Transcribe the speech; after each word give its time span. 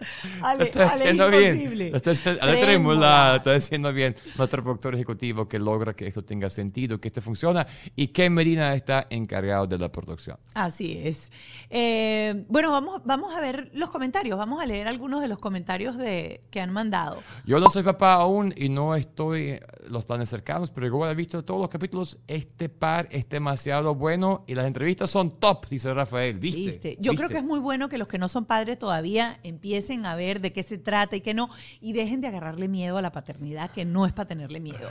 Ale, 0.42 0.58
Lo 0.58 0.64
estoy 0.64 0.82
Ale, 0.82 0.90
haciendo 0.92 1.26
imposible. 1.26 1.74
bien. 1.74 1.90
Lo 1.90 1.96
estoy 1.96 2.12
haciendo, 2.12 2.42
Ale 2.42 2.60
Trémula, 2.60 3.30
lo 3.30 3.36
estoy 3.36 3.56
haciendo 3.56 3.92
bien. 3.92 4.16
Nuestro 4.36 4.62
productor 4.62 4.94
ejecutivo 4.94 5.48
que 5.48 5.58
logra 5.58 5.94
que 5.94 6.06
esto 6.06 6.24
tenga 6.24 6.50
sentido, 6.50 7.00
que 7.00 7.08
esto 7.08 7.20
funciona. 7.20 7.66
Y 7.96 8.08
Ken 8.08 8.32
Medina 8.32 8.74
está 8.74 9.06
encargado 9.10 9.66
de 9.66 9.78
la 9.78 9.90
producción. 9.90 10.38
Así 10.54 11.00
es. 11.04 11.32
Eh, 11.68 12.44
bueno, 12.48 12.70
vamos, 12.70 13.02
vamos 13.04 13.34
a 13.34 13.40
ver 13.40 13.70
los 13.74 13.90
comentarios. 13.90 14.38
Vamos 14.38 14.62
a 14.62 14.66
leer 14.66 14.88
algunos 14.88 15.20
de 15.20 15.28
los 15.28 15.38
comentarios 15.38 15.96
de, 15.96 16.40
que 16.50 16.60
han 16.60 16.70
mandado. 16.72 17.22
Yo 17.44 17.58
no 17.58 17.68
soy 17.70 17.82
papá 17.82 18.14
aún 18.14 18.54
y 18.56 18.68
no 18.68 18.94
estoy 18.94 19.58
los 19.88 20.04
planes 20.04 20.28
cercanos, 20.28 20.70
pero 20.70 20.86
igual 20.86 21.10
he 21.10 21.14
visto 21.14 21.44
todos 21.44 21.60
los 21.60 21.68
capítulos. 21.68 22.18
Este 22.26 22.68
par 22.68 23.08
es 23.10 23.28
demasiado 23.28 23.94
bueno 23.94 24.44
y 24.46 24.54
las 24.54 24.66
entrevistas 24.66 25.10
son 25.10 25.30
top, 25.32 25.66
dice 25.68 25.92
Rafael. 25.92 26.38
¿Viste? 26.38 26.60
¿Viste? 26.60 26.96
Yo 27.00 27.14
creo 27.14 27.28
que 27.28 27.38
es 27.38 27.44
muy 27.44 27.58
bueno 27.58 27.88
que 27.88 27.98
los 27.98 28.06
que 28.08 28.18
no 28.18 28.28
son 28.28 28.44
padres 28.44 28.78
todavía 28.78 29.40
empiecen 29.42 29.89
a 30.06 30.14
ver 30.14 30.40
de 30.40 30.52
qué 30.52 30.62
se 30.62 30.78
trata 30.78 31.16
y 31.16 31.20
qué 31.20 31.34
no, 31.34 31.50
y 31.80 31.92
dejen 31.92 32.20
de 32.20 32.28
agarrarle 32.28 32.68
miedo 32.68 32.96
a 32.98 33.02
la 33.02 33.12
paternidad, 33.12 33.70
que 33.70 33.84
no 33.84 34.06
es 34.06 34.12
para 34.12 34.28
tenerle 34.28 34.60
miedo. 34.60 34.88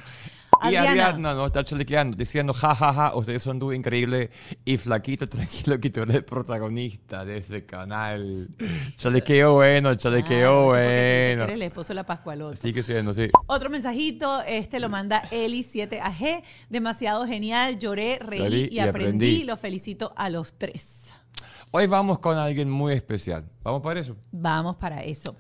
Y 0.62 0.76
Adriana, 0.76 0.92
Ariadna 0.92 1.34
no 1.36 1.46
está 1.46 1.64
chalequeando, 1.64 2.18
diciendo, 2.18 2.54
ja, 2.54 2.76
ja, 2.76 2.94
ja, 2.94 3.16
ustedes 3.16 3.42
son 3.42 3.60
dúo 3.60 3.72
increíble 3.72 4.30
y 4.66 4.78
flaquito, 4.78 5.28
tranquilo, 5.30 5.80
que 5.80 5.90
tú 5.90 6.02
eres 6.02 6.18
el 6.18 6.26
protagonista 6.26 7.24
de 7.24 7.38
ese 7.38 7.66
canal. 7.66 8.50
Chalequeo 8.98 9.54
bueno, 9.54 9.96
chalequeo 9.96 10.68
que 10.68 10.74
bueno. 10.74 11.44
eres 11.44 11.56
el 11.56 11.62
esposo 11.62 11.90
de 11.90 11.96
la 11.96 12.06
Pascualota. 12.06 12.58
Sigue 12.58 12.84
siendo, 12.84 13.14
sí. 13.14 13.30
Otro 13.48 13.70
mensajito, 13.70 14.42
este 14.42 14.81
lo 14.81 14.90
manda 14.90 15.24
Eli7AG. 15.31 16.44
Demasiado 16.70 17.26
genial, 17.26 17.80
lloré, 17.80 18.20
reí 18.20 18.42
Reí 18.42 18.68
y, 18.70 18.76
y 18.76 18.80
aprendí. 18.80 19.08
aprendí. 19.08 19.44
Los 19.46 19.60
felicito 19.62 20.12
a 20.18 20.30
los 20.30 20.58
tres. 20.58 21.14
Hoy 21.72 21.85
vamos 21.85 22.18
con 22.18 22.35
alguien 22.35 22.68
muy 22.68 22.94
especial. 22.94 23.47
¿Vamos 23.62 23.81
para 23.81 24.00
eso? 24.00 24.18
Vamos 24.31 24.78
para 24.78 25.03
eso. 25.03 25.35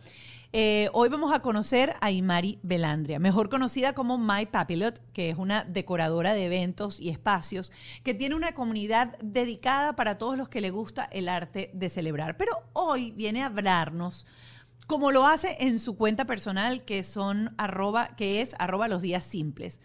Eh, 0.53 0.87
hoy 0.93 1.09
vamos 1.09 1.33
a 1.33 1.39
conocer 1.39 1.95
a 2.01 2.11
Imari 2.11 2.59
Belandria, 2.61 3.17
mejor 3.17 3.49
conocida 3.49 3.93
como 3.93 4.19
My 4.19 4.45
Papilot, 4.45 5.01
que 5.11 5.31
es 5.31 5.37
una 5.37 5.63
decoradora 5.63 6.35
de 6.35 6.45
eventos 6.45 6.99
y 6.99 7.09
espacios 7.09 7.71
que 8.03 8.13
tiene 8.13 8.35
una 8.35 8.51
comunidad 8.51 9.17
dedicada 9.23 9.95
para 9.95 10.19
todos 10.19 10.37
los 10.37 10.49
que 10.49 10.61
le 10.61 10.69
gusta 10.69 11.05
el 11.05 11.29
arte 11.29 11.71
de 11.73 11.89
celebrar. 11.89 12.37
Pero 12.37 12.51
hoy 12.73 13.09
viene 13.11 13.41
a 13.41 13.47
hablarnos 13.47 14.27
como 14.85 15.11
lo 15.11 15.25
hace 15.25 15.57
en 15.61 15.79
su 15.79 15.97
cuenta 15.97 16.25
personal, 16.25 16.85
que 16.85 17.01
son 17.01 17.55
que 18.17 18.41
es 18.41 18.55
arroba 18.59 18.87
los 18.87 19.01
días 19.01 19.25
simples. 19.25 19.81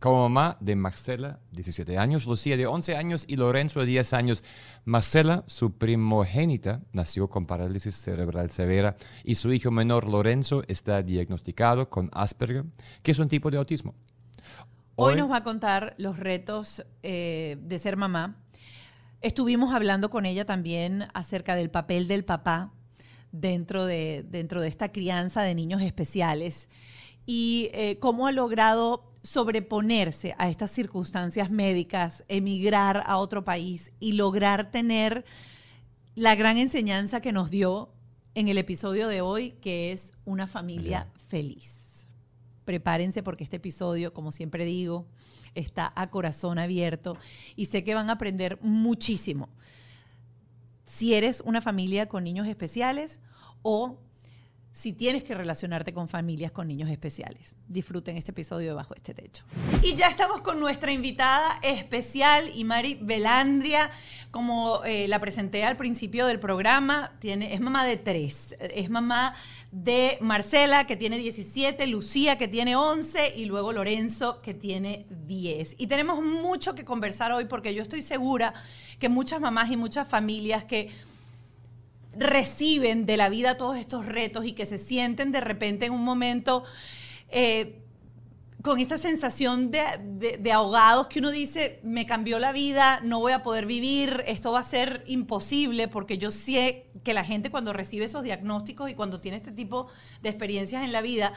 Como 0.00 0.22
mamá 0.22 0.56
de 0.60 0.76
Marcela, 0.76 1.40
17 1.52 1.98
años, 1.98 2.24
Lucía 2.24 2.56
de 2.56 2.66
11 2.66 2.96
años 2.96 3.26
y 3.28 3.36
Lorenzo 3.36 3.80
de 3.80 3.86
10 3.86 4.14
años. 4.14 4.42
Marcela, 4.86 5.44
su 5.46 5.76
primogénita, 5.76 6.80
nació 6.94 7.28
con 7.28 7.44
parálisis 7.44 7.96
cerebral 7.96 8.50
severa 8.50 8.96
y 9.24 9.34
su 9.34 9.52
hijo 9.52 9.70
menor 9.70 10.08
Lorenzo 10.08 10.62
está 10.68 11.02
diagnosticado 11.02 11.90
con 11.90 12.08
Asperger, 12.14 12.64
que 13.02 13.10
es 13.10 13.18
un 13.18 13.28
tipo 13.28 13.50
de 13.50 13.58
autismo. 13.58 13.94
Hoy, 14.94 15.16
nos 15.16 15.30
va 15.30 15.36
a 15.36 15.44
contar 15.44 15.94
los 15.98 16.18
retos 16.18 16.82
eh, 17.02 17.58
de 17.60 17.78
ser 17.78 17.98
mamá. 17.98 18.36
Estuvimos 19.20 19.74
hablando 19.74 20.08
con 20.08 20.24
ella 20.24 20.46
también 20.46 21.08
acerca 21.12 21.56
del 21.56 21.70
papel 21.70 22.08
del 22.08 22.24
papá 22.24 22.72
dentro 23.32 23.84
de, 23.84 24.24
dentro 24.26 24.62
de 24.62 24.68
esta 24.68 24.92
crianza 24.92 25.42
de 25.42 25.54
niños 25.54 25.82
especiales 25.82 26.70
y 27.32 27.70
eh, 27.74 27.96
cómo 28.00 28.26
ha 28.26 28.32
logrado 28.32 29.04
sobreponerse 29.22 30.34
a 30.36 30.50
estas 30.50 30.72
circunstancias 30.72 31.48
médicas, 31.48 32.24
emigrar 32.26 33.04
a 33.06 33.18
otro 33.18 33.44
país 33.44 33.92
y 34.00 34.14
lograr 34.14 34.72
tener 34.72 35.24
la 36.16 36.34
gran 36.34 36.58
enseñanza 36.58 37.20
que 37.20 37.30
nos 37.30 37.48
dio 37.48 37.92
en 38.34 38.48
el 38.48 38.58
episodio 38.58 39.06
de 39.06 39.20
hoy, 39.20 39.52
que 39.60 39.92
es 39.92 40.12
una 40.24 40.48
familia 40.48 41.06
feliz. 41.28 42.08
Prepárense 42.64 43.22
porque 43.22 43.44
este 43.44 43.58
episodio, 43.58 44.12
como 44.12 44.32
siempre 44.32 44.64
digo, 44.64 45.06
está 45.54 45.92
a 45.94 46.10
corazón 46.10 46.58
abierto 46.58 47.16
y 47.54 47.66
sé 47.66 47.84
que 47.84 47.94
van 47.94 48.10
a 48.10 48.14
aprender 48.14 48.58
muchísimo. 48.60 49.50
Si 50.82 51.14
eres 51.14 51.42
una 51.42 51.60
familia 51.60 52.08
con 52.08 52.24
niños 52.24 52.48
especiales 52.48 53.20
o 53.62 54.00
si 54.72 54.92
tienes 54.92 55.24
que 55.24 55.34
relacionarte 55.34 55.92
con 55.92 56.08
familias 56.08 56.52
con 56.52 56.68
niños 56.68 56.90
especiales. 56.90 57.56
Disfruten 57.66 58.16
este 58.16 58.30
episodio 58.30 58.68
de 58.68 58.74
Bajo 58.74 58.94
este 58.94 59.14
Techo. 59.14 59.44
Y 59.82 59.94
ya 59.94 60.06
estamos 60.06 60.42
con 60.42 60.60
nuestra 60.60 60.92
invitada 60.92 61.58
especial, 61.62 62.50
Imari 62.54 62.96
Belandria. 63.00 63.90
Como 64.30 64.84
eh, 64.84 65.08
la 65.08 65.18
presenté 65.18 65.64
al 65.64 65.76
principio 65.76 66.26
del 66.26 66.38
programa, 66.38 67.12
tiene, 67.18 67.52
es 67.52 67.60
mamá 67.60 67.84
de 67.84 67.96
tres. 67.96 68.54
Es 68.60 68.90
mamá 68.90 69.34
de 69.72 70.18
Marcela, 70.20 70.86
que 70.86 70.96
tiene 70.96 71.18
17, 71.18 71.86
Lucía, 71.88 72.38
que 72.38 72.46
tiene 72.46 72.76
11, 72.76 73.34
y 73.36 73.46
luego 73.46 73.72
Lorenzo, 73.72 74.40
que 74.40 74.54
tiene 74.54 75.06
10. 75.10 75.76
Y 75.78 75.88
tenemos 75.88 76.22
mucho 76.22 76.76
que 76.76 76.84
conversar 76.84 77.32
hoy 77.32 77.46
porque 77.46 77.74
yo 77.74 77.82
estoy 77.82 78.02
segura 78.02 78.54
que 79.00 79.08
muchas 79.08 79.40
mamás 79.40 79.70
y 79.70 79.76
muchas 79.76 80.06
familias 80.06 80.64
que 80.64 80.90
reciben 82.16 83.06
de 83.06 83.16
la 83.16 83.28
vida 83.28 83.56
todos 83.56 83.76
estos 83.76 84.06
retos 84.06 84.44
y 84.44 84.52
que 84.52 84.66
se 84.66 84.78
sienten 84.78 85.32
de 85.32 85.40
repente 85.40 85.86
en 85.86 85.92
un 85.92 86.04
momento 86.04 86.64
eh, 87.30 87.82
con 88.62 88.78
esta 88.78 88.98
sensación 88.98 89.70
de, 89.70 89.80
de- 90.02 90.36
de 90.36 90.52
ahogados 90.52 91.06
que 91.06 91.20
uno 91.20 91.30
dice, 91.30 91.80
me 91.82 92.04
cambió 92.04 92.38
la 92.38 92.52
vida, 92.52 93.00
no 93.02 93.18
voy 93.20 93.32
a 93.32 93.42
poder 93.42 93.64
vivir, 93.64 94.22
esto 94.26 94.52
va 94.52 94.60
a 94.60 94.64
ser 94.64 95.02
imposible, 95.06 95.88
porque 95.88 96.18
yo 96.18 96.30
sé 96.30 96.86
que 97.02 97.14
la 97.14 97.24
gente 97.24 97.50
cuando 97.50 97.72
recibe 97.72 98.04
esos 98.04 98.22
diagnósticos 98.22 98.90
y 98.90 98.94
cuando 98.94 99.20
tiene 99.20 99.38
este 99.38 99.52
tipo 99.52 99.86
de 100.22 100.28
experiencias 100.28 100.84
en 100.84 100.92
la 100.92 101.00
vida, 101.00 101.32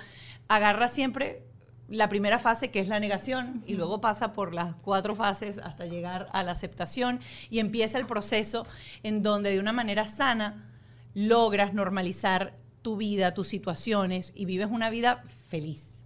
agarra 0.50 0.90
siempre 0.90 1.44
la 1.88 2.10
primera 2.10 2.40
fase 2.40 2.72
que 2.72 2.80
es 2.80 2.88
la 2.88 3.00
negación 3.00 3.64
y 3.66 3.76
luego 3.76 4.02
pasa 4.02 4.34
por 4.34 4.54
las 4.54 4.76
cuatro 4.76 5.16
fases 5.16 5.58
hasta 5.58 5.86
llegar 5.86 6.28
a 6.34 6.44
la 6.44 6.52
aceptación 6.52 7.20
y 7.50 7.60
empieza 7.60 7.98
el 7.98 8.06
proceso 8.06 8.66
en 9.04 9.22
donde 9.22 9.52
de 9.52 9.60
una 9.60 9.74
manera 9.74 10.08
sana 10.08 10.70
logras 11.14 11.74
normalizar 11.74 12.54
tu 12.82 12.98
vida, 12.98 13.34
tus 13.34 13.48
situaciones 13.48 14.32
y 14.36 14.46
vives 14.46 14.68
una 14.70 14.90
vida 14.90 15.24
feliz. 15.48 16.06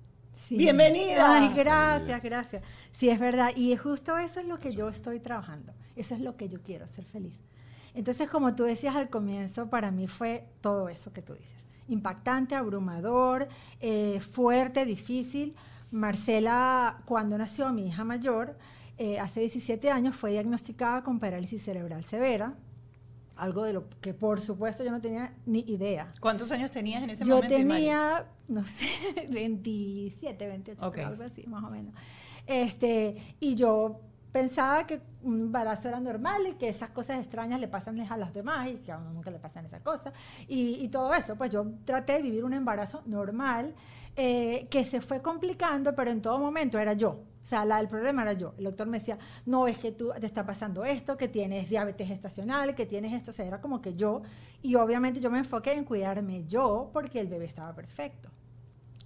Bienvenida. 0.50 1.40
Ay, 1.40 1.52
gracias, 1.54 2.24
gracias. 2.24 2.64
Sí, 2.92 3.10
es 3.10 3.20
verdad. 3.20 3.52
Y 3.56 3.76
justo 3.76 4.18
eso 4.18 4.40
es 4.40 4.46
lo 4.46 4.60
que 4.60 4.74
yo 4.74 4.88
estoy 4.90 5.20
trabajando. 5.20 5.74
Eso 5.96 6.16
es 6.16 6.22
lo 6.22 6.38
que 6.38 6.48
yo 6.48 6.62
quiero, 6.62 6.88
ser 6.88 7.06
feliz. 7.06 7.38
Entonces, 7.94 8.30
como 8.30 8.56
tú 8.56 8.64
decías 8.64 8.96
al 8.96 9.10
comienzo, 9.10 9.70
para 9.70 9.92
mí 9.92 10.08
fue 10.08 10.46
todo 10.62 10.88
eso 10.88 11.12
que 11.12 11.22
tú 11.22 11.34
dices. 11.34 11.67
Impactante, 11.88 12.56
abrumador, 12.56 13.48
eh, 13.80 14.20
fuerte, 14.20 14.86
difícil. 14.86 15.56
Marcela, 15.92 17.02
cuando 17.06 17.38
nació 17.38 17.72
mi 17.72 17.88
hija 17.88 18.04
mayor, 18.04 18.58
eh, 18.98 19.20
hace 19.20 19.42
17 19.42 19.90
años, 19.90 20.16
fue 20.16 20.32
diagnosticada 20.32 21.04
con 21.04 21.20
parálisis 21.20 21.64
cerebral 21.64 22.04
severa 22.04 22.56
algo 23.38 23.64
de 23.64 23.74
lo 23.74 23.90
que 24.02 24.14
por 24.14 24.42
supuesto 24.42 24.84
yo 24.84 24.92
no 24.92 25.02
tenía 25.02 25.34
ni 25.46 25.60
idea. 25.60 26.08
¿Cuántos 26.20 26.52
años 26.52 26.72
tenías 26.72 27.04
en 27.04 27.12
ese 27.12 27.24
yo 27.24 27.36
momento? 27.36 27.56
Yo 27.56 27.68
tenía, 27.68 28.26
no 28.48 28.66
sé, 28.66 28.88
27, 29.30 30.48
28, 30.48 30.86
algo 31.06 31.24
así, 31.24 31.46
más 31.48 31.64
o 31.64 31.70
menos. 31.70 31.94
Este, 32.46 33.36
y 33.40 33.56
yo 33.56 34.00
pensaba 34.32 34.86
que 34.86 35.02
un 35.24 35.42
embarazo 35.42 35.88
era 35.88 36.00
normal 36.00 36.48
y 36.48 36.54
que 36.54 36.70
esas 36.70 36.90
cosas 36.90 37.20
extrañas 37.20 37.60
le 37.60 37.68
pasan 37.68 38.00
a 38.00 38.18
las 38.18 38.34
demás 38.34 38.68
y 38.68 38.76
que 38.78 38.92
a 38.92 38.98
uno 38.98 39.12
nunca 39.12 39.32
le 39.32 39.40
pasan 39.40 39.66
esas 39.66 39.82
cosas. 39.82 40.14
Y, 40.48 40.76
y 40.82 40.90
todo 40.90 41.14
eso, 41.14 41.36
pues 41.36 41.52
yo 41.52 41.66
traté 41.86 42.14
de 42.14 42.22
vivir 42.22 42.44
un 42.44 42.54
embarazo 42.54 43.02
normal 43.06 43.74
eh, 44.20 44.68
que 44.72 44.84
se 44.84 45.00
fue 45.00 45.22
complicando, 45.22 45.96
pero 45.96 46.10
en 46.10 46.24
todo 46.24 46.40
momento 46.40 46.80
era 46.80 46.94
yo. 46.94 47.10
O 47.44 47.50
sea, 47.50 47.64
la, 47.64 47.80
el 47.80 47.88
problema 47.88 48.24
era 48.24 48.34
yo. 48.34 48.56
El 48.58 48.66
doctor 48.66 48.88
me 48.88 48.98
decía, 49.00 49.18
no, 49.46 49.68
es 49.68 49.78
que 49.78 49.92
tú 49.92 50.12
te 50.20 50.26
está 50.26 50.44
pasando 50.46 50.84
esto, 50.84 51.16
que 51.16 51.28
tienes 51.28 51.70
diabetes 51.70 52.08
gestacional, 52.08 52.74
que 52.76 52.86
tienes 52.88 53.14
esto. 53.14 53.32
O 53.32 53.34
sea, 53.34 53.46
era 53.46 53.62
como 53.62 53.80
que 53.80 53.94
yo. 53.94 54.24
Y 54.64 54.76
obviamente 54.76 55.20
yo 55.20 55.30
me 55.30 55.38
enfoqué 55.38 55.74
en 55.74 55.86
cuidarme 55.86 56.46
yo 56.48 56.90
porque 56.92 57.20
el 57.20 57.28
bebé 57.28 57.46
estaba 57.46 57.74
perfecto. 57.74 58.30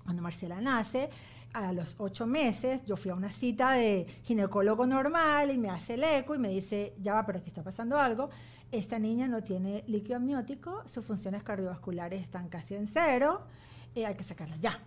Cuando 0.03 0.23
Marcela 0.23 0.59
nace, 0.61 1.09
a 1.53 1.73
los 1.73 1.95
ocho 1.97 2.25
meses, 2.25 2.85
yo 2.85 2.95
fui 2.95 3.11
a 3.11 3.15
una 3.15 3.29
cita 3.29 3.71
de 3.73 4.05
ginecólogo 4.23 4.85
normal 4.85 5.51
y 5.51 5.57
me 5.57 5.69
hace 5.69 5.95
el 5.95 6.03
eco 6.03 6.35
y 6.35 6.37
me 6.37 6.49
dice, 6.49 6.93
ya 6.99 7.13
va, 7.13 7.25
pero 7.25 7.39
aquí 7.39 7.49
está 7.49 7.63
pasando 7.63 7.97
algo. 7.97 8.29
Esta 8.71 8.99
niña 8.99 9.27
no 9.27 9.43
tiene 9.43 9.83
líquido 9.87 10.15
amniótico, 10.17 10.83
sus 10.87 11.05
funciones 11.05 11.43
cardiovasculares 11.43 12.21
están 12.21 12.47
casi 12.47 12.75
en 12.75 12.87
cero, 12.87 13.41
eh, 13.95 14.05
hay 14.05 14.15
que 14.15 14.23
sacarla 14.23 14.55
ya. 14.57 14.79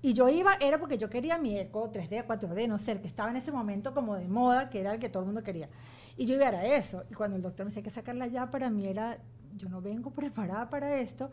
Y 0.00 0.14
yo 0.14 0.28
iba, 0.28 0.54
era 0.60 0.78
porque 0.78 0.98
yo 0.98 1.08
quería 1.08 1.38
mi 1.38 1.58
eco 1.58 1.90
3D, 1.92 2.26
4D, 2.26 2.68
no 2.68 2.78
sé, 2.78 2.92
el 2.92 3.00
que 3.00 3.08
estaba 3.08 3.30
en 3.30 3.36
ese 3.36 3.52
momento 3.52 3.94
como 3.94 4.16
de 4.16 4.28
moda, 4.28 4.68
que 4.68 4.80
era 4.80 4.92
el 4.94 5.00
que 5.00 5.08
todo 5.08 5.22
el 5.22 5.26
mundo 5.26 5.42
quería. 5.42 5.68
Y 6.16 6.26
yo 6.26 6.34
iba 6.34 6.48
a 6.48 6.64
eso. 6.64 7.04
Y 7.10 7.14
cuando 7.14 7.36
el 7.36 7.42
doctor 7.42 7.64
me 7.64 7.70
decía 7.70 7.82
que 7.82 7.90
sacarla 7.90 8.26
ya, 8.26 8.50
para 8.50 8.68
mí 8.68 8.86
era, 8.86 9.18
yo 9.56 9.68
no 9.68 9.80
vengo 9.80 10.10
preparada 10.14 10.68
para 10.70 10.98
esto. 10.98 11.30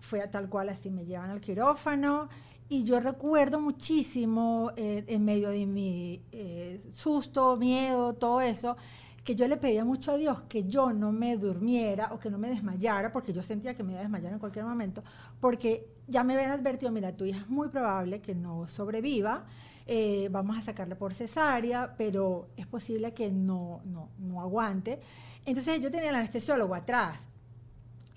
Fue 0.00 0.22
a 0.22 0.30
tal 0.30 0.48
cual 0.48 0.68
así, 0.68 0.90
me 0.90 1.04
llevan 1.04 1.30
al 1.30 1.40
quirófano. 1.40 2.28
Y 2.70 2.84
yo 2.84 3.00
recuerdo 3.00 3.60
muchísimo, 3.60 4.72
eh, 4.76 5.04
en 5.06 5.24
medio 5.24 5.48
de 5.48 5.64
mi 5.64 6.22
eh, 6.32 6.82
susto, 6.92 7.56
miedo, 7.56 8.12
todo 8.12 8.42
eso, 8.42 8.76
que 9.24 9.34
yo 9.34 9.48
le 9.48 9.56
pedía 9.56 9.86
mucho 9.86 10.12
a 10.12 10.16
Dios 10.16 10.42
que 10.42 10.64
yo 10.64 10.92
no 10.92 11.10
me 11.10 11.38
durmiera 11.38 12.12
o 12.12 12.18
que 12.18 12.30
no 12.30 12.36
me 12.36 12.50
desmayara, 12.50 13.10
porque 13.10 13.32
yo 13.32 13.42
sentía 13.42 13.74
que 13.74 13.82
me 13.82 13.92
iba 13.92 14.00
a 14.00 14.02
desmayar 14.02 14.34
en 14.34 14.38
cualquier 14.38 14.66
momento, 14.66 15.02
porque 15.40 15.86
ya 16.06 16.24
me 16.24 16.34
habían 16.34 16.50
advertido, 16.50 16.92
mira, 16.92 17.16
tu 17.16 17.24
hija 17.24 17.40
es 17.40 17.48
muy 17.48 17.68
probable 17.68 18.20
que 18.20 18.34
no 18.34 18.68
sobreviva, 18.68 19.46
eh, 19.86 20.28
vamos 20.30 20.58
a 20.58 20.60
sacarla 20.60 20.98
por 20.98 21.14
cesárea, 21.14 21.94
pero 21.96 22.48
es 22.58 22.66
posible 22.66 23.14
que 23.14 23.30
no, 23.30 23.80
no, 23.86 24.10
no 24.18 24.42
aguante. 24.42 25.00
Entonces 25.46 25.80
yo 25.80 25.90
tenía 25.90 26.10
el 26.10 26.16
anestesiólogo 26.16 26.74
atrás 26.74 27.26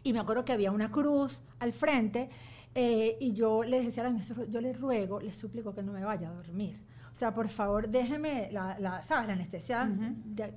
y 0.04 0.12
me 0.12 0.20
acuerdo 0.20 0.44
que 0.44 0.52
había 0.52 0.72
una 0.72 0.92
cruz 0.92 1.42
al 1.60 1.72
frente 1.72 2.30
eh, 2.76 3.18
y 3.20 3.34
yo 3.34 3.64
le 3.64 3.84
decía 3.84 4.04
al 4.04 4.10
anestesiólogo, 4.10 4.52
yo 4.52 4.62
le 4.62 4.74
ruego, 4.74 5.20
le 5.20 5.34
suplico 5.34 5.74
que 5.74 5.84
no 5.84 5.92
me 5.92 6.04
vaya 6.04 6.30
a 6.30 6.34
dormir 6.34 6.80
o 7.12 7.16
sea, 7.16 7.34
por 7.34 7.50
favor, 7.50 7.88
déjeme, 7.90 8.50
la, 8.52 9.04
¿sabes? 9.04 9.28
La 9.28 9.34
anestesia, 9.34 9.88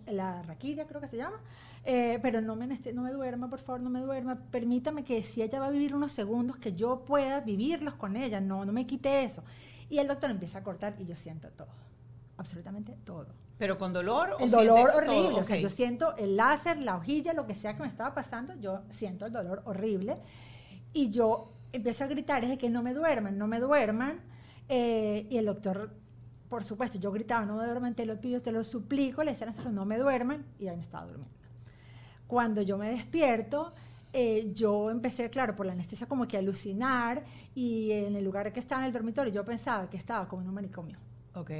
la 0.06 0.42
raquidia 0.42 0.86
creo 0.86 1.00
que 1.00 1.08
se 1.08 1.16
llama. 1.16 1.38
Eh, 1.84 2.18
pero 2.22 2.40
no 2.40 2.56
me, 2.56 2.66
no 2.66 3.02
me 3.02 3.10
duerma, 3.10 3.50
por 3.50 3.58
favor, 3.58 3.82
no 3.82 3.90
me 3.90 4.00
duerma. 4.00 4.36
Permítame 4.50 5.04
que 5.04 5.22
si 5.22 5.42
ella 5.42 5.60
va 5.60 5.66
a 5.66 5.70
vivir 5.70 5.94
unos 5.94 6.12
segundos, 6.12 6.56
que 6.56 6.72
yo 6.72 7.04
pueda 7.04 7.40
vivirlos 7.40 7.94
con 7.94 8.16
ella. 8.16 8.40
No, 8.40 8.64
no 8.64 8.72
me 8.72 8.86
quite 8.86 9.24
eso. 9.24 9.42
Y 9.90 9.98
el 9.98 10.08
doctor 10.08 10.30
empieza 10.30 10.60
a 10.60 10.62
cortar 10.62 10.96
y 10.98 11.04
yo 11.04 11.14
siento 11.14 11.50
todo. 11.50 11.68
Absolutamente 12.38 12.96
todo. 13.04 13.26
¿Pero 13.58 13.76
con 13.76 13.92
dolor? 13.92 14.36
El 14.40 14.50
dolor 14.50 14.90
horrible. 14.94 15.40
O 15.40 15.44
sea, 15.44 15.56
yo 15.56 15.68
siento 15.68 16.16
el 16.16 16.36
láser, 16.36 16.78
la 16.78 16.96
hojilla, 16.96 17.34
lo 17.34 17.46
que 17.46 17.54
sea 17.54 17.76
que 17.76 17.82
me 17.82 17.88
estaba 17.88 18.14
pasando, 18.14 18.54
yo 18.54 18.80
siento 18.90 19.26
el 19.26 19.32
dolor 19.32 19.60
horrible. 19.66 20.16
Y 20.94 21.10
yo 21.10 21.53
empiezo 21.76 22.04
a 22.04 22.06
gritar, 22.06 22.44
es 22.44 22.50
de 22.50 22.58
que 22.58 22.70
no 22.70 22.82
me 22.82 22.94
duerman, 22.94 23.38
no 23.38 23.46
me 23.46 23.60
duerman. 23.60 24.20
Eh, 24.68 25.26
y 25.30 25.36
el 25.36 25.46
doctor 25.46 25.90
por 26.54 26.62
supuesto, 26.62 26.98
yo 26.98 27.10
gritaba, 27.10 27.44
no 27.44 27.56
me 27.56 27.64
duerman, 27.64 27.96
te 27.96 28.06
lo 28.06 28.20
pido, 28.20 28.40
te 28.40 28.52
lo 28.52 28.62
suplico, 28.62 29.24
le 29.24 29.32
decían 29.32 29.50
a 29.50 29.70
no 29.70 29.84
me 29.84 29.98
duerman, 29.98 30.44
y 30.58 30.68
ahí 30.68 30.76
me 30.76 30.82
estaba 30.82 31.04
durmiendo. 31.04 31.36
Cuando 32.28 32.62
yo 32.62 32.78
me 32.78 32.90
despierto, 32.90 33.72
eh, 34.12 34.52
yo 34.54 34.88
empecé, 34.88 35.28
claro, 35.30 35.56
por 35.56 35.66
la 35.66 35.72
anestesia 35.72 36.06
como 36.06 36.28
que 36.28 36.36
a 36.36 36.40
alucinar, 36.40 37.24
y 37.56 37.90
en 37.90 38.14
el 38.14 38.24
lugar 38.24 38.52
que 38.52 38.60
estaba 38.60 38.82
en 38.82 38.86
el 38.86 38.92
dormitorio, 38.92 39.32
yo 39.32 39.44
pensaba 39.44 39.90
que 39.90 39.96
estaba 39.96 40.28
como 40.28 40.42
en 40.42 40.48
un 40.48 40.54
manicomio. 40.54 40.96
Ok. 41.34 41.50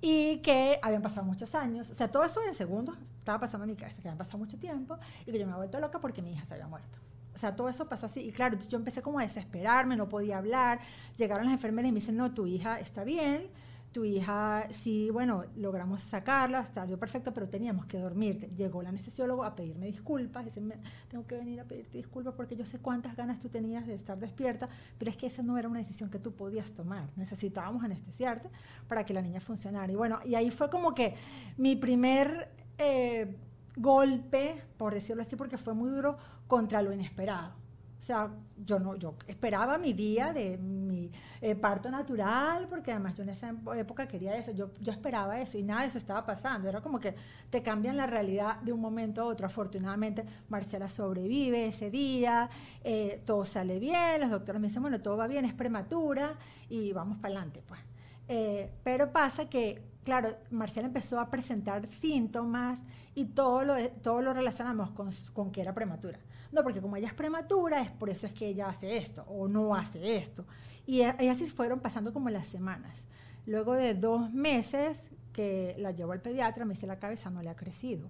Y 0.00 0.36
que 0.36 0.78
habían 0.82 1.02
pasado 1.02 1.26
muchos 1.26 1.56
años, 1.56 1.90
o 1.90 1.94
sea, 1.94 2.08
todo 2.08 2.22
eso 2.22 2.40
en 2.46 2.54
segundos 2.54 2.96
estaba 3.18 3.40
pasando 3.40 3.64
en 3.64 3.70
mi 3.70 3.76
cabeza, 3.76 4.00
que 4.00 4.06
habían 4.06 4.18
pasado 4.18 4.38
mucho 4.38 4.56
tiempo, 4.56 4.98
y 5.26 5.32
que 5.32 5.38
yo 5.40 5.46
me 5.46 5.52
había 5.52 5.56
vuelto 5.56 5.80
loca 5.80 6.00
porque 6.00 6.22
mi 6.22 6.30
hija 6.30 6.46
se 6.46 6.54
había 6.54 6.68
muerto. 6.68 6.96
O 7.38 7.40
sea, 7.40 7.54
todo 7.54 7.68
eso 7.68 7.88
pasó 7.88 8.06
así. 8.06 8.18
Y 8.18 8.32
claro, 8.32 8.58
yo 8.68 8.78
empecé 8.78 9.00
como 9.00 9.20
a 9.20 9.22
desesperarme, 9.22 9.94
no 9.94 10.08
podía 10.08 10.38
hablar. 10.38 10.80
Llegaron 11.16 11.44
las 11.44 11.52
enfermeras 11.52 11.88
y 11.90 11.92
me 11.92 12.00
dicen, 12.00 12.16
no, 12.16 12.34
tu 12.34 12.48
hija 12.48 12.80
está 12.80 13.04
bien, 13.04 13.46
tu 13.92 14.04
hija, 14.04 14.66
sí, 14.72 15.08
bueno, 15.10 15.44
logramos 15.54 16.02
sacarla, 16.02 16.66
salió 16.66 16.98
perfecto, 16.98 17.32
pero 17.32 17.48
teníamos 17.48 17.86
que 17.86 17.96
dormirte. 17.96 18.50
Llegó 18.56 18.80
el 18.80 18.88
anestesiólogo 18.88 19.44
a 19.44 19.54
pedirme 19.54 19.86
disculpas, 19.86 20.46
decirme, 20.46 20.78
tengo 21.06 21.28
que 21.28 21.36
venir 21.36 21.60
a 21.60 21.64
pedirte 21.64 21.98
disculpas 21.98 22.34
porque 22.34 22.56
yo 22.56 22.66
sé 22.66 22.80
cuántas 22.80 23.14
ganas 23.14 23.38
tú 23.38 23.48
tenías 23.48 23.86
de 23.86 23.94
estar 23.94 24.18
despierta, 24.18 24.68
pero 24.98 25.08
es 25.08 25.16
que 25.16 25.28
esa 25.28 25.44
no 25.44 25.56
era 25.58 25.68
una 25.68 25.78
decisión 25.78 26.10
que 26.10 26.18
tú 26.18 26.32
podías 26.32 26.72
tomar. 26.72 27.08
Necesitábamos 27.14 27.84
anestesiarte 27.84 28.50
para 28.88 29.06
que 29.06 29.14
la 29.14 29.22
niña 29.22 29.40
funcionara. 29.40 29.92
Y 29.92 29.94
bueno, 29.94 30.18
y 30.24 30.34
ahí 30.34 30.50
fue 30.50 30.68
como 30.70 30.92
que 30.92 31.14
mi 31.56 31.76
primer 31.76 32.48
eh, 32.78 33.36
golpe, 33.80 34.62
por 34.76 34.94
decirlo 34.94 35.22
así, 35.22 35.36
porque 35.36 35.58
fue 35.58 35.74
muy 35.74 35.90
duro, 35.90 36.16
contra 36.46 36.82
lo 36.82 36.92
inesperado 36.92 37.54
o 38.00 38.04
sea, 38.04 38.30
yo 38.64 38.78
no, 38.78 38.96
yo 38.96 39.14
esperaba 39.26 39.76
mi 39.76 39.92
día 39.92 40.32
de 40.32 40.56
mi 40.56 41.10
eh, 41.40 41.54
parto 41.56 41.90
natural, 41.90 42.66
porque 42.68 42.92
además 42.92 43.16
yo 43.16 43.24
en 43.24 43.30
esa 43.30 43.52
época 43.76 44.06
quería 44.06 44.36
eso, 44.36 44.52
yo, 44.52 44.70
yo 44.80 44.92
esperaba 44.92 45.40
eso 45.40 45.58
y 45.58 45.62
nada 45.62 45.82
de 45.82 45.88
eso 45.88 45.98
estaba 45.98 46.24
pasando. 46.24 46.68
Era 46.68 46.80
como 46.80 47.00
que 47.00 47.14
te 47.50 47.62
cambian 47.62 47.96
la 47.96 48.06
realidad 48.06 48.60
de 48.60 48.72
un 48.72 48.80
momento 48.80 49.22
a 49.22 49.24
otro. 49.24 49.46
Afortunadamente, 49.46 50.24
Marcela 50.48 50.88
sobrevive 50.88 51.66
ese 51.66 51.90
día, 51.90 52.48
eh, 52.84 53.22
todo 53.26 53.44
sale 53.44 53.78
bien, 53.78 54.20
los 54.20 54.30
doctores 54.30 54.60
me 54.60 54.68
dicen, 54.68 54.82
bueno, 54.82 55.00
todo 55.00 55.16
va 55.16 55.26
bien, 55.26 55.44
es 55.44 55.52
prematura 55.52 56.34
y 56.68 56.92
vamos 56.92 57.18
para 57.18 57.34
adelante, 57.34 57.62
pues. 57.66 57.80
Eh, 58.28 58.70
pero 58.84 59.10
pasa 59.10 59.48
que, 59.50 59.82
claro, 60.08 60.34
Marcela 60.50 60.86
empezó 60.86 61.20
a 61.20 61.28
presentar 61.28 61.86
síntomas 61.86 62.78
y 63.14 63.26
todo 63.26 63.62
lo, 63.62 63.74
todo 64.00 64.22
lo 64.22 64.32
relacionamos 64.32 64.90
con, 64.92 65.10
con 65.34 65.52
que 65.52 65.60
era 65.60 65.74
prematura. 65.74 66.18
No, 66.50 66.62
porque 66.62 66.80
como 66.80 66.96
ella 66.96 67.08
es 67.08 67.12
prematura, 67.12 67.82
es 67.82 67.90
por 67.90 68.08
eso 68.08 68.26
es 68.26 68.32
que 68.32 68.46
ella 68.46 68.70
hace 68.70 68.96
esto 68.96 69.22
o 69.28 69.48
no 69.48 69.74
hace 69.74 70.16
esto. 70.16 70.46
Y, 70.86 71.02
así 71.02 71.44
fueron 71.44 71.80
pasando 71.80 72.14
como 72.14 72.30
las 72.30 72.46
semanas. 72.46 73.04
Luego 73.44 73.74
de 73.74 73.92
dos 73.92 74.32
meses 74.32 75.04
que 75.34 75.74
la 75.76 75.90
llevo 75.90 76.12
al 76.12 76.22
pediatra, 76.22 76.64
me 76.64 76.72
dice 76.72 76.86
la 76.86 76.98
cabeza 76.98 77.28
no 77.28 77.42
le 77.42 77.50
ha 77.50 77.56
crecido. 77.56 78.08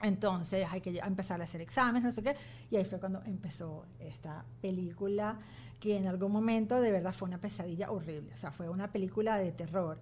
Entonces 0.00 0.64
hay 0.70 0.80
que 0.80 0.96
empezar 1.00 1.40
a 1.40 1.44
hacer 1.44 1.60
exámenes, 1.60 2.04
no 2.04 2.12
sé 2.12 2.22
qué. 2.22 2.36
Y 2.70 2.76
ahí 2.76 2.84
fue 2.84 3.00
cuando 3.00 3.20
empezó 3.24 3.84
esta 3.98 4.44
película 4.62 5.40
que 5.80 5.96
en 5.96 6.06
algún 6.06 6.30
momento 6.30 6.80
de 6.80 6.92
verdad 6.92 7.12
fue 7.12 7.26
una 7.26 7.38
pesadilla 7.38 7.90
horrible. 7.90 8.32
O 8.32 8.36
sea, 8.36 8.52
fue 8.52 8.68
una 8.68 8.92
película 8.92 9.38
de 9.38 9.50
terror. 9.50 9.98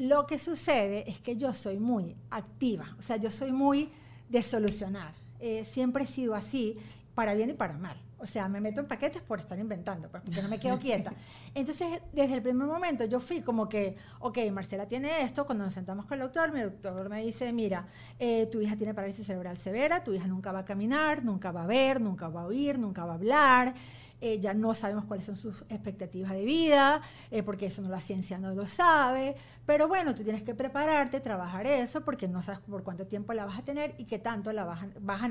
Lo 0.00 0.26
que 0.26 0.38
sucede 0.38 1.04
es 1.10 1.20
que 1.20 1.36
yo 1.36 1.52
soy 1.52 1.78
muy 1.78 2.16
activa, 2.30 2.96
o 2.98 3.02
sea, 3.02 3.18
yo 3.18 3.30
soy 3.30 3.52
muy 3.52 3.90
de 4.30 4.42
solucionar. 4.42 5.12
Eh, 5.40 5.66
siempre 5.66 6.04
he 6.04 6.06
sido 6.06 6.34
así, 6.34 6.78
para 7.14 7.34
bien 7.34 7.50
y 7.50 7.52
para 7.52 7.76
mal. 7.76 7.98
O 8.16 8.26
sea, 8.26 8.48
me 8.48 8.62
meto 8.62 8.80
en 8.80 8.86
paquetes 8.86 9.20
por 9.20 9.40
estar 9.40 9.58
inventando, 9.58 10.08
pues, 10.08 10.22
porque 10.22 10.40
no 10.40 10.48
me 10.48 10.58
quedo 10.58 10.78
quieta. 10.78 11.12
Entonces, 11.54 12.00
desde 12.14 12.32
el 12.32 12.40
primer 12.40 12.66
momento 12.66 13.04
yo 13.04 13.20
fui 13.20 13.42
como 13.42 13.68
que, 13.68 13.94
ok, 14.20 14.38
Marcela 14.50 14.86
tiene 14.86 15.20
esto, 15.20 15.44
cuando 15.44 15.64
nos 15.64 15.74
sentamos 15.74 16.06
con 16.06 16.18
el 16.18 16.24
doctor, 16.24 16.50
mi 16.50 16.62
doctor 16.62 17.10
me 17.10 17.22
dice, 17.22 17.52
mira, 17.52 17.86
eh, 18.18 18.46
tu 18.50 18.62
hija 18.62 18.76
tiene 18.76 18.94
parálisis 18.94 19.26
cerebral 19.26 19.58
severa, 19.58 20.02
tu 20.02 20.14
hija 20.14 20.26
nunca 20.26 20.50
va 20.50 20.60
a 20.60 20.64
caminar, 20.64 21.22
nunca 21.22 21.52
va 21.52 21.64
a 21.64 21.66
ver, 21.66 22.00
nunca 22.00 22.30
va 22.30 22.40
a 22.40 22.46
oír, 22.46 22.78
nunca 22.78 23.04
va 23.04 23.12
a 23.12 23.16
hablar. 23.16 23.74
Eh, 24.22 24.38
ya 24.38 24.52
no 24.52 24.74
sabemos 24.74 25.06
cuáles 25.06 25.24
son 25.24 25.36
sus 25.36 25.62
expectativas 25.70 26.32
de 26.32 26.44
vida, 26.44 27.00
eh, 27.30 27.42
porque 27.42 27.66
eso 27.66 27.80
no 27.80 27.88
la 27.88 28.00
ciencia 28.00 28.36
no 28.36 28.54
lo 28.54 28.66
sabe, 28.66 29.34
pero 29.64 29.88
bueno, 29.88 30.14
tú 30.14 30.22
tienes 30.22 30.42
que 30.42 30.54
prepararte, 30.54 31.20
trabajar 31.20 31.66
eso, 31.66 32.02
porque 32.02 32.28
no 32.28 32.42
sabes 32.42 32.60
por 32.60 32.82
cuánto 32.82 33.06
tiempo 33.06 33.32
la 33.32 33.46
vas 33.46 33.58
a 33.58 33.62
tener 33.62 33.94
y 33.96 34.04
qué 34.04 34.18
tanto 34.18 34.52
la 34.52 34.64
vas 34.64 34.84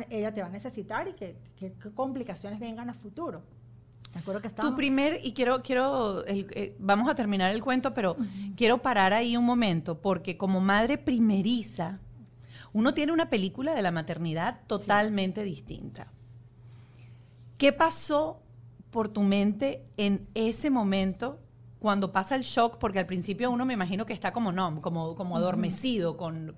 ella 0.10 0.34
te 0.34 0.42
va 0.42 0.48
a 0.48 0.50
necesitar 0.50 1.08
y 1.08 1.14
qué, 1.14 1.36
qué 1.56 1.72
complicaciones 1.94 2.60
vengan 2.60 2.90
a 2.90 2.96
futuro. 2.96 3.44
Me 4.16 4.22
acuerdo 4.22 4.42
que 4.42 4.50
Tu 4.50 4.76
primer, 4.76 5.20
y 5.24 5.34
quiero, 5.34 5.62
quiero 5.62 6.26
eh, 6.26 6.76
vamos 6.80 7.08
a 7.10 7.14
terminar 7.14 7.52
el 7.54 7.62
cuento, 7.62 7.94
pero 7.94 8.18
quiero 8.56 8.80
parar 8.80 9.14
ahí 9.14 9.38
un 9.38 9.46
momento, 9.46 10.02
porque 10.02 10.36
como 10.36 10.62
madre 10.62 10.98
primeriza, 10.98 12.00
uno 12.74 12.96
tiene 12.96 13.12
una 13.12 13.30
película 13.30 13.76
de 13.76 13.84
la 13.84 13.92
maternidad 13.92 14.62
totalmente 14.66 15.44
distinta. 15.44 16.12
¿Qué 17.60 17.72
pasó 17.72 18.42
por 18.92 19.10
tu 19.10 19.22
mente 19.22 19.86
en 19.98 20.28
ese 20.34 20.70
momento 20.70 21.40
cuando 21.80 22.12
pasa 22.12 22.36
el 22.36 22.44
shock? 22.44 22.78
Porque 22.78 23.00
al 23.00 23.06
principio 23.06 23.52
uno 23.52 23.66
me 23.66 23.74
imagino 23.74 24.06
que 24.06 24.14
está 24.14 24.32
como 24.32 24.52
no, 24.52 24.82
como, 24.82 25.16
como 25.16 25.38
adormecido 25.38 26.18
con, 26.18 26.56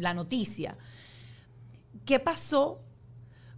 la 0.00 0.14
noticia. 0.14 0.76
¿Qué 2.04 2.18
pasó 2.18 2.80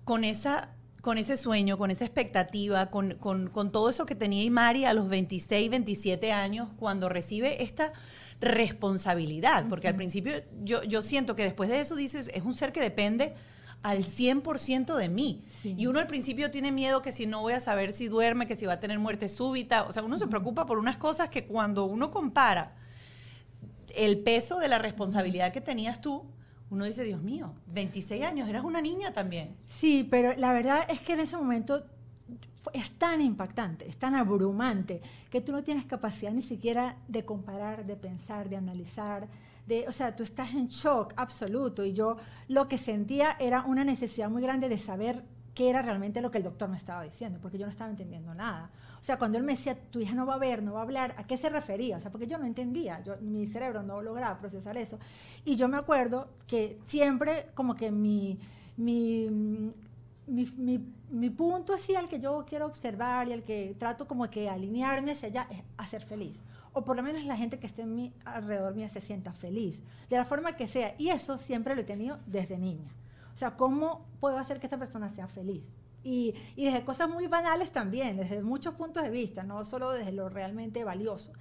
con 0.05 0.25
esa 0.25 0.71
con 1.01 1.19
ese 1.19 1.37
sueño, 1.37 1.79
con 1.79 1.91
esa 1.91 2.05
expectativa, 2.05 2.87
con, 2.87 3.19
todo 3.73 3.91
eso 3.91 4.07
que 4.07 4.15
tenía 4.15 4.45
Imari 4.45 4.85
a 4.85 4.95
los 4.95 5.09
26, 5.09 5.69
27 5.69 6.31
años, 6.31 6.69
cuando 6.79 7.09
recibe 7.09 7.65
esta 7.65 7.93
responsabilidad, 8.41 9.65
porque 9.69 9.89
al 9.89 9.97
principio 9.97 10.33
yo, 10.63 10.85
yo 10.85 11.03
siento 11.03 11.35
que 11.35 11.43
después 11.43 11.69
de 11.69 11.81
eso 11.81 11.97
dices, 11.97 12.31
es 12.33 12.45
un 12.45 12.55
ser 12.55 12.71
que 12.71 12.81
depende 12.81 13.35
al 13.83 14.05
100% 14.05 14.97
de 14.97 15.09
mí. 15.09 15.45
Y 15.65 15.87
uno 15.87 15.99
al 15.99 16.07
principio 16.07 16.51
tiene 16.51 16.71
miedo 16.71 17.03
que 17.03 17.13
si 17.13 17.27
no 17.27 17.41
voy 17.41 17.55
a 17.55 17.61
saber 17.61 17.93
si 17.93 18.09
duerme, 18.09 18.47
que 18.47 18.57
si 18.57 18.67
va 18.67 18.75
a 18.75 18.81
tener 18.81 18.99
muerte 18.99 19.29
súbita, 19.29 19.85
o 19.85 19.93
sea, 19.93 20.03
uno 20.03 20.19
se 20.19 20.27
preocupa 20.27 20.67
por 20.67 20.79
unas 20.79 20.99
cosas 20.99 21.29
que 21.29 21.47
cuando 21.47 21.85
uno 21.85 22.11
compara 22.11 22.77
el 23.95 24.19
peso 24.21 24.59
de 24.59 24.69
la 24.69 24.79
responsabilidad 24.79 25.53
que 25.53 25.61
tenías 25.61 26.01
tú, 26.01 26.25
uno 26.71 26.87
dice, 26.87 27.05
Dios 27.05 27.23
mío, 27.23 27.53
26 27.73 28.25
años, 28.25 28.49
eras 28.49 28.65
una 28.65 28.81
niña 28.81 29.13
también. 29.13 29.57
Sí, 29.69 30.07
pero 30.11 30.35
la 30.39 30.53
verdad 30.53 30.87
es 30.89 31.01
que 31.01 31.13
en 31.13 31.21
ese 31.21 31.37
momento 31.37 31.85
es 32.73 32.93
tan 32.93 33.21
impactante, 33.21 33.87
es 33.87 33.97
tan 33.97 34.15
abrumante, 34.15 35.03
que 35.31 35.41
tú 35.41 35.53
no 35.53 35.63
tienes 35.63 35.85
capacidad 35.85 36.33
ni 36.33 36.41
siquiera 36.41 36.97
de 37.09 37.25
comparar, 37.25 37.85
de 37.85 37.97
pensar, 37.97 38.49
de 38.49 38.57
analizar. 38.57 39.29
De, 39.67 39.87
o 39.87 39.93
sea, 39.93 40.17
tú 40.17 40.23
estás 40.23 40.55
en 40.55 40.69
shock 40.69 41.15
absoluto 41.17 41.85
y 41.85 41.93
yo 41.93 42.17
lo 42.49 42.69
que 42.69 42.79
sentía 42.79 43.37
era 43.39 43.63
una 43.65 43.85
necesidad 43.85 44.29
muy 44.29 44.43
grande 44.43 44.69
de 44.69 44.77
saber 44.77 45.25
qué 45.55 45.71
era 45.71 45.83
realmente 45.83 46.21
lo 46.21 46.31
que 46.31 46.39
el 46.39 46.45
doctor 46.45 46.69
me 46.69 46.77
estaba 46.77 47.03
diciendo, 47.03 47.39
porque 47.41 47.59
yo 47.59 47.67
no 47.67 47.71
estaba 47.71 47.91
entendiendo 47.91 48.35
nada. 48.35 48.71
O 49.01 49.05
sea, 49.05 49.19
cuando 49.19 49.39
él 49.39 49.45
me 49.45 49.53
decía, 49.53 49.77
tu 49.91 50.01
hija 50.01 50.15
no 50.15 50.27
va 50.27 50.35
a 50.35 50.39
ver, 50.39 50.63
no 50.63 50.73
va 50.73 50.81
a 50.81 50.83
hablar, 50.83 51.15
¿a 51.19 51.27
qué 51.27 51.37
se 51.37 51.49
refería? 51.49 51.99
O 51.99 52.01
sea, 52.01 52.11
porque 52.11 52.27
yo 52.27 52.39
no 52.39 52.47
entendía, 52.47 53.03
yo, 53.03 53.17
mi 53.21 53.47
cerebro 53.47 53.83
no 53.83 54.03
lograba 54.03 54.39
procesar 54.39 54.77
eso. 54.77 54.99
Y 55.45 55.57
yo 55.57 55.69
me 55.69 55.77
acuerdo 55.77 56.29
que 56.47 56.79
siempre 56.87 57.51
como 57.55 57.75
que 57.75 57.91
mi, 57.91 58.39
mi 58.77 59.73
mi, 60.27 61.31
punto 61.31 61.75
así 61.75 61.95
al 61.95 62.09
que 62.09 62.19
yo 62.19 62.45
quiero 62.49 62.67
observar 62.67 63.29
y 63.29 63.33
al 63.33 63.43
que 63.43 63.75
trato 63.79 64.07
como 64.07 64.29
que 64.31 64.49
alinearme 64.49 65.13
hacia 65.13 65.29
allá 65.29 65.47
es 65.51 65.63
hacer 65.77 66.03
feliz. 66.03 66.39
O 66.73 66.85
por 66.85 66.97
lo 66.97 67.03
menos 67.03 67.25
la 67.25 67.37
gente 67.37 67.59
que 67.59 67.67
esté 67.67 67.83
en 67.83 67.95
mi, 67.95 68.15
alrededor 68.25 68.75
mía 68.75 68.89
se 68.89 69.01
sienta 69.01 69.33
feliz, 69.33 69.81
de 70.09 70.17
la 70.17 70.25
forma 70.25 70.57
que 70.57 70.69
sea. 70.69 70.95
Y 70.99 71.11
eso 71.11 71.39
siempre 71.39 71.75
lo 71.75 71.83
he 71.83 71.85
tenido 71.85 72.19
desde 72.27 72.59
niña. 72.59 72.91
O 73.35 73.39
sea, 73.39 73.57
¿cómo 73.57 74.07
puedo 74.21 74.39
hacer 74.39 74.61
que 74.61 74.67
esta 74.67 74.79
persona 74.79 75.09
sea 75.09 75.29
feliz? 75.29 75.63
Y, 76.05 76.35
y 76.57 76.65
desde 76.65 76.85
cosas 76.85 77.09
muy 77.09 77.27
banales 77.27 77.71
también, 77.71 78.17
desde 78.17 78.43
muchos 78.43 78.75
puntos 78.75 79.03
de 79.03 79.11
vista, 79.11 79.45
no 79.45 79.65
solo 79.65 79.93
desde 79.93 80.13
lo 80.13 80.29
realmente 80.29 80.83
valioso. 80.85 81.33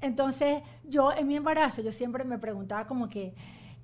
Entonces, 0.00 0.62
yo 0.84 1.12
en 1.12 1.26
mi 1.26 1.36
embarazo, 1.36 1.82
yo 1.82 1.92
siempre 1.92 2.24
me 2.24 2.38
preguntaba 2.38 2.86
como 2.86 3.08
que, 3.08 3.34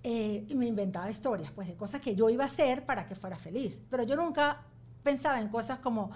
eh, 0.03 0.47
me 0.55 0.67
inventaba 0.67 1.11
historias, 1.11 1.51
pues 1.53 1.67
de 1.67 1.75
cosas 1.75 2.01
que 2.01 2.15
yo 2.15 2.29
iba 2.29 2.45
a 2.45 2.47
hacer 2.47 2.85
para 2.85 3.07
que 3.07 3.15
fuera 3.15 3.39
feliz. 3.39 3.79
Pero 3.91 4.03
yo 4.03 4.17
nunca 4.17 4.63
pensaba 5.03 5.41
en 5.41 5.49
cosas 5.49 5.79
como, 5.79 6.11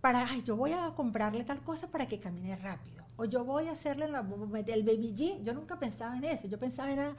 para, 0.00 0.26
ay, 0.28 0.42
yo 0.42 0.56
voy 0.56 0.72
a 0.72 0.92
comprarle 0.96 1.44
tal 1.44 1.60
cosa 1.60 1.86
para 1.88 2.06
que 2.06 2.18
camine 2.18 2.56
rápido. 2.56 3.03
O 3.16 3.24
yo 3.24 3.44
voy 3.44 3.68
a 3.68 3.72
hacerle 3.72 4.06
el 4.06 4.12
baby 4.12 5.14
G. 5.14 5.42
Yo 5.42 5.54
nunca 5.54 5.78
pensaba 5.78 6.16
en 6.16 6.24
eso. 6.24 6.48
Yo 6.48 6.58
pensaba 6.58 6.90
era, 6.90 7.14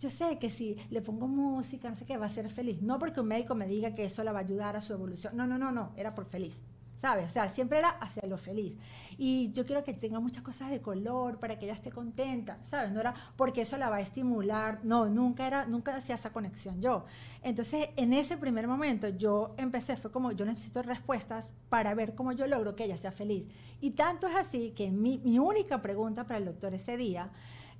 yo 0.00 0.10
sé 0.10 0.38
que 0.38 0.50
si 0.50 0.76
le 0.90 1.02
pongo 1.02 1.26
música, 1.26 1.88
no 1.88 1.96
sé 1.96 2.04
qué, 2.04 2.16
va 2.16 2.26
a 2.26 2.30
ser 2.30 2.48
feliz. 2.50 2.80
No 2.82 2.98
porque 2.98 3.20
un 3.20 3.28
médico 3.28 3.54
me 3.54 3.66
diga 3.66 3.94
que 3.94 4.04
eso 4.04 4.24
la 4.24 4.32
va 4.32 4.38
a 4.40 4.42
ayudar 4.42 4.76
a 4.76 4.80
su 4.80 4.92
evolución. 4.92 5.36
No, 5.36 5.46
no, 5.46 5.58
no, 5.58 5.70
no. 5.70 5.92
Era 5.96 6.14
por 6.14 6.24
feliz. 6.24 6.58
¿Sabes? 7.04 7.26
O 7.26 7.30
sea, 7.30 7.50
siempre 7.50 7.80
era 7.80 7.90
hacia 7.90 8.26
lo 8.26 8.38
feliz. 8.38 8.72
Y 9.18 9.52
yo 9.52 9.66
quiero 9.66 9.84
que 9.84 9.92
tenga 9.92 10.20
muchas 10.20 10.42
cosas 10.42 10.70
de 10.70 10.80
color 10.80 11.38
para 11.38 11.58
que 11.58 11.66
ella 11.66 11.74
esté 11.74 11.90
contenta, 11.90 12.56
¿sabes? 12.70 12.92
No 12.92 13.00
era 13.00 13.12
porque 13.36 13.60
eso 13.60 13.76
la 13.76 13.90
va 13.90 13.96
a 13.96 14.00
estimular, 14.00 14.80
no, 14.84 15.06
nunca 15.10 15.46
era, 15.46 15.66
nunca 15.66 15.94
hacía 15.94 16.14
esa 16.14 16.32
conexión 16.32 16.80
yo. 16.80 17.04
Entonces, 17.42 17.90
en 17.96 18.14
ese 18.14 18.38
primer 18.38 18.66
momento 18.66 19.06
yo 19.10 19.54
empecé, 19.58 19.98
fue 19.98 20.10
como, 20.10 20.32
yo 20.32 20.46
necesito 20.46 20.80
respuestas 20.80 21.50
para 21.68 21.94
ver 21.94 22.14
cómo 22.14 22.32
yo 22.32 22.46
logro 22.46 22.74
que 22.74 22.84
ella 22.84 22.96
sea 22.96 23.12
feliz. 23.12 23.44
Y 23.82 23.90
tanto 23.90 24.26
es 24.26 24.34
así 24.34 24.70
que 24.70 24.90
mi, 24.90 25.18
mi 25.18 25.38
única 25.38 25.82
pregunta 25.82 26.24
para 26.24 26.38
el 26.38 26.46
doctor 26.46 26.72
ese 26.72 26.96
día 26.96 27.30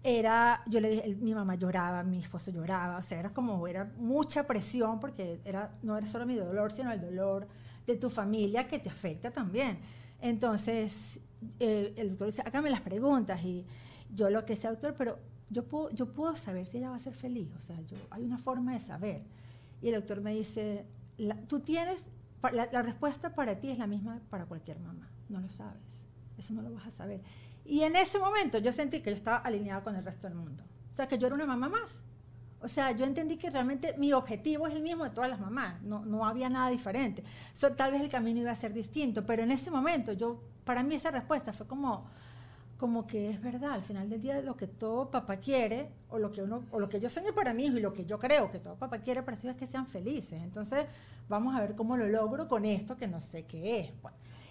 era, 0.02 0.62
yo 0.66 0.80
le 0.80 0.90
dije, 0.90 1.16
mi 1.18 1.34
mamá 1.34 1.54
lloraba, 1.54 2.02
mi 2.02 2.18
esposo 2.18 2.50
lloraba, 2.50 2.98
o 2.98 3.02
sea, 3.02 3.20
era 3.20 3.30
como, 3.30 3.66
era 3.66 3.90
mucha 3.96 4.46
presión 4.46 5.00
porque 5.00 5.40
era, 5.46 5.70
no 5.82 5.96
era 5.96 6.06
solo 6.06 6.26
mi 6.26 6.34
dolor, 6.34 6.72
sino 6.72 6.92
el 6.92 7.00
dolor 7.00 7.48
de 7.86 7.96
tu 7.96 8.10
familia 8.10 8.66
que 8.66 8.78
te 8.78 8.88
afecta 8.88 9.30
también. 9.30 9.78
Entonces, 10.20 11.18
el 11.58 12.08
doctor 12.10 12.28
dice, 12.28 12.42
hágame 12.44 12.70
las 12.70 12.80
preguntas 12.80 13.42
y 13.44 13.66
yo 14.14 14.30
lo 14.30 14.44
que 14.44 14.56
sé, 14.56 14.68
doctor, 14.68 14.94
pero 14.96 15.18
yo 15.50 15.64
puedo, 15.64 15.90
yo 15.90 16.12
puedo 16.12 16.36
saber 16.36 16.66
si 16.66 16.78
ella 16.78 16.90
va 16.90 16.96
a 16.96 17.00
ser 17.00 17.14
feliz, 17.14 17.48
o 17.56 17.60
sea, 17.60 17.80
yo, 17.82 17.96
hay 18.10 18.24
una 18.24 18.38
forma 18.38 18.72
de 18.72 18.80
saber. 18.80 19.22
Y 19.82 19.88
el 19.88 19.94
doctor 19.94 20.20
me 20.20 20.34
dice, 20.34 20.86
tú 21.48 21.60
tienes, 21.60 22.00
la, 22.42 22.68
la 22.72 22.82
respuesta 22.82 23.34
para 23.34 23.58
ti 23.60 23.70
es 23.70 23.78
la 23.78 23.86
misma 23.86 24.20
para 24.30 24.46
cualquier 24.46 24.80
mamá, 24.80 25.10
no 25.28 25.40
lo 25.40 25.48
sabes, 25.48 25.82
eso 26.38 26.54
no 26.54 26.62
lo 26.62 26.72
vas 26.72 26.86
a 26.86 26.90
saber. 26.90 27.20
Y 27.64 27.82
en 27.82 27.96
ese 27.96 28.18
momento 28.18 28.58
yo 28.58 28.72
sentí 28.72 29.00
que 29.00 29.10
yo 29.10 29.16
estaba 29.16 29.38
alineada 29.38 29.82
con 29.82 29.96
el 29.96 30.04
resto 30.04 30.26
del 30.26 30.36
mundo, 30.36 30.64
o 30.90 30.94
sea, 30.94 31.08
que 31.08 31.18
yo 31.18 31.26
era 31.26 31.34
una 31.34 31.46
mamá 31.46 31.68
más. 31.68 31.98
O 32.64 32.68
sea, 32.68 32.92
yo 32.92 33.04
entendí 33.04 33.36
que 33.36 33.50
realmente 33.50 33.94
mi 33.98 34.14
objetivo 34.14 34.66
es 34.66 34.72
el 34.72 34.80
mismo 34.80 35.04
de 35.04 35.10
todas 35.10 35.28
las 35.28 35.38
mamás, 35.38 35.82
no, 35.82 36.02
no 36.06 36.24
había 36.24 36.48
nada 36.48 36.70
diferente. 36.70 37.22
tal 37.76 37.92
vez 37.92 38.00
el 38.00 38.08
camino 38.08 38.40
iba 38.40 38.52
a 38.52 38.56
ser 38.56 38.72
distinto, 38.72 39.26
pero 39.26 39.42
en 39.42 39.50
ese 39.50 39.70
momento, 39.70 40.14
yo, 40.14 40.40
para 40.64 40.82
mí 40.82 40.94
esa 40.94 41.10
respuesta 41.10 41.52
fue 41.52 41.66
como, 41.66 42.06
como 42.78 43.06
que 43.06 43.28
es 43.28 43.42
verdad, 43.42 43.72
al 43.72 43.82
final 43.82 44.08
del 44.08 44.22
día 44.22 44.40
lo 44.40 44.56
que 44.56 44.66
todo 44.66 45.10
papá 45.10 45.36
quiere, 45.36 45.90
o 46.08 46.18
lo 46.18 46.32
que, 46.32 46.42
uno, 46.42 46.64
o 46.70 46.80
lo 46.80 46.88
que 46.88 47.00
yo 47.00 47.10
sueño 47.10 47.34
para 47.34 47.52
mí 47.52 47.66
y 47.66 47.80
lo 47.80 47.92
que 47.92 48.06
yo 48.06 48.18
creo 48.18 48.50
que 48.50 48.58
todo 48.58 48.76
papá 48.76 49.00
quiere 49.00 49.22
para 49.22 49.36
sus 49.36 49.50
es 49.50 49.56
que 49.56 49.66
sean 49.66 49.86
felices. 49.86 50.42
Entonces, 50.42 50.86
vamos 51.28 51.54
a 51.54 51.60
ver 51.60 51.74
cómo 51.74 51.98
lo 51.98 52.08
logro 52.08 52.48
con 52.48 52.64
esto 52.64 52.96
que 52.96 53.06
no 53.06 53.20
sé 53.20 53.44
qué 53.44 53.80
es. 53.80 53.92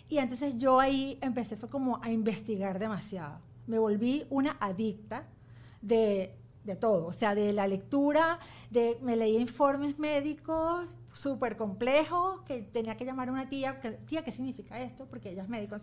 y 0.08 0.20
entonces 0.20 0.55
yo 0.60 0.79
ahí 0.79 1.17
empecé, 1.20 1.58
fue 1.58 1.67
como 1.67 2.00
a 2.03 2.12
investigar 2.12 2.77
demasiado. 2.77 3.39
Me 3.65 3.79
volví 3.79 4.27
una 4.29 4.55
adicta 4.60 5.24
de 5.82 6.36
de 6.63 6.75
todo, 6.75 7.08
o 7.08 7.13
sea, 7.13 7.36
de 7.36 7.53
la 7.53 7.67
lectura, 7.67 8.39
de, 8.70 8.98
me 9.01 9.15
leía 9.15 9.39
informes 9.39 10.00
médicos 10.00 10.89
súper 11.13 11.58
complejos, 11.58 12.41
que 12.41 12.62
tenía 12.62 12.98
que 12.98 13.05
llamar 13.05 13.29
a 13.29 13.32
una 13.32 13.48
tía, 13.48 13.79
que, 13.79 13.91
tía, 13.91 14.24
¿qué 14.24 14.32
significa 14.32 14.82
esto? 14.82 15.05
Porque 15.05 15.29
ella 15.29 15.43
es 15.43 15.50
médico, 15.50 15.77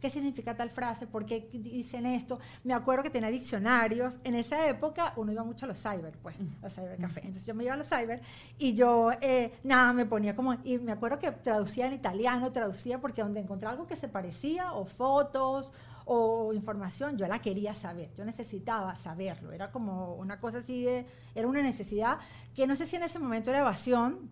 ¿qué 0.00 0.10
significa 0.10 0.56
tal 0.56 0.70
frase? 0.70 1.06
¿Por 1.06 1.26
qué 1.26 1.48
dicen 1.52 2.06
esto? 2.06 2.38
Me 2.64 2.72
acuerdo 2.72 3.02
que 3.02 3.10
tenía 3.10 3.28
diccionarios, 3.28 4.14
en 4.24 4.36
esa 4.36 4.68
época 4.68 5.12
uno 5.16 5.32
iba 5.32 5.42
mucho 5.42 5.66
a 5.66 5.68
los 5.68 5.78
cyber, 5.78 6.16
pues, 6.22 6.36
los 6.62 6.72
cybercafés, 6.72 7.24
entonces 7.24 7.46
yo 7.46 7.54
me 7.54 7.64
iba 7.64 7.74
a 7.74 7.76
los 7.76 7.88
cyber 7.88 8.22
y 8.58 8.74
yo, 8.74 9.10
eh, 9.20 9.52
nada, 9.64 9.92
me 9.92 10.06
ponía 10.06 10.36
como, 10.36 10.54
y 10.64 10.78
me 10.78 10.92
acuerdo 10.92 11.18
que 11.18 11.32
traducía 11.32 11.88
en 11.88 11.94
italiano, 11.94 12.52
traducía 12.52 13.00
porque 13.00 13.22
donde 13.22 13.40
encontraba 13.40 13.72
algo 13.72 13.86
que 13.86 13.96
se 13.96 14.08
parecía, 14.08 14.72
o 14.72 14.86
fotos, 14.86 15.72
o 16.08 16.52
información, 16.52 17.18
yo 17.18 17.26
la 17.26 17.40
quería 17.40 17.74
saber, 17.74 18.14
yo 18.16 18.24
necesitaba 18.24 18.94
saberlo, 18.94 19.50
era 19.50 19.72
como 19.72 20.14
una 20.14 20.38
cosa 20.38 20.58
así 20.58 20.84
de, 20.84 21.04
era 21.34 21.48
una 21.48 21.60
necesidad 21.62 22.18
que 22.54 22.66
no 22.68 22.76
sé 22.76 22.86
si 22.86 22.94
en 22.94 23.02
ese 23.02 23.18
momento 23.18 23.50
era 23.50 23.58
evasión 23.58 24.30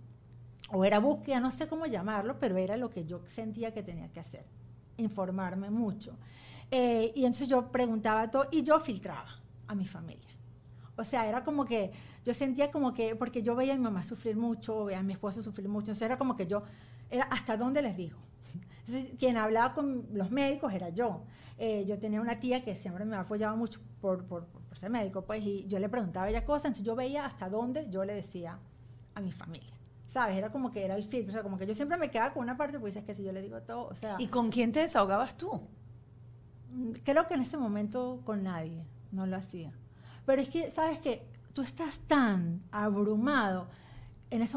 o 0.70 0.84
era 0.84 1.00
búsqueda, 1.00 1.40
no 1.40 1.50
sé 1.50 1.66
cómo 1.66 1.86
llamarlo, 1.86 2.38
pero 2.38 2.56
era 2.58 2.76
lo 2.76 2.90
que 2.90 3.04
yo 3.04 3.22
sentía 3.26 3.74
que 3.74 3.82
tenía 3.82 4.08
que 4.12 4.20
hacer, 4.20 4.46
informarme 4.98 5.68
mucho. 5.68 6.16
Eh, 6.70 7.12
y 7.16 7.24
entonces 7.24 7.48
yo 7.48 7.70
preguntaba 7.72 8.30
todo 8.30 8.46
y 8.52 8.62
yo 8.62 8.78
filtraba 8.78 9.42
a 9.66 9.74
mi 9.74 9.84
familia. 9.84 10.30
O 10.96 11.02
sea, 11.02 11.26
era 11.26 11.42
como 11.42 11.64
que 11.64 11.90
yo 12.24 12.32
sentía 12.34 12.70
como 12.70 12.94
que, 12.94 13.16
porque 13.16 13.42
yo 13.42 13.56
veía 13.56 13.74
a 13.74 13.76
mi 13.76 13.82
mamá 13.82 14.04
sufrir 14.04 14.36
mucho, 14.36 14.84
veía 14.84 15.00
a 15.00 15.02
mi 15.02 15.12
esposo 15.12 15.42
sufrir 15.42 15.68
mucho, 15.68 15.86
entonces 15.86 16.06
era 16.06 16.18
como 16.18 16.36
que 16.36 16.46
yo, 16.46 16.62
era 17.10 17.24
hasta 17.24 17.56
dónde 17.56 17.82
les 17.82 17.96
digo. 17.96 18.23
Entonces, 18.86 19.12
quien 19.18 19.36
hablaba 19.36 19.72
con 19.72 20.06
los 20.12 20.30
médicos 20.30 20.72
era 20.72 20.90
yo. 20.90 21.24
Eh, 21.56 21.84
yo 21.86 21.98
tenía 21.98 22.20
una 22.20 22.38
tía 22.40 22.62
que 22.64 22.74
siempre 22.74 23.04
me 23.04 23.16
ha 23.16 23.20
apoyado 23.20 23.56
mucho 23.56 23.80
por, 24.00 24.24
por, 24.24 24.46
por, 24.46 24.78
ser 24.78 24.90
médico, 24.90 25.22
pues, 25.22 25.42
y 25.42 25.66
yo 25.68 25.78
le 25.78 25.88
preguntaba 25.88 26.28
ella 26.28 26.44
cosas, 26.44 26.66
entonces 26.66 26.84
yo 26.84 26.96
veía 26.96 27.24
hasta 27.24 27.48
dónde 27.48 27.88
yo 27.90 28.04
le 28.04 28.12
decía 28.14 28.58
a 29.14 29.20
mi 29.20 29.30
familia. 29.30 29.72
¿Sabes? 30.08 30.36
Era 30.36 30.50
como 30.50 30.70
que 30.70 30.84
era 30.84 30.96
el 30.96 31.04
filtro, 31.04 31.30
o 31.30 31.32
sea, 31.32 31.42
como 31.42 31.56
que 31.56 31.66
yo 31.66 31.74
siempre 31.74 31.96
me 31.96 32.10
quedaba 32.10 32.34
con 32.34 32.42
una 32.42 32.56
parte, 32.56 32.78
pues 32.78 32.94
es 32.96 33.04
que 33.04 33.14
si 33.14 33.22
yo 33.22 33.32
le 33.32 33.40
digo 33.40 33.62
todo, 33.62 33.86
o 33.86 33.94
sea... 33.94 34.16
¿Y 34.18 34.26
con 34.26 34.50
quién 34.50 34.72
te 34.72 34.80
desahogabas 34.80 35.36
tú? 35.36 35.60
Mm, 36.72 36.90
creo 37.04 37.26
que 37.26 37.34
en 37.34 37.42
ese 37.42 37.56
momento 37.56 38.20
con 38.24 38.42
nadie, 38.42 38.84
no 39.12 39.26
lo 39.26 39.36
hacía. 39.36 39.72
Pero 40.26 40.42
es 40.42 40.48
que, 40.48 40.70
¿sabes 40.70 40.98
qué? 40.98 41.26
Tú 41.52 41.62
estás 41.62 42.00
tan 42.00 42.62
abrumado 42.72 43.68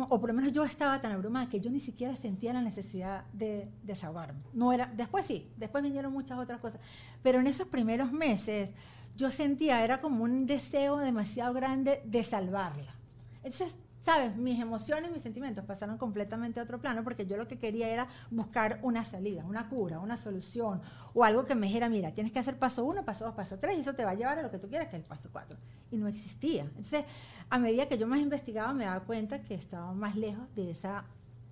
o 0.10 0.20
por 0.20 0.30
lo 0.30 0.34
menos 0.34 0.52
yo 0.52 0.64
estaba 0.64 1.00
tan 1.02 1.12
abrumada 1.12 1.50
que 1.50 1.60
yo 1.60 1.70
ni 1.70 1.80
siquiera 1.80 2.16
sentía 2.16 2.54
la 2.54 2.62
necesidad 2.62 3.26
de 3.34 3.70
desahogarme. 3.84 4.40
No 4.54 4.74
era, 4.74 4.92
después 4.96 5.26
sí, 5.26 5.52
después 5.58 5.84
vinieron 5.84 6.12
muchas 6.12 6.40
otras 6.40 6.60
cosas, 6.60 6.80
pero 7.22 7.40
en 7.40 7.48
esos 7.48 7.68
primeros 7.68 8.12
meses 8.12 8.72
yo 9.16 9.32
sentía, 9.32 9.84
era 9.84 10.00
como 10.00 10.24
un 10.24 10.46
deseo 10.46 10.98
demasiado 10.98 11.54
grande 11.54 12.02
de 12.06 12.24
salvarla. 12.24 12.96
Entonces 13.44 13.78
¿sabes? 14.08 14.38
Mis 14.38 14.58
emociones, 14.62 15.12
mis 15.12 15.22
sentimientos 15.22 15.66
pasaron 15.66 15.98
completamente 15.98 16.62
a 16.62 16.64
otro 16.64 16.80
plano 16.80 17.04
porque 17.04 17.26
yo 17.26 17.36
lo 17.36 17.46
que 17.46 17.60
quería 17.60 17.90
era 17.90 18.08
buscar 18.32 18.80
una 18.82 19.04
salida, 19.04 19.44
una 19.44 19.68
cura, 19.68 20.00
una 20.00 20.16
solución 20.16 20.80
o 21.14 21.26
algo 21.26 21.44
que 21.44 21.56
me 21.56 21.68
dijera, 21.68 21.90
mira, 21.90 22.14
tienes 22.14 22.32
que 22.32 22.40
hacer 22.40 22.58
paso 22.58 22.86
uno, 22.86 23.04
paso 23.04 23.26
dos, 23.26 23.34
paso 23.34 23.60
tres 23.60 23.78
y 23.78 23.82
eso 23.82 23.96
te 23.96 24.06
va 24.06 24.12
a 24.12 24.14
llevar 24.14 24.40
a 24.40 24.44
lo 24.44 24.50
que 24.50 24.60
tú 24.60 24.70
quieras, 24.70 24.88
que 24.88 24.96
es 24.96 25.02
el 25.02 25.06
paso 25.10 25.28
cuatro. 25.30 25.58
Y 25.92 25.98
no 25.98 26.08
existía. 26.08 26.62
Entonces, 26.62 27.04
a 27.50 27.60
medida 27.60 27.90
que 27.90 27.98
yo 27.98 28.08
más 28.08 28.22
investigaba, 28.22 28.74
me 28.74 28.86
daba 28.86 29.02
cuenta 29.02 29.42
que 29.42 29.56
estaba 29.56 29.92
más 29.92 30.16
lejos 30.16 30.48
de 30.56 30.72
esa 30.72 31.04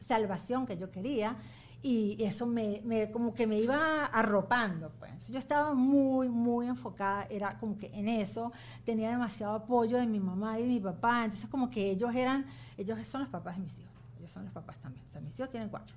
salvación 0.07 0.65
que 0.65 0.77
yo 0.77 0.91
quería 0.91 1.35
y 1.87 2.23
eso 2.23 2.47
me, 2.47 2.81
me, 2.83 3.11
como 3.11 3.35
que 3.35 3.45
me 3.45 3.59
iba 3.59 4.05
arropando. 4.05 4.91
Pues. 4.97 5.27
Yo 5.27 5.37
estaba 5.37 5.75
muy, 5.75 6.27
muy 6.29 6.65
enfocada, 6.67 7.27
era 7.29 7.59
como 7.59 7.77
que 7.77 7.91
en 7.93 8.07
eso, 8.07 8.51
tenía 8.83 9.11
demasiado 9.11 9.53
apoyo 9.53 9.97
de 9.97 10.07
mi 10.07 10.19
mamá 10.19 10.57
y 10.57 10.63
de 10.63 10.67
mi 10.67 10.79
papá, 10.79 11.25
entonces 11.25 11.47
como 11.47 11.69
que 11.69 11.91
ellos 11.91 12.15
eran, 12.15 12.47
ellos 12.75 12.97
son 13.07 13.21
los 13.21 13.29
papás 13.29 13.57
de 13.57 13.61
mis 13.61 13.77
hijos, 13.77 13.93
ellos 14.17 14.31
son 14.31 14.45
los 14.45 14.51
papás 14.51 14.79
también, 14.79 15.05
o 15.07 15.11
sea, 15.11 15.21
mis 15.21 15.37
hijos 15.37 15.51
tienen 15.51 15.69
cuatro. 15.69 15.95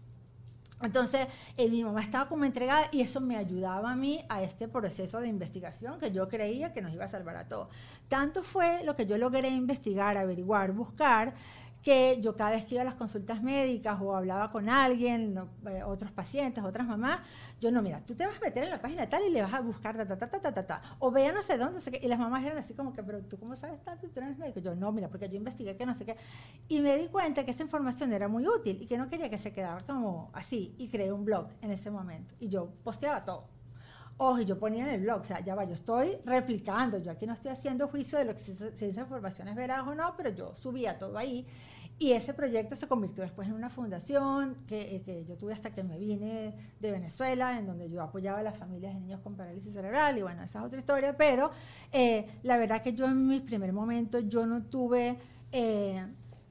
Entonces, 0.80 1.26
eh, 1.56 1.68
mi 1.68 1.82
mamá 1.82 2.02
estaba 2.02 2.28
como 2.28 2.44
entregada 2.44 2.88
y 2.92 3.00
eso 3.00 3.20
me 3.20 3.36
ayudaba 3.36 3.90
a 3.90 3.96
mí 3.96 4.24
a 4.28 4.42
este 4.42 4.68
proceso 4.68 5.20
de 5.20 5.28
investigación 5.28 5.98
que 5.98 6.12
yo 6.12 6.28
creía 6.28 6.72
que 6.72 6.82
nos 6.82 6.92
iba 6.92 7.06
a 7.06 7.08
salvar 7.08 7.36
a 7.36 7.48
todos. 7.48 7.68
Tanto 8.08 8.44
fue 8.44 8.84
lo 8.84 8.94
que 8.94 9.06
yo 9.06 9.18
logré 9.18 9.48
investigar, 9.48 10.16
averiguar, 10.16 10.72
buscar, 10.72 11.34
que 11.82 12.20
yo 12.20 12.36
cada 12.36 12.50
vez 12.50 12.64
que 12.64 12.74
iba 12.74 12.82
a 12.82 12.84
las 12.84 12.96
consultas 12.96 13.42
médicas 13.42 13.98
o 14.00 14.14
hablaba 14.14 14.50
con 14.50 14.68
alguien, 14.68 15.38
eh, 15.66 15.82
otros 15.84 16.10
pacientes, 16.10 16.62
otras 16.64 16.86
mamás, 16.86 17.20
yo 17.60 17.70
no, 17.70 17.82
mira, 17.82 18.00
tú 18.04 18.14
te 18.14 18.26
vas 18.26 18.36
a 18.36 18.40
meter 18.40 18.64
en 18.64 18.70
la 18.70 18.80
página 18.80 19.08
tal 19.08 19.24
y 19.24 19.30
le 19.30 19.42
vas 19.42 19.52
a 19.54 19.60
buscar 19.60 19.96
ta, 19.96 20.06
ta, 20.06 20.16
ta, 20.16 20.40
ta, 20.40 20.52
ta, 20.52 20.66
ta, 20.66 20.82
o 20.98 21.10
vea 21.10 21.32
no 21.32 21.42
sé 21.42 21.56
dónde, 21.56 21.74
no 21.74 21.80
sé 21.80 21.90
qué, 21.90 22.00
y 22.04 22.08
las 22.08 22.18
mamás 22.18 22.44
eran 22.44 22.58
así 22.58 22.74
como 22.74 22.92
que, 22.92 23.02
pero 23.02 23.20
tú 23.22 23.38
cómo 23.38 23.56
sabes 23.56 23.82
tanto, 23.82 24.08
tú 24.08 24.20
eres 24.20 24.38
médico, 24.38 24.60
yo 24.60 24.74
no, 24.74 24.92
mira, 24.92 25.08
porque 25.08 25.28
yo 25.28 25.36
investigué 25.36 25.76
que 25.76 25.86
no 25.86 25.94
sé 25.94 26.04
qué, 26.04 26.16
y 26.68 26.80
me 26.80 26.96
di 26.96 27.08
cuenta 27.08 27.44
que 27.44 27.50
esa 27.52 27.62
información 27.62 28.12
era 28.12 28.28
muy 28.28 28.46
útil 28.46 28.82
y 28.82 28.86
que 28.86 28.98
no 28.98 29.08
quería 29.08 29.30
que 29.30 29.38
se 29.38 29.52
quedara 29.52 29.80
como 29.86 30.30
así, 30.32 30.74
y 30.78 30.88
creé 30.88 31.12
un 31.12 31.24
blog 31.24 31.48
en 31.62 31.70
ese 31.70 31.90
momento, 31.90 32.34
y 32.38 32.48
yo 32.48 32.70
posteaba 32.84 33.24
todo. 33.24 33.57
Ojo, 34.20 34.40
yo 34.40 34.58
ponía 34.58 34.82
en 34.82 34.90
el 34.90 35.00
blog, 35.02 35.20
o 35.20 35.24
sea, 35.24 35.38
ya 35.38 35.54
va, 35.54 35.62
yo 35.62 35.74
estoy 35.74 36.18
replicando, 36.24 36.98
yo 36.98 37.12
aquí 37.12 37.24
no 37.24 37.34
estoy 37.34 37.52
haciendo 37.52 37.86
juicio 37.86 38.18
de 38.18 38.24
lo 38.24 38.34
que 38.34 38.42
si, 38.42 38.52
esa 38.84 39.00
información 39.02 39.46
es 39.46 39.54
veraz 39.54 39.86
o 39.86 39.94
no, 39.94 40.14
pero 40.16 40.30
yo 40.30 40.56
subía 40.56 40.98
todo 40.98 41.16
ahí 41.16 41.46
y 42.00 42.12
ese 42.12 42.34
proyecto 42.34 42.74
se 42.74 42.88
convirtió 42.88 43.22
después 43.22 43.46
en 43.46 43.54
una 43.54 43.70
fundación 43.70 44.56
que, 44.66 44.96
eh, 44.96 45.02
que, 45.02 45.24
yo 45.24 45.36
tuve 45.36 45.52
hasta 45.52 45.70
que 45.70 45.84
me 45.84 45.98
vine 45.98 46.52
de 46.80 46.90
Venezuela, 46.90 47.56
en 47.58 47.66
donde 47.66 47.88
yo 47.88 48.02
apoyaba 48.02 48.40
a 48.40 48.42
las 48.42 48.56
familias 48.56 48.92
de 48.94 49.00
niños 49.00 49.20
con 49.20 49.36
parálisis 49.36 49.72
cerebral, 49.72 50.18
y 50.18 50.22
bueno, 50.22 50.42
esa 50.42 50.58
es 50.58 50.64
otra 50.64 50.78
historia, 50.80 51.16
pero 51.16 51.52
eh, 51.92 52.26
la 52.42 52.56
verdad 52.56 52.82
que 52.82 52.94
yo 52.94 53.04
en 53.04 53.24
mis 53.24 53.42
primeros 53.42 53.74
momentos, 53.74 54.24
yo 54.26 54.46
no 54.46 54.64
tuve, 54.64 55.16
eh, 55.52 56.04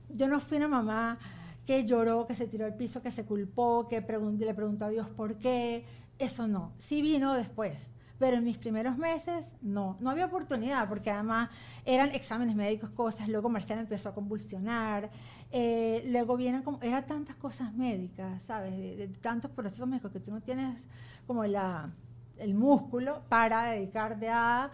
yo 0.08 0.30
no 0.30 0.40
fui 0.40 0.58
una 0.58 0.70
mamá 0.70 1.20
que 1.66 1.84
lloró, 1.84 2.26
que 2.26 2.34
se 2.34 2.48
tiró 2.48 2.66
al 2.66 2.76
piso, 2.76 3.02
que 3.02 3.12
se 3.12 3.26
culpó, 3.26 3.90
que 3.90 4.00
le 4.00 4.54
preguntó 4.54 4.86
a 4.86 4.90
Dios 4.90 5.10
por 5.10 5.38
qué, 5.38 5.84
eso 6.20 6.48
no, 6.48 6.74
sí 6.80 7.02
vino 7.02 7.34
después 7.34 7.78
pero 8.20 8.38
en 8.38 8.44
mis 8.44 8.58
primeros 8.58 8.98
meses 8.98 9.46
no, 9.62 9.98
no 10.00 10.10
había 10.10 10.26
oportunidad 10.26 10.88
porque 10.90 11.12
además 11.12 11.50
eran 11.86 12.14
exámenes 12.16 12.56
médicos, 12.56 12.90
cosas, 12.90 13.28
luego 13.28 13.50
Marcela 13.50 13.82
empezó 13.82 14.10
a 14.10 14.16
convulsionar, 14.16 15.10
eh, 15.52 16.04
luego 16.08 16.36
vienen 16.36 16.64
como, 16.64 16.80
eran 16.82 17.06
tantas 17.06 17.36
cosas 17.36 17.74
médicas, 17.74 18.42
¿sabes? 18.44 18.74
Tantos 19.22 19.52
procesos 19.52 19.88
médicos 19.88 20.12
que 20.12 20.20
tú 20.20 20.32
no 20.32 20.42
tienes 20.42 20.78
como 21.26 21.46
la, 21.46 21.92
el 22.38 22.54
músculo 22.54 23.22
para 23.30 23.66
dedicarte 23.66 24.30
a, 24.30 24.72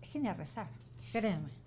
es 0.00 0.08
que 0.08 0.18
ni 0.18 0.28
a 0.28 0.34
rezar, 0.34 0.68
créeme. 1.12 1.62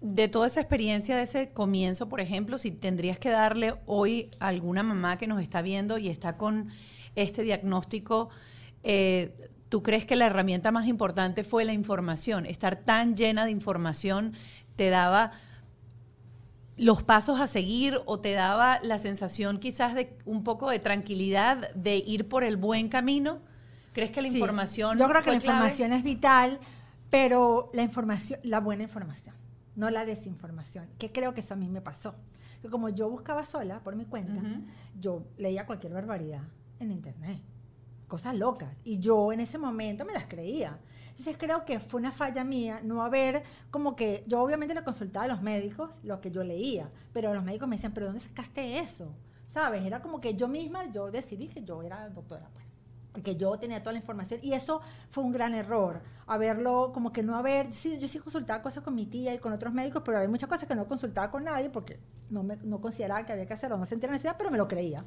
De 0.00 0.28
toda 0.28 0.46
esa 0.46 0.60
experiencia 0.60 1.14
de 1.16 1.24
ese 1.24 1.52
comienzo, 1.52 2.08
por 2.08 2.20
ejemplo, 2.20 2.56
si 2.56 2.70
tendrías 2.70 3.18
que 3.18 3.28
darle 3.28 3.74
hoy 3.84 4.30
a 4.40 4.48
alguna 4.48 4.82
mamá 4.82 5.18
que 5.18 5.26
nos 5.26 5.42
está 5.42 5.60
viendo 5.60 5.98
y 5.98 6.08
está 6.08 6.38
con 6.38 6.70
este 7.16 7.42
diagnóstico, 7.42 8.30
eh, 8.82 9.50
¿tú 9.68 9.82
crees 9.82 10.04
que 10.04 10.16
la 10.16 10.26
herramienta 10.26 10.70
más 10.70 10.86
importante 10.86 11.44
fue 11.44 11.64
la 11.64 11.72
información? 11.72 12.46
Estar 12.46 12.76
tan 12.76 13.16
llena 13.16 13.44
de 13.44 13.50
información 13.50 14.34
te 14.76 14.90
daba 14.90 15.32
los 16.80 17.02
pasos 17.02 17.40
a 17.40 17.46
seguir 17.46 17.98
o 18.06 18.20
te 18.20 18.32
daba 18.32 18.80
la 18.82 18.98
sensación 18.98 19.60
quizás 19.60 19.94
de 19.94 20.16
un 20.24 20.42
poco 20.44 20.70
de 20.70 20.78
tranquilidad 20.78 21.72
de 21.74 21.96
ir 21.96 22.26
por 22.26 22.42
el 22.42 22.56
buen 22.56 22.88
camino? 22.88 23.40
¿Crees 23.92 24.10
que 24.10 24.22
la 24.22 24.28
información... 24.28 24.98
Yo 24.98 25.06
creo 25.06 25.20
que 25.20 25.30
la 25.30 25.36
información 25.36 25.92
es 25.92 26.02
vital, 26.02 26.58
pero 27.10 27.70
la 27.74 27.82
información, 27.82 28.40
la 28.44 28.60
buena 28.60 28.84
información, 28.84 29.34
no 29.76 29.90
la 29.90 30.06
desinformación, 30.06 30.88
que 30.98 31.12
creo 31.12 31.34
que 31.34 31.40
eso 31.40 31.52
a 31.52 31.56
mí 31.58 31.68
me 31.68 31.82
pasó. 31.82 32.14
Que 32.62 32.70
como 32.70 32.88
yo 32.88 33.10
buscaba 33.10 33.44
sola 33.44 33.80
por 33.80 33.94
mi 33.94 34.06
cuenta, 34.06 34.40
yo 34.98 35.26
leía 35.36 35.66
cualquier 35.66 35.92
barbaridad 35.92 36.42
en 36.78 36.92
internet, 36.92 37.42
cosas 38.10 38.36
locas, 38.36 38.68
y 38.84 38.98
yo 38.98 39.32
en 39.32 39.40
ese 39.40 39.56
momento 39.56 40.04
me 40.04 40.12
las 40.12 40.26
creía. 40.26 40.78
Entonces 41.10 41.36
creo 41.38 41.64
que 41.64 41.80
fue 41.80 42.00
una 42.00 42.12
falla 42.12 42.44
mía 42.44 42.80
no 42.82 43.02
haber, 43.02 43.42
como 43.70 43.94
que 43.94 44.24
yo 44.26 44.42
obviamente 44.42 44.74
le 44.74 44.82
consultaba 44.82 45.26
a 45.26 45.28
los 45.28 45.42
médicos 45.42 45.98
lo 46.02 46.20
que 46.20 46.30
yo 46.30 46.42
leía, 46.42 46.90
pero 47.12 47.32
los 47.32 47.44
médicos 47.44 47.68
me 47.68 47.76
decían, 47.76 47.92
pero 47.94 48.06
¿dónde 48.06 48.20
sacaste 48.20 48.78
eso? 48.78 49.14
¿Sabes? 49.48 49.84
Era 49.84 50.00
como 50.00 50.20
que 50.20 50.34
yo 50.34 50.48
misma, 50.48 50.90
yo 50.90 51.10
decidí 51.10 51.48
que 51.48 51.62
yo 51.62 51.82
era 51.82 52.08
doctora, 52.08 52.48
pues, 52.52 52.64
porque 53.12 53.36
yo 53.36 53.56
tenía 53.58 53.82
toda 53.82 53.92
la 53.92 53.98
información 53.98 54.40
y 54.42 54.54
eso 54.54 54.80
fue 55.08 55.22
un 55.22 55.32
gran 55.32 55.54
error, 55.54 56.00
haberlo, 56.26 56.90
como 56.92 57.12
que 57.12 57.22
no 57.22 57.36
haber, 57.36 57.66
yo 57.66 57.72
sí, 57.72 57.98
yo 57.98 58.08
sí 58.08 58.18
consultaba 58.18 58.62
cosas 58.62 58.82
con 58.82 58.94
mi 58.94 59.06
tía 59.06 59.34
y 59.34 59.38
con 59.38 59.52
otros 59.52 59.72
médicos, 59.72 60.02
pero 60.04 60.18
había 60.18 60.28
muchas 60.28 60.48
cosas 60.48 60.66
que 60.66 60.74
no 60.74 60.86
consultaba 60.86 61.30
con 61.30 61.44
nadie 61.44 61.70
porque 61.70 62.00
no, 62.28 62.42
me, 62.42 62.56
no 62.56 62.80
consideraba 62.80 63.24
que 63.26 63.32
había 63.32 63.46
que 63.46 63.54
hacerlo, 63.54 63.76
no 63.76 63.86
sentía 63.86 64.10
necesidad, 64.10 64.36
pero 64.38 64.50
me 64.50 64.58
lo 64.58 64.68
creía. 64.68 65.04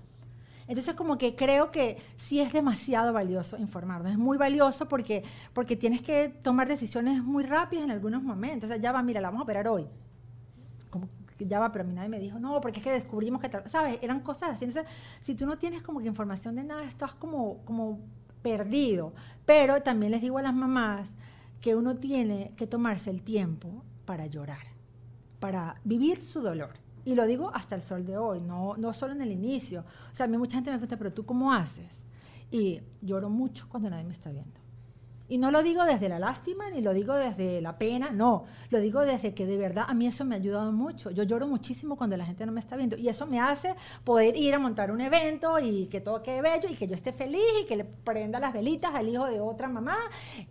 Entonces 0.67 0.95
como 0.95 1.17
que 1.17 1.35
creo 1.35 1.71
que 1.71 1.97
sí 2.15 2.39
es 2.39 2.53
demasiado 2.53 3.13
valioso 3.13 3.57
informarnos, 3.57 4.11
es 4.11 4.17
muy 4.17 4.37
valioso 4.37 4.87
porque, 4.87 5.23
porque 5.53 5.75
tienes 5.75 6.01
que 6.01 6.29
tomar 6.29 6.67
decisiones 6.67 7.23
muy 7.23 7.43
rápidas 7.43 7.85
en 7.85 7.91
algunos 7.91 8.23
momentos. 8.23 8.69
O 8.69 8.73
sea, 8.73 8.81
ya 8.81 8.91
va, 8.91 9.03
mira, 9.03 9.21
la 9.21 9.27
vamos 9.29 9.41
a 9.41 9.43
operar 9.43 9.67
hoy. 9.67 9.87
Ya 11.39 11.59
va, 11.59 11.71
pero 11.71 11.83
a 11.83 11.87
mí 11.87 11.93
nadie 11.93 12.09
me 12.09 12.19
dijo, 12.19 12.39
no, 12.39 12.61
porque 12.61 12.79
es 12.79 12.83
que 12.83 12.91
descubrimos 12.91 13.41
que, 13.41 13.49
¿sabes? 13.67 13.99
Eran 14.01 14.21
cosas 14.21 14.51
así. 14.51 14.65
Entonces, 14.65 14.89
si 15.21 15.35
tú 15.35 15.45
no 15.45 15.57
tienes 15.57 15.81
como 15.81 15.99
que 15.99 16.07
información 16.07 16.55
de 16.55 16.63
nada, 16.63 16.83
estás 16.85 17.15
como, 17.15 17.57
como 17.65 17.99
perdido. 18.41 19.13
Pero 19.45 19.81
también 19.81 20.11
les 20.11 20.21
digo 20.21 20.37
a 20.37 20.41
las 20.41 20.53
mamás 20.53 21.09
que 21.59 21.75
uno 21.75 21.95
tiene 21.95 22.53
que 22.55 22.67
tomarse 22.67 23.09
el 23.09 23.23
tiempo 23.23 23.83
para 24.05 24.27
llorar, 24.27 24.67
para 25.39 25.75
vivir 25.83 26.23
su 26.23 26.41
dolor. 26.41 26.82
Y 27.05 27.15
lo 27.15 27.25
digo 27.25 27.51
hasta 27.53 27.75
el 27.75 27.81
sol 27.81 28.05
de 28.05 28.17
hoy, 28.17 28.39
no, 28.39 28.75
no 28.77 28.93
solo 28.93 29.13
en 29.13 29.21
el 29.21 29.31
inicio. 29.31 29.83
O 30.11 30.15
sea, 30.15 30.25
a 30.25 30.29
mí 30.29 30.37
mucha 30.37 30.55
gente 30.55 30.71
me 30.71 30.77
pregunta, 30.77 30.97
pero 30.97 31.13
tú 31.13 31.25
cómo 31.25 31.51
haces? 31.53 31.89
Y 32.49 32.81
lloro 33.01 33.29
mucho 33.29 33.67
cuando 33.67 33.89
nadie 33.89 34.05
me 34.05 34.13
está 34.13 34.31
viendo. 34.31 34.62
Y 35.33 35.39
no 35.39 35.49
lo 35.49 35.63
digo 35.63 35.83
desde 35.85 36.09
la 36.09 36.19
lástima 36.19 36.69
ni 36.69 36.81
lo 36.81 36.93
digo 36.93 37.15
desde 37.15 37.59
la 37.59 37.79
pena, 37.79 38.11
no, 38.11 38.45
lo 38.69 38.79
digo 38.79 39.01
desde 39.01 39.33
que 39.33 39.47
de 39.47 39.57
verdad 39.57 39.85
a 39.87 39.95
mí 39.95 40.05
eso 40.05 40.25
me 40.25 40.35
ha 40.35 40.37
ayudado 40.37 40.71
mucho. 40.71 41.09
Yo 41.09 41.23
lloro 41.23 41.47
muchísimo 41.47 41.95
cuando 41.95 42.15
la 42.15 42.23
gente 42.23 42.45
no 42.45 42.51
me 42.51 42.59
está 42.59 42.75
viendo. 42.75 42.97
Y 42.97 43.09
eso 43.09 43.25
me 43.25 43.39
hace 43.39 43.73
poder 44.03 44.37
ir 44.37 44.53
a 44.53 44.59
montar 44.59 44.91
un 44.91 45.01
evento 45.01 45.57
y 45.57 45.87
que 45.87 46.01
todo 46.01 46.21
quede 46.21 46.43
bello 46.43 46.69
y 46.69 46.75
que 46.75 46.87
yo 46.87 46.93
esté 46.93 47.13
feliz 47.13 47.41
y 47.63 47.65
que 47.65 47.77
le 47.77 47.83
prenda 47.83 48.39
las 48.39 48.53
velitas 48.53 48.93
al 48.93 49.09
hijo 49.09 49.25
de 49.25 49.39
otra 49.39 49.67
mamá 49.67 49.97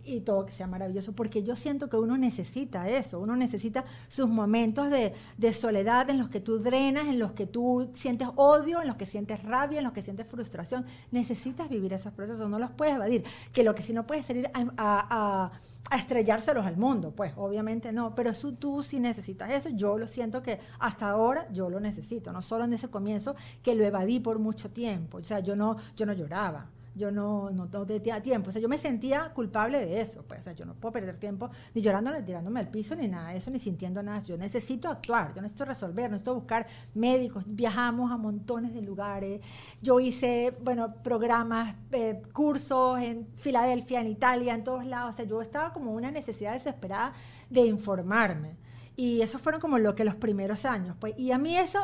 y 0.03 0.19
todo 0.19 0.45
que 0.45 0.51
sea 0.51 0.67
maravilloso, 0.67 1.13
porque 1.13 1.43
yo 1.43 1.55
siento 1.55 1.89
que 1.89 1.95
uno 1.95 2.17
necesita 2.17 2.89
eso, 2.89 3.21
uno 3.21 3.37
necesita 3.37 3.85
sus 4.09 4.27
momentos 4.27 4.89
de, 4.89 5.13
de 5.37 5.53
soledad 5.53 6.09
en 6.09 6.17
los 6.17 6.27
que 6.27 6.41
tú 6.41 6.59
drenas, 6.59 7.07
en 7.07 7.19
los 7.19 7.31
que 7.31 7.45
tú 7.45 7.89
sientes 7.95 8.27
odio, 8.35 8.81
en 8.81 8.89
los 8.89 8.97
que 8.97 9.05
sientes 9.05 9.43
rabia, 9.43 9.77
en 9.77 9.85
los 9.85 9.93
que 9.93 10.01
sientes 10.01 10.27
frustración. 10.27 10.85
Necesitas 11.11 11.69
vivir 11.69 11.93
esos 11.93 12.11
procesos, 12.11 12.49
no 12.49 12.59
los 12.59 12.71
puedes 12.71 12.95
evadir, 12.95 13.23
que 13.53 13.63
lo 13.63 13.73
que 13.75 13.81
si 13.81 13.93
no 13.93 14.05
puedes 14.05 14.25
salir 14.25 14.51
a 14.53 14.72
a, 14.77 15.51
estrellárselos 15.95 16.65
al 16.65 16.77
mundo. 16.77 17.11
Pues 17.15 17.33
obviamente 17.35 17.91
no, 17.91 18.15
pero 18.15 18.33
tú, 18.33 18.53
tú 18.53 18.83
sí 18.83 18.99
necesitas 18.99 19.51
eso. 19.51 19.69
Yo 19.69 19.97
lo 19.97 20.07
siento 20.07 20.41
que 20.41 20.59
hasta 20.79 21.09
ahora 21.09 21.47
yo 21.51 21.69
lo 21.69 21.79
necesito, 21.79 22.31
no 22.31 22.41
solo 22.41 22.63
en 22.65 22.73
ese 22.73 22.89
comienzo 22.89 23.35
que 23.61 23.75
lo 23.75 23.83
evadí 23.83 24.19
por 24.19 24.39
mucho 24.39 24.69
tiempo. 24.71 25.17
O 25.17 25.23
sea, 25.23 25.39
yo 25.39 25.55
no, 25.55 25.77
yo 25.95 26.05
no 26.05 26.13
lloraba 26.13 26.67
yo 26.95 27.11
no, 27.11 27.49
no, 27.49 27.67
tenía 27.85 28.21
tiempo. 28.21 28.49
O 28.49 28.51
sea, 28.51 28.61
yo 28.61 28.69
me 28.69 28.77
sentía 28.77 29.31
culpable 29.33 29.83
de 29.85 30.01
eso. 30.01 30.23
Pues, 30.27 30.41
o 30.41 30.43
sea, 30.43 30.53
yo 30.53 30.65
no 30.65 30.75
puedo 30.75 30.93
perder 30.93 31.17
tiempo 31.17 31.49
ni 31.73 31.81
llorando, 31.81 32.11
ni 32.11 32.23
tirándome 32.23 32.59
al 32.59 32.69
piso, 32.69 32.95
ni 32.95 33.07
nada 33.07 33.29
de 33.29 33.37
eso, 33.37 33.49
ni 33.49 33.59
sintiendo 33.59 34.03
nada. 34.03 34.19
Yo 34.23 34.37
necesito 34.37 34.89
actuar, 34.89 35.33
yo 35.33 35.41
necesito 35.41 35.65
resolver, 35.65 36.11
necesito 36.11 36.35
buscar 36.35 36.67
médicos. 36.93 37.43
Viajamos 37.47 38.11
a 38.11 38.17
montones 38.17 38.73
de 38.73 38.81
lugares. 38.81 39.41
Yo 39.81 39.99
hice, 39.99 40.55
bueno, 40.61 40.93
programas, 41.03 41.75
eh, 41.91 42.21
cursos 42.31 42.99
en 42.99 43.27
Filadelfia, 43.35 44.01
en 44.01 44.07
Italia, 44.07 44.53
en 44.53 44.63
todos 44.63 44.85
lados. 44.85 45.15
O 45.15 45.17
sea, 45.17 45.25
yo 45.25 45.41
estaba 45.41 45.73
como 45.73 45.93
una 45.93 46.11
necesidad 46.11 46.53
desesperada 46.53 47.13
de 47.49 47.61
informarme. 47.61 48.57
Y 48.95 49.21
esos 49.21 49.41
fueron 49.41 49.59
como 49.59 49.79
lo 49.79 49.95
que 49.95 50.05
los 50.05 50.15
primeros 50.15 50.65
años. 50.65 50.95
Pues, 50.99 51.17
y 51.17 51.31
a 51.31 51.39
mí 51.39 51.57
eso 51.57 51.79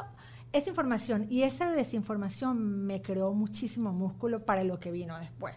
esa 0.52 0.70
información 0.70 1.28
y 1.30 1.44
esa 1.44 1.72
desinformación 1.72 2.86
me 2.86 3.02
creó 3.02 3.34
muchísimo 3.34 3.92
músculo 3.94 4.46
para 4.46 4.64
lo 4.64 4.80
que 4.80 4.92
vino 4.92 5.18
después. 5.20 5.56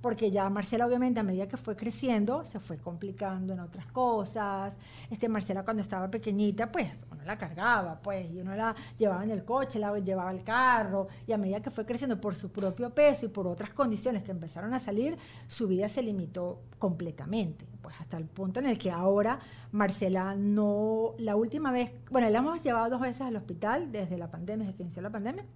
Porque 0.00 0.30
ya 0.30 0.48
Marcela 0.48 0.86
obviamente 0.86 1.18
a 1.18 1.24
medida 1.24 1.48
que 1.48 1.56
fue 1.56 1.74
creciendo 1.74 2.44
se 2.44 2.60
fue 2.60 2.78
complicando 2.78 3.52
en 3.52 3.58
otras 3.58 3.88
cosas. 3.88 4.72
Este 5.10 5.28
Marcela 5.28 5.64
cuando 5.64 5.82
estaba 5.82 6.08
pequeñita, 6.08 6.70
pues 6.70 7.04
uno 7.10 7.24
la 7.24 7.36
cargaba, 7.36 8.00
pues, 8.00 8.30
y 8.30 8.38
uno 8.38 8.54
la 8.54 8.76
llevaba 8.96 9.24
en 9.24 9.32
el 9.32 9.44
coche, 9.44 9.80
la 9.80 9.98
llevaba 9.98 10.30
al 10.30 10.44
carro, 10.44 11.08
y 11.26 11.32
a 11.32 11.38
medida 11.38 11.60
que 11.60 11.72
fue 11.72 11.84
creciendo 11.84 12.20
por 12.20 12.36
su 12.36 12.50
propio 12.50 12.90
peso 12.90 13.26
y 13.26 13.28
por 13.28 13.48
otras 13.48 13.72
condiciones 13.72 14.22
que 14.22 14.30
empezaron 14.30 14.72
a 14.72 14.78
salir, 14.78 15.18
su 15.48 15.66
vida 15.66 15.88
se 15.88 16.02
limitó 16.02 16.60
completamente, 16.78 17.66
pues 17.88 18.02
hasta 18.02 18.18
el 18.18 18.26
punto 18.26 18.60
en 18.60 18.66
el 18.66 18.76
que 18.76 18.90
ahora 18.90 19.38
Marcela 19.72 20.34
no, 20.34 21.14
la 21.16 21.36
última 21.36 21.72
vez, 21.72 21.90
bueno, 22.10 22.28
la 22.28 22.40
hemos 22.40 22.62
llevado 22.62 22.90
dos 22.90 23.00
veces 23.00 23.22
al 23.22 23.34
hospital 23.34 23.90
desde 23.90 24.18
la 24.18 24.30
pandemia, 24.30 24.66
desde 24.66 24.76
que 24.76 24.82
inició 24.82 25.00
la 25.00 25.08
pandemia, 25.08 25.46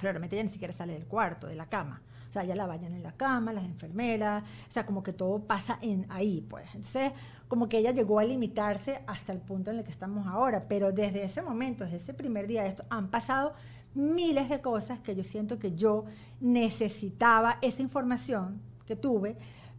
claramente 0.00 0.34
ella 0.34 0.44
ni 0.44 0.48
siquiera 0.48 0.72
sale 0.72 0.94
del 0.94 1.04
cuarto, 1.04 1.46
de 1.46 1.56
la 1.56 1.66
cama. 1.66 2.00
O 2.30 2.32
sea, 2.32 2.44
ya 2.44 2.56
la 2.56 2.66
bañan 2.66 2.94
en 2.94 3.02
la 3.02 3.12
cama, 3.12 3.52
las 3.52 3.66
enfermeras, 3.66 4.44
o 4.66 4.72
sea, 4.72 4.86
como 4.86 5.02
que 5.02 5.12
todo 5.12 5.40
pasa 5.40 5.78
en 5.82 6.06
ahí, 6.08 6.40
pues. 6.48 6.64
Entonces, 6.74 7.12
como 7.48 7.68
que 7.68 7.76
ella 7.76 7.90
llegó 7.90 8.18
a 8.18 8.24
limitarse 8.24 9.02
hasta 9.06 9.34
el 9.34 9.40
punto 9.40 9.70
en 9.70 9.76
el 9.76 9.84
que 9.84 9.90
estamos 9.90 10.26
ahora, 10.26 10.62
pero 10.66 10.90
desde 10.90 11.22
ese 11.22 11.42
momento, 11.42 11.84
desde 11.84 11.98
ese 11.98 12.14
primer 12.14 12.46
día 12.46 12.62
de 12.62 12.70
esto, 12.70 12.86
han 12.88 13.08
pasado 13.08 13.52
miles 13.92 14.48
de 14.48 14.62
cosas 14.62 15.00
que 15.00 15.14
yo 15.14 15.22
siento 15.22 15.58
que 15.58 15.74
yo 15.74 16.06
necesitaba 16.40 17.58
esa 17.60 17.82
información 17.82 18.58
que 18.86 18.96
tuve, 18.96 19.36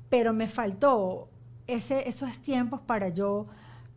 pero 0.08 0.34
me 0.34 0.48
faltó 0.48 1.30
ese, 1.74 2.08
esos 2.08 2.40
tiempos 2.40 2.82
para 2.82 3.10
yo, 3.10 3.48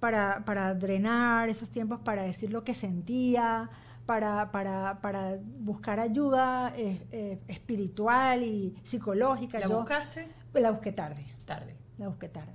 para, 0.00 0.44
para 0.44 0.74
drenar, 0.74 1.48
esos 1.48 1.70
tiempos 1.70 2.00
para 2.00 2.22
decir 2.22 2.50
lo 2.52 2.64
que 2.64 2.74
sentía, 2.74 3.70
para, 4.06 4.50
para, 4.50 5.00
para 5.00 5.38
buscar 5.60 6.00
ayuda 6.00 6.72
eh, 6.76 7.06
eh, 7.12 7.40
espiritual 7.48 8.42
y 8.42 8.74
psicológica. 8.84 9.58
¿La 9.60 9.68
buscaste? 9.68 10.28
La 10.54 10.70
busqué 10.70 10.92
tarde. 10.92 11.24
Tarde. 11.44 11.76
La 11.98 12.08
busqué 12.08 12.28
tarde. 12.28 12.52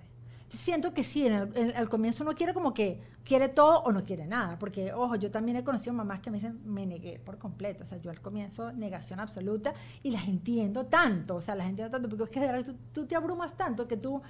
Yo 0.49 0.57
siento 0.57 0.93
que 0.93 1.03
sí, 1.03 1.27
en 1.27 1.33
al 1.75 1.89
comienzo 1.89 2.23
uno 2.23 2.33
quiere 2.33 2.53
como 2.53 2.73
que 2.73 3.01
quiere 3.25 3.49
todo 3.49 3.81
o 3.81 3.91
no 3.91 4.05
quiere 4.05 4.25
nada, 4.25 4.57
porque, 4.57 4.93
ojo, 4.93 5.17
yo 5.17 5.29
también 5.29 5.57
he 5.57 5.63
conocido 5.65 5.93
mamás 5.93 6.21
que 6.21 6.31
me 6.31 6.37
dicen, 6.37 6.61
me 6.63 6.85
negué 6.85 7.19
por 7.19 7.37
completo, 7.37 7.83
o 7.83 7.85
sea, 7.85 7.97
yo 7.97 8.09
al 8.09 8.21
comienzo 8.21 8.71
negación 8.71 9.19
absoluta 9.19 9.73
y 10.01 10.11
las 10.11 10.29
entiendo 10.29 10.85
tanto, 10.85 11.35
o 11.35 11.41
sea, 11.41 11.55
las 11.55 11.67
entiendo 11.67 11.91
tanto, 11.91 12.07
porque 12.07 12.23
es 12.23 12.29
que 12.29 12.39
de 12.39 12.45
verdad 12.47 12.65
tú, 12.65 12.75
tú 12.93 13.05
te 13.05 13.17
abrumas 13.17 13.57
tanto 13.57 13.85
que 13.85 13.97
tú, 13.97 14.21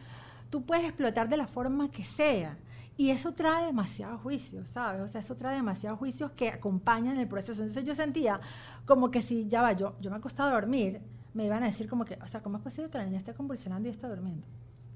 tú 0.49 0.65
puedes 0.65 0.85
explotar 0.85 1.29
de 1.29 1.37
la 1.37 1.47
forma 1.47 1.89
que 1.89 2.03
sea. 2.03 2.57
Y 2.99 3.11
eso 3.11 3.33
trae 3.33 3.67
demasiados 3.67 4.21
juicios, 4.21 4.69
¿sabes? 4.69 5.01
O 5.01 5.07
sea, 5.07 5.21
eso 5.21 5.35
trae 5.35 5.55
demasiados 5.55 5.99
juicios 5.99 6.31
que 6.31 6.49
acompañan 6.49 7.17
el 7.19 7.27
proceso. 7.27 7.61
Entonces 7.61 7.85
yo 7.85 7.93
sentía 7.93 8.39
como 8.85 9.11
que 9.11 9.21
si 9.21 9.47
ya 9.47 9.61
va, 9.61 9.73
yo, 9.73 9.95
yo 10.01 10.09
me 10.09 10.17
he 10.17 10.19
acostado 10.19 10.49
a 10.49 10.53
dormir, 10.53 11.01
me 11.33 11.45
iban 11.45 11.61
a 11.61 11.67
decir 11.67 11.87
como 11.87 12.05
que, 12.05 12.17
o 12.23 12.27
sea, 12.27 12.41
¿cómo 12.41 12.57
es 12.57 12.63
posible 12.63 12.89
que 12.89 12.97
la 12.97 13.05
niña 13.05 13.19
esté 13.19 13.35
convulsionando 13.35 13.87
y 13.87 13.91
está 13.91 14.09
durmiendo? 14.09 14.47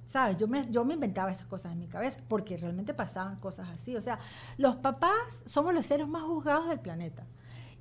¿Sabes? 0.08 0.36
Yo 0.38 0.48
me, 0.48 0.70
yo 0.72 0.84
me 0.84 0.96
inventaba 0.96 1.32
esas 1.32 1.46
cosas 1.46 1.74
en 1.74 1.80
mi 1.80 1.88
cabeza 1.88 2.20
porque 2.28 2.58
realmente 2.58 2.96
pasaban 2.96 3.38
cosas 3.38 3.70
así. 3.70 3.96
O 3.96 4.02
sea, 4.02 4.18
los 4.58 4.78
papás 4.78 5.12
somos 5.46 5.72
los 5.74 5.86
seres 5.86 6.08
más 6.08 6.24
juzgados 6.24 6.70
del 6.70 6.80
planeta. 6.80 7.24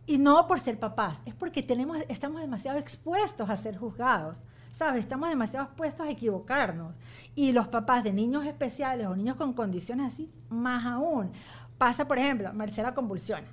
Y 0.07 0.19
no 0.19 0.47
por 0.47 0.61
ser 0.61 0.79
papás, 0.79 1.19
es 1.25 1.35
porque 1.35 1.63
tenemos, 1.63 1.97
estamos 2.09 2.41
demasiado 2.41 2.79
expuestos 2.79 3.49
a 3.49 3.57
ser 3.57 3.79
juzgados. 3.79 4.43
¿Sabes? 4.75 5.01
Estamos 5.01 5.29
demasiado 5.29 5.67
expuestos 5.67 6.07
a 6.07 6.11
equivocarnos. 6.11 6.95
Y 7.35 7.53
los 7.53 7.69
papás 7.69 8.05
de 8.05 8.13
niños 8.13 8.47
especiales 8.47 9.07
o 9.07 9.17
niños 9.17 9.37
con 9.37 9.53
condiciones 9.53 10.13
así, 10.13 10.31
más 10.49 10.85
aún. 10.85 11.33
Pasa, 11.79 12.07
por 12.07 12.19
ejemplo, 12.19 12.53
Marcela 12.53 12.95
convulsiona. 12.95 13.47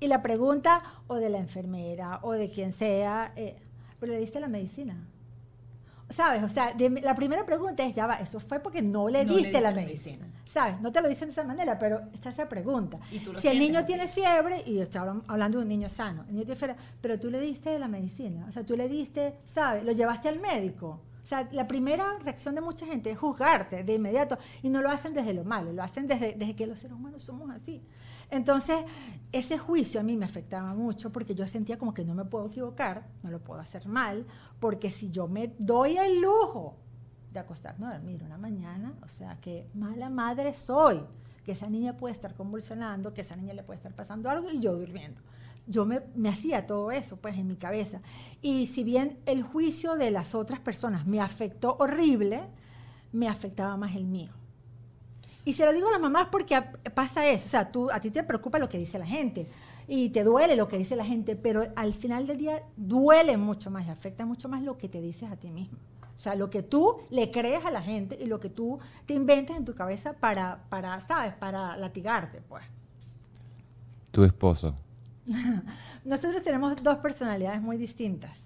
Y 0.00 0.06
la 0.06 0.22
pregunta, 0.22 0.82
o 1.06 1.16
de 1.16 1.28
la 1.28 1.38
enfermera, 1.38 2.20
o 2.22 2.32
de 2.32 2.50
quien 2.50 2.72
sea, 2.72 3.32
eh, 3.36 3.56
¿pero 3.98 4.12
le 4.12 4.20
diste 4.20 4.40
la 4.40 4.48
medicina? 4.48 4.96
¿Sabes? 6.10 6.42
O 6.42 6.48
sea, 6.48 6.74
la 7.02 7.14
primera 7.14 7.44
pregunta 7.44 7.84
es, 7.84 7.94
ya 7.94 8.06
va, 8.06 8.14
eso 8.14 8.40
fue 8.40 8.60
porque 8.60 8.80
no 8.80 9.08
le 9.08 9.24
diste 9.24 9.60
la 9.60 9.72
medicina. 9.72 10.26
¿Sabes? 10.50 10.80
No 10.80 10.90
te 10.90 11.02
lo 11.02 11.08
dicen 11.08 11.28
de 11.28 11.32
esa 11.32 11.44
manera, 11.44 11.78
pero 11.78 12.00
está 12.14 12.30
esa 12.30 12.48
pregunta. 12.48 12.98
si 13.38 13.48
el 13.48 13.58
niño 13.58 13.84
tiene 13.84 14.08
fiebre, 14.08 14.62
y 14.66 14.78
estoy 14.78 15.02
hablando 15.26 15.58
de 15.58 15.64
un 15.64 15.68
niño 15.68 15.90
sano, 15.90 16.24
el 16.28 16.34
niño 16.34 16.44
tiene 16.44 16.56
fiebre, 16.56 16.76
pero 17.00 17.20
tú 17.20 17.30
le 17.30 17.40
diste 17.40 17.78
la 17.78 17.88
medicina, 17.88 18.46
o 18.48 18.52
sea, 18.52 18.64
tú 18.64 18.74
le 18.76 18.88
diste, 18.88 19.34
¿sabes? 19.54 19.84
Lo 19.84 19.92
llevaste 19.92 20.28
al 20.28 20.40
médico. 20.40 21.02
O 21.22 21.28
sea, 21.28 21.46
la 21.52 21.68
primera 21.68 22.18
reacción 22.24 22.54
de 22.54 22.62
mucha 22.62 22.86
gente 22.86 23.10
es 23.10 23.18
juzgarte 23.18 23.84
de 23.84 23.94
inmediato 23.94 24.38
y 24.62 24.70
no 24.70 24.80
lo 24.80 24.88
hacen 24.88 25.12
desde 25.12 25.34
lo 25.34 25.44
malo, 25.44 25.74
lo 25.74 25.82
hacen 25.82 26.06
desde, 26.06 26.32
desde 26.32 26.56
que 26.56 26.66
los 26.66 26.78
seres 26.78 26.96
humanos 26.96 27.22
somos 27.22 27.50
así. 27.50 27.82
Entonces, 28.30 28.76
ese 29.32 29.58
juicio 29.58 30.00
a 30.00 30.02
mí 30.02 30.16
me 30.16 30.24
afectaba 30.24 30.74
mucho 30.74 31.10
porque 31.12 31.34
yo 31.34 31.46
sentía 31.46 31.78
como 31.78 31.92
que 31.92 32.04
no 32.04 32.14
me 32.14 32.24
puedo 32.24 32.46
equivocar, 32.46 33.06
no 33.22 33.30
lo 33.30 33.40
puedo 33.40 33.60
hacer 33.60 33.86
mal, 33.86 34.26
porque 34.58 34.90
si 34.90 35.10
yo 35.10 35.28
me 35.28 35.54
doy 35.58 35.98
el 35.98 36.20
lujo 36.20 36.76
de 37.32 37.40
acostarme 37.40 37.86
a 37.86 37.94
dormir 37.94 38.22
una 38.24 38.38
mañana, 38.38 38.94
o 39.02 39.08
sea, 39.08 39.38
que 39.40 39.68
mala 39.74 40.08
madre 40.08 40.54
soy, 40.54 41.04
que 41.44 41.52
esa 41.52 41.68
niña 41.68 41.96
puede 41.96 42.12
estar 42.12 42.34
convulsionando, 42.34 43.12
que 43.12 43.20
esa 43.20 43.36
niña 43.36 43.54
le 43.54 43.62
puede 43.62 43.76
estar 43.76 43.94
pasando 43.94 44.30
algo 44.30 44.50
y 44.50 44.60
yo 44.60 44.74
durmiendo. 44.74 45.20
Yo 45.66 45.84
me, 45.84 46.00
hacía 46.28 46.66
todo 46.66 46.90
eso, 46.90 47.18
pues, 47.18 47.36
en 47.36 47.46
mi 47.46 47.56
cabeza. 47.56 48.00
Y 48.40 48.66
si 48.66 48.84
bien 48.84 49.18
el 49.26 49.42
juicio 49.42 49.96
de 49.96 50.10
las 50.10 50.34
otras 50.34 50.60
personas 50.60 51.06
me 51.06 51.20
afectó 51.20 51.76
horrible, 51.78 52.42
me 53.12 53.28
afectaba 53.28 53.76
más 53.76 53.94
el 53.94 54.06
mío. 54.06 54.32
Y 55.48 55.54
se 55.54 55.64
lo 55.64 55.72
digo 55.72 55.88
a 55.88 55.92
las 55.92 56.00
mamás 56.02 56.28
porque 56.30 56.60
pasa 56.94 57.26
eso, 57.26 57.46
o 57.46 57.48
sea, 57.48 57.72
tú, 57.72 57.90
a 57.90 58.00
ti 58.00 58.10
te 58.10 58.22
preocupa 58.22 58.58
lo 58.58 58.68
que 58.68 58.76
dice 58.76 58.98
la 58.98 59.06
gente 59.06 59.46
y 59.86 60.10
te 60.10 60.22
duele 60.22 60.56
lo 60.56 60.68
que 60.68 60.76
dice 60.76 60.94
la 60.94 61.06
gente, 61.06 61.36
pero 61.36 61.62
al 61.74 61.94
final 61.94 62.26
del 62.26 62.36
día 62.36 62.64
duele 62.76 63.38
mucho 63.38 63.70
más 63.70 63.86
y 63.86 63.88
afecta 63.88 64.26
mucho 64.26 64.50
más 64.50 64.62
lo 64.62 64.76
que 64.76 64.90
te 64.90 65.00
dices 65.00 65.32
a 65.32 65.36
ti 65.36 65.50
mismo. 65.50 65.78
O 66.18 66.20
sea, 66.20 66.34
lo 66.34 66.50
que 66.50 66.62
tú 66.62 66.98
le 67.08 67.30
crees 67.30 67.64
a 67.64 67.70
la 67.70 67.80
gente 67.80 68.18
y 68.20 68.26
lo 68.26 68.40
que 68.40 68.50
tú 68.50 68.78
te 69.06 69.14
inventas 69.14 69.56
en 69.56 69.64
tu 69.64 69.74
cabeza 69.74 70.12
para, 70.12 70.64
para 70.68 71.00
¿sabes? 71.06 71.32
Para 71.32 71.78
latigarte, 71.78 72.42
pues. 72.42 72.64
Tu 74.10 74.24
esposo. 74.24 74.74
Nosotros 76.04 76.42
tenemos 76.42 76.76
dos 76.82 76.98
personalidades 76.98 77.62
muy 77.62 77.78
distintas. 77.78 78.38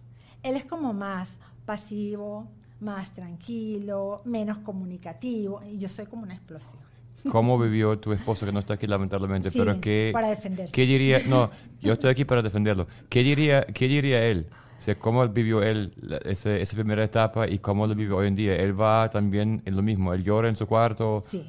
Él 0.44 0.54
es 0.54 0.66
como 0.66 0.92
más 0.92 1.30
pasivo, 1.66 2.46
más 2.78 3.10
tranquilo, 3.10 4.22
menos 4.24 4.58
comunicativo, 4.58 5.64
y 5.64 5.78
yo 5.78 5.88
soy 5.88 6.06
como 6.06 6.22
una 6.22 6.34
explosión. 6.34 6.91
¿Cómo 7.30 7.58
vivió 7.58 7.98
tu 7.98 8.12
esposo 8.12 8.46
que 8.46 8.52
no 8.52 8.58
está 8.58 8.74
aquí 8.74 8.86
lamentablemente? 8.86 9.50
Sí, 9.50 9.58
pero 9.58 9.80
qué, 9.80 10.10
para 10.12 10.28
defenderse. 10.30 10.72
¿Qué 10.72 10.86
diría? 10.86 11.20
No, 11.28 11.50
yo 11.80 11.92
estoy 11.92 12.10
aquí 12.10 12.24
para 12.24 12.42
defenderlo. 12.42 12.86
¿Qué 13.08 13.22
diría, 13.22 13.64
qué 13.66 13.86
diría 13.88 14.24
él? 14.24 14.46
O 14.78 14.82
sea, 14.82 14.98
¿cómo 14.98 15.26
vivió 15.28 15.62
él 15.62 15.94
ese, 16.24 16.60
esa 16.60 16.74
primera 16.74 17.04
etapa 17.04 17.48
y 17.48 17.60
cómo 17.60 17.86
lo 17.86 17.94
vive 17.94 18.12
hoy 18.14 18.26
en 18.26 18.34
día? 18.34 18.56
Él 18.56 18.78
va 18.78 19.08
también 19.10 19.62
en 19.64 19.76
lo 19.76 19.82
mismo, 19.82 20.12
él 20.12 20.24
llora 20.24 20.48
en 20.48 20.56
su 20.56 20.66
cuarto. 20.66 21.24
Sí. 21.28 21.46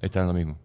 Está 0.00 0.22
en 0.22 0.28
lo 0.28 0.32
mismo. 0.32 0.58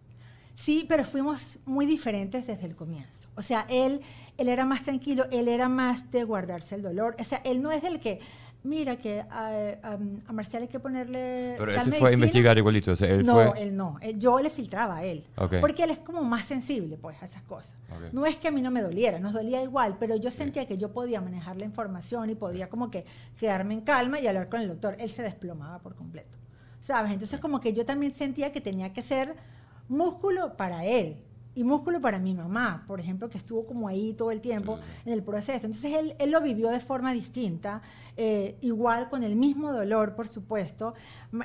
Sí, 0.54 0.86
pero 0.88 1.04
fuimos 1.04 1.58
muy 1.66 1.86
diferentes 1.86 2.46
desde 2.46 2.66
el 2.66 2.74
comienzo. 2.74 3.28
O 3.34 3.42
sea, 3.42 3.66
él, 3.68 4.00
él 4.38 4.48
era 4.48 4.64
más 4.64 4.82
tranquilo, 4.82 5.26
él 5.30 5.48
era 5.48 5.68
más 5.68 6.10
de 6.10 6.24
guardarse 6.24 6.74
el 6.74 6.82
dolor. 6.82 7.16
O 7.18 7.24
sea, 7.24 7.42
él 7.44 7.60
no 7.60 7.70
es 7.70 7.84
el 7.84 8.00
que 8.00 8.20
mira 8.62 8.96
que 8.96 9.20
a, 9.20 9.76
a, 9.82 10.32
Marcial 10.32 10.62
hay 10.62 10.68
que 10.68 10.80
ponerle... 10.80 11.56
Pero 11.58 11.72
él 11.72 11.82
se 11.82 11.92
fue 11.92 12.10
a 12.10 12.12
investigar 12.12 12.56
igualito, 12.58 12.92
él 13.04 13.24
no, 13.24 13.54
él 13.54 13.76
no, 13.76 13.98
yo 14.16 14.38
le 14.40 14.50
filtraba 14.50 14.98
a 14.98 15.04
él, 15.04 15.24
porque 15.60 15.84
él 15.84 15.90
es 15.90 15.98
como 15.98 16.22
más 16.22 16.44
sensible 16.44 16.96
pues 16.96 17.20
a 17.22 17.26
esas 17.26 17.42
cosas. 17.42 17.74
No 18.12 18.26
es 18.26 18.36
que 18.36 18.48
a 18.48 18.50
mí 18.50 18.62
no 18.62 18.70
me 18.70 18.82
doliera, 18.82 19.18
nos 19.18 19.32
dolía 19.32 19.62
igual, 19.62 19.96
pero 19.98 20.16
yo 20.16 20.30
sentía 20.30 20.66
que 20.66 20.76
yo 20.76 20.92
podía 20.92 21.20
manejar 21.20 21.56
la 21.56 21.64
información 21.64 22.30
y 22.30 22.34
podía 22.34 22.68
como 22.68 22.90
que 22.90 23.04
quedarme 23.38 23.74
en 23.74 23.80
calma 23.80 24.20
y 24.20 24.26
hablar 24.26 24.48
con 24.48 24.60
el 24.60 24.68
doctor. 24.68 24.96
Él 24.98 25.10
se 25.10 25.22
desplomaba 25.22 25.78
por 25.78 25.94
completo, 25.94 26.38
¿sabes? 26.82 27.12
Entonces 27.12 27.40
como 27.40 27.60
que 27.60 27.72
yo 27.72 27.84
también 27.84 28.14
sentía 28.14 28.52
que 28.52 28.60
tenía 28.60 28.92
que 28.92 29.02
ser 29.02 29.36
músculo 29.88 30.56
para 30.56 30.84
él, 30.84 31.16
y 31.54 31.64
músculo 31.64 32.00
para 32.00 32.18
mi 32.18 32.34
mamá, 32.34 32.84
por 32.86 33.00
ejemplo, 33.00 33.28
que 33.28 33.38
estuvo 33.38 33.66
como 33.66 33.88
ahí 33.88 34.14
todo 34.14 34.30
el 34.30 34.40
tiempo 34.40 34.78
en 35.04 35.12
el 35.12 35.22
proceso. 35.22 35.66
Entonces 35.66 35.92
él, 35.92 36.14
él 36.18 36.30
lo 36.30 36.40
vivió 36.40 36.70
de 36.70 36.80
forma 36.80 37.12
distinta, 37.12 37.82
eh, 38.16 38.56
igual 38.60 39.08
con 39.08 39.24
el 39.24 39.34
mismo 39.34 39.72
dolor, 39.72 40.14
por 40.14 40.28
supuesto. 40.28 40.94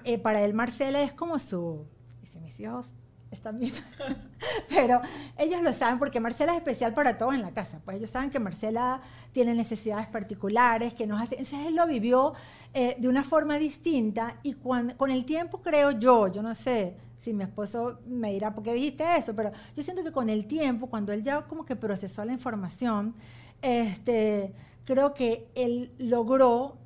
Eh, 0.03 0.17
para 0.17 0.43
él 0.43 0.53
Marcela 0.53 1.01
es 1.01 1.13
como 1.13 1.39
su... 1.39 1.85
Dice, 2.21 2.39
mis 2.39 2.59
hijos 2.59 2.93
están 3.31 3.59
bien. 3.59 3.73
Pero 4.69 5.01
ellos 5.37 5.61
lo 5.61 5.73
saben 5.73 5.99
porque 5.99 6.19
Marcela 6.19 6.53
es 6.53 6.57
especial 6.59 6.93
para 6.93 7.17
todos 7.17 7.33
en 7.33 7.41
la 7.41 7.51
casa. 7.51 7.81
Pues 7.83 7.97
ellos 7.97 8.11
saben 8.11 8.29
que 8.29 8.39
Marcela 8.39 9.01
tiene 9.31 9.53
necesidades 9.53 10.07
particulares, 10.07 10.93
que 10.93 11.07
nos 11.07 11.21
hace... 11.21 11.35
Entonces 11.35 11.67
él 11.67 11.75
lo 11.75 11.87
vivió 11.87 12.33
eh, 12.73 12.95
de 12.99 13.07
una 13.07 13.23
forma 13.23 13.57
distinta 13.57 14.37
y 14.43 14.53
cuando, 14.53 14.95
con 14.97 15.11
el 15.11 15.25
tiempo 15.25 15.61
creo 15.61 15.91
yo, 15.91 16.27
yo 16.27 16.41
no 16.41 16.55
sé, 16.55 16.95
si 17.25 17.33
mi 17.33 17.43
esposo 17.43 18.01
me 18.05 18.31
dirá, 18.33 18.53
¿por 18.53 18.63
qué 18.63 18.71
dijiste 18.71 19.03
eso? 19.17 19.35
Pero 19.35 19.51
yo 19.75 19.81
siento 19.81 20.03
que 20.03 20.11
con 20.11 20.29
el 20.29 20.45
tiempo, 20.45 20.87
cuando 20.87 21.11
él 21.11 21.23
ya 21.23 21.41
como 21.41 21.65
que 21.65 21.75
procesó 21.75 22.23
la 22.23 22.33
información, 22.33 23.15
este, 23.63 24.53
creo 24.85 25.15
que 25.15 25.47
él 25.55 25.91
logró 25.97 26.77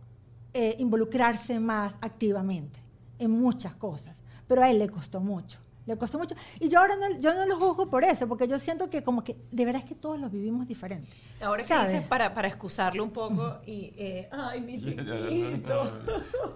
eh, 0.53 0.77
involucrarse 0.79 1.59
más 1.59 1.93
activamente 1.99 2.79
en 3.19 3.31
muchas 3.31 3.75
cosas, 3.75 4.15
pero 4.47 4.61
a 4.61 4.71
él 4.71 4.79
le 4.79 4.87
costó 4.87 5.19
mucho. 5.19 5.59
le 5.85 5.97
costó 5.97 6.17
mucho. 6.17 6.35
Y 6.57 6.69
yo 6.69 6.79
ahora 6.79 6.95
no, 6.95 7.19
yo 7.19 7.33
no 7.33 7.45
lo 7.45 7.57
juzgo 7.57 7.89
por 7.89 8.05
eso, 8.05 8.25
porque 8.25 8.47
yo 8.47 8.59
siento 8.59 8.89
que 8.89 9.03
como 9.03 9.25
que 9.25 9.35
de 9.51 9.65
verdad 9.65 9.81
es 9.83 9.89
que 9.89 9.95
todos 9.95 10.17
los 10.17 10.31
vivimos 10.31 10.65
diferente. 10.65 11.09
Ahora 11.41 11.65
que 11.65 11.77
dices, 11.79 12.07
para, 12.07 12.33
para 12.33 12.47
excusarlo 12.47 13.03
un 13.03 13.11
poco 13.11 13.59
y, 13.65 13.93
eh, 13.97 14.29
ay, 14.31 14.61
mi 14.61 14.79
chiquito. 14.79 15.99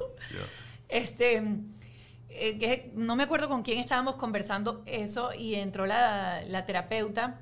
este, 0.88 1.44
eh, 2.36 2.92
no 2.96 3.16
me 3.16 3.24
acuerdo 3.24 3.48
con 3.50 3.64
quién 3.64 3.80
estábamos 3.80 4.16
conversando 4.16 4.84
eso 4.86 5.32
y 5.34 5.56
entró 5.56 5.86
la, 5.86 6.42
la 6.48 6.66
terapeuta 6.66 7.40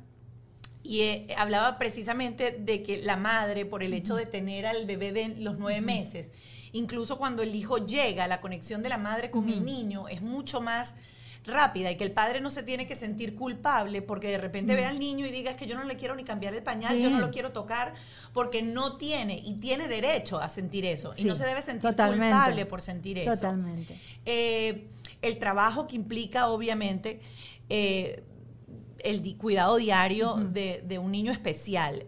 y 0.84 1.02
eh, 1.02 1.28
hablaba 1.38 1.78
precisamente 1.78 2.52
de 2.52 2.84
que 2.84 2.98
la 3.02 3.16
madre, 3.16 3.66
por 3.66 3.84
el 3.84 3.94
hecho 3.94 4.16
de 4.16 4.26
tener 4.26 4.66
al 4.66 4.86
bebé 4.86 5.12
de 5.12 5.30
los 5.30 5.58
nueve 5.58 5.82
meses, 5.82 6.34
incluso 6.72 7.18
cuando 7.18 7.44
el 7.44 7.56
hijo 7.56 7.86
llega, 7.86 8.28
la 8.28 8.42
conexión 8.42 8.82
de 8.82 8.90
la 8.90 8.98
madre 8.98 9.32
con 9.32 9.50
el 9.50 9.64
niño 9.64 10.08
es 10.08 10.22
mucho 10.22 10.62
más 10.62 10.96
rápida 11.46 11.90
y 11.92 11.98
que 11.98 12.04
el 12.04 12.12
padre 12.12 12.40
no 12.40 12.50
se 12.50 12.64
tiene 12.64 12.86
que 12.86 12.96
sentir 12.96 13.36
culpable 13.36 14.02
porque 14.02 14.30
de 14.30 14.38
repente 14.38 14.76
ve 14.76 14.86
al 14.86 15.00
niño 15.00 15.26
y 15.26 15.32
diga 15.32 15.52
es 15.52 15.58
que 15.58 15.66
yo 15.66 15.76
no 15.76 15.84
le 15.84 15.98
quiero 15.98 16.16
ni 16.16 16.24
cambiar 16.24 16.54
el 16.54 16.62
pañal, 16.62 17.00
yo 17.00 17.10
no 17.10 17.20
lo 17.20 17.32
quiero 17.32 17.52
tocar, 17.52 17.94
porque 18.34 18.62
no 18.62 18.98
tiene 18.98 19.40
y 19.44 19.56
tiene 19.56 19.88
derecho 19.88 20.40
a 20.40 20.50
sentir 20.50 20.86
eso 20.86 21.14
y 21.18 21.24
no 21.24 21.36
se 21.36 21.46
debe 21.46 21.62
sentir 21.62 21.96
culpable 21.96 22.66
por 22.66 22.82
sentir 22.82 23.18
eso. 23.18 23.32
Totalmente. 23.32 24.00
Eh, 24.26 24.88
el 25.22 25.38
trabajo 25.38 25.88
que 25.88 25.96
implica, 25.96 26.48
obviamente, 26.48 27.22
eh, 27.70 28.24
el 29.04 29.36
cuidado 29.38 29.78
diario 29.78 30.36
de, 30.36 31.00
un 31.02 31.12
niño 31.12 31.32
especial. 31.32 32.06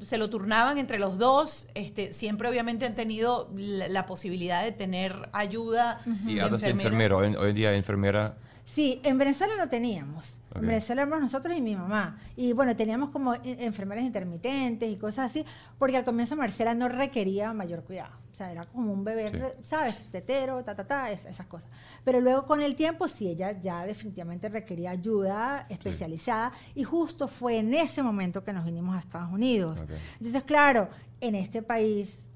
se 0.00 0.18
lo 0.18 0.30
turnaban 0.30 0.78
entre 0.78 0.98
los 0.98 1.18
dos. 1.18 1.68
Este, 1.74 2.12
siempre 2.12 2.48
obviamente 2.48 2.86
han 2.86 2.94
tenido 2.94 3.50
la, 3.54 4.06
posibilidad 4.06 4.64
de 4.64 4.72
tener 4.72 5.28
ayuda. 5.32 6.00
Y 6.26 6.40
hablas 6.40 6.62
de 6.62 6.70
enfermero. 6.70 7.18
Hoy 7.18 7.34
en 7.50 7.54
día 7.54 7.74
enfermera 7.74 8.36
Sí, 8.64 9.00
en 9.04 9.18
Venezuela 9.18 9.54
no 9.56 9.68
teníamos. 9.68 10.40
En 10.54 10.62
Venezuela 10.62 11.02
éramos 11.02 11.20
nosotros 11.20 11.56
y 11.56 11.60
mi 11.60 11.76
mamá. 11.76 12.18
Y 12.36 12.52
bueno, 12.52 12.74
teníamos 12.74 13.10
como 13.10 13.34
enfermeras 13.44 14.04
intermitentes 14.04 14.90
y 14.90 14.96
cosas 14.96 15.30
así, 15.30 15.44
porque 15.78 15.96
al 15.96 16.04
comienzo 16.04 16.36
Marcela 16.36 16.74
no 16.74 16.88
requería 16.88 17.52
mayor 17.52 17.82
cuidado. 17.84 18.14
O 18.32 18.36
sea, 18.36 18.50
era 18.50 18.64
como 18.64 18.92
un 18.92 19.04
bebé, 19.04 19.56
¿sabes? 19.62 20.10
Tetero, 20.10 20.64
ta, 20.64 20.74
ta, 20.74 20.84
ta, 20.84 21.10
esas 21.12 21.46
cosas. 21.46 21.70
Pero 22.04 22.20
luego 22.20 22.46
con 22.46 22.62
el 22.62 22.74
tiempo, 22.74 23.06
sí, 23.06 23.28
ella 23.28 23.60
ya 23.60 23.84
definitivamente 23.86 24.48
requería 24.48 24.90
ayuda 24.90 25.66
especializada. 25.68 26.52
Y 26.74 26.82
justo 26.82 27.28
fue 27.28 27.58
en 27.58 27.72
ese 27.74 28.02
momento 28.02 28.42
que 28.42 28.52
nos 28.52 28.64
vinimos 28.64 28.96
a 28.96 28.98
Estados 28.98 29.32
Unidos. 29.32 29.84
Entonces, 30.18 30.42
claro, 30.42 30.88
en 31.20 31.36
este 31.36 31.62
país 31.62 32.28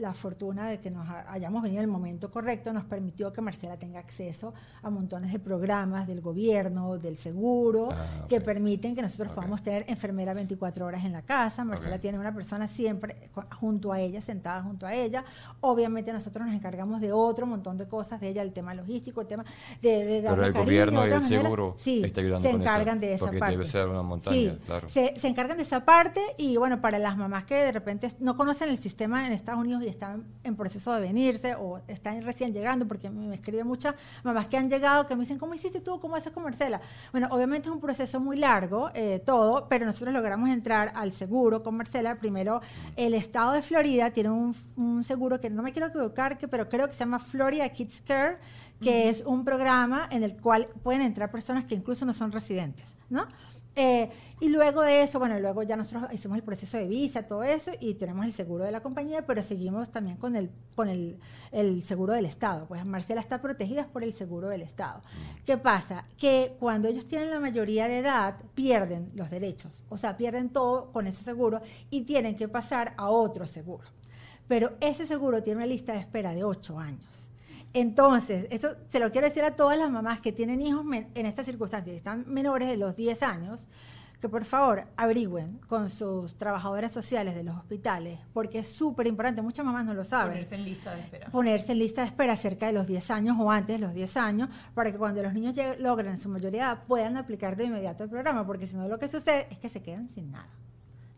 la 0.00 0.14
fortuna 0.14 0.68
de 0.68 0.80
que 0.80 0.90
nos 0.90 1.06
hayamos 1.28 1.62
venido 1.62 1.82
en 1.82 1.84
el 1.84 1.90
momento 1.90 2.30
correcto 2.30 2.72
nos 2.72 2.84
permitió 2.84 3.32
que 3.32 3.42
Marcela 3.42 3.76
tenga 3.76 4.00
acceso 4.00 4.54
a 4.82 4.88
montones 4.88 5.30
de 5.30 5.38
programas 5.38 6.06
del 6.08 6.22
gobierno, 6.22 6.96
del 6.96 7.16
seguro, 7.16 7.90
ah, 7.92 8.26
que 8.26 8.40
permiten 8.40 8.94
que 8.94 9.02
nosotros 9.02 9.32
podamos 9.32 9.62
tener 9.62 9.84
enfermera 9.88 10.32
24 10.32 10.86
horas 10.86 11.04
en 11.04 11.12
la 11.12 11.22
casa. 11.22 11.64
Marcela 11.64 11.98
tiene 11.98 12.18
una 12.18 12.34
persona 12.34 12.66
siempre 12.66 13.30
junto 13.56 13.92
a 13.92 14.00
ella, 14.00 14.22
sentada 14.22 14.62
junto 14.62 14.86
a 14.86 14.94
ella. 14.94 15.22
Obviamente 15.60 16.12
nosotros 16.12 16.46
nos 16.46 16.54
encargamos 16.54 17.02
de 17.02 17.12
otro 17.12 17.46
montón 17.46 17.76
de 17.76 17.86
cosas 17.86 18.20
de 18.20 18.28
ella, 18.28 18.42
el 18.42 18.52
tema 18.52 18.72
logístico, 18.72 19.20
el 19.20 19.26
tema 19.26 19.44
de, 19.82 20.04
de 20.06 20.22
Pero 20.22 20.46
el 20.46 20.52
gobierno 20.52 21.06
y 21.06 21.10
el 21.10 21.24
seguro 21.24 21.74
sí, 21.76 22.02
está 22.02 22.22
ayudando 22.22 22.48
se 22.48 22.54
encargan 22.54 23.00
de 23.00 23.14
esa 23.14 23.26
parte. 23.26 23.50
Debe 23.50 23.66
ser 23.66 23.86
una 23.86 24.02
montaña, 24.02 24.56
claro. 24.64 24.88
se, 24.88 25.14
se 25.18 25.28
encargan 25.28 25.58
de 25.58 25.62
esa 25.62 25.84
parte 25.84 26.22
y 26.38 26.56
bueno, 26.56 26.80
para 26.80 26.98
las 26.98 27.18
mamás 27.18 27.44
que 27.44 27.56
de 27.56 27.72
repente 27.72 28.10
no 28.18 28.34
conocen 28.34 28.70
el 28.70 28.78
sistema 28.78 29.26
en 29.26 29.34
Estados 29.34 29.60
Unidos 29.60 29.82
y 29.82 29.89
están 29.90 30.24
en 30.42 30.56
proceso 30.56 30.92
de 30.92 31.00
venirse 31.00 31.54
o 31.54 31.80
están 31.86 32.22
recién 32.22 32.52
llegando, 32.52 32.86
porque 32.86 33.10
me 33.10 33.34
escriben 33.34 33.66
muchas 33.66 33.94
mamás 34.24 34.46
que 34.46 34.56
han 34.56 34.70
llegado 34.70 35.06
que 35.06 35.14
me 35.14 35.22
dicen, 35.22 35.38
¿cómo 35.38 35.54
hiciste 35.54 35.80
tú? 35.80 36.00
¿Cómo 36.00 36.16
haces 36.16 36.32
con 36.32 36.42
Marcela? 36.42 36.80
Bueno, 37.12 37.28
obviamente 37.30 37.68
es 37.68 37.74
un 37.74 37.80
proceso 37.80 38.20
muy 38.20 38.36
largo, 38.36 38.90
eh, 38.94 39.22
todo, 39.24 39.68
pero 39.68 39.86
nosotros 39.86 40.14
logramos 40.14 40.48
entrar 40.48 40.92
al 40.94 41.12
seguro 41.12 41.62
con 41.62 41.76
Marcela. 41.76 42.16
Primero, 42.16 42.60
el 42.96 43.14
estado 43.14 43.52
de 43.52 43.62
Florida 43.62 44.10
tiene 44.10 44.30
un, 44.30 44.54
un 44.76 45.04
seguro 45.04 45.40
que 45.40 45.50
no 45.50 45.62
me 45.62 45.72
quiero 45.72 45.88
equivocar, 45.88 46.38
que, 46.38 46.48
pero 46.48 46.68
creo 46.68 46.88
que 46.88 46.94
se 46.94 47.00
llama 47.00 47.18
Florida 47.18 47.68
Kids 47.68 48.02
Care, 48.02 48.38
que 48.80 49.10
es 49.10 49.22
un 49.26 49.44
programa 49.44 50.08
en 50.10 50.22
el 50.22 50.36
cual 50.36 50.68
pueden 50.82 51.02
entrar 51.02 51.30
personas 51.30 51.64
que 51.66 51.74
incluso 51.74 52.06
no 52.06 52.14
son 52.14 52.32
residentes, 52.32 52.96
¿no? 53.10 53.26
Eh, 53.76 54.10
y 54.40 54.48
luego 54.48 54.80
de 54.80 55.02
eso, 55.02 55.18
bueno, 55.18 55.38
luego 55.38 55.62
ya 55.62 55.76
nosotros 55.76 56.10
hicimos 56.12 56.38
el 56.38 56.42
proceso 56.42 56.78
de 56.78 56.86
visa, 56.86 57.24
todo 57.24 57.42
eso, 57.44 57.72
y 57.78 57.94
tenemos 57.94 58.24
el 58.24 58.32
seguro 58.32 58.64
de 58.64 58.72
la 58.72 58.80
compañía, 58.80 59.26
pero 59.26 59.42
seguimos 59.42 59.90
también 59.90 60.16
con 60.16 60.34
el, 60.34 60.50
con 60.74 60.88
el, 60.88 61.18
el 61.52 61.82
seguro 61.82 62.14
del 62.14 62.24
Estado. 62.24 62.66
Pues 62.66 62.84
Marcela 62.86 63.20
está 63.20 63.42
protegida 63.42 63.86
por 63.88 64.02
el 64.02 64.14
seguro 64.14 64.48
del 64.48 64.62
Estado. 64.62 65.00
Mm. 65.00 65.44
¿Qué 65.44 65.58
pasa? 65.58 66.06
Que 66.16 66.56
cuando 66.58 66.88
ellos 66.88 67.06
tienen 67.06 67.28
la 67.28 67.38
mayoría 67.38 67.86
de 67.86 67.98
edad, 67.98 68.36
pierden 68.54 69.10
los 69.14 69.30
derechos, 69.30 69.84
o 69.90 69.98
sea, 69.98 70.16
pierden 70.16 70.48
todo 70.48 70.90
con 70.90 71.06
ese 71.06 71.22
seguro 71.22 71.60
y 71.90 72.02
tienen 72.02 72.34
que 72.34 72.48
pasar 72.48 72.94
a 72.96 73.10
otro 73.10 73.44
seguro. 73.44 73.88
Pero 74.48 74.72
ese 74.80 75.06
seguro 75.06 75.42
tiene 75.42 75.58
una 75.58 75.66
lista 75.66 75.92
de 75.92 75.98
espera 75.98 76.34
de 76.34 76.44
8 76.44 76.78
años. 76.78 77.19
Entonces, 77.72 78.46
eso 78.50 78.70
se 78.88 78.98
lo 78.98 79.12
quiero 79.12 79.28
decir 79.28 79.44
a 79.44 79.54
todas 79.54 79.78
las 79.78 79.90
mamás 79.90 80.20
que 80.20 80.32
tienen 80.32 80.60
hijos 80.60 80.84
en 80.92 81.26
estas 81.26 81.46
circunstancias, 81.46 81.94
están 81.94 82.24
menores 82.26 82.68
de 82.68 82.76
los 82.76 82.96
10 82.96 83.22
años, 83.22 83.66
que 84.20 84.28
por 84.28 84.44
favor 84.44 84.84
averigüen 84.96 85.58
con 85.66 85.88
sus 85.88 86.36
trabajadoras 86.36 86.92
sociales 86.92 87.34
de 87.34 87.42
los 87.42 87.56
hospitales, 87.56 88.18
porque 88.34 88.58
es 88.58 88.68
súper 88.68 89.06
importante, 89.06 89.40
muchas 89.40 89.64
mamás 89.64 89.86
no 89.86 89.94
lo 89.94 90.04
saben. 90.04 90.32
Ponerse 90.34 90.54
en 90.56 90.64
lista 90.64 90.94
de 90.94 91.00
espera. 91.00 91.30
Ponerse 91.30 91.72
en 91.72 91.78
lista 91.78 92.02
de 92.02 92.08
espera 92.08 92.36
cerca 92.36 92.66
de 92.66 92.72
los 92.72 92.86
10 92.86 93.10
años 93.12 93.36
o 93.40 93.50
antes 93.50 93.80
de 93.80 93.86
los 93.86 93.94
10 93.94 94.16
años, 94.18 94.50
para 94.74 94.92
que 94.92 94.98
cuando 94.98 95.22
los 95.22 95.32
niños 95.32 95.54
logren 95.78 96.18
su 96.18 96.28
mayoría 96.28 96.82
puedan 96.86 97.16
aplicar 97.16 97.56
de 97.56 97.64
inmediato 97.64 98.04
el 98.04 98.10
programa, 98.10 98.46
porque 98.46 98.66
si 98.66 98.76
no 98.76 98.88
lo 98.88 98.98
que 98.98 99.08
sucede 99.08 99.46
es 99.50 99.58
que 99.58 99.68
se 99.70 99.80
quedan 99.80 100.10
sin 100.10 100.30
nada. 100.30 100.48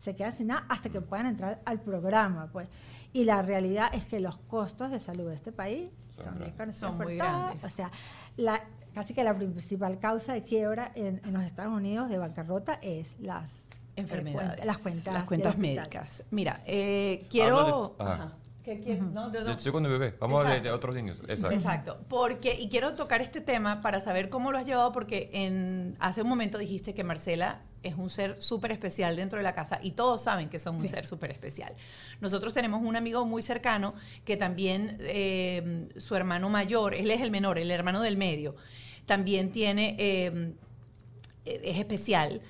Se 0.01 0.15
quedan 0.15 0.33
sin 0.33 0.47
nada 0.47 0.65
hasta 0.69 0.89
que 0.89 1.01
puedan 1.01 1.25
entrar 1.25 1.61
al 1.65 1.81
programa, 1.81 2.47
pues. 2.53 2.67
Y 3.11 3.25
la 3.25 3.41
realidad 3.41 3.89
es 3.93 4.05
que 4.05 4.19
los 4.19 4.37
costos 4.37 4.91
de 4.91 4.99
salud 4.99 5.27
de 5.27 5.35
este 5.35 5.51
país 5.51 5.89
son, 6.71 6.97
muy 6.97 7.17
grandes. 7.17 7.63
O 7.63 7.69
sea, 7.69 7.91
la, 8.37 8.61
casi 8.93 9.13
que 9.13 9.23
la 9.23 9.35
principal 9.35 9.99
causa 9.99 10.33
de 10.33 10.43
quiebra 10.43 10.91
en, 10.95 11.21
los 11.31 11.43
Estados 11.43 11.73
Unidos 11.73 12.09
de 12.09 12.17
bancarrota 12.17 12.79
es 12.81 13.19
las 13.19 13.51
eh, 13.51 13.55
enfermedades, 13.97 14.65
las 14.65 14.77
cuentas, 14.77 15.13
las 15.13 15.23
cuentas 15.25 15.57
médicas. 15.57 16.23
Mira, 16.31 16.59
eh, 16.65 17.27
quiero 17.29 17.95
del 18.63 19.59
segundo 19.59 19.89
bebé, 19.89 20.15
vamos 20.19 20.45
de, 20.61 20.71
otros 20.71 20.95
niños. 20.95 21.21
Exacto. 21.27 21.99
Porque, 22.07 22.53
y 22.57 22.69
quiero 22.69 22.93
tocar 22.93 23.21
este 23.21 23.41
tema 23.41 23.81
para 23.81 23.99
saber 23.99 24.29
cómo 24.29 24.51
lo 24.51 24.57
has 24.57 24.65
llevado, 24.65 24.91
porque 24.93 25.29
en, 25.33 25.97
hace 25.99 26.21
un 26.21 26.29
momento 26.29 26.57
dijiste 26.57 26.93
que 26.93 27.03
Marcela 27.03 27.61
es 27.83 27.95
un 27.95 28.09
ser 28.09 28.41
súper 28.41 28.71
especial 28.71 29.17
dentro 29.17 29.37
de 29.37 29.43
la 29.43 29.53
casa 29.53 29.79
y 29.83 29.91
todos 29.91 30.23
saben 30.23 30.47
que 30.47 30.59
son 30.59 30.77
un 30.77 30.87
ser 30.87 31.05
súper 31.05 31.31
especial. 31.31 31.73
Nosotros 32.21 32.53
tenemos 32.53 32.81
un 32.81 32.95
amigo 32.95 33.25
muy 33.25 33.41
cercano 33.41 33.93
que 34.23 34.37
también, 34.37 34.97
eh, 35.01 35.89
su 35.97 36.15
hermano 36.15 36.47
mayor, 36.47 36.93
él 36.93 37.11
es 37.11 37.19
el 37.19 37.31
menor, 37.31 37.57
el 37.57 37.69
hermano 37.69 38.01
del 38.01 38.15
medio, 38.15 38.55
también 39.05 39.51
tiene, 39.51 39.97
eh, 39.99 40.53
es 41.43 41.77
especial. 41.77 42.41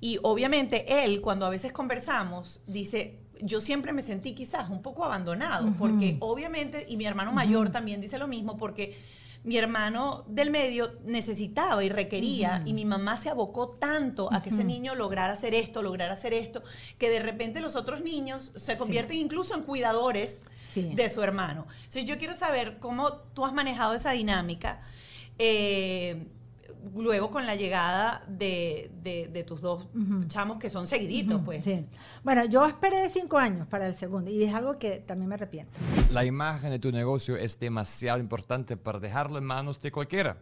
Y 0.00 0.18
obviamente 0.22 1.04
él, 1.04 1.20
cuando 1.20 1.46
a 1.46 1.50
veces 1.50 1.72
conversamos, 1.72 2.60
dice, 2.66 3.23
yo 3.44 3.60
siempre 3.60 3.92
me 3.92 4.00
sentí 4.00 4.34
quizás 4.34 4.70
un 4.70 4.80
poco 4.80 5.04
abandonado, 5.04 5.72
porque 5.78 6.16
obviamente, 6.20 6.86
y 6.88 6.96
mi 6.96 7.04
hermano 7.04 7.30
mayor 7.32 7.70
también 7.70 8.00
dice 8.00 8.18
lo 8.18 8.26
mismo, 8.26 8.56
porque 8.56 8.98
mi 9.44 9.58
hermano 9.58 10.24
del 10.26 10.50
medio 10.50 10.92
necesitaba 11.04 11.84
y 11.84 11.90
requería, 11.90 12.62
y 12.64 12.72
mi 12.72 12.86
mamá 12.86 13.18
se 13.18 13.28
abocó 13.28 13.68
tanto 13.68 14.32
a 14.32 14.42
que 14.42 14.48
ese 14.48 14.64
niño 14.64 14.94
lograra 14.94 15.34
hacer 15.34 15.54
esto, 15.54 15.82
lograra 15.82 16.14
hacer 16.14 16.32
esto, 16.32 16.62
que 16.96 17.10
de 17.10 17.18
repente 17.20 17.60
los 17.60 17.76
otros 17.76 18.00
niños 18.00 18.52
se 18.56 18.78
convierten 18.78 19.18
incluso 19.18 19.54
en 19.54 19.62
cuidadores 19.62 20.46
de 20.74 21.10
su 21.10 21.22
hermano. 21.22 21.66
Entonces 21.76 22.06
yo 22.06 22.16
quiero 22.16 22.34
saber 22.34 22.78
cómo 22.78 23.12
tú 23.34 23.44
has 23.44 23.52
manejado 23.52 23.94
esa 23.94 24.12
dinámica. 24.12 24.80
Eh, 25.38 26.26
luego 26.94 27.30
con 27.30 27.46
la 27.46 27.56
llegada 27.56 28.24
de, 28.28 28.90
de, 29.02 29.44
tus 29.44 29.60
dos 29.60 29.86
chamos 30.26 30.58
que 30.58 30.70
son 30.70 30.86
seguiditos, 30.86 31.40
pues. 31.44 31.64
Bueno, 32.22 32.44
yo 32.46 32.66
esperé 32.66 33.08
cinco 33.10 33.38
años 33.38 33.66
para 33.66 33.86
el 33.86 33.94
segundo 33.94 34.30
y 34.30 34.42
es 34.44 34.54
algo 34.54 34.78
que 34.78 34.98
también 35.00 35.28
me 35.28 35.34
arrepiento. 35.34 35.72
La 36.10 36.24
imagen 36.24 36.70
de 36.70 36.78
tu 36.78 36.92
negocio 36.92 37.36
es 37.36 37.58
demasiado 37.58 38.20
importante 38.20 38.76
para 38.76 39.00
dejarlo 39.00 39.38
en 39.38 39.44
manos 39.44 39.80
de 39.80 39.90
cualquiera. 39.90 40.38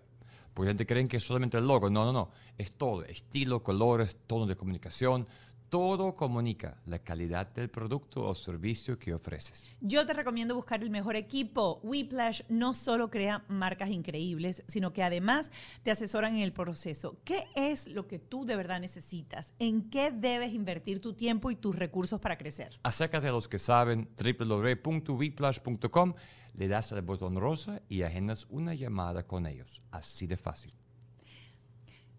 Porque 0.54 0.68
gente 0.68 0.86
creen 0.86 1.08
que 1.08 1.16
es 1.16 1.24
solamente 1.24 1.56
el 1.56 1.66
logo. 1.66 1.88
No, 1.88 2.04
no, 2.04 2.12
no. 2.12 2.30
Es 2.58 2.72
todo. 2.72 3.04
Estilo, 3.04 3.62
colores, 3.62 4.18
tono 4.26 4.46
de 4.46 4.56
comunicación, 4.56 5.26
todo 5.72 6.14
comunica 6.14 6.76
la 6.84 6.98
calidad 6.98 7.46
del 7.54 7.70
producto 7.70 8.26
o 8.26 8.34
servicio 8.34 8.98
que 8.98 9.14
ofreces. 9.14 9.74
Yo 9.80 10.04
te 10.04 10.12
recomiendo 10.12 10.54
buscar 10.54 10.82
el 10.82 10.90
mejor 10.90 11.16
equipo. 11.16 11.80
Whiplash 11.82 12.42
no 12.50 12.74
solo 12.74 13.08
crea 13.08 13.46
marcas 13.48 13.88
increíbles, 13.88 14.64
sino 14.68 14.92
que 14.92 15.02
además 15.02 15.50
te 15.82 15.90
asesoran 15.90 16.36
en 16.36 16.42
el 16.42 16.52
proceso. 16.52 17.16
¿Qué 17.24 17.46
es 17.54 17.86
lo 17.86 18.06
que 18.06 18.18
tú 18.18 18.44
de 18.44 18.54
verdad 18.54 18.80
necesitas? 18.80 19.54
¿En 19.58 19.88
qué 19.88 20.10
debes 20.10 20.52
invertir 20.52 21.00
tu 21.00 21.14
tiempo 21.14 21.50
y 21.50 21.56
tus 21.56 21.74
recursos 21.74 22.20
para 22.20 22.36
crecer? 22.36 22.78
Acércate 22.82 23.28
a 23.28 23.32
los 23.32 23.48
que 23.48 23.58
saben 23.58 24.10
www.whiplash.com, 24.18 26.14
le 26.52 26.68
das 26.68 26.92
al 26.92 27.00
botón 27.00 27.36
rosa 27.36 27.80
y 27.88 28.02
agendas 28.02 28.46
una 28.50 28.74
llamada 28.74 29.26
con 29.26 29.46
ellos. 29.46 29.80
Así 29.90 30.26
de 30.26 30.36
fácil. 30.36 30.74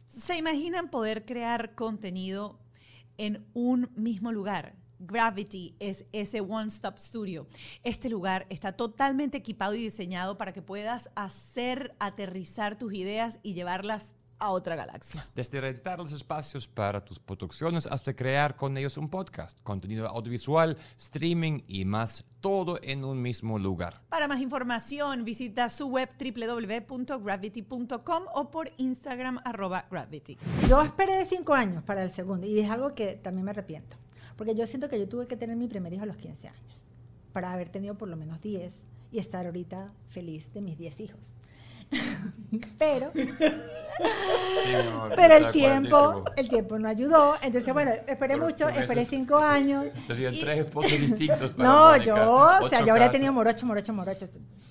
¿Se 0.08 0.38
imaginan 0.38 0.90
poder 0.90 1.26
crear 1.26 1.76
contenido 1.76 2.63
en 3.18 3.46
un 3.54 3.90
mismo 3.96 4.32
lugar? 4.32 4.76
Gravity 5.00 5.76
es 5.80 6.06
ese 6.12 6.42
One 6.42 6.68
Stop 6.68 6.98
Studio. 6.98 7.48
Este 7.84 8.10
lugar 8.10 8.46
está 8.50 8.72
totalmente 8.74 9.38
equipado 9.38 9.74
y 9.76 9.82
diseñado 9.84 10.38
para 10.38 10.54
que 10.54 10.62
puedas 10.62 11.10
hacer 11.16 11.96
aterrizar 12.00 12.78
tus 12.78 12.94
ideas 12.94 13.40
y 13.44 13.54
llevarlas 13.54 14.16
a 14.40 14.52
otra 14.52 14.76
galaxia. 14.76 15.26
Desde 15.36 15.62
rentar 15.62 16.00
los 16.00 16.12
espacios 16.12 16.68
para 16.68 17.04
tus 17.04 17.20
producciones 17.20 17.88
hasta 17.88 18.16
crear 18.16 18.56
con 18.56 18.78
ellos 18.78 18.98
un 18.98 19.08
podcast, 19.08 19.60
contenido 19.64 20.08
audiovisual, 20.08 20.78
streaming 20.98 21.62
y 21.68 21.86
más, 21.86 22.26
todo 22.42 22.80
en 22.82 23.06
un 23.06 23.22
mismo 23.22 23.60
lugar. 23.60 24.02
Para 24.10 24.28
más 24.28 24.42
información, 24.42 25.24
visita 25.24 25.70
su 25.70 25.88
web 25.88 26.10
www.gravity.com 26.20 28.24
o 28.34 28.52
por 28.52 28.72
Instagram 28.78 29.40
arroba 29.46 29.86
gravity. 29.90 30.38
Yo 30.68 30.82
esperé 30.82 31.26
cinco 31.26 31.54
años 31.54 31.84
para 31.84 32.04
el 32.04 32.10
segundo 32.10 32.46
y 32.48 32.60
es 32.60 32.70
algo 32.70 32.94
que 32.96 33.14
también 33.16 33.46
me 33.46 33.52
arrepiento, 33.52 33.96
porque 34.36 34.56
yo 34.56 34.68
siento 34.68 34.90
que 34.90 35.00
yo 35.00 35.08
tuve 35.08 35.28
que 35.28 35.38
tener 35.38 35.56
mi 35.56 35.68
primer 35.68 35.94
hijo 35.94 36.04
a 36.04 36.08
los 36.08 36.18
15 36.18 36.50
años 36.50 36.84
para 37.34 37.52
haber 37.52 37.70
tenido 37.70 37.96
por 37.96 38.08
lo 38.08 38.16
menos 38.16 38.42
10 38.42 38.74
y 39.12 39.20
estar 39.20 39.46
ahorita 39.46 39.92
feliz 40.06 40.54
de 40.54 40.62
mis 40.62 40.78
10 40.78 41.00
hijos. 41.02 41.36
pero 42.78 43.12
pero 45.16 45.36
el 45.36 45.52
tiempo 45.52 46.26
el 46.36 46.50
tiempo 46.50 46.80
no 46.80 46.88
ayudó. 46.88 47.36
Entonces 47.42 47.74
bueno 47.74 47.92
esperé 48.08 48.38
mucho 48.38 48.68
esperé 48.70 49.06
cinco 49.06 49.38
años 49.40 49.86
serían 50.06 50.34
tres 50.40 50.60
esposos 50.60 50.92
distintos 50.92 51.52
para 51.52 51.70
no 51.70 51.98
yo 51.98 52.60
o 52.62 52.70
sea 52.70 52.84
yo 52.84 52.92
habría 52.92 53.12
tenido 53.12 53.32
morocho 53.34 53.66
morocho 53.66 53.94
morocho. 53.94 54.28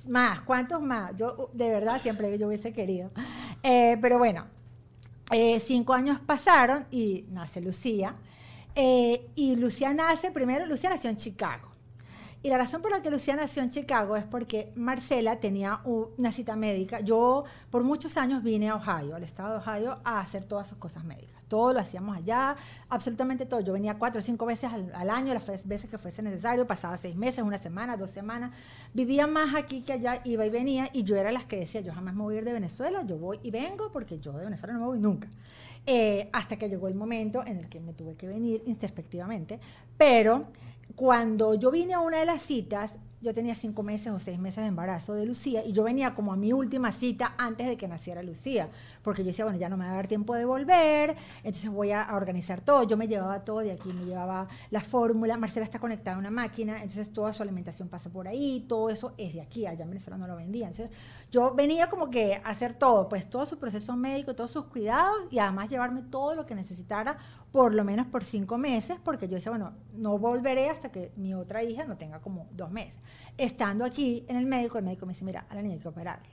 Más 0.09 0.41
cuántos 0.41 0.83
más 0.83 1.17
yo 1.17 1.51
de 1.53 1.71
verdad 1.71 2.01
siempre 2.03 2.37
yo 2.39 2.49
hubiese 2.49 2.73
querido. 2.73 3.11
Eh, 3.63 3.97
pero 4.01 4.19
bueno 4.19 4.47
eh, 5.31 5.61
cinco 5.61 5.95
años 5.95 6.21
pasaron 6.25 6.87
y 6.91 7.27
nace 7.31 7.61
Lucía. 7.61 8.15
Eh, 8.75 9.31
y 9.35 9.57
Lucía 9.57 9.93
nace 9.93 10.31
primero 10.31 10.67
Lucía 10.67 10.91
nació 10.91 11.11
en 11.11 11.17
Chicago 11.17 11.72
y 12.45 12.49
la 12.49 12.59
razón 12.59 12.83
por 12.83 12.91
la 12.91 13.03
que 13.03 13.11
Lucía 13.11 13.37
nació 13.37 13.63
en 13.63 13.71
Chicago 13.71 14.17
es 14.17 14.25
porque 14.25 14.73
Marcela 14.75 15.39
tenía 15.39 15.81
una 15.85 16.33
cita 16.33 16.57
médica. 16.57 16.99
Yo 16.99 17.45
por 17.71 17.85
muchos 17.85 18.17
años 18.17 18.43
vine 18.43 18.69
a 18.69 18.75
Ohio, 18.75 19.15
al 19.15 19.23
estado 19.23 19.53
de 19.53 19.59
Ohio, 19.59 19.99
a 20.03 20.19
hacer 20.19 20.43
todas 20.45 20.67
sus 20.67 20.77
cosas 20.77 21.05
médicas. 21.05 21.41
Todo 21.47 21.73
lo 21.73 21.79
hacíamos 21.79 22.17
allá, 22.17 22.57
absolutamente 22.89 23.47
todo. 23.47 23.61
Yo 23.61 23.75
venía 23.75 23.97
cuatro 23.97 24.19
o 24.19 24.23
cinco 24.23 24.45
veces 24.45 24.71
al, 24.73 25.11
año, 25.11 25.33
las 25.33 25.47
veces 25.65 25.89
que 25.89 25.99
fuese 25.99 26.21
necesario, 26.21 26.67
pasaba 26.67 26.99
seis 26.99 27.15
meses, 27.15 27.45
una 27.45 27.59
semana, 27.59 27.97
dos 27.97 28.11
semanas. 28.11 28.51
Vivía 28.93 29.29
más 29.29 29.55
aquí 29.55 29.83
que 29.83 29.93
allá, 29.93 30.21
iba 30.25 30.45
y 30.45 30.51
venía, 30.51 30.91
y 30.93 31.05
yo 31.05 31.15
era 31.15 31.31
las 31.31 31.45
que 31.45 31.57
decía, 31.57 31.81
yo 31.81 31.95
jamás 31.95 32.15
me 32.15 32.23
voy 32.23 32.35
a 32.35 32.39
ir 32.39 32.45
de 32.45 32.55
Venezuela, 32.55 33.05
yo 33.07 33.19
voy 33.19 33.39
y 33.45 33.53
vengo 33.53 33.93
porque 33.93 34.19
yo 34.19 34.33
de 34.33 34.47
Venezuela 34.47 34.73
no 34.73 34.81
me 34.81 34.87
voy 34.87 34.99
nunca. 34.99 35.29
Eh, 35.87 36.29
hasta 36.33 36.57
que 36.57 36.69
llegó 36.69 36.89
el 36.89 36.95
momento 36.95 37.45
en 37.47 37.59
el 37.59 37.69
que 37.69 37.79
me 37.81 37.93
tuve 37.93 38.15
que 38.17 38.27
venir 38.27 38.63
introspectivamente, 38.67 39.61
pero 39.97 40.47
cuando 40.97 41.55
yo 41.55 41.71
vine 41.71 41.95
a 41.95 42.01
una 42.01 42.19
de 42.19 42.27
las 42.27 42.43
citas, 42.43 42.93
yo 43.23 43.33
tenía 43.33 43.55
cinco 43.55 43.85
meses 43.85 44.13
o 44.13 44.19
seis 44.19 44.39
meses 44.39 44.65
de 44.65 44.67
embarazo 44.67 45.15
de 45.15 45.25
Lucía 45.25 45.65
y 45.65 45.73
yo 45.73 45.85
venía 45.85 46.13
como 46.13 46.33
a 46.33 46.37
mi 46.37 46.53
última 46.53 46.91
cita 46.91 47.35
antes 47.39 47.69
de 47.69 47.77
que 47.77 47.87
naciera 47.87 48.21
Lucía, 48.23 48.69
porque 49.03 49.23
yo 49.23 49.29
decía, 49.29 49.45
bueno, 49.45 49.61
ya 49.61 49.69
no 49.69 49.77
me 49.77 49.85
va 49.85 49.93
a 49.93 49.95
dar 49.95 50.09
tiempo 50.09 50.35
de 50.35 50.45
volver, 50.45 51.17
entonces 51.45 51.71
voy 51.71 51.93
a, 51.93 52.09
organizar 52.13 52.61
todo. 52.61 52.83
Yo 52.83 52.97
me 52.97 53.07
llevaba 53.07 53.45
todo 53.45 53.61
de 53.61 53.71
aquí, 53.71 53.93
me 53.93 54.05
llevaba 54.05 54.49
la 54.71 54.81
fórmula, 54.81 55.37
Marcela 55.37 55.65
está 55.65 55.79
conectada 55.79 56.17
a 56.17 56.19
una 56.19 56.33
máquina, 56.33 56.83
entonces 56.83 57.13
toda 57.13 57.33
su 57.33 57.45
alimentación 57.45 57.89
pasa 57.89 58.11
por 58.11 58.27
ahí, 58.27 58.65
todo 58.69 58.91
eso 58.91 59.15
es 59.17 59.35
de 59.35 59.41
aquí, 59.41 59.67
allá 59.67 59.85
en 59.85 59.91
Venezuela 59.91 60.19
no 60.19 60.27
lo 60.27 60.35
vendían. 60.35 60.71
Entonces 60.71 60.95
yo 61.33 61.55
venía 61.55 61.89
como 61.89 62.11
que 62.11 62.35
a 62.35 62.51
hacer 62.51 62.75
todo, 62.75 63.09
pues 63.09 63.29
todo 63.29 63.47
su 63.47 63.59
proceso 63.59 63.97
médico, 63.97 64.37
todos 64.37 64.51
sus 64.51 64.67
cuidados 64.67 65.25
y 65.31 65.39
además 65.39 65.71
llevarme 65.71 66.03
todo 66.03 66.35
lo 66.35 66.45
que 66.45 66.55
necesitara 66.55 67.17
por 67.51 67.73
lo 67.73 67.85
menos 67.85 68.07
por 68.07 68.23
cinco 68.23 68.59
meses, 68.59 68.99
porque 69.03 69.29
yo 69.29 69.37
decía, 69.37 69.51
bueno, 69.51 69.73
no 69.95 70.19
volveré 70.19 70.69
hasta 70.69 70.93
que 70.93 71.11
mi 71.17 71.33
otra 71.33 71.63
hija 71.63 71.87
no 71.87 71.97
tenga 71.97 72.21
como 72.21 72.49
dos 72.53 72.71
meses. 72.71 73.01
Estando 73.39 73.83
aquí 73.87 74.27
en 74.29 74.37
el 74.37 74.45
médico, 74.45 74.77
el 74.77 74.85
médico 74.85 75.07
me 75.07 75.15
dice, 75.15 75.25
mira, 75.25 75.47
a 75.49 75.55
la 75.55 75.63
niña 75.63 75.75
hay 75.75 75.81
que 75.81 75.89
operarla. 75.89 76.29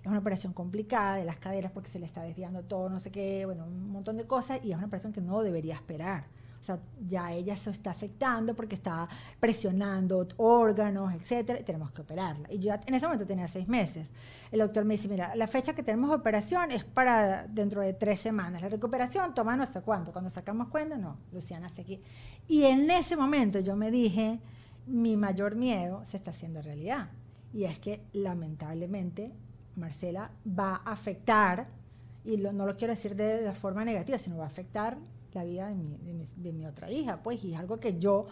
Es 0.00 0.06
una 0.06 0.20
operación 0.20 0.52
complicada 0.52 1.16
de 1.16 1.24
las 1.24 1.38
caderas 1.38 1.72
porque 1.72 1.90
se 1.90 1.98
le 1.98 2.06
está 2.06 2.22
desviando 2.22 2.62
todo, 2.62 2.88
no 2.88 3.00
sé 3.00 3.10
qué, 3.10 3.46
bueno, 3.46 3.64
un 3.66 3.90
montón 3.90 4.16
de 4.16 4.28
cosas, 4.28 4.60
y 4.62 4.70
es 4.70 4.76
una 4.76 4.86
operación 4.86 5.12
que 5.12 5.20
no 5.20 5.42
debería 5.42 5.74
esperar. 5.74 6.28
O 6.60 6.64
sea, 6.64 6.78
ya 7.06 7.32
ella 7.32 7.56
se 7.56 7.70
está 7.70 7.90
afectando 7.90 8.54
porque 8.54 8.74
está 8.74 9.08
presionando 9.38 10.26
órganos, 10.36 11.14
etcétera, 11.14 11.60
y 11.60 11.62
tenemos 11.62 11.92
que 11.92 12.02
operarla. 12.02 12.52
Y 12.52 12.58
yo 12.58 12.72
en 12.74 12.94
ese 12.94 13.06
momento 13.06 13.26
tenía 13.26 13.46
seis 13.46 13.68
meses. 13.68 14.06
El 14.50 14.60
doctor 14.60 14.84
me 14.84 14.94
dice, 14.94 15.08
mira, 15.08 15.34
la 15.36 15.46
fecha 15.46 15.74
que 15.74 15.82
tenemos 15.82 16.10
operación 16.10 16.70
es 16.70 16.84
para 16.84 17.46
dentro 17.46 17.80
de 17.80 17.92
tres 17.92 18.20
semanas. 18.20 18.62
La 18.62 18.68
recuperación 18.68 19.34
toma 19.34 19.56
no 19.56 19.66
sé 19.66 19.80
cuánto. 19.82 20.12
Cuando 20.12 20.30
sacamos 20.30 20.68
cuenta, 20.68 20.96
no, 20.96 21.16
Luciana 21.32 21.66
hace 21.66 21.82
aquí. 21.82 22.00
Y 22.48 22.64
en 22.64 22.90
ese 22.90 23.16
momento 23.16 23.60
yo 23.60 23.76
me 23.76 23.90
dije, 23.90 24.40
mi 24.86 25.16
mayor 25.16 25.56
miedo 25.56 26.02
se 26.06 26.16
está 26.16 26.30
haciendo 26.30 26.62
realidad. 26.62 27.10
Y 27.52 27.64
es 27.64 27.78
que 27.78 28.02
lamentablemente 28.12 29.32
Marcela 29.76 30.30
va 30.46 30.82
a 30.84 30.92
afectar, 30.92 31.68
y 32.24 32.36
no 32.36 32.66
lo 32.66 32.76
quiero 32.76 32.94
decir 32.94 33.14
de, 33.14 33.42
de 33.42 33.52
forma 33.54 33.84
negativa, 33.84 34.18
sino 34.18 34.38
va 34.38 34.44
a 34.44 34.48
afectar 34.48 34.98
la 35.36 35.44
vida 35.44 35.68
de 35.68 35.74
mi, 35.74 36.26
de, 36.36 36.52
mi, 36.52 36.66
otra 36.66 36.90
hija, 36.90 37.20
pues, 37.22 37.44
y 37.44 37.52
es 37.52 37.58
algo 37.58 37.78
que 37.78 37.98
yo 37.98 38.26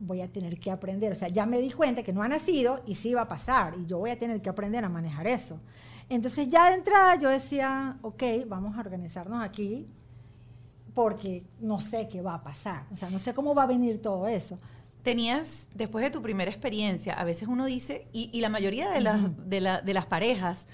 voy 0.00 0.20
a 0.20 0.28
tener 0.28 0.58
que 0.58 0.70
aprender. 0.70 1.12
O 1.12 1.14
sea, 1.14 1.28
ya 1.28 1.46
me 1.46 1.60
di 1.60 1.70
cuenta 1.70 2.02
que 2.02 2.12
no 2.12 2.22
ha 2.22 2.28
nacido 2.28 2.82
y 2.86 2.94
sí 2.94 3.14
va 3.14 3.22
a 3.22 3.28
pasar, 3.28 3.74
y 3.78 3.86
yo 3.86 3.98
voy 3.98 4.10
a 4.10 4.18
tener 4.18 4.40
que 4.40 4.48
aprender 4.48 4.84
a 4.84 4.88
manejar 4.88 5.26
eso. 5.26 5.58
Entonces 6.08 6.48
ya 6.48 6.70
de 6.70 6.76
entrada 6.76 7.16
yo 7.16 7.28
decía, 7.28 7.98
ok, 8.02 8.22
vamos 8.46 8.76
a 8.76 8.80
organizarnos 8.80 9.42
aquí, 9.42 9.86
porque 10.94 11.44
no 11.60 11.80
sé 11.80 12.08
qué 12.08 12.20
va 12.20 12.34
a 12.34 12.42
pasar, 12.42 12.84
o 12.92 12.96
sea, 12.96 13.08
no 13.08 13.18
sé 13.18 13.32
cómo 13.32 13.54
va 13.54 13.62
a 13.62 13.66
venir 13.66 14.00
todo 14.02 14.26
eso. 14.26 14.58
Tenías, 15.02 15.68
después 15.74 16.04
de 16.04 16.10
tu 16.10 16.22
primera 16.22 16.50
experiencia, 16.50 17.14
a 17.14 17.24
veces 17.24 17.48
uno 17.48 17.66
dice, 17.66 18.06
y, 18.12 18.40
la 18.40 18.48
mayoría 18.48 18.90
de, 18.90 19.00
las, 19.00 19.20
de, 19.48 19.80
de 19.84 19.94
las 19.94 20.06
parejas 20.06 20.68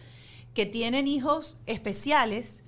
que 0.55 0.67
tienen 0.67 1.07
hijos 1.07 1.57
especiales, 1.67 2.63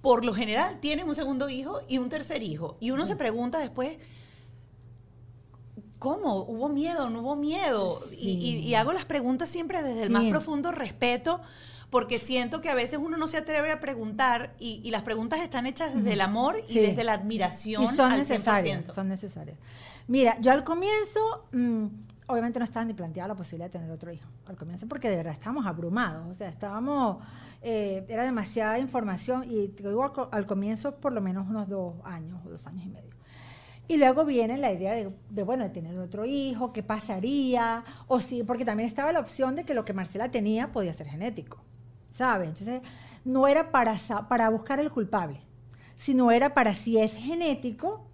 por 0.00 0.24
lo 0.24 0.32
general 0.32 0.78
tienen 0.80 1.08
un 1.08 1.14
segundo 1.14 1.48
hijo 1.48 1.80
y 1.88 1.98
un 1.98 2.08
tercer 2.08 2.42
hijo. 2.42 2.76
Y 2.80 2.90
uno 2.92 3.06
se 3.06 3.16
pregunta 3.16 3.58
después, 3.58 3.98
¿cómo? 5.98 6.42
¿Hubo 6.42 6.68
miedo? 6.68 7.10
¿No 7.10 7.20
hubo 7.20 7.36
miedo? 7.36 8.00
Y, 8.12 8.74
hago 8.74 8.92
las 8.92 9.04
preguntas 9.04 9.48
siempre 9.48 9.82
desde 9.82 10.04
el 10.04 10.10
más 10.10 10.24
profundo 10.26 10.72
respeto, 10.72 11.40
porque 11.90 12.18
siento 12.18 12.60
que 12.60 12.68
a 12.68 12.74
veces 12.74 12.98
uno 13.02 13.16
no 13.16 13.26
se 13.26 13.38
atreve 13.38 13.72
a 13.72 13.80
preguntar 13.80 14.54
y, 14.58 14.90
las 14.90 15.02
preguntas 15.02 15.40
están 15.40 15.66
hechas 15.66 15.94
desde 15.94 16.12
el 16.12 16.20
amor 16.20 16.62
y 16.68 16.78
desde 16.78 17.02
la 17.04 17.14
admiración. 17.14 17.82
Y 17.82 17.86
son 17.88 18.16
necesarias. 18.16 18.84
Son 18.94 19.08
necesarias. 19.08 19.58
Mira, 20.06 20.38
yo 20.40 20.52
al 20.52 20.64
comienzo, 20.64 21.48
mm, 21.52 21.84
obviamente 22.28 22.58
no 22.58 22.64
estaba 22.64 22.84
ni 22.84 22.94
planteada 22.94 23.28
la 23.28 23.34
posibilidad 23.34 23.66
de 23.66 23.78
tener 23.78 23.90
otro 23.90 24.10
hijo. 24.12 24.28
Al 24.46 24.56
comienzo, 24.56 24.86
porque 24.88 25.10
de 25.10 25.16
verdad 25.16 25.34
estábamos 25.34 25.66
abrumados. 25.66 26.26
O 26.30 26.34
sea, 26.34 26.48
estábamos 26.48 27.18
eh, 27.60 28.04
era 28.08 28.24
demasiada 28.24 28.78
información 28.78 29.44
y 29.50 29.68
te 29.68 29.88
digo 29.88 30.28
al, 30.30 30.46
comienzo 30.46 30.96
por 30.96 31.12
lo 31.12 31.20
menos 31.20 31.48
unos 31.48 31.68
dos 31.68 31.94
años 32.04 32.40
o 32.46 32.50
dos 32.50 32.66
años 32.66 32.84
y 32.86 32.88
medio. 32.88 33.10
Y 33.88 33.96
luego 33.96 34.24
viene 34.26 34.58
la 34.58 34.70
idea 34.70 34.94
de, 34.94 35.42
bueno, 35.42 35.70
tener 35.70 35.98
otro 35.98 36.26
hijo, 36.26 36.72
qué 36.74 36.82
pasaría, 36.82 37.84
o 38.06 38.20
sí, 38.20 38.44
porque 38.44 38.66
también 38.66 38.86
estaba 38.86 39.12
la 39.12 39.20
opción 39.20 39.54
de 39.54 39.64
que 39.64 39.72
lo 39.72 39.84
que 39.84 39.94
Marcela 39.94 40.30
tenía 40.30 40.72
podía 40.72 40.92
ser 40.92 41.08
genético, 41.08 41.64
¿sabes? 42.10 42.48
Entonces, 42.48 42.82
no 43.24 43.46
era 43.48 43.70
para, 43.70 43.96
para 44.28 44.50
buscar 44.50 44.78
el 44.78 44.90
culpable, 44.90 45.40
sino 45.96 46.30
era 46.30 46.52
para 46.52 46.74
si 46.74 46.98
es 46.98 47.12
genético, 47.12 48.06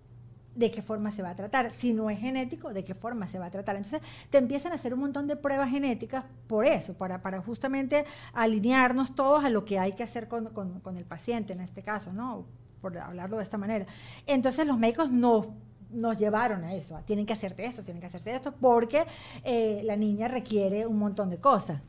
de 0.54 0.70
qué 0.70 0.82
forma 0.82 1.10
se 1.10 1.22
va 1.22 1.30
a 1.30 1.36
tratar. 1.36 1.72
Si 1.72 1.92
no 1.92 2.10
es 2.10 2.18
genético, 2.18 2.72
de 2.72 2.84
qué 2.84 2.94
forma 2.94 3.28
se 3.28 3.38
va 3.38 3.46
a 3.46 3.50
tratar. 3.50 3.76
Entonces, 3.76 4.00
te 4.30 4.38
empiezan 4.38 4.72
a 4.72 4.76
hacer 4.76 4.94
un 4.94 5.00
montón 5.00 5.26
de 5.26 5.36
pruebas 5.36 5.70
genéticas 5.70 6.24
por 6.46 6.64
eso, 6.64 6.94
para, 6.94 7.22
para 7.22 7.40
justamente 7.40 8.04
alinearnos 8.32 9.14
todos 9.14 9.44
a 9.44 9.50
lo 9.50 9.64
que 9.64 9.78
hay 9.78 9.92
que 9.92 10.02
hacer 10.02 10.28
con, 10.28 10.46
con, 10.50 10.96
el 10.96 11.04
paciente, 11.04 11.52
en 11.52 11.60
este 11.60 11.82
caso, 11.82 12.12
¿no? 12.12 12.46
Por 12.80 12.96
hablarlo 12.98 13.38
de 13.38 13.44
esta 13.44 13.58
manera. 13.58 13.86
Entonces, 14.26 14.66
los 14.66 14.78
médicos 14.78 15.10
nos 15.10 15.46
nos 15.90 16.16
llevaron 16.18 16.64
a 16.64 16.74
eso, 16.74 16.98
tienen 17.04 17.24
que 17.24 17.34
hacerte 17.34 17.64
esto, 17.64 17.84
tienen 17.84 18.00
que 18.00 18.08
hacerte 18.08 18.34
esto, 18.34 18.52
porque 18.52 19.04
eh, 19.44 19.80
la 19.84 19.94
niña 19.94 20.26
requiere 20.26 20.88
un 20.88 20.98
montón 20.98 21.30
de 21.30 21.38
cosas. 21.38 21.80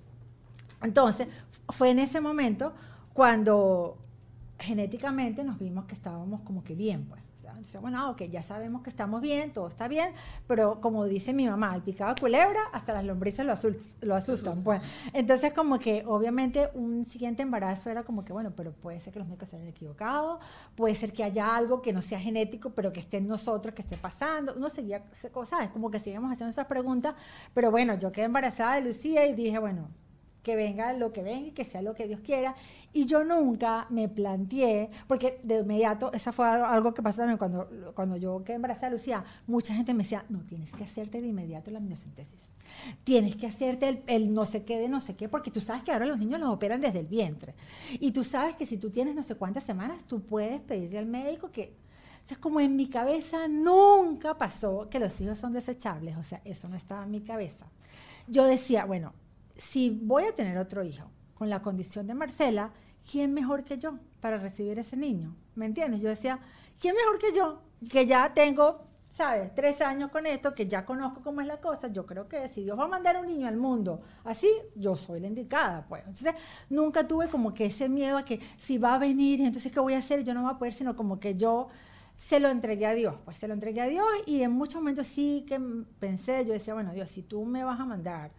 Entonces, 0.83 1.27
fue 1.69 1.89
en 1.89 1.97
ese 1.97 2.21
momento 2.21 2.71
cuando 3.13 3.97
genéticamente 4.59 5.43
nos 5.43 5.57
vimos 5.57 5.85
que 5.85 5.95
estábamos 5.95 6.41
como 6.41 6.63
que 6.63 6.75
bien, 6.75 7.05
pues 7.05 7.24
bueno, 7.81 8.11
ok, 8.11 8.23
ya 8.23 8.43
sabemos 8.43 8.81
que 8.81 8.89
estamos 8.89 9.21
bien, 9.21 9.51
todo 9.51 9.67
está 9.67 9.87
bien, 9.87 10.13
pero 10.47 10.81
como 10.81 11.05
dice 11.05 11.33
mi 11.33 11.47
mamá, 11.47 11.75
el 11.75 11.81
picado 11.81 12.13
de 12.13 12.19
culebra, 12.19 12.59
hasta 12.73 12.93
las 12.93 13.05
lombrices 13.05 13.45
lo, 13.45 13.55
lo 14.01 14.15
asustan. 14.15 14.63
Pues. 14.63 14.81
Entonces, 15.13 15.53
como 15.53 15.79
que 15.79 16.03
obviamente 16.05 16.69
un 16.73 17.05
siguiente 17.05 17.43
embarazo 17.43 17.89
era 17.89 18.03
como 18.03 18.23
que, 18.23 18.33
bueno, 18.33 18.51
pero 18.55 18.71
puede 18.71 18.99
ser 18.99 19.13
que 19.13 19.19
los 19.19 19.27
médicos 19.27 19.49
se 19.49 19.57
hayan 19.57 19.69
equivocado, 19.69 20.39
puede 20.75 20.95
ser 20.95 21.13
que 21.13 21.23
haya 21.23 21.55
algo 21.55 21.81
que 21.81 21.93
no 21.93 22.01
sea 22.01 22.19
genético, 22.19 22.71
pero 22.71 22.91
que 22.91 22.99
esté 22.99 23.17
en 23.17 23.27
nosotros, 23.27 23.73
que 23.73 23.81
esté 23.81 23.97
pasando. 23.97 24.53
Uno 24.55 24.69
seguía, 24.69 25.03
¿sabes? 25.47 25.69
Como 25.69 25.91
que 25.91 25.99
seguimos 25.99 26.31
haciendo 26.31 26.51
esas 26.51 26.67
preguntas, 26.67 27.15
pero 27.53 27.71
bueno, 27.71 27.97
yo 27.97 28.11
quedé 28.11 28.25
embarazada 28.25 28.75
de 28.75 28.81
Lucía 28.81 29.25
y 29.25 29.33
dije, 29.33 29.59
bueno, 29.59 29.89
que 30.45 30.55
venga 30.55 30.93
lo 30.93 31.11
que 31.11 31.23
venga 31.23 31.47
y 31.47 31.51
que 31.51 31.65
sea 31.65 31.81
lo 31.81 31.95
que 31.95 32.07
Dios 32.07 32.21
quiera. 32.21 32.55
Y 32.93 33.05
yo 33.05 33.25
nunca 33.25 33.87
me 33.89 34.07
planteé, 34.07 34.91
porque 35.07 35.39
de 35.43 35.59
inmediato, 35.59 36.13
esa 36.13 36.31
fue 36.31 36.47
algo 36.47 36.93
que 36.93 37.01
pasó 37.01 37.17
también 37.17 37.39
cuando, 37.39 37.67
cuando 37.95 38.15
yo 38.15 38.43
quedé 38.43 38.57
embarazada 38.57 38.91
Lucía, 38.91 39.25
mucha 39.47 39.73
gente 39.73 39.93
me 39.93 40.03
decía, 40.03 40.23
no, 40.29 40.45
tienes 40.45 40.71
que 40.71 40.83
hacerte 40.83 41.19
de 41.19 41.27
inmediato 41.27 41.71
la 41.71 41.79
amniocentesis. 41.79 42.39
Tienes 43.03 43.35
que 43.35 43.47
hacerte 43.47 43.89
el, 43.89 44.03
el, 44.05 44.33
no 44.33 44.45
sé 44.45 44.63
qué 44.63 44.77
de 44.77 44.87
no 44.87 45.01
sé 45.01 45.15
qué, 45.15 45.27
porque 45.27 45.49
tú 45.49 45.59
sabes 45.59 45.83
que 45.83 45.91
ahora 45.91 46.05
los 46.05 46.19
niños 46.19 46.39
los 46.39 46.49
operan 46.49 46.79
desde 46.79 46.99
el 46.99 47.07
vientre. 47.07 47.55
Y 47.99 48.11
tú 48.11 48.23
sabes 48.23 48.55
que 48.55 48.67
si 48.67 48.77
tú 48.77 48.91
tienes 48.91 49.15
no 49.15 49.23
sé 49.23 49.33
cuántas 49.33 49.63
semanas, 49.63 50.03
tú 50.07 50.21
puedes 50.21 50.61
pedirle 50.61 50.99
al 50.99 51.07
médico 51.07 51.49
que 51.51 51.73
o 52.23 52.27
sea, 52.27 52.37
como 52.37 52.59
en 52.59 52.75
mi 52.75 52.87
cabeza 52.87 53.47
nunca 53.47 54.35
pasó 54.35 54.89
que 54.89 54.99
los 54.99 55.19
hijos 55.21 55.37
son 55.37 55.53
desechables, 55.53 56.17
o 56.17 56.23
sea, 56.23 56.41
eso 56.43 56.67
no 56.67 56.75
estaba 56.75 57.03
en 57.03 57.11
mi 57.11 57.21
cabeza. 57.21 57.67
Yo 58.27 58.45
decía, 58.45 58.85
bueno, 58.85 59.13
si 59.57 59.89
voy 59.89 60.23
a 60.23 60.35
tener 60.35 60.57
otro 60.57 60.83
hijo 60.83 61.09
con 61.33 61.49
la 61.49 61.61
condición 61.61 62.07
de 62.07 62.13
Marcela, 62.13 62.71
¿quién 63.09 63.33
mejor 63.33 63.63
que 63.63 63.77
yo 63.77 63.99
para 64.19 64.37
recibir 64.37 64.79
ese 64.79 64.97
niño? 64.97 65.35
¿Me 65.55 65.65
entiendes? 65.65 66.01
Yo 66.01 66.09
decía, 66.09 66.39
¿quién 66.79 66.95
mejor 66.95 67.19
que 67.19 67.33
yo? 67.33 67.61
Que 67.89 68.05
ya 68.05 68.33
tengo, 68.33 68.81
¿sabes? 69.11 69.53
Tres 69.53 69.81
años 69.81 70.11
con 70.11 70.25
esto, 70.25 70.53
que 70.53 70.67
ya 70.67 70.85
conozco 70.85 71.21
cómo 71.21 71.41
es 71.41 71.47
la 71.47 71.61
cosa. 71.61 71.87
Yo 71.87 72.05
creo 72.05 72.27
que 72.27 72.49
si 72.49 72.63
Dios 72.63 72.77
va 72.77 72.85
a 72.85 72.87
mandar 72.87 73.17
un 73.17 73.27
niño 73.27 73.47
al 73.47 73.57
mundo 73.57 74.01
así, 74.23 74.49
yo 74.75 74.97
soy 74.97 75.19
la 75.19 75.27
indicada, 75.27 75.85
pues. 75.87 76.01
Entonces, 76.01 76.33
nunca 76.69 77.07
tuve 77.07 77.27
como 77.29 77.53
que 77.53 77.65
ese 77.65 77.89
miedo 77.89 78.17
a 78.17 78.25
que 78.25 78.39
si 78.59 78.77
va 78.77 78.95
a 78.95 78.97
venir, 78.97 79.41
entonces, 79.41 79.71
¿qué 79.71 79.79
voy 79.79 79.93
a 79.93 79.99
hacer? 79.99 80.23
Yo 80.23 80.33
no 80.33 80.43
voy 80.43 80.51
a 80.51 80.57
poder, 80.57 80.73
sino 80.73 80.95
como 80.95 81.19
que 81.19 81.35
yo 81.35 81.69
se 82.15 82.39
lo 82.39 82.49
entregué 82.49 82.85
a 82.85 82.93
Dios, 82.93 83.15
pues 83.25 83.37
se 83.37 83.47
lo 83.47 83.53
entregué 83.53 83.81
a 83.81 83.87
Dios 83.87 84.07
y 84.25 84.41
en 84.41 84.51
muchos 84.51 84.81
momentos 84.81 85.07
sí 85.07 85.45
que 85.47 85.59
pensé, 85.99 86.45
yo 86.45 86.53
decía, 86.53 86.73
bueno, 86.73 86.93
Dios, 86.93 87.09
si 87.09 87.21
tú 87.21 87.45
me 87.45 87.63
vas 87.63 87.79
a 87.79 87.85
mandar 87.85 88.31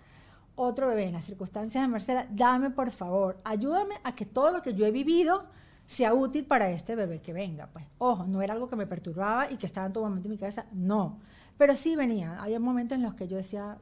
otro 0.57 0.89
bebé 0.89 1.07
en 1.07 1.13
las 1.13 1.25
circunstancias 1.25 1.83
de 1.83 1.89
Marcela, 1.89 2.27
dame 2.31 2.71
por 2.71 2.91
favor, 2.91 3.39
ayúdame 3.45 3.97
a 4.03 4.15
que 4.15 4.27
todo 4.27 4.51
lo 4.51 4.63
que 4.63 4.75
yo 4.75 4.87
he 4.87 4.91
vivido 4.91 5.45
sea 5.87 6.15
útil 6.15 6.45
para 6.45 6.71
este 6.71 6.97
bebé 6.97 7.21
que 7.21 7.33
venga. 7.33 7.69
Pues, 7.73 7.85
ojo, 7.99 8.25
no 8.25 8.43
era 8.43 8.55
algo 8.55 8.69
que 8.69 8.77
me 8.77 8.87
perturbaba 8.87 9.51
y 9.51 9.57
que 9.57 9.67
estaba 9.67 9.87
en 9.87 9.93
todo 9.93 10.05
momento 10.05 10.27
en 10.27 10.33
mi 10.33 10.39
cabeza, 10.39 10.67
no. 10.73 11.19
Pero 11.57 11.77
sí 11.77 11.95
venía, 11.95 12.43
había 12.43 12.59
momentos 12.59 12.97
en 12.97 13.03
los 13.03 13.15
que 13.15 13.29
yo 13.29 13.37
decía, 13.37 13.79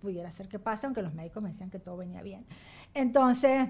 pudiera 0.00 0.30
ser 0.30 0.48
que 0.48 0.58
pase, 0.58 0.86
aunque 0.86 1.02
los 1.02 1.14
médicos 1.14 1.42
me 1.42 1.50
decían 1.50 1.70
que 1.70 1.78
todo 1.78 1.96
venía 1.96 2.22
bien. 2.22 2.44
Entonces, 2.94 3.68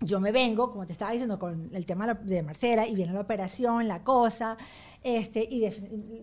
yo 0.00 0.20
me 0.20 0.30
vengo, 0.30 0.70
como 0.70 0.86
te 0.86 0.92
estaba 0.92 1.10
diciendo, 1.10 1.38
con 1.38 1.70
el 1.72 1.86
tema 1.86 2.14
de 2.14 2.42
Marcela, 2.42 2.86
y 2.86 2.94
viene 2.94 3.12
la 3.12 3.20
operación, 3.20 3.88
la 3.88 4.04
cosa, 4.04 4.56
este, 5.02 5.42
y 5.42 5.68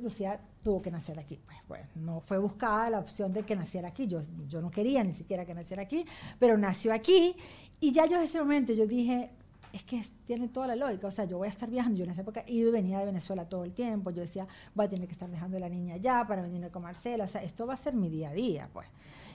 Lucía 0.01 0.39
tuvo 0.63 0.81
que 0.81 0.91
nacer 0.91 1.19
aquí. 1.19 1.39
Pues, 1.67 1.81
no 1.95 2.21
fue 2.21 2.37
buscada 2.37 2.89
la 2.89 2.99
opción 2.99 3.33
de 3.33 3.43
que 3.43 3.55
naciera 3.55 3.89
aquí, 3.89 4.07
yo, 4.07 4.21
yo 4.47 4.61
no 4.61 4.71
quería 4.71 5.03
ni 5.03 5.13
siquiera 5.13 5.45
que 5.45 5.53
naciera 5.53 5.83
aquí, 5.83 6.05
pero 6.39 6.57
nació 6.57 6.93
aquí, 6.93 7.35
y 7.79 7.91
ya 7.91 8.05
yo 8.05 8.17
en 8.17 8.23
ese 8.23 8.39
momento 8.39 8.73
yo 8.73 8.87
dije, 8.87 9.29
es 9.73 9.83
que 9.83 10.01
tiene 10.25 10.47
toda 10.47 10.67
la 10.67 10.75
lógica, 10.75 11.07
o 11.07 11.11
sea, 11.11 11.25
yo 11.25 11.37
voy 11.37 11.47
a 11.47 11.49
estar 11.49 11.69
viajando, 11.69 11.97
yo 11.97 12.05
en 12.05 12.11
esa 12.11 12.21
época 12.21 12.43
iba 12.47 12.69
y 12.69 12.71
venía 12.71 12.99
de 12.99 13.05
Venezuela 13.05 13.47
todo 13.49 13.63
el 13.63 13.73
tiempo, 13.73 14.09
yo 14.11 14.21
decía, 14.21 14.47
voy 14.73 14.85
a 14.85 14.89
tener 14.89 15.07
que 15.07 15.13
estar 15.13 15.29
dejando 15.29 15.57
a 15.57 15.59
la 15.59 15.69
niña 15.69 15.95
allá 15.95 16.25
para 16.27 16.41
venir 16.41 16.69
con 16.71 16.83
Marcela, 16.83 17.25
o 17.25 17.27
sea, 17.27 17.43
esto 17.43 17.67
va 17.67 17.73
a 17.73 17.77
ser 17.77 17.93
mi 17.93 18.09
día 18.09 18.29
a 18.29 18.33
día, 18.33 18.69
pues. 18.71 18.87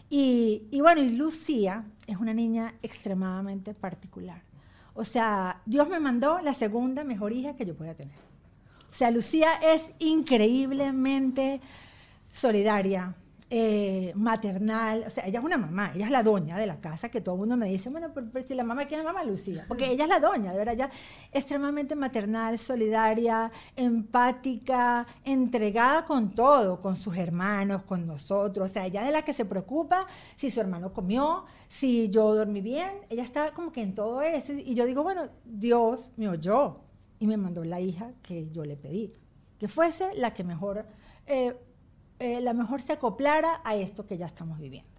Y 0.08 0.80
bueno, 0.80 1.02
y 1.02 1.10
Lucía 1.10 1.84
es 2.06 2.16
una 2.16 2.34
niña 2.34 2.74
extremadamente 2.82 3.74
particular. 3.74 4.42
O 4.94 5.04
sea, 5.04 5.62
Dios 5.66 5.88
me 5.88 6.00
mandó 6.00 6.40
la 6.40 6.52
segunda 6.52 7.04
mejor 7.04 7.32
hija 7.32 7.54
que 7.54 7.64
yo 7.64 7.76
pueda 7.76 7.94
tener. 7.94 8.29
O 8.90 8.96
sea, 8.96 9.10
Lucía 9.10 9.54
es 9.62 9.82
increíblemente 9.98 11.60
solidaria, 12.32 13.14
eh, 13.52 14.12
maternal, 14.14 15.02
o 15.08 15.10
sea, 15.10 15.26
ella 15.26 15.40
es 15.40 15.44
una 15.44 15.58
mamá, 15.58 15.90
ella 15.92 16.04
es 16.04 16.10
la 16.12 16.22
doña 16.22 16.56
de 16.56 16.68
la 16.68 16.80
casa, 16.80 17.08
que 17.08 17.20
todo 17.20 17.34
el 17.34 17.40
mundo 17.40 17.56
me 17.56 17.66
dice, 17.66 17.90
bueno, 17.90 18.12
pero, 18.14 18.46
si 18.46 18.54
la 18.54 18.62
mamá, 18.62 18.84
¿quién 18.84 19.00
es 19.00 19.04
mamá? 19.04 19.24
Lucía, 19.24 19.64
porque 19.66 19.90
ella 19.90 20.04
es 20.04 20.08
la 20.08 20.20
doña, 20.20 20.52
de 20.52 20.58
verdad, 20.58 20.74
ella 20.74 20.90
extremadamente 21.32 21.96
maternal, 21.96 22.60
solidaria, 22.60 23.50
empática, 23.74 25.04
entregada 25.24 26.04
con 26.04 26.30
todo, 26.32 26.78
con 26.78 26.96
sus 26.96 27.16
hermanos, 27.16 27.82
con 27.82 28.06
nosotros, 28.06 28.70
o 28.70 28.72
sea, 28.72 28.86
ella 28.86 29.04
es 29.04 29.12
la 29.12 29.22
que 29.22 29.32
se 29.32 29.44
preocupa 29.44 30.06
si 30.36 30.52
su 30.52 30.60
hermano 30.60 30.92
comió, 30.92 31.44
si 31.66 32.08
yo 32.08 32.36
dormí 32.36 32.60
bien, 32.60 32.92
ella 33.08 33.24
está 33.24 33.50
como 33.50 33.72
que 33.72 33.82
en 33.82 33.94
todo 33.94 34.22
eso, 34.22 34.52
y 34.52 34.74
yo 34.74 34.86
digo, 34.86 35.02
bueno, 35.02 35.28
Dios 35.44 36.12
me 36.16 36.28
oyó 36.28 36.76
y 37.20 37.26
me 37.26 37.36
mandó 37.36 37.62
la 37.62 37.80
hija 37.80 38.10
que 38.22 38.50
yo 38.50 38.64
le 38.64 38.76
pedí, 38.76 39.12
que 39.58 39.68
fuese 39.68 40.12
la 40.16 40.34
que 40.34 40.42
mejor... 40.42 40.86
Eh, 41.26 41.54
eh, 42.18 42.40
la 42.42 42.52
mejor 42.52 42.82
se 42.82 42.92
acoplara 42.92 43.62
a 43.64 43.76
esto 43.76 44.06
que 44.06 44.18
ya 44.18 44.26
estamos 44.26 44.58
viviendo. 44.58 44.90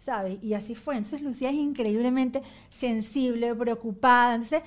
¿Sabes? 0.00 0.42
Y 0.42 0.54
así 0.54 0.74
fue. 0.74 0.96
Entonces 0.96 1.22
Lucía 1.22 1.50
es 1.50 1.54
increíblemente 1.54 2.42
sensible, 2.70 3.54
preocupada. 3.54 4.34
Entonces 4.34 4.62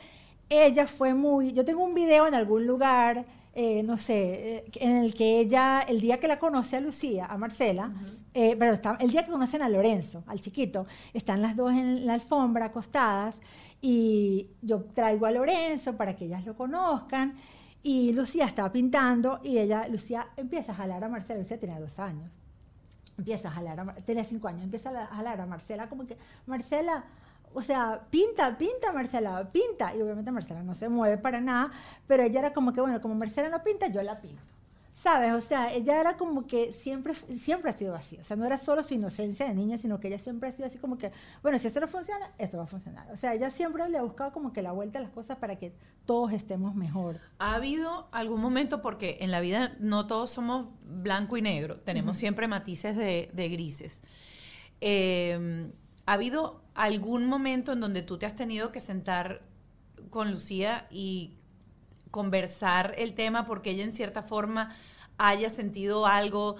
ella 0.47 0.87
fue 0.87 1.13
muy... 1.13 1.51
Yo 1.51 1.65
tengo 1.65 1.83
un 1.83 1.93
video 1.93 2.25
en 2.25 2.35
algún 2.35 2.65
lugar, 2.65 3.25
eh, 3.53 3.83
no 3.83 3.97
sé, 3.97 4.65
en 4.75 4.97
el 4.97 5.13
que 5.13 5.39
ella, 5.39 5.81
el 5.81 5.99
día 5.99 6.21
que 6.21 6.29
la 6.29 6.39
conoce 6.39 6.77
a 6.77 6.79
Lucía, 6.79 7.25
a 7.25 7.37
Marcela, 7.37 7.91
pero 8.33 8.73
está, 8.73 8.97
el 9.01 9.11
día 9.11 9.25
que 9.25 9.31
conocen 9.31 9.61
a 9.61 9.67
Lorenzo, 9.67 10.23
al 10.27 10.39
chiquito, 10.39 10.87
están 11.13 11.41
las 11.41 11.57
dos 11.57 11.73
en 11.73 12.05
la 12.05 12.13
alfombra 12.13 12.67
acostadas 12.67 13.41
y 13.81 14.49
yo 14.61 14.83
traigo 14.93 15.25
a 15.25 15.31
Lorenzo 15.31 15.95
para 15.95 16.15
que 16.15 16.25
ellas 16.25 16.45
lo 16.45 16.55
conozcan. 16.55 17.35
Y 17.81 18.11
Lucía 18.13 18.45
estaba 18.45 18.71
pintando 18.71 19.39
y 19.43 19.57
ella, 19.57 19.87
Lucía, 19.87 20.27
empieza 20.35 20.73
a 20.73 20.75
jalar 20.75 21.03
a 21.03 21.09
Marcela. 21.09 21.39
Lucía 21.39 21.59
tenía 21.59 21.79
dos 21.79 21.97
años. 21.99 22.29
Empieza 23.17 23.49
a 23.49 23.51
jalar 23.51 23.79
a 23.79 23.95
tenía 23.95 24.23
cinco 24.23 24.47
años, 24.47 24.63
empieza 24.63 24.89
a 24.89 25.07
jalar 25.07 25.41
a 25.41 25.45
Marcela 25.45 25.89
como 25.89 26.05
que, 26.05 26.17
Marcela, 26.45 27.03
o 27.53 27.61
sea, 27.61 28.01
pinta, 28.09 28.57
pinta 28.57 28.93
Marcela, 28.93 29.49
pinta. 29.51 29.93
Y 29.95 30.01
obviamente 30.01 30.31
Marcela 30.31 30.63
no 30.63 30.73
se 30.73 30.87
mueve 30.87 31.17
para 31.17 31.41
nada, 31.41 31.71
pero 32.07 32.23
ella 32.23 32.39
era 32.39 32.53
como 32.53 32.71
que, 32.71 32.79
bueno, 32.81 33.01
como 33.01 33.15
Marcela 33.15 33.49
no 33.49 33.61
pinta, 33.61 33.87
yo 33.87 34.01
la 34.03 34.21
pinto. 34.21 34.41
¿Sabes? 35.01 35.31
O 35.31 35.39
sea, 35.39 35.73
ella 35.73 35.97
era 35.97 36.17
como 36.17 36.45
que 36.45 36.73
siempre, 36.73 37.13
siempre 37.15 37.71
ha 37.71 37.73
sido 37.73 37.95
así. 37.95 38.17
O 38.17 38.23
sea, 38.25 38.35
no 38.35 38.45
era 38.45 38.57
solo 38.57 38.83
su 38.83 38.93
inocencia 38.93 39.47
de 39.47 39.53
niña, 39.53 39.77
sino 39.77 39.97
que 40.01 40.09
ella 40.09 40.19
siempre 40.19 40.49
ha 40.49 40.51
sido 40.51 40.67
así 40.67 40.77
como 40.77 40.97
que, 40.97 41.13
bueno, 41.41 41.57
si 41.57 41.67
esto 41.67 41.79
no 41.79 41.87
funciona, 41.87 42.31
esto 42.37 42.57
va 42.57 42.63
a 42.63 42.67
funcionar. 42.67 43.09
O 43.09 43.15
sea, 43.15 43.33
ella 43.33 43.49
siempre 43.49 43.87
le 43.87 43.97
ha 43.97 44.01
buscado 44.01 44.33
como 44.33 44.51
que 44.51 44.61
la 44.61 44.73
vuelta 44.73 44.99
a 44.99 45.01
las 45.01 45.11
cosas 45.11 45.37
para 45.37 45.55
que 45.55 45.73
todos 46.05 46.33
estemos 46.33 46.75
mejor. 46.75 47.21
¿Ha 47.37 47.55
habido 47.55 48.09
algún 48.11 48.41
momento, 48.41 48.81
porque 48.81 49.19
en 49.21 49.31
la 49.31 49.39
vida 49.39 49.73
no 49.79 50.05
todos 50.05 50.31
somos 50.31 50.67
blanco 50.83 51.37
y 51.37 51.41
negro, 51.41 51.77
tenemos 51.77 52.17
siempre 52.17 52.49
matices 52.49 52.97
de, 52.97 53.49
grises. 53.49 54.03
Em, 54.81 55.71
¿Ha 56.07 56.13
habido 56.13 56.61
algún 56.73 57.25
momento 57.25 57.71
en 57.71 57.79
donde 57.79 58.01
tú 58.01 58.17
te 58.17 58.25
has 58.25 58.35
tenido 58.35 58.73
que 58.73 58.81
sentar 58.81 59.43
con 60.09 60.29
Lucía 60.29 60.87
y 60.91 61.38
conversar 62.11 62.93
el 62.97 63.13
tema 63.13 63.45
porque 63.45 63.71
ella 63.71 63.83
en 63.83 63.93
cierta 63.93 64.23
forma 64.23 64.75
haya 65.17 65.49
sentido 65.49 66.05
algo, 66.05 66.55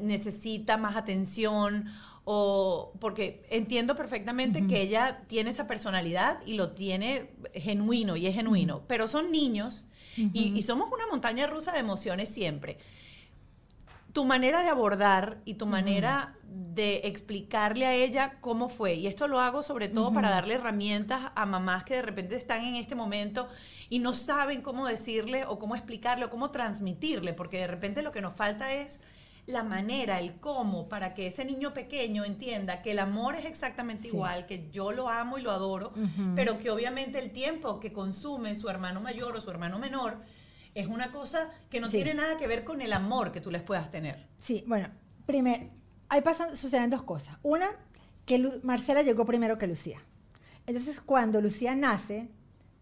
necesita 0.00 0.76
más 0.76 0.96
atención 0.96 1.90
o 2.24 2.92
porque 3.00 3.40
entiendo 3.50 3.96
perfectamente 3.96 4.66
que 4.66 4.80
ella 4.80 5.22
tiene 5.26 5.50
esa 5.50 5.66
personalidad 5.66 6.38
y 6.46 6.54
lo 6.54 6.70
tiene 6.70 7.30
genuino 7.54 8.16
y 8.16 8.26
es 8.26 8.34
genuino, 8.34 8.82
pero 8.86 9.08
son 9.08 9.32
niños 9.32 9.88
y, 10.16 10.60
somos 10.62 10.92
una 10.92 11.06
montaña 11.06 11.46
rusa 11.46 11.72
de 11.72 11.78
emociones 11.78 12.28
siempre. 12.28 12.78
Tu 14.12 14.24
manera 14.24 14.62
de 14.62 14.68
abordar 14.68 15.38
y 15.44 15.54
tu 15.54 15.66
manera 15.66 16.36
de 16.44 17.02
explicarle 17.04 17.86
a 17.86 17.94
ella 17.94 18.38
cómo 18.40 18.68
fue, 18.68 18.94
y 18.94 19.06
esto 19.06 19.26
lo 19.28 19.40
hago 19.40 19.62
sobre 19.62 19.88
todo 19.88 20.12
para 20.12 20.30
darle 20.30 20.54
herramientas 20.54 21.32
a 21.34 21.46
mamás 21.46 21.84
que 21.84 21.94
de 21.94 22.02
repente 22.02 22.36
están 22.36 22.64
en 22.64 22.76
este 22.76 22.94
momento 22.94 23.48
y 23.88 23.98
no 23.98 24.12
saben 24.12 24.62
cómo 24.62 24.86
decirle 24.86 25.44
o 25.46 25.58
cómo 25.58 25.76
explicarle 25.76 26.26
o 26.26 26.30
cómo 26.30 26.50
transmitirle, 26.50 27.32
porque 27.32 27.58
de 27.58 27.66
repente 27.66 28.02
lo 28.02 28.12
que 28.12 28.20
nos 28.20 28.34
falta 28.34 28.72
es 28.74 29.02
la 29.46 29.64
manera, 29.64 30.20
el 30.20 30.34
cómo, 30.38 30.88
para 30.88 31.14
que 31.14 31.26
ese 31.26 31.44
niño 31.44 31.74
pequeño 31.74 32.24
entienda 32.24 32.80
que 32.80 32.92
el 32.92 33.00
amor 33.00 33.34
es 33.34 33.44
exactamente 33.44 34.08
igual, 34.08 34.46
que 34.46 34.68
yo 34.70 34.92
lo 34.92 35.08
amo 35.08 35.36
y 35.36 35.42
lo 35.42 35.50
adoro, 35.50 35.92
pero 36.36 36.58
que 36.58 36.70
obviamente 36.70 37.18
el 37.18 37.32
tiempo 37.32 37.80
que 37.80 37.92
consume 37.92 38.56
su 38.56 38.68
hermano 38.68 39.00
mayor 39.00 39.36
o 39.36 39.40
su 39.40 39.50
hermano 39.50 39.78
menor 39.78 40.18
es 40.74 40.86
una 40.86 41.10
cosa 41.10 41.50
que 41.70 41.80
no 41.80 41.88
tiene 41.88 42.14
nada 42.14 42.36
que 42.36 42.46
ver 42.46 42.64
con 42.64 42.80
el 42.80 42.92
amor 42.92 43.32
que 43.32 43.40
tú 43.40 43.50
les 43.50 43.62
puedas 43.62 43.90
tener. 43.90 44.26
Sí, 44.40 44.64
bueno, 44.66 44.88
primero, 45.26 45.66
ahí 46.08 46.20
pasan, 46.20 46.56
suceden 46.56 46.90
dos 46.90 47.02
cosas. 47.02 47.36
Una, 47.42 47.70
que 48.26 48.60
Marcela 48.62 49.02
llegó 49.02 49.24
primero 49.26 49.58
que 49.58 49.66
Lucía. 49.66 50.00
Entonces, 50.66 51.00
cuando 51.00 51.40
Lucía 51.40 51.74
nace, 51.74 52.28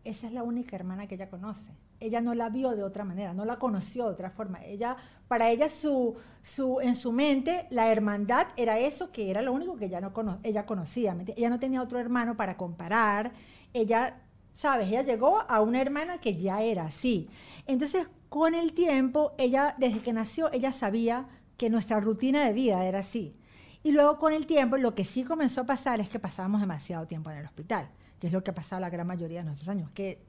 esa 0.05 0.27
es 0.27 0.33
la 0.33 0.43
única 0.43 0.77
hermana 0.77 1.07
que 1.07 1.15
ella 1.15 1.29
conoce. 1.29 1.73
Ella 1.99 2.21
no 2.21 2.35
la 2.35 2.49
vio 2.49 2.71
de 2.71 2.83
otra 2.83 3.05
manera, 3.05 3.35
no 3.35 3.45
la 3.45 3.59
conoció 3.59 4.07
de 4.07 4.13
otra 4.13 4.31
forma. 4.31 4.65
Ella, 4.65 4.97
para 5.29 5.51
ella, 5.51 5.69
su, 5.69 6.17
su, 6.43 6.81
en 6.81 6.95
su 6.95 7.13
mente, 7.13 7.67
la 7.71 7.91
hermandad 7.93 8.49
era 8.57 8.79
eso 8.79 9.13
que 9.13 9.31
era 9.31 9.43
lo 9.43 9.53
único 9.53 9.77
que 9.77 9.87
ella, 9.87 10.01
no 10.01 10.13
ella 10.43 10.65
conocía. 10.65 11.15
Ella 11.37 11.51
no 11.51 11.59
tenía 11.59 11.83
otro 11.83 11.99
hermano 11.99 12.37
para 12.37 12.57
comparar. 12.57 13.33
Ella, 13.75 14.17
¿sabes? 14.55 14.89
Ella 14.89 15.03
llegó 15.03 15.41
a 15.41 15.61
una 15.61 15.81
hermana 15.81 16.19
que 16.19 16.37
ya 16.37 16.63
era 16.63 16.85
así. 16.85 17.29
Entonces, 17.73 18.09
con 18.29 18.55
el 18.55 18.73
tiempo, 18.73 19.33
ella, 19.39 19.75
desde 19.79 20.01
que 20.01 20.13
nació, 20.13 20.53
ella 20.53 20.73
sabía 20.73 21.29
que 21.57 21.71
nuestra 21.71 22.01
rutina 22.01 22.45
de 22.45 22.53
vida 22.53 22.85
era 22.85 23.01
así. 23.01 23.37
Y 23.83 23.93
luego 23.93 24.19
con 24.19 24.33
el 24.33 24.47
tiempo, 24.47 24.77
lo 24.77 24.95
que 24.95 25.05
sí 25.05 25.25
comenzó 25.25 25.63
a 25.63 25.67
pasar 25.67 26.01
es 26.01 26.09
que 26.09 26.19
pasábamos 26.19 26.61
demasiado 26.61 27.07
tiempo 27.07 27.31
en 27.31 27.39
el 27.39 27.47
hospital, 27.47 27.89
que 28.19 28.27
es 28.27 28.33
lo 28.33 28.43
que 28.43 28.51
ha 28.51 28.55
pasado 28.55 28.81
la 28.81 28.91
gran 28.91 29.07
mayoría 29.07 29.39
de 29.39 29.45
nuestros 29.45 29.69
años, 29.69 29.91
que 29.93 30.23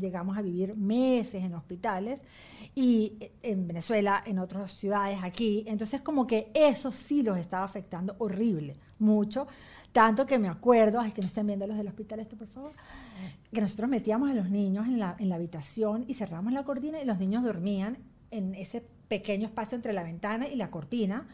llegamos 0.00 0.36
a 0.36 0.42
vivir 0.42 0.74
meses 0.76 1.44
en 1.44 1.54
hospitales 1.54 2.20
y 2.74 3.16
eh, 3.20 3.32
en 3.42 3.66
Venezuela, 3.66 4.22
en 4.26 4.40
otras 4.40 4.72
ciudades, 4.72 5.20
aquí. 5.22 5.64
Entonces 5.68 6.00
como 6.02 6.26
que 6.26 6.50
eso 6.52 6.90
sí 6.90 7.22
los 7.22 7.38
estaba 7.38 7.64
afectando 7.64 8.16
horrible, 8.18 8.76
mucho. 8.98 9.46
Tanto 9.92 10.26
que 10.26 10.38
me 10.38 10.48
acuerdo, 10.48 11.00
es 11.00 11.14
que 11.14 11.22
no 11.22 11.28
estén 11.28 11.46
viendo 11.46 11.66
los 11.66 11.78
del 11.78 11.88
hospital 11.88 12.20
esto, 12.20 12.36
por 12.36 12.48
favor, 12.48 12.72
que 13.52 13.60
nosotros 13.60 13.88
metíamos 13.88 14.30
a 14.30 14.34
los 14.34 14.50
niños 14.50 14.86
en 14.86 14.98
la, 14.98 15.16
en 15.18 15.28
la 15.28 15.36
habitación 15.36 16.04
y 16.06 16.14
cerramos 16.14 16.52
la 16.52 16.64
cortina 16.64 17.00
y 17.00 17.04
los 17.04 17.18
niños 17.18 17.44
dormían 17.44 17.98
en 18.30 18.54
ese 18.54 18.82
pequeño 19.08 19.46
espacio 19.46 19.76
entre 19.76 19.92
la 19.92 20.02
ventana 20.02 20.48
y 20.48 20.56
la 20.56 20.70
cortina 20.70 21.26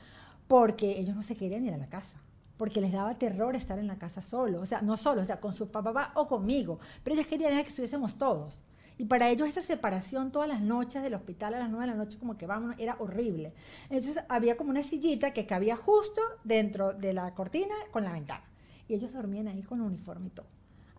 porque 0.49 0.99
ellos 0.99 1.17
no 1.17 1.23
se 1.23 1.37
querían 1.37 1.65
ir 1.67 1.75
a 1.75 1.79
la 1.79 1.89
casa 1.89 2.21
porque 2.57 2.81
les 2.81 2.93
daba 2.93 3.15
terror 3.15 3.57
estar 3.57 3.79
en 3.79 3.87
la 3.87 3.99
casa 3.99 4.23
solo, 4.23 4.61
o 4.61 4.67
sea, 4.67 4.81
no 4.81 4.97
solo, 4.97 5.23
o 5.23 5.25
sea, 5.25 5.41
con 5.41 5.53
su 5.53 5.71
papá 5.71 6.13
o 6.15 6.29
conmigo, 6.29 6.79
pero 7.03 7.15
ellos 7.15 7.27
querían 7.27 7.55
que 7.63 7.69
estuviésemos 7.69 8.17
todos. 8.17 8.61
Y 8.97 9.07
para 9.07 9.29
ellos 9.29 9.49
esa 9.49 9.63
separación 9.63 10.31
todas 10.31 10.49
las 10.49 10.61
noches 10.61 11.03
del 11.03 11.15
hospital 11.15 11.55
a 11.55 11.59
las 11.59 11.69
9 11.69 11.87
de 11.87 11.91
la 11.93 11.97
noche, 11.97 12.19
como 12.19 12.39
que 12.39 12.47
vamos, 12.47 12.77
era 12.79 12.97
horrible. 13.01 13.53
Entonces 13.91 14.23
había 14.29 14.57
como 14.57 14.71
una 14.71 14.85
sillita 14.85 15.33
que 15.33 15.47
cabía 15.47 15.77
justo 15.77 16.21
dentro 16.45 16.93
de 16.93 17.13
la 17.13 17.35
cortina 17.35 17.75
con 17.91 18.05
la 18.05 18.13
ventana. 18.13 18.45
Y 18.87 18.95
ellos 18.95 19.13
dormían 19.13 19.49
ahí 19.49 19.63
con 19.63 19.81
uniforme 19.81 20.29
y 20.29 20.31
todo. 20.31 20.47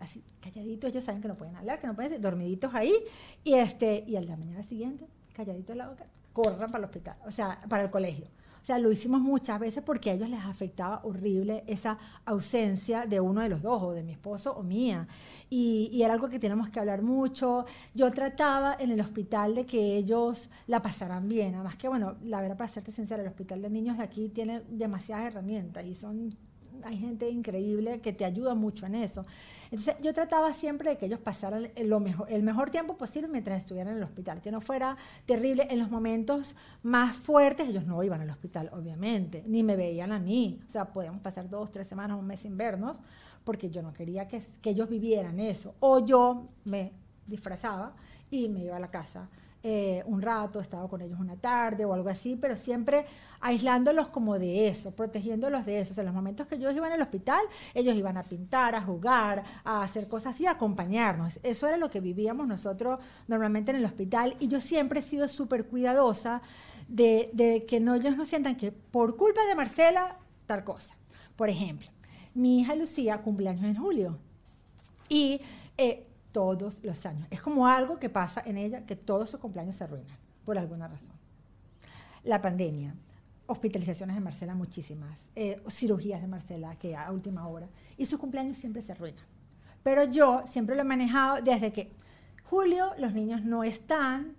Así, 0.06 0.24
calladitos, 0.40 0.92
ellos 0.92 1.04
saben 1.04 1.20
que 1.20 1.28
no 1.28 1.36
pueden 1.36 1.56
hablar, 1.56 1.80
que 1.80 1.88
no 1.88 1.96
pueden 1.96 2.22
dormiditos 2.22 2.74
ahí. 2.76 2.94
Y, 3.44 3.56
este, 3.56 4.04
y 4.08 4.16
a 4.16 4.22
la 4.22 4.38
mañana 4.38 4.62
siguiente, 4.62 5.08
calladitos 5.34 5.76
la 5.76 5.90
boca, 5.90 6.06
corran 6.32 6.72
para 6.72 6.78
el 6.78 6.86
hospital, 6.86 7.18
o 7.26 7.32
sea, 7.32 7.60
para 7.68 7.84
el 7.84 7.90
colegio. 7.90 8.28
O 8.62 8.66
sea, 8.66 8.80
lo 8.80 8.92
hicimos 8.92 9.22
muchas 9.22 9.60
veces 9.60 9.84
porque 9.84 10.10
a 10.10 10.14
ellos 10.14 10.30
les 10.30 10.44
afectaba 10.44 11.02
horrible 11.04 11.64
esa 11.68 12.00
ausencia 12.26 13.06
de 13.06 13.20
uno 13.20 13.42
de 13.42 13.50
los 13.50 13.62
dos, 13.62 13.82
o 13.82 13.92
de 13.92 14.04
mi 14.04 14.12
esposo 14.12 14.54
o 14.54 14.64
mía. 14.64 15.08
Y, 15.52 16.02
era 16.02 16.14
algo 16.14 16.30
que 16.30 16.40
tenemos 16.40 16.70
que 16.70 16.80
hablar 16.80 17.04
mucho. 17.04 17.66
Yo 17.94 18.12
trataba 18.12 18.76
en 18.80 18.92
el 18.92 19.02
hospital 19.02 19.54
de 19.54 19.68
que 19.68 19.98
ellos 19.98 20.50
la 20.66 20.82
pasaran 20.82 21.28
bien. 21.28 21.54
Además 21.54 21.76
que, 21.76 21.88
bueno, 21.88 22.16
la 22.24 22.42
verdad, 22.42 22.58
para 22.58 22.68
serte 22.68 22.92
sincera, 22.92 23.22
el 23.22 23.28
hospital 23.28 23.62
de 23.62 23.70
niños 23.70 23.98
de 23.98 24.04
aquí 24.04 24.30
tiene 24.30 24.62
demasiadas 24.68 25.26
herramientas 25.26 25.86
y 25.86 25.94
son 25.94 26.36
hay 26.84 26.98
gente 26.98 27.30
increíble 27.30 28.02
que 28.02 28.14
te 28.14 28.26
ayuda 28.26 28.56
mucho 28.56 28.86
en 28.86 28.96
eso. 28.96 29.26
Entonces 29.66 29.96
yo 30.02 30.14
trataba 30.14 30.54
siempre 30.54 30.92
de 30.92 30.98
que 30.98 31.08
ellos 31.08 31.20
pasaran 31.20 31.70
lo 31.84 32.00
mejor, 32.00 32.32
el 32.32 32.44
mejor 32.44 32.70
tiempo 32.70 32.98
posible 32.98 33.28
mientras 33.28 33.60
estuvieran 33.60 33.94
en 33.94 33.98
el 33.98 34.04
hospital, 34.04 34.42
que 34.42 34.52
no 34.52 34.62
fuera 34.62 34.98
terrible. 35.26 35.68
En 35.70 35.80
los 35.80 35.90
momentos 35.90 36.56
más 36.84 37.18
fuertes 37.18 37.70
ellos 37.70 37.86
no 37.86 38.02
iban 38.04 38.22
al 38.22 38.30
hospital, 38.30 38.70
obviamente, 38.74 39.44
ni 39.48 39.64
me 39.64 39.76
veían 39.76 40.12
a 40.12 40.20
mí. 40.20 40.60
O 40.68 40.72
sea, 40.72 40.86
podíamos 40.86 41.22
pasar 41.22 41.50
dos, 41.50 41.72
tres 41.72 41.88
semanas, 41.88 42.18
un 42.20 42.28
mes 42.28 42.42
sin 42.42 42.58
vernos, 42.58 43.02
porque 43.44 43.70
yo 43.70 43.82
no 43.82 43.94
quería 43.94 44.28
que, 44.28 44.42
que 44.62 44.72
ellos 44.72 44.90
vivieran 44.90 45.40
eso. 45.40 45.76
O 45.80 46.06
yo 46.06 46.46
me 46.64 46.92
disfrazaba 47.26 47.94
y 48.30 48.50
me 48.50 48.64
iba 48.64 48.78
a 48.78 48.80
la 48.80 48.90
casa 48.90 49.28
eh, 49.68 50.04
un 50.06 50.22
rato, 50.22 50.60
estaba 50.60 50.88
con 50.88 51.02
ellos 51.02 51.20
una 51.20 51.38
tarde 51.38 51.86
o 51.86 51.94
algo 51.96 52.08
así, 52.08 52.38
pero 52.40 52.56
siempre 52.56 53.08
aislándolos 53.42 54.10
como 54.10 54.38
de 54.38 54.68
eso, 54.68 54.92
protegiéndolos 54.92 55.66
de 55.66 55.80
eso. 55.80 56.00
En 56.00 56.06
los 56.06 56.14
momentos 56.14 56.46
que 56.46 56.54
ellos 56.54 56.72
iban 56.76 56.92
al 56.92 57.02
hospital, 57.02 57.42
ellos 57.74 57.96
iban 57.96 58.16
a 58.16 58.22
pintar, 58.22 58.76
a 58.76 58.84
jugar, 58.84 59.44
a 59.64 59.82
hacer 59.82 60.08
cosas 60.08 60.36
así, 60.36 60.46
a 60.46 60.52
acompañarnos. 60.52 61.40
Eso 61.42 61.68
era 61.68 61.78
lo 61.78 61.90
que 61.90 62.00
vivíamos 62.00 62.46
nosotros 62.46 63.00
normalmente 63.28 63.72
en 63.72 63.78
el 63.78 63.86
hospital 63.86 64.36
y 64.40 64.50
yo 64.50 64.62
siempre 64.62 65.00
he 65.00 65.02
sido 65.02 65.28
súper 65.28 65.66
cuidadosa 65.66 66.44
de, 66.88 67.66
que 67.68 67.80
no, 67.80 67.96
ellos 67.96 68.16
no 68.16 68.26
sientan 68.26 68.58
que 68.58 68.72
por 68.72 69.18
culpa 69.18 69.44
de 69.48 69.56
Marcela, 69.56 70.20
tal 70.46 70.64
cosa. 70.64 70.94
Por 71.36 71.50
ejemplo, 71.50 71.88
mi 72.36 72.60
hija 72.60 72.76
Lucía 72.76 73.24
cumpleaños 73.24 73.66
en 73.66 73.78
julio 73.78 74.20
y... 75.10 75.42
Eh, 75.80 76.05
todos 76.36 76.84
los 76.84 77.06
años. 77.06 77.26
Es 77.32 77.42
como 77.42 77.66
algo 77.66 77.98
que 77.98 78.10
pasa 78.10 78.44
en 78.46 78.58
ella, 78.58 78.86
que 78.86 78.98
todos 78.98 79.30
sus 79.30 79.40
cumpleaños 79.40 79.78
se 79.78 79.86
arruinan, 79.86 80.18
por 80.44 80.58
alguna 80.58 80.86
razón. 80.86 81.16
La 82.26 82.42
pandemia, 82.42 82.94
hospitalizaciones 83.48 84.18
de 84.18 84.22
Marcela 84.22 84.54
muchísimas, 84.54 85.18
eh, 85.34 85.64
cirugías 85.70 86.22
de 86.22 86.28
Marcela 86.28 86.76
que 86.76 86.94
a 86.94 87.10
última 87.10 87.48
hora, 87.48 87.70
y 87.98 88.06
sus 88.06 88.20
cumpleaños 88.20 88.58
siempre 88.58 88.82
se 88.82 88.92
arruinan. 88.92 89.24
Pero 89.82 90.04
yo 90.12 90.44
siempre 90.46 90.76
lo 90.76 90.82
he 90.82 90.84
manejado 90.84 91.42
desde 91.42 91.72
que 91.72 91.94
julio 92.44 92.92
los 92.98 93.14
niños 93.14 93.46
no 93.46 93.64
están, 93.64 94.36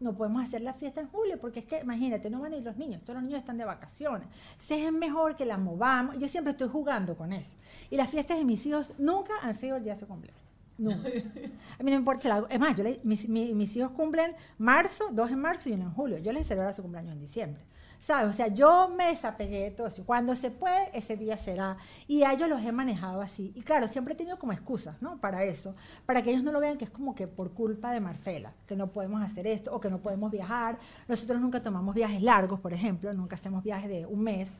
no 0.00 0.16
podemos 0.16 0.42
hacer 0.42 0.62
la 0.62 0.72
fiesta 0.72 1.02
en 1.02 1.08
julio, 1.08 1.38
porque 1.38 1.58
es 1.58 1.66
que, 1.66 1.80
imagínate, 1.80 2.30
no 2.30 2.40
van 2.40 2.54
a 2.54 2.56
ir 2.56 2.62
los 2.62 2.78
niños, 2.78 3.02
todos 3.02 3.16
los 3.16 3.24
niños 3.24 3.40
están 3.40 3.58
de 3.58 3.66
vacaciones. 3.66 4.26
Entonces 4.52 4.86
es 4.86 4.92
mejor 4.92 5.36
que 5.36 5.44
la 5.44 5.58
movamos. 5.58 6.18
Yo 6.18 6.28
siempre 6.28 6.52
estoy 6.52 6.68
jugando 6.68 7.14
con 7.14 7.34
eso. 7.34 7.58
Y 7.90 7.98
las 7.98 8.08
fiestas 8.08 8.38
de 8.38 8.46
mis 8.46 8.64
hijos 8.64 8.98
nunca 8.98 9.34
han 9.42 9.54
sido 9.54 9.76
el 9.76 9.84
día 9.84 9.92
de 9.92 10.00
su 10.00 10.06
cumpleaños. 10.06 10.45
No. 10.78 10.90
A 11.78 11.82
mí 11.82 11.90
no 11.90 11.90
me 11.90 11.94
importa 11.96 12.22
si 12.22 12.28
la 12.28 12.36
hago. 12.36 12.48
Es 12.48 12.58
más, 12.58 12.76
yo 12.76 12.84
mis, 13.02 13.28
mis, 13.28 13.76
hijos 13.76 13.92
cumplen 13.92 14.34
marzo, 14.58 15.08
dos 15.12 15.30
en 15.30 15.40
marzo 15.40 15.68
y 15.68 15.72
uno 15.72 15.84
en 15.84 15.92
julio. 15.92 16.18
Yo 16.18 16.32
les 16.32 16.46
celebro 16.46 16.72
su 16.72 16.82
cumpleaños 16.82 17.14
en 17.14 17.20
diciembre. 17.20 17.62
¿Sabes? 17.98 18.30
O 18.30 18.32
sea, 18.34 18.48
yo 18.48 18.88
me 18.88 19.06
desapegué 19.08 19.64
de 19.64 19.70
todo 19.70 19.86
eso. 19.86 20.04
Cuando 20.04 20.34
se 20.34 20.50
puede, 20.50 20.90
ese 20.92 21.16
día 21.16 21.36
será. 21.38 21.78
Y 22.06 22.22
a 22.22 22.32
ellos 22.32 22.48
los 22.48 22.62
he 22.62 22.70
manejado 22.70 23.20
así. 23.20 23.52
Y 23.54 23.62
claro, 23.62 23.88
siempre 23.88 24.14
he 24.14 24.16
tenido 24.16 24.38
como 24.38 24.52
excusas, 24.52 25.00
¿no? 25.00 25.18
Para 25.18 25.44
eso. 25.44 25.74
Para 26.04 26.22
que 26.22 26.30
ellos 26.30 26.44
no 26.44 26.52
lo 26.52 26.60
vean 26.60 26.76
que 26.76 26.84
es 26.84 26.90
como 26.90 27.14
que 27.14 27.26
por 27.26 27.52
culpa 27.52 27.92
de 27.92 28.00
Marcela, 28.00 28.52
que 28.66 28.76
no 28.76 28.92
podemos 28.92 29.22
hacer 29.22 29.46
esto 29.46 29.74
o 29.74 29.80
que 29.80 29.90
no 29.90 29.98
podemos 29.98 30.30
viajar. 30.30 30.78
Nosotros 31.08 31.40
nunca 31.40 31.62
tomamos 31.62 31.94
viajes 31.94 32.22
largos, 32.22 32.60
por 32.60 32.72
ejemplo. 32.72 33.12
Nunca 33.14 33.36
hacemos 33.36 33.64
viajes 33.64 33.88
de 33.88 34.06
un 34.06 34.22
mes 34.22 34.50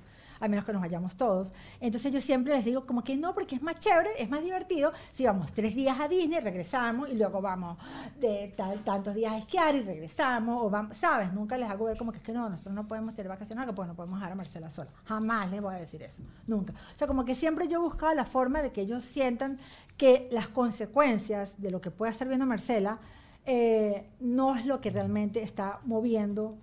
a 0.41 0.49
menos 0.49 0.65
que 0.65 0.73
nos 0.73 0.83
vayamos 0.83 1.17
todos. 1.17 1.53
Entonces 1.81 2.13
yo 2.13 2.21
siempre 2.21 2.55
les 2.55 2.65
digo 2.65 2.87
como 2.87 3.03
que 3.03 3.17
no, 3.17 3.35
porque 3.35 3.57
es 3.57 3.63
más 3.63 3.79
chévere, 3.79 4.11
es 4.19 4.29
más 4.29 4.43
divertido 4.43 4.93
si 5.13 5.25
vamos 5.25 5.53
tres 5.53 5.75
días 5.75 5.99
a 5.99 6.09
Disney, 6.09 6.41
regresamos 6.41 7.09
y 7.09 7.17
luego 7.17 7.41
vamos 7.41 7.79
de 8.21 8.55
tantos 8.85 9.15
días 9.15 9.33
a 9.33 9.39
esquiar 9.39 9.75
y 9.75 9.83
regresamos, 9.83 10.63
o 10.63 10.95
¿sabes? 10.95 11.33
Nunca 11.33 11.57
les 11.59 11.69
hago 11.69 11.87
ver 11.87 11.97
como 11.97 12.13
que 12.13 12.19
es 12.19 12.25
que 12.25 12.33
no, 12.33 12.49
nosotros 12.49 12.75
no 12.75 12.87
podemos 12.87 13.15
tener 13.15 13.29
vacaciones, 13.29 13.67
pues 13.75 13.89
no 13.89 13.95
podemos 13.95 14.19
dejar 14.19 14.33
a 14.33 14.37
Marcela 14.37 14.71
sola. 14.71 14.91
Jamás 15.05 15.51
les 15.51 15.61
voy 15.61 15.75
a 15.75 15.79
decir 15.79 16.03
eso, 16.03 16.23
nunca. 16.47 16.73
O 16.73 16.99
sea, 16.99 17.07
como 17.07 17.25
que 17.25 17.35
siempre 17.35 17.69
yo 17.69 17.79
he 17.79 17.83
buscado 17.83 18.15
la 18.15 18.25
forma 18.25 18.63
de 18.63 18.73
que 18.73 18.83
ellos 18.83 19.05
sientan 19.05 19.59
que 19.97 20.29
las 20.31 20.49
consecuencias 20.49 21.55
de 21.59 21.71
lo 21.71 21.81
que 21.81 21.91
pueda 21.91 22.13
estar 22.13 22.29
viendo 22.29 22.47
Marcela 22.47 22.99
eh, 23.45 24.11
no 24.21 24.57
es 24.57 24.67
lo 24.67 24.81
que 24.81 24.91
realmente 24.91 25.43
está 25.43 25.81
moviendo 25.85 26.57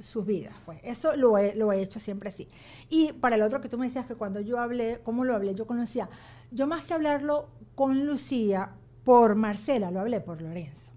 sus 0.00 0.26
vidas. 0.26 0.54
Pues 0.64 0.80
eso 0.82 1.16
lo 1.16 1.38
he, 1.38 1.54
lo 1.54 1.72
he 1.72 1.80
hecho 1.80 2.00
siempre 2.00 2.28
así. 2.28 2.48
Y 2.88 3.12
para 3.12 3.36
el 3.36 3.42
otro 3.42 3.60
que 3.60 3.68
tú 3.68 3.78
me 3.78 3.86
decías 3.86 4.06
que 4.06 4.14
cuando 4.14 4.40
yo 4.40 4.60
hablé, 4.60 5.00
¿cómo 5.02 5.24
lo 5.24 5.34
hablé? 5.34 5.54
Yo 5.54 5.66
con 5.66 5.78
Lucía. 5.78 6.08
Yo 6.50 6.66
más 6.66 6.84
que 6.84 6.94
hablarlo 6.94 7.48
con 7.74 8.06
Lucía 8.06 8.70
por 9.04 9.36
Marcela, 9.36 9.90
lo 9.90 10.00
hablé 10.00 10.20
por 10.20 10.40
Lorenzo. 10.40 10.92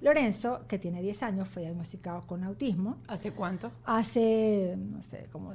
Lorenzo, 0.00 0.64
que 0.68 0.78
tiene 0.78 1.02
10 1.02 1.22
años, 1.24 1.48
fue 1.48 1.62
diagnosticado 1.62 2.26
con 2.26 2.44
autismo. 2.44 2.98
¿Hace 3.08 3.32
cuánto? 3.32 3.72
Hace, 3.84 4.76
no 4.78 5.02
sé, 5.02 5.28
como, 5.32 5.52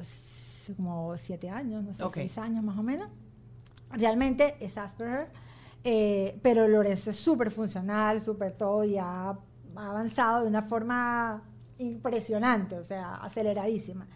como 0.75 1.15
7 1.15 1.49
años, 1.49 1.83
no 1.83 1.93
sé, 1.93 2.03
6 2.13 2.37
años 2.39 2.63
más 2.63 2.77
o 2.77 2.83
menos. 2.83 3.09
Realmente 3.91 4.55
es 4.59 4.77
Asperger, 4.77 5.29
eh, 5.83 6.39
pero 6.41 6.67
Lorenzo 6.67 7.11
es 7.11 7.17
súper 7.17 7.51
funcional, 7.51 8.19
súper 8.19 8.53
todo 8.53 8.83
y 8.83 8.97
ha 8.97 9.37
avanzado 9.75 10.41
de 10.41 10.47
una 10.47 10.61
forma 10.61 11.43
impresionante, 11.83 12.77
o 12.77 12.83
sea, 12.83 13.15
aceleradísima. 13.15 14.07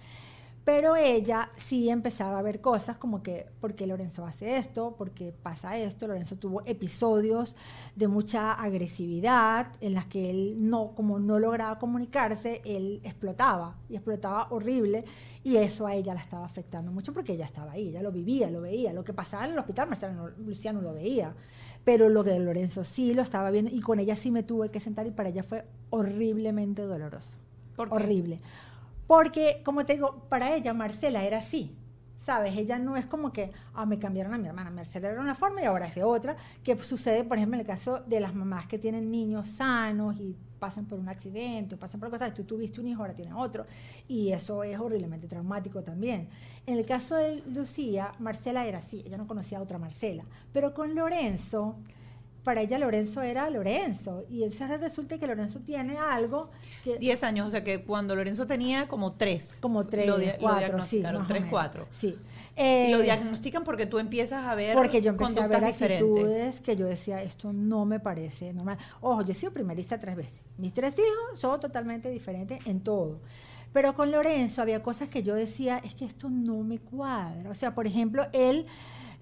Pero 0.68 0.98
ella 0.98 1.50
sí 1.56 1.90
empezaba 1.90 2.40
a 2.40 2.42
ver 2.42 2.60
cosas 2.60 2.98
como 2.98 3.24
que, 3.24 3.46
¿por 3.62 3.74
qué 3.74 3.88
Lorenzo 3.88 4.26
hace 4.26 4.58
esto? 4.58 4.98
¿Por 4.98 5.12
qué 5.12 5.32
pasa 5.32 5.78
esto? 5.78 6.08
Lorenzo 6.08 6.36
tuvo 6.36 6.62
episodios 6.66 7.56
de 7.96 8.10
mucha 8.10 8.52
agresividad 8.52 9.68
en 9.80 9.94
las 9.94 10.08
que 10.08 10.30
él 10.30 10.70
no, 10.70 10.94
como 10.94 11.20
no 11.20 11.40
lograba 11.40 11.80
comunicarse, 11.80 12.62
él 12.66 13.00
explotaba 13.06 13.78
y 13.88 13.96
explotaba 13.96 14.48
horrible 14.50 15.06
y 15.42 15.56
eso 15.56 15.88
a 15.88 15.96
ella 15.96 16.14
la 16.14 16.20
estaba 16.20 16.46
afectando 16.46 16.92
mucho 16.92 17.14
porque 17.14 17.32
ella 17.32 17.46
estaba 17.46 17.72
ahí, 17.72 17.88
ella 17.88 18.02
lo 18.02 18.12
vivía, 18.12 18.52
lo 18.52 18.60
veía. 18.60 18.92
Lo 18.92 19.06
que 19.06 19.14
pasaba 19.14 19.46
en 19.46 19.54
el 19.54 19.60
hospital, 19.60 19.88
Marcelo 19.88 20.32
Luciano 20.38 20.82
lo 20.82 20.94
veía 20.94 21.34
pero 21.86 22.10
lo 22.10 22.24
de 22.24 22.38
Lorenzo 22.40 22.84
sí 22.84 23.14
lo 23.14 23.22
estaba 23.22 23.50
viendo 23.52 23.72
y 23.74 23.80
con 23.80 24.00
ella 24.00 24.18
sí 24.18 24.32
me 24.32 24.44
tuve 24.44 24.70
que 24.70 24.82
sentar 24.82 25.08
y 25.08 25.12
para 25.12 25.30
ella 25.30 25.44
fue 25.44 25.64
horriblemente 25.90 26.82
doloroso 26.82 27.38
horrible. 27.78 28.40
Porque, 29.08 29.62
como 29.64 29.86
te 29.86 29.94
digo, 29.94 30.26
para 30.30 30.56
ella 30.56 30.74
Marcela 30.74 31.24
era 31.24 31.38
así. 31.38 31.76
¿Sabes? 32.18 32.58
Ella 32.58 32.78
no 32.78 32.98
es 32.98 33.06
como 33.06 33.32
que, 33.32 33.52
ah, 33.74 33.86
me 33.86 34.00
cambiaron 34.00 34.34
a 34.34 34.38
mi 34.38 34.48
hermana. 34.48 34.70
Marcela 34.70 35.10
era 35.10 35.22
una 35.22 35.34
forma 35.34 35.62
y 35.62 35.66
ahora 35.66 35.88
es 35.88 35.96
de 35.96 36.04
otra. 36.04 36.36
Que 36.62 36.78
sucede, 36.84 37.24
por 37.24 37.38
ejemplo, 37.38 37.56
en 37.56 37.62
el 37.62 37.66
caso 37.66 38.02
de 38.02 38.20
las 38.20 38.36
mamás 38.36 38.68
que 38.68 38.78
tienen 38.78 39.10
niños 39.10 39.50
sanos 39.50 40.18
y 40.18 40.36
pasan 40.60 40.86
por 40.86 41.00
un 41.00 41.08
accidente 41.08 41.76
o 41.76 41.80
pasan 41.80 42.02
por 42.02 42.10
cosas. 42.10 42.34
Tú 42.34 42.44
tuviste 42.44 42.82
un 42.82 42.88
hijo, 42.88 43.02
ahora 43.02 43.14
tienes 43.14 43.34
otro. 43.34 43.66
Y 44.10 44.34
eso 44.34 44.62
es 44.64 44.78
horriblemente 44.78 45.28
traumático 45.28 45.82
también. 45.84 46.28
En 46.66 46.78
el 46.78 46.86
caso 46.86 47.16
de 47.16 47.44
Lucía, 47.48 48.14
Marcela 48.20 48.68
era 48.68 48.80
así. 48.80 49.04
Ella 49.06 49.18
no 49.18 49.26
conocía 49.26 49.60
a 49.60 49.62
otra 49.62 49.78
Marcela. 49.78 50.26
Pero 50.52 50.74
con 50.74 50.96
Lorenzo 50.96 51.78
para 52.48 52.62
ella 52.62 52.78
Lorenzo 52.80 53.22
era 53.22 53.50
Lorenzo. 53.50 54.24
Y 54.30 54.44
entonces 54.44 54.80
resulta 54.80 55.18
que 55.18 55.28
Lorenzo 55.28 55.60
tiene 55.60 55.98
algo 55.98 56.50
que... 56.82 56.98
Diez 56.98 57.22
años, 57.22 57.46
o 57.46 57.50
sea 57.50 57.62
que 57.62 57.84
cuando 57.84 58.16
Lorenzo 58.16 58.48
tenía 58.48 58.88
como 58.88 59.12
tres. 59.12 59.58
Como 59.60 59.86
tres, 59.86 60.10
cuatro, 60.40 60.82
sí. 60.82 61.04
tres, 61.28 61.46
cuatro. 61.50 61.88
Sí. 61.92 62.16
y 62.56 62.90
lo 62.90 63.00
eh, 63.00 63.04
diagnostican 63.04 63.66
porque 63.66 63.86
tú 63.86 64.00
empiezas 64.00 64.46
a 64.46 64.56
ver 64.56 64.76
Porque 64.76 65.02
yo 65.02 65.10
empecé 65.10 65.42
a 65.42 65.48
ver 65.48 65.66
actitudes 65.66 66.62
que 66.62 66.78
yo 66.78 66.86
decía, 66.86 67.22
esto 67.22 67.52
no 67.52 67.84
me 67.84 68.00
parece 68.00 68.54
normal. 68.54 68.78
Ojo, 69.02 69.24
yo 69.24 69.34
he 69.34 69.36
sido 69.36 69.52
primerista 69.52 70.00
tres 70.00 70.16
veces. 70.16 70.42
Mis 70.58 70.74
tres 70.74 70.96
hijos 70.98 71.42
son 71.42 71.60
totalmente 71.60 72.10
diferentes 72.10 72.66
en 72.66 72.80
todo. 72.80 73.20
Pero 73.74 73.94
con 73.94 74.10
Lorenzo 74.10 74.62
había 74.62 74.82
cosas 74.82 75.10
que 75.10 75.22
yo 75.22 75.36
decía, 75.36 75.82
es 75.84 75.94
que 75.96 76.06
esto 76.06 76.30
no 76.30 76.64
me 76.64 76.80
cuadra. 76.80 77.50
O 77.50 77.56
sea, 77.56 77.76
por 77.76 77.88
ejemplo, 77.88 78.26
él, 78.32 78.68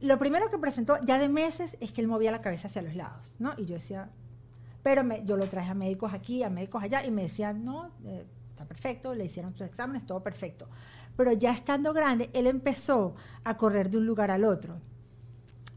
lo 0.06 0.18
primero 0.20 0.49
que 0.49 0.58
presentó 0.58 0.97
ya 1.03 1.20
de 1.20 1.30
meses 1.30 1.78
es 1.80 1.91
que 1.91 2.01
él 2.01 2.08
movía 2.08 2.32
la 2.32 2.41
cabeza 2.41 2.68
hacia 2.68 2.82
los 2.82 2.95
lados, 2.95 3.36
¿no? 3.39 3.53
Y 3.58 3.66
yo 3.66 3.76
decía, 3.76 4.10
pero 4.84 5.03
me, 5.03 5.26
yo 5.26 5.36
lo 5.36 5.47
traje 5.49 5.72
a 5.72 5.74
médicos 5.74 6.14
aquí, 6.14 6.43
a 6.43 6.49
médicos 6.49 6.84
allá, 6.84 7.03
y 7.06 7.12
me 7.12 7.24
decían, 7.24 7.66
no, 7.66 7.91
eh, 8.06 8.26
está 8.49 8.66
perfecto, 8.66 9.14
le 9.14 9.26
hicieron 9.26 9.53
sus 9.53 9.68
exámenes, 9.68 10.06
todo 10.06 10.22
perfecto. 10.22 10.68
Pero 11.18 11.32
ya 11.34 11.51
estando 11.51 11.93
grande, 11.93 12.30
él 12.34 12.47
empezó 12.47 13.16
a 13.43 13.58
correr 13.58 13.89
de 13.89 13.97
un 13.97 14.06
lugar 14.06 14.32
al 14.32 14.43
otro. 14.43 14.80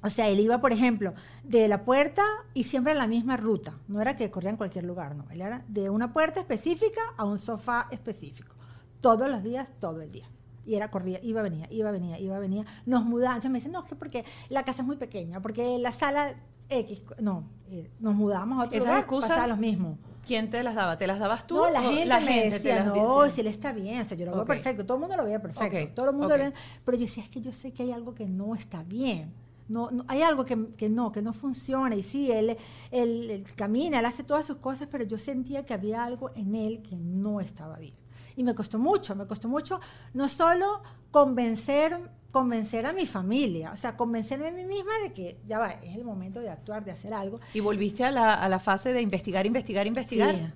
O 0.03 0.11
sea, 0.11 0.29
él 0.29 0.39
iba, 0.39 0.61
por 0.61 0.73
ejemplo, 0.73 1.15
de 1.43 1.67
la 1.67 1.85
puerta 1.85 2.25
y 2.55 2.65
siempre 2.65 2.93
en 2.93 2.99
la 2.99 3.09
misma 3.09 3.37
ruta. 3.37 3.75
No 3.89 4.01
era 4.01 4.17
que 4.17 4.31
corría 4.31 4.51
en 4.51 4.57
cualquier 4.57 4.85
lugar, 4.85 5.17
no. 5.17 5.25
Él 5.31 5.41
era 5.41 5.65
de 5.69 5.91
una 5.91 6.13
puerta 6.13 6.39
específica 6.39 7.01
a 7.17 7.25
un 7.25 7.39
sofá 7.39 7.89
específico. 7.91 8.55
Todos 9.01 9.29
los 9.29 9.43
días, 9.43 9.69
todo 9.81 10.03
el 10.03 10.13
día. 10.13 10.29
Y 10.69 10.75
era 10.75 10.91
corría, 10.91 11.19
iba, 11.23 11.41
venía, 11.41 11.67
iba, 11.71 11.91
venía, 11.91 12.21
iba, 12.21 12.39
venía. 12.39 12.67
Nos 12.85 13.03
mudábamos. 13.03 13.43
me 13.47 13.55
dicen, 13.55 13.73
no, 13.73 13.81
es 13.81 13.87
que 13.87 13.97
porque 13.97 14.27
la 14.51 14.65
casa 14.65 14.83
es 14.83 14.87
muy 14.87 14.97
pequeña, 14.97 15.41
porque 15.41 15.79
la 15.79 15.93
sala 15.93 16.35
X, 16.69 17.01
no, 17.21 17.49
eh, 17.71 17.91
nos 18.01 18.15
mudábamos 18.15 18.59
a 18.59 18.65
otro 18.67 18.77
¿Esas 18.77 18.89
lugar, 18.89 19.01
excusas, 19.01 19.31
pasaba 19.31 19.47
lo 19.47 19.57
mismo. 19.57 19.97
¿Quién 20.27 20.51
te 20.51 20.63
las 20.63 20.75
daba? 20.75 20.99
¿Te 20.99 21.07
las 21.07 21.19
dabas 21.19 21.47
tú? 21.47 21.57
No, 21.57 21.71
la 21.71 21.81
gente, 21.81 22.05
la 22.05 22.21
me 22.21 22.51
decía, 22.51 22.85
no, 22.85 23.31
si 23.31 23.41
él 23.41 23.47
está 23.47 23.73
bien, 23.73 24.03
o 24.03 24.05
sea, 24.05 24.19
yo 24.19 24.27
lo 24.27 24.35
veo 24.35 24.45
perfecto, 24.45 24.85
todo 24.85 24.99
el 24.99 25.01
mundo 25.01 25.17
lo 25.17 25.25
veía 25.25 25.41
perfecto, 25.41 25.95
todo 25.95 26.11
el 26.11 26.17
mundo 26.17 26.37
lo 26.37 26.53
pero 26.85 26.99
yo 26.99 27.07
decía, 27.07 27.25
es 27.25 27.31
que 27.31 27.41
yo 27.41 27.51
sé 27.51 27.73
que 27.73 27.85
hay 27.85 27.93
algo 27.93 28.15
que 28.15 28.27
no 28.27 28.55
está 28.55 28.83
bien. 28.83 29.33
No, 29.69 29.91
no, 29.91 30.05
hay 30.09 30.23
algo 30.23 30.45
que, 30.45 30.69
que, 30.77 30.91
no, 30.91 31.13
que 31.13 31.23
no 31.23 31.33
funciona. 31.33 31.95
Y 31.95 32.03
sí, 32.03 32.31
él, 32.31 32.57
él, 32.91 33.31
él, 33.31 33.45
camina, 33.55 34.01
él 34.01 34.07
hace 34.07 34.23
todas 34.23 34.45
sus 34.47 34.59
cosas, 34.59 34.89
pero 34.91 35.05
yo 35.05 35.19
sentía 35.19 35.65
que 35.65 35.75
había 35.75 36.05
algo 36.05 36.31
en 36.35 36.55
él 36.55 36.83
que 36.83 36.97
no 36.97 37.41
estaba 37.41 37.77
bien. 37.77 37.95
Y 38.39 38.43
me 38.45 38.55
costó 38.55 38.79
mucho, 38.79 39.15
me 39.15 39.27
costó 39.27 39.49
mucho 39.49 39.81
no 40.15 40.29
solo 40.29 40.83
convencer, 41.11 41.99
convencer 42.31 42.87
a 42.87 42.93
mi 42.93 43.05
familia, 43.05 43.73
o 43.73 43.77
sea, 43.77 43.97
convencerme 43.97 44.49
a 44.49 44.53
mí 44.53 44.65
misma 44.65 44.93
de 45.03 45.13
que 45.13 45.39
ya 45.47 45.59
va, 45.59 45.71
es 45.71 45.95
el 45.95 46.05
momento 46.05 46.41
de 46.41 46.49
actuar, 46.49 46.85
de 46.85 46.93
hacer 46.93 47.13
algo. 47.13 47.41
¿Y 47.53 47.61
volviste 47.61 48.05
a 48.05 48.11
la, 48.11 48.35
a 48.35 48.49
la 48.49 48.59
fase 48.59 48.93
de 48.93 49.03
investigar, 49.03 49.45
investigar, 49.45 49.87
investigar? 49.87 50.55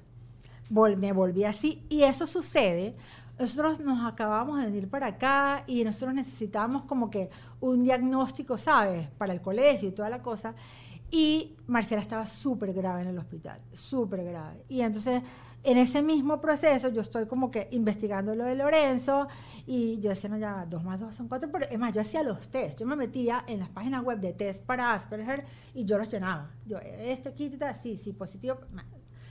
Sí. 0.68 0.96
me 0.96 1.12
volví 1.12 1.44
así. 1.44 1.84
Y 1.90 2.04
eso 2.04 2.26
sucede 2.26 2.94
nosotros 3.38 3.80
nos 3.80 4.04
acabamos 4.06 4.58
de 4.58 4.66
venir 4.66 4.88
para 4.88 5.06
acá 5.06 5.64
y 5.66 5.82
nosotros 5.84 6.14
necesitábamos 6.14 6.84
como 6.84 7.10
que 7.10 7.30
un 7.60 7.82
diagnóstico, 7.82 8.58
¿sabes? 8.58 9.08
Para 9.18 9.32
el 9.32 9.40
colegio 9.40 9.88
y 9.88 9.92
toda 9.92 10.10
la 10.10 10.22
cosa. 10.22 10.54
Y 11.10 11.56
Marcela 11.66 12.00
estaba 12.00 12.26
súper 12.26 12.72
grave 12.72 13.02
en 13.02 13.08
el 13.08 13.18
hospital, 13.18 13.60
súper 13.72 14.24
grave. 14.24 14.64
Y 14.68 14.80
entonces, 14.80 15.22
en 15.64 15.78
ese 15.78 16.02
mismo 16.02 16.40
proceso, 16.40 16.88
yo 16.88 17.02
estoy 17.02 17.26
como 17.26 17.50
que 17.50 17.68
investigando 17.70 18.34
lo 18.34 18.44
de 18.44 18.56
Lorenzo 18.56 19.28
y 19.66 20.00
yo 20.00 20.10
decía, 20.10 20.28
no, 20.28 20.36
ya, 20.36 20.66
dos 20.68 20.82
más 20.82 20.98
dos 20.98 21.14
son 21.14 21.28
cuatro. 21.28 21.50
Pero 21.52 21.66
es 21.70 21.78
más, 21.78 21.92
yo 21.92 22.00
hacía 22.00 22.22
los 22.22 22.48
test. 22.48 22.80
Yo 22.80 22.86
me 22.86 22.96
metía 22.96 23.44
en 23.46 23.60
las 23.60 23.68
páginas 23.68 24.02
web 24.02 24.18
de 24.18 24.32
test 24.32 24.62
para 24.64 24.92
Asperger 24.92 25.44
y 25.74 25.84
yo 25.84 25.98
los 25.98 26.10
llenaba. 26.10 26.50
Yo, 26.66 26.78
este 26.78 27.32
quita, 27.32 27.80
sí, 27.80 27.96
sí, 27.96 28.12
positivo. 28.12 28.58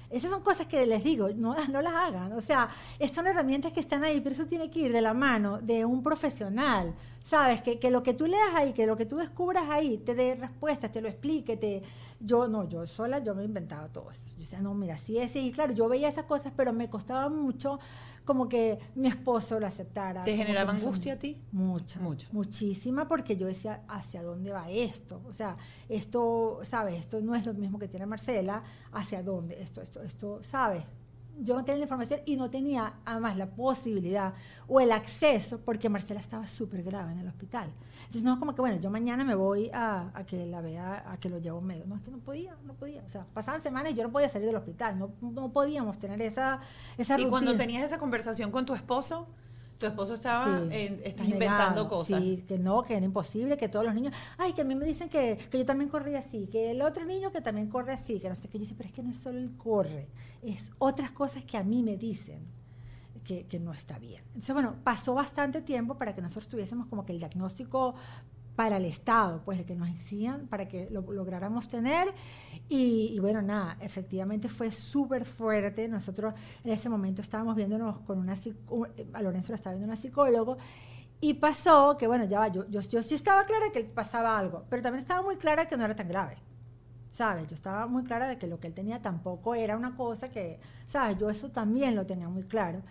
Esas 0.10 0.30
son 0.30 0.42
cosas 0.42 0.68
que 0.68 0.86
les 0.86 1.04
digo, 1.04 1.30
no, 1.36 1.56
no 1.70 1.82
las 1.82 1.94
hagan. 1.94 2.32
O 2.34 2.42
sea, 2.42 2.70
son 3.14 3.28
herramientas 3.28 3.74
que 3.74 3.82
están 3.82 4.04
ahí, 4.04 4.22
pero 4.22 4.34
eso 4.34 4.46
tiene 4.46 4.70
que 4.70 4.80
ir 4.80 4.94
de 4.94 5.02
la 5.02 5.14
mano 5.14 5.60
de 5.60 5.84
un 5.84 6.02
profesional. 6.02 6.94
¿Sabes? 7.26 7.62
Que, 7.62 7.78
que 7.78 7.92
lo 7.92 8.02
que 8.04 8.14
tú 8.14 8.26
leas 8.26 8.56
ahí, 8.56 8.74
que 8.74 8.88
lo 8.88 8.96
que 8.96 9.06
tú 9.06 9.18
descubras 9.18 9.70
ahí, 9.70 9.98
te 9.98 10.16
dé 10.16 10.36
respuestas, 10.36 10.92
te 10.92 11.02
lo 11.02 11.10
explique, 11.10 11.58
te... 11.58 11.84
Yo 12.24 12.48
no, 12.48 12.68
yo 12.70 12.86
sola, 12.86 13.20
yo 13.20 13.34
me 13.36 13.44
inventaba 13.44 13.88
todo 13.88 14.12
eso. 14.12 14.28
Yo 14.30 14.38
decía, 14.38 14.62
no, 14.62 14.74
mira, 14.74 14.98
sí 14.98 15.18
es, 15.18 15.36
y 15.36 15.52
claro, 15.52 15.74
yo 15.74 15.90
veía 15.90 16.08
esas 16.08 16.26
cosas, 16.26 16.54
pero 16.56 16.72
me 16.72 16.90
costaba 16.90 17.30
mucho 17.30 17.80
como 18.26 18.48
que 18.48 18.80
mi 18.96 19.08
esposo 19.08 19.60
lo 19.60 19.68
aceptara. 19.68 20.24
¿Te 20.24 20.36
generaba 20.36 20.72
angustia 20.72 21.14
a 21.14 21.20
ti? 21.20 21.42
Mucha, 21.52 22.00
Mucha. 22.00 22.28
Muchísima, 22.32 23.08
porque 23.08 23.36
yo 23.36 23.48
decía, 23.48 23.84
¿hacia 23.88 24.22
dónde 24.22 24.52
va 24.52 24.70
esto? 24.70 25.22
O 25.28 25.34
sea, 25.34 25.58
esto, 25.90 26.60
¿sabes? 26.64 27.00
Esto 27.00 27.20
no 27.22 27.36
es 27.36 27.46
lo 27.46 27.54
mismo 27.54 27.80
que 27.80 27.88
tiene 27.88 28.06
Marcela, 28.06 28.64
¿hacia 28.92 29.24
dónde? 29.24 29.62
Esto, 29.62 29.82
esto, 29.82 30.02
esto, 30.02 30.44
¿sabes? 30.44 30.84
Yo 31.40 31.56
no 31.56 31.64
tenía 31.64 31.80
la 31.80 31.84
información 31.84 32.20
y 32.26 32.36
no 32.36 32.50
tenía 32.50 32.94
además 33.06 33.38
la 33.38 33.48
posibilidad 33.48 34.34
o 34.68 34.80
el 34.80 34.92
acceso 34.92 35.60
porque 35.60 35.90
Marcela 35.90 36.20
estaba 36.20 36.48
súper 36.48 36.84
grave 36.84 37.14
en 37.14 37.20
el 37.20 37.28
hospital. 37.28 37.72
Entonces 38.02 38.24
no 38.24 38.34
es 38.34 38.40
como 38.40 38.54
que, 38.54 38.62
bueno, 38.62 38.80
yo 38.80 38.92
mañana 38.92 39.24
me 39.24 39.36
voy 39.36 39.70
a, 39.74 40.12
a, 40.14 40.26
que 40.26 40.46
la 40.46 40.62
vea, 40.62 41.06
a 41.10 41.18
que 41.18 41.30
lo 41.30 41.40
llevo 41.40 41.62
medio. 41.62 41.86
No, 41.86 41.96
es 41.96 42.02
que 42.02 42.12
no 42.12 42.20
podía, 42.20 42.56
no 42.66 42.74
podía. 42.74 43.02
O 43.04 43.10
sea, 43.10 43.26
pasaban 43.34 43.62
semanas 43.62 43.94
y 43.94 43.96
yo 43.96 44.04
no 44.04 44.12
podía 44.12 44.30
salir 44.30 44.48
del 44.48 44.58
hospital. 44.58 45.00
No, 45.00 45.12
no 45.22 45.52
podíamos 45.52 45.98
tener 45.98 46.22
esa, 46.22 46.60
esa 46.98 47.20
¿Y 47.20 47.28
cuando 47.28 47.56
tenías 47.56 47.84
esa 47.84 47.98
conversación 47.98 48.52
con 48.52 48.66
tu 48.66 48.74
esposo? 48.74 49.28
Tu 49.82 49.88
esposo 49.88 50.14
estaba 50.14 50.62
estás 50.72 51.28
inventando 51.28 51.90
cosas. 51.90 52.22
Sí, 52.22 52.46
que 52.48 52.60
no, 52.60 52.84
que 52.84 52.96
era 52.96 53.06
imposible, 53.06 53.58
que 53.58 53.68
todos 53.68 53.84
los 53.84 53.96
niños, 53.96 54.14
ay, 54.38 54.54
que 54.54 54.62
a 54.62 54.64
mí 54.64 54.76
me 54.76 54.86
dicen 54.86 55.10
que, 55.10 55.38
que, 55.50 55.58
yo 55.58 55.66
también 55.66 55.90
corría 55.90 56.20
así, 56.20 56.48
que 56.48 56.72
el 56.72 56.82
otro 56.84 57.04
niño 57.04 57.32
que 57.32 57.42
también 57.42 57.68
corre 57.68 57.94
así, 57.94 58.20
que 58.20 58.30
no 58.30 58.36
sé 58.36 58.48
qué, 58.48 58.60
yo 58.60 58.62
dice, 58.62 58.76
pero 58.78 58.88
es 58.88 58.94
que 58.94 59.02
no 59.02 59.10
es 59.10 59.18
solo 59.18 59.40
el 59.40 59.58
corre, 59.58 60.08
es 60.44 60.72
otras 60.78 61.12
cosas 61.12 61.44
que 61.44 61.58
a 61.58 61.64
mí 61.64 61.82
me 61.82 61.98
dicen 61.98 62.46
que, 63.24 63.48
que 63.48 63.60
no 63.60 63.74
está 63.74 63.98
bien. 63.98 64.24
Entonces, 64.28 64.54
bueno, 64.54 64.76
pasó 64.84 65.16
bastante 65.16 65.62
tiempo 65.62 65.98
para 65.98 66.14
que 66.14 66.22
nosotros 66.22 66.48
tuviésemos 66.48 66.86
como 66.88 67.04
que 67.04 67.14
el 67.14 67.20
diagnóstico 67.20 67.96
para 68.56 68.78
el 68.78 68.86
Estado, 68.86 69.42
pues 69.44 69.60
el 69.60 69.66
que 69.66 69.76
nos 69.76 69.90
exigían 69.90 70.48
para 70.48 70.68
que 70.68 70.90
lo 70.90 71.02
lográramos 71.02 71.68
tener. 71.68 72.14
Y, 72.70 73.18
bueno, 73.20 73.42
nada, 73.42 73.78
efectivamente 73.80 74.50
fue 74.50 74.72
súper 74.72 75.26
fuerte. 75.26 75.88
Nosotros 75.88 76.34
en 76.64 76.72
ese 76.72 76.90
momento 76.90 77.22
estábamos 77.22 77.56
viéndonos 77.56 78.00
con 78.02 78.20
una 78.20 78.34
a 79.14 79.22
Lorenzo 79.22 79.52
lo 79.52 79.56
estaba 79.56 79.76
viendo 79.76 79.92
una 79.92 79.96
psicólogo. 79.96 80.58
Y 81.20 81.36
pasó 81.36 81.98
que, 81.98 82.08
bueno, 82.08 82.26
ya 82.26 82.40
va, 82.40 82.48
yo, 82.48 82.68
yo, 82.70 82.82
yo 82.82 83.04
sí 83.04 83.16
estaba 83.16 83.46
clara 83.46 83.72
que 83.72 83.84
pasaba 83.84 84.38
algo, 84.38 84.66
pero 84.70 84.82
también 84.82 85.02
estaba 85.02 85.22
muy 85.22 85.36
clara 85.36 85.68
que 85.68 85.78
no 85.78 85.86
era 85.86 85.96
tan 85.96 86.08
grave. 86.08 86.38
¿Sabes? 87.12 87.48
Yo 87.48 87.56
estaba 87.56 87.88
muy 87.88 88.04
clara 88.04 88.28
de 88.28 88.38
que 88.38 88.48
lo 88.48 88.60
que 88.60 88.68
él 88.68 88.74
tenía 88.74 89.02
tampoco 89.02 89.54
era 89.54 89.76
una 89.76 89.96
cosa 89.96 90.32
que, 90.32 90.60
¿sabes? 90.88 91.18
Yo 91.20 91.30
eso 91.30 91.50
también 91.50 91.96
lo 91.96 92.06
tenía 92.06 92.30
muy 92.30 92.44
claro. 92.44 92.82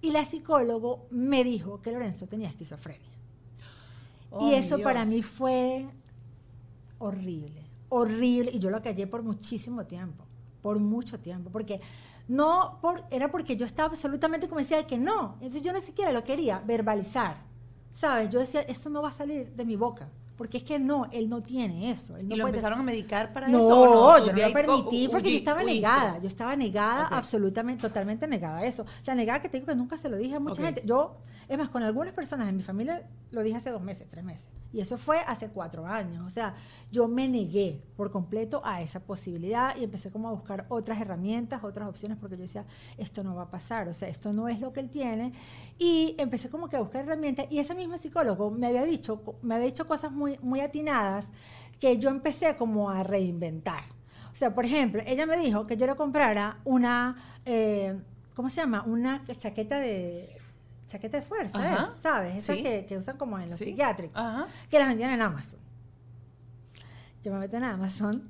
Y 0.00 0.10
la 0.10 0.24
psicólogo 0.24 1.06
me 1.10 1.44
dijo 1.44 1.80
que 1.80 1.92
Lorenzo 1.92 2.26
tenía 2.26 2.48
esquizofrenia. 2.48 3.07
Y 4.40 4.54
eso 4.54 4.78
para 4.80 5.04
mí 5.04 5.22
fue 5.22 5.86
horrible, 6.98 7.64
horrible. 7.88 8.50
Y 8.52 8.58
yo 8.58 8.70
lo 8.70 8.82
callé 8.82 9.06
por 9.06 9.22
muchísimo 9.22 9.86
tiempo, 9.86 10.24
por 10.62 10.78
mucho 10.78 11.18
tiempo, 11.18 11.50
porque 11.50 11.80
no 12.28 12.78
por, 12.82 13.04
era 13.10 13.30
porque 13.30 13.56
yo 13.56 13.64
estaba 13.64 13.88
absolutamente 13.88 14.48
convencida 14.48 14.78
de 14.78 14.86
que 14.86 14.98
no. 14.98 15.34
Entonces 15.34 15.62
yo 15.62 15.72
ni 15.72 15.80
siquiera 15.80 16.12
lo 16.12 16.24
quería 16.24 16.60
verbalizar. 16.60 17.36
¿Sabes? 17.92 18.30
Yo 18.30 18.38
decía, 18.38 18.60
esto 18.60 18.90
no 18.90 19.02
va 19.02 19.08
a 19.08 19.12
salir 19.12 19.50
de 19.50 19.64
mi 19.64 19.74
boca. 19.74 20.08
Porque 20.38 20.58
es 20.58 20.62
que 20.62 20.78
no, 20.78 21.08
él 21.10 21.28
no 21.28 21.42
tiene 21.42 21.90
eso. 21.90 22.16
Él 22.16 22.28
no 22.28 22.36
¿Y 22.36 22.38
lo 22.38 22.46
empezaron 22.46 22.78
a 22.78 22.82
medicar 22.84 23.32
para 23.32 23.48
eso? 23.48 23.58
No, 23.58 24.24
yo 24.24 24.32
no 24.32 24.40
lo 24.40 24.52
permití 24.52 25.08
porque 25.08 25.32
yo 25.32 25.36
estaba 25.36 25.64
negada. 25.64 26.18
Yo 26.18 26.28
estaba 26.28 26.54
negada, 26.54 27.08
absolutamente, 27.08 27.82
totalmente 27.82 28.26
negada 28.28 28.58
a 28.58 28.64
eso. 28.64 28.86
Sea, 29.02 29.16
negada 29.16 29.40
que 29.40 29.48
te 29.48 29.56
digo 29.58 29.66
que 29.66 29.74
nunca 29.74 29.96
se 29.98 30.08
lo 30.08 30.16
dije 30.16 30.36
a 30.36 30.40
mucha 30.40 30.62
gente. 30.62 30.82
Yo, 30.86 31.16
es 31.48 31.58
más, 31.58 31.70
con 31.70 31.82
algunas 31.82 32.14
personas 32.14 32.48
en 32.48 32.56
mi 32.56 32.62
familia 32.62 33.02
lo 33.32 33.42
dije 33.42 33.56
hace 33.56 33.70
dos 33.70 33.82
meses, 33.82 34.08
tres 34.08 34.24
meses. 34.24 34.46
Y 34.72 34.80
eso 34.80 34.98
fue 34.98 35.18
hace 35.20 35.48
cuatro 35.48 35.86
años. 35.86 36.26
O 36.26 36.30
sea, 36.30 36.54
yo 36.92 37.08
me 37.08 37.28
negué 37.28 37.82
por 37.96 38.10
completo 38.10 38.60
a 38.64 38.82
esa 38.82 39.00
posibilidad 39.00 39.76
y 39.76 39.84
empecé 39.84 40.10
como 40.10 40.28
a 40.28 40.32
buscar 40.32 40.66
otras 40.68 41.00
herramientas, 41.00 41.64
otras 41.64 41.88
opciones, 41.88 42.18
porque 42.18 42.36
yo 42.36 42.42
decía, 42.42 42.66
esto 42.98 43.24
no 43.24 43.34
va 43.34 43.44
a 43.44 43.50
pasar, 43.50 43.88
o 43.88 43.94
sea, 43.94 44.08
esto 44.08 44.32
no 44.32 44.48
es 44.48 44.60
lo 44.60 44.72
que 44.72 44.80
él 44.80 44.90
tiene. 44.90 45.32
Y 45.78 46.14
empecé 46.18 46.50
como 46.50 46.68
que 46.68 46.76
a 46.76 46.80
buscar 46.80 47.04
herramientas. 47.04 47.46
Y 47.50 47.58
ese 47.58 47.74
mismo 47.74 47.96
psicólogo 47.96 48.50
me 48.50 48.66
había 48.66 48.84
dicho, 48.84 49.22
me 49.42 49.54
había 49.54 49.66
dicho 49.66 49.86
cosas 49.86 50.12
muy, 50.12 50.38
muy 50.42 50.60
atinadas 50.60 51.28
que 51.80 51.98
yo 51.98 52.10
empecé 52.10 52.56
como 52.56 52.90
a 52.90 53.02
reinventar. 53.02 53.84
O 54.30 54.34
sea, 54.34 54.54
por 54.54 54.64
ejemplo, 54.64 55.02
ella 55.06 55.26
me 55.26 55.36
dijo 55.38 55.66
que 55.66 55.76
yo 55.76 55.86
le 55.86 55.96
comprara 55.96 56.58
una, 56.64 57.40
eh, 57.44 57.98
¿cómo 58.34 58.48
se 58.50 58.60
llama? 58.60 58.82
Una 58.86 59.24
chaqueta 59.24 59.80
de 59.80 60.38
chaqueta 60.88 61.18
de 61.18 61.22
fuerza, 61.22 61.72
¿eh? 61.72 61.86
¿sabes? 62.02 62.36
Esas 62.36 62.56
que, 62.56 62.96
usan 62.98 63.16
como 63.16 63.38
en 63.38 63.50
los 63.50 63.58
psiquiátricos, 63.58 64.20
que 64.68 64.78
las 64.78 64.88
vendían 64.88 65.12
en 65.12 65.22
Amazon. 65.22 65.60
Yo 67.22 67.32
me 67.32 67.38
meto 67.38 67.56
en 67.56 67.64
Amazon 67.64 68.28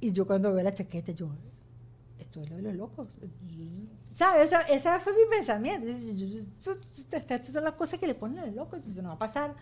y 0.00 0.12
yo 0.12 0.26
cuando 0.26 0.52
veo 0.52 0.62
la 0.62 0.74
chaqueta, 0.74 1.12
yo, 1.12 1.30
esto 2.18 2.42
es 2.42 2.50
lo 2.50 2.56
de 2.56 2.62
los 2.62 2.74
locos. 2.74 3.08
¿Sabes? 4.14 4.50
Ese 4.68 4.98
fue 5.00 5.12
mi 5.12 5.28
pensamiento. 5.30 5.86
Estas 7.12 7.46
son 7.46 7.64
las 7.64 7.74
cosas 7.74 7.98
que 7.98 8.06
le 8.06 8.14
ponen 8.14 8.38
a 8.38 8.46
los 8.46 8.54
locos, 8.54 8.78
entonces 8.78 9.02
no 9.02 9.10
va 9.10 9.14
a 9.14 9.18
pasar. 9.18 9.54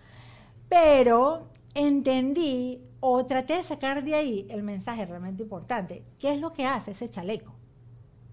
Pero 0.68 1.49
entendí 1.74 2.80
o 3.01 3.26
traté 3.26 3.55
de 3.55 3.62
sacar 3.62 4.03
de 4.03 4.14
ahí 4.14 4.47
el 4.51 4.62
mensaje 4.62 5.05
realmente 5.07 5.43
importante. 5.43 6.05
¿Qué 6.18 6.35
es 6.35 6.41
lo 6.41 6.53
que 6.53 6.66
hace 6.66 6.93
ese 6.93 7.09
chaleco? 7.09 7.53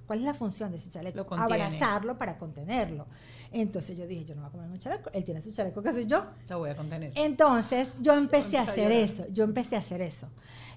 ¿Cuál 0.07 0.19
es 0.19 0.25
la 0.25 0.33
función 0.33 0.71
de 0.71 0.77
ese 0.77 0.89
chaleco? 0.89 1.25
Abrazarlo 1.35 2.17
para 2.17 2.37
contenerlo. 2.37 3.07
Entonces 3.51 3.97
yo 3.97 4.07
dije, 4.07 4.23
yo 4.25 4.33
no 4.35 4.41
voy 4.41 4.47
a 4.49 4.51
comer 4.51 4.69
un 4.69 4.79
chaleco, 4.79 5.09
él 5.13 5.25
tiene 5.25 5.41
su 5.41 5.51
chaleco 5.51 5.81
que 5.83 5.91
soy 5.91 6.05
yo. 6.05 6.23
Lo 6.49 6.59
voy 6.59 6.69
a 6.69 6.75
contener. 6.75 7.11
Entonces 7.15 7.89
yo 8.01 8.13
empecé 8.15 8.57
a 8.57 8.61
hacer 8.61 8.91
eso, 8.91 9.25
yo 9.31 9.43
empecé 9.43 9.75
a 9.75 9.79
hacer 9.79 10.01
eso. 10.01 10.27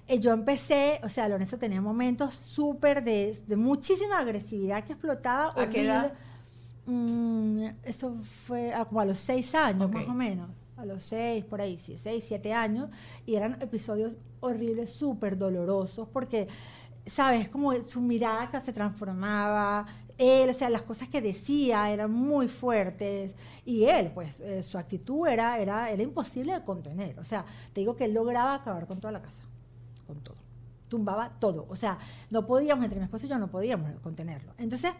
Eh, 0.07 0.19
yo 0.19 0.33
empecé, 0.33 0.99
o 1.03 1.09
sea, 1.09 1.27
Lorenzo 1.29 1.57
tenía 1.57 1.81
momentos 1.81 2.35
súper 2.35 3.03
de, 3.03 3.35
de 3.47 3.55
muchísima 3.55 4.19
agresividad 4.19 4.83
que 4.83 4.93
explotaba. 4.93 5.49
¿A 5.55 5.69
qué 5.69 5.81
edad? 5.85 6.13
Mm, 6.85 7.65
eso 7.83 8.17
fue 8.45 8.73
a- 8.73 8.85
como 8.85 8.99
a 8.99 9.05
los 9.05 9.19
seis 9.19 9.55
años, 9.55 9.89
más 9.91 10.07
o 10.07 10.13
menos. 10.13 10.49
A 10.77 10.85
los 10.85 11.01
seis, 11.03 11.43
por 11.45 11.61
ahí, 11.61 11.77
sí, 11.77 11.97
seis, 11.97 12.23
siete 12.27 12.53
años. 12.53 12.89
Y 13.25 13.35
eran 13.35 13.57
episodios 13.61 14.17
horribles, 14.41 14.91
súper 14.91 15.37
dolorosos, 15.37 16.07
porque, 16.11 16.47
¿sabes? 17.07 17.49
Como 17.49 17.73
su 17.87 18.01
mirada 18.01 18.49
que 18.49 18.59
se 18.59 18.73
transformaba. 18.73 19.87
Él, 20.17 20.49
o 20.49 20.53
sea, 20.53 20.69
las 20.69 20.83
cosas 20.83 21.09
que 21.09 21.21
decía 21.21 21.91
eran 21.91 22.11
muy 22.11 22.47
fuertes. 22.47 23.35
Y 23.65 23.85
él, 23.85 24.11
pues, 24.13 24.39
eh, 24.39 24.63
su 24.63 24.77
actitud 24.77 25.27
era, 25.27 25.59
era, 25.59 25.89
era 25.89 26.01
imposible 26.01 26.53
de 26.53 26.63
contener. 26.63 27.19
O 27.19 27.23
sea, 27.23 27.45
te 27.73 27.81
digo 27.81 27.95
que 27.95 28.05
él 28.05 28.13
lograba 28.13 28.53
acabar 28.53 28.87
con 28.87 28.99
toda 28.99 29.11
la 29.11 29.21
casa. 29.21 29.41
Con 30.07 30.17
todo. 30.21 30.37
Tumbaba 30.87 31.31
todo. 31.39 31.65
O 31.69 31.75
sea, 31.75 31.97
no 32.29 32.45
podíamos, 32.45 32.85
entre 32.85 32.99
mi 32.99 33.05
esposo 33.05 33.25
y 33.25 33.29
yo, 33.29 33.37
no 33.37 33.49
podíamos 33.49 33.91
contenerlo. 34.01 34.53
Entonces, 34.57 34.93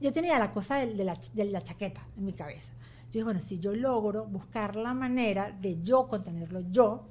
yo 0.00 0.12
tenía 0.12 0.38
la 0.38 0.50
cosa 0.50 0.76
de, 0.76 1.04
la, 1.04 1.62
chaqueta 1.62 2.00
en 2.16 2.24
mi 2.24 2.32
cabeza. 2.32 2.72
Yo 3.06 3.14
dije, 3.14 3.24
bueno, 3.24 3.40
si 3.40 3.58
yo 3.58 3.74
logro 3.74 4.24
buscar 4.24 4.76
la 4.76 4.94
manera 4.94 5.50
de 5.50 5.82
yo 5.82 6.08
contenerlo 6.08 6.60
yo, 6.70 7.06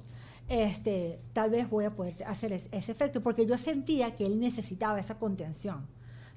este, 0.48 1.20
tal 1.32 1.50
vez 1.50 1.70
voy 1.70 1.84
a 1.84 1.90
poder 1.90 2.24
hacer 2.24 2.52
es- 2.52 2.66
ese 2.72 2.90
efecto, 2.90 3.22
porque 3.22 3.46
yo 3.46 3.56
sentía 3.56 4.16
que 4.16 4.26
él 4.26 4.40
necesitaba 4.40 4.98
esa 4.98 5.18
contención, 5.18 5.86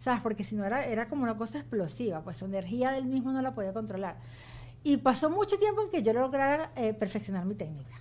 ¿sabes? 0.03 0.21
Porque 0.21 0.43
si 0.43 0.55
no 0.55 0.65
era, 0.65 0.83
era 0.85 1.07
como 1.07 1.23
una 1.23 1.37
cosa 1.37 1.59
explosiva, 1.59 2.21
pues 2.21 2.37
su 2.37 2.45
energía 2.45 2.91
del 2.91 3.05
mismo 3.05 3.31
no 3.31 3.41
la 3.41 3.53
podía 3.53 3.73
controlar. 3.73 4.17
Y 4.83 4.97
pasó 4.97 5.29
mucho 5.29 5.57
tiempo 5.57 5.81
en 5.81 5.89
que 5.89 6.03
yo 6.03 6.11
lograra 6.13 6.71
eh, 6.75 6.93
perfeccionar 6.93 7.45
mi 7.45 7.55
técnica. 7.55 7.95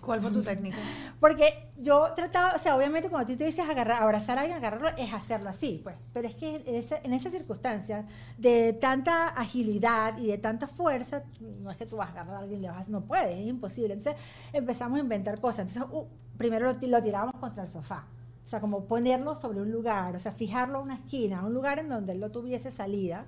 ¿Cuál 0.00 0.20
fue 0.20 0.30
tu 0.30 0.42
técnica? 0.42 0.76
Porque 1.20 1.70
yo 1.78 2.12
trataba, 2.14 2.54
o 2.54 2.58
sea, 2.58 2.76
obviamente 2.76 3.08
cuando 3.08 3.32
tú 3.32 3.36
te 3.38 3.44
dices 3.44 3.68
agarrar, 3.68 4.02
abrazar 4.02 4.38
a 4.38 4.42
alguien, 4.42 4.58
agarrarlo, 4.58 4.88
es 4.98 5.12
hacerlo 5.12 5.48
así, 5.50 5.80
pues. 5.82 5.96
Pero 6.12 6.28
es 6.28 6.34
que 6.34 6.56
en, 6.66 6.74
esa- 6.74 6.98
en 7.02 7.12
esas 7.14 7.32
circunstancias 7.32 8.04
de 8.38 8.72
tanta 8.74 9.28
agilidad 9.28 10.18
y 10.18 10.26
de 10.26 10.38
tanta 10.38 10.66
fuerza, 10.66 11.22
no 11.62 11.70
es 11.70 11.76
que 11.76 11.86
tú 11.86 11.96
vas 11.96 12.08
a 12.08 12.12
agarrar 12.12 12.34
a 12.36 12.38
alguien, 12.40 12.60
le 12.62 12.68
vas, 12.70 12.88
no 12.88 13.00
puedes, 13.02 13.36
es 13.38 13.46
imposible. 13.46 13.94
Entonces 13.94 14.20
empezamos 14.52 14.98
a 14.98 15.00
inventar 15.00 15.40
cosas. 15.40 15.60
Entonces, 15.72 15.82
uh, 15.92 16.06
primero 16.36 16.72
lo, 16.72 16.88
lo 16.88 17.02
tirábamos 17.02 17.34
contra 17.40 17.62
el 17.62 17.68
sofá. 17.68 18.04
O 18.46 18.48
sea, 18.48 18.60
como 18.60 18.84
ponerlo 18.84 19.34
sobre 19.34 19.60
un 19.60 19.72
lugar, 19.72 20.14
o 20.14 20.20
sea, 20.20 20.30
fijarlo 20.30 20.78
a 20.78 20.80
una 20.80 20.94
esquina, 20.94 21.44
un 21.44 21.52
lugar 21.52 21.80
en 21.80 21.88
donde 21.88 22.12
él 22.12 22.20
no 22.20 22.30
tuviese 22.30 22.70
salida. 22.70 23.24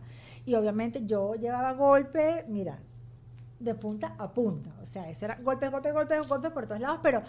Y 0.47 0.55
obviamente 0.55 1.05
yo 1.05 1.35
llevaba 1.35 1.73
golpe, 1.73 2.45
mira, 2.47 2.79
de 3.59 3.75
punta 3.75 4.15
a 4.17 4.31
punta. 4.31 4.71
O 4.81 4.87
sea, 4.87 5.11
eso 5.11 5.25
era 5.25 5.37
golpe, 5.43 5.69
golpe, 5.69 5.91
golpe, 5.91 6.21
golpe 6.21 6.51
por 6.51 6.67
todos 6.67 6.81
lados, 6.81 7.01
pero 7.03 7.23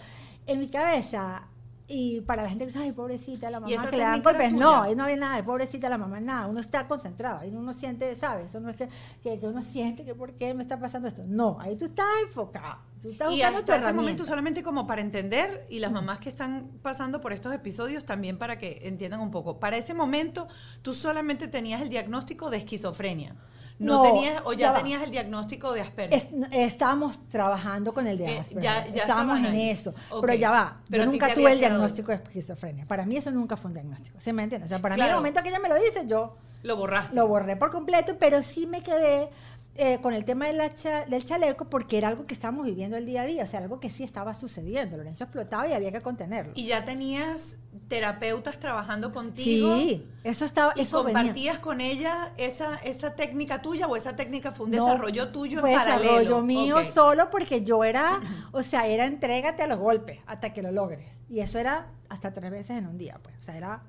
en 0.46 0.60
mi 0.60 0.68
cabeza, 0.68 1.42
y 1.88 2.20
para 2.20 2.44
la 2.44 2.48
gente 2.48 2.64
que 2.64 2.70
dice, 2.70 2.78
ay, 2.78 2.92
pobrecita 2.92 3.50
la 3.50 3.60
¿Y 3.66 3.72
esa 3.72 3.82
mamá, 3.82 3.90
que 3.90 3.96
le 3.96 4.02
dan 4.04 4.22
golpes, 4.22 4.52
no, 4.52 4.82
ahí 4.82 4.94
no 4.94 5.02
había 5.02 5.16
nada 5.16 5.36
de 5.36 5.42
pobrecita 5.42 5.88
la 5.88 5.98
mamá, 5.98 6.20
nada. 6.20 6.46
Uno 6.46 6.60
está 6.60 6.86
concentrado, 6.86 7.40
ahí 7.40 7.52
uno 7.52 7.74
siente, 7.74 8.14
¿sabes? 8.14 8.46
Eso 8.50 8.60
no 8.60 8.68
es 8.68 8.76
que, 8.76 8.88
que, 9.24 9.40
que 9.40 9.46
uno 9.48 9.62
siente 9.62 10.04
que 10.04 10.14
por 10.14 10.32
qué 10.34 10.54
me 10.54 10.62
está 10.62 10.78
pasando 10.78 11.08
esto. 11.08 11.24
No, 11.26 11.58
ahí 11.60 11.74
tú 11.74 11.86
estás 11.86 12.06
enfocado. 12.22 12.89
Tú 13.02 13.10
estás 13.10 13.32
Y 13.32 13.42
hasta 13.42 13.76
ese 13.76 13.92
momento 13.92 14.24
solamente 14.24 14.62
como 14.62 14.86
para 14.86 15.00
entender 15.00 15.64
y 15.70 15.78
las 15.78 15.90
mamás 15.90 16.18
que 16.18 16.28
están 16.28 16.68
pasando 16.82 17.20
por 17.20 17.32
estos 17.32 17.54
episodios 17.54 18.04
también 18.04 18.36
para 18.38 18.58
que 18.58 18.80
entiendan 18.84 19.20
un 19.20 19.30
poco. 19.30 19.58
Para 19.58 19.76
ese 19.78 19.94
momento 19.94 20.48
tú 20.82 20.92
solamente 20.92 21.48
tenías 21.48 21.80
el 21.80 21.88
diagnóstico 21.88 22.50
de 22.50 22.58
esquizofrenia. 22.58 23.34
No, 23.78 23.94
No, 23.96 24.02
tenías 24.02 24.42
o 24.44 24.52
ya, 24.52 24.58
ya 24.58 24.72
va. 24.72 24.78
tenías 24.78 25.02
el 25.02 25.10
diagnóstico 25.10 25.72
de 25.72 25.80
Asperger. 25.80 26.12
Es- 26.14 26.26
estábamos 26.52 27.26
trabajando 27.30 27.94
con 27.94 28.06
el 28.06 28.18
de 28.18 28.26
Eh, 28.26 28.38
Asperger. 28.40 28.62
ya- 28.62 28.86
ya 28.88 29.00
estábamos 29.02 29.38
en 29.38 29.46
ahí. 29.46 29.70
eso. 29.70 29.94
Pero 30.20 30.34
ya 30.34 30.50
va. 30.50 30.76
Pero 30.90 31.04
yo 31.04 31.10
nunca 31.10 31.32
tuve 31.34 31.52
el 31.52 31.58
diagnóstico 31.60 32.12
de 32.12 32.16
esquizofrenia. 32.18 32.84
Para 32.84 33.06
mí 33.06 33.16
eso 33.16 33.30
nunca 33.30 33.56
fue 33.56 33.68
un 33.68 33.74
diagnóstico. 33.74 34.20
¿Se 34.20 34.34
me 34.34 34.42
entiende? 34.42 34.66
O 34.66 34.68
sea, 34.68 34.80
para 34.82 34.96
mí 34.96 34.98
Claro. 34.98 35.12
en 35.12 35.14
el 35.14 35.20
momento 35.20 35.42
que 35.42 35.48
ella 35.48 35.58
me 35.60 35.70
lo 35.70 35.76
dice, 35.76 36.06
yo 36.06 36.34
Lo 36.62 36.76
borraste. 36.76 37.16
lo 37.16 37.26
borré 37.26 37.56
por 37.56 37.70
completo, 37.70 38.16
pero 38.20 38.42
sí 38.42 38.66
me 38.66 38.82
quedé 38.82 39.30
eh, 39.76 39.98
con 40.02 40.12
el 40.14 40.24
tema 40.24 40.46
de 40.46 40.52
la 40.52 40.74
cha- 40.74 41.06
del 41.06 41.24
chaleco 41.24 41.64
porque 41.66 41.96
era 41.96 42.08
algo 42.08 42.26
que 42.26 42.34
estábamos 42.34 42.66
viviendo 42.66 42.96
el 42.96 43.06
día 43.06 43.22
a 43.22 43.26
día, 43.26 43.44
o 43.44 43.46
sea, 43.46 43.60
algo 43.60 43.80
que 43.80 43.88
sí 43.88 44.02
estaba 44.04 44.34
sucediendo. 44.34 44.96
Lorenzo 44.96 45.24
explotaba 45.24 45.66
y 45.68 45.72
había 45.72 45.90
que 45.92 46.00
contenerlo. 46.02 46.52
Y 46.54 46.66
ya 46.66 46.84
tenías 46.84 47.58
terapeutas 47.88 48.58
trabajando 48.58 49.12
contigo. 49.12 49.76
Sí, 49.76 50.06
eso 50.24 50.44
estaba, 50.44 50.72
¿Y 50.76 50.82
eso 50.82 51.02
venía. 51.02 51.20
compartías 51.20 51.58
con 51.60 51.80
ella 51.80 52.32
esa, 52.36 52.76
esa 52.76 53.14
técnica 53.14 53.62
tuya 53.62 53.86
o 53.86 53.96
esa 53.96 54.14
técnica 54.16 54.52
fue 54.52 54.66
un 54.66 54.72
No, 54.72 54.84
desarrollo 54.84 55.28
tuyo 55.28 55.60
fue 55.60 55.72
en 55.72 55.78
paralelo? 55.78 56.10
desarrollo 56.18 56.42
mío 56.42 56.84
solo 56.84 57.30
porque 57.30 57.64
yo 57.64 57.82
era, 57.84 58.20
o 58.52 58.62
sea, 58.62 58.86
era 58.86 59.06
entrégate 59.06 59.62
a 59.62 59.66
los 59.66 59.78
golpes 59.78 60.18
hasta 60.26 60.52
que 60.52 60.62
lo 60.62 60.72
logres. 60.72 61.06
Y 61.28 61.40
eso 61.40 61.58
era 61.58 61.88
hasta 62.08 62.32
tres 62.32 62.50
veces 62.50 62.76
en 62.76 62.86
un 62.86 62.98
día, 62.98 63.18
pues. 63.22 63.36
O 63.38 63.42
sea, 63.42 63.56
era, 63.56 63.82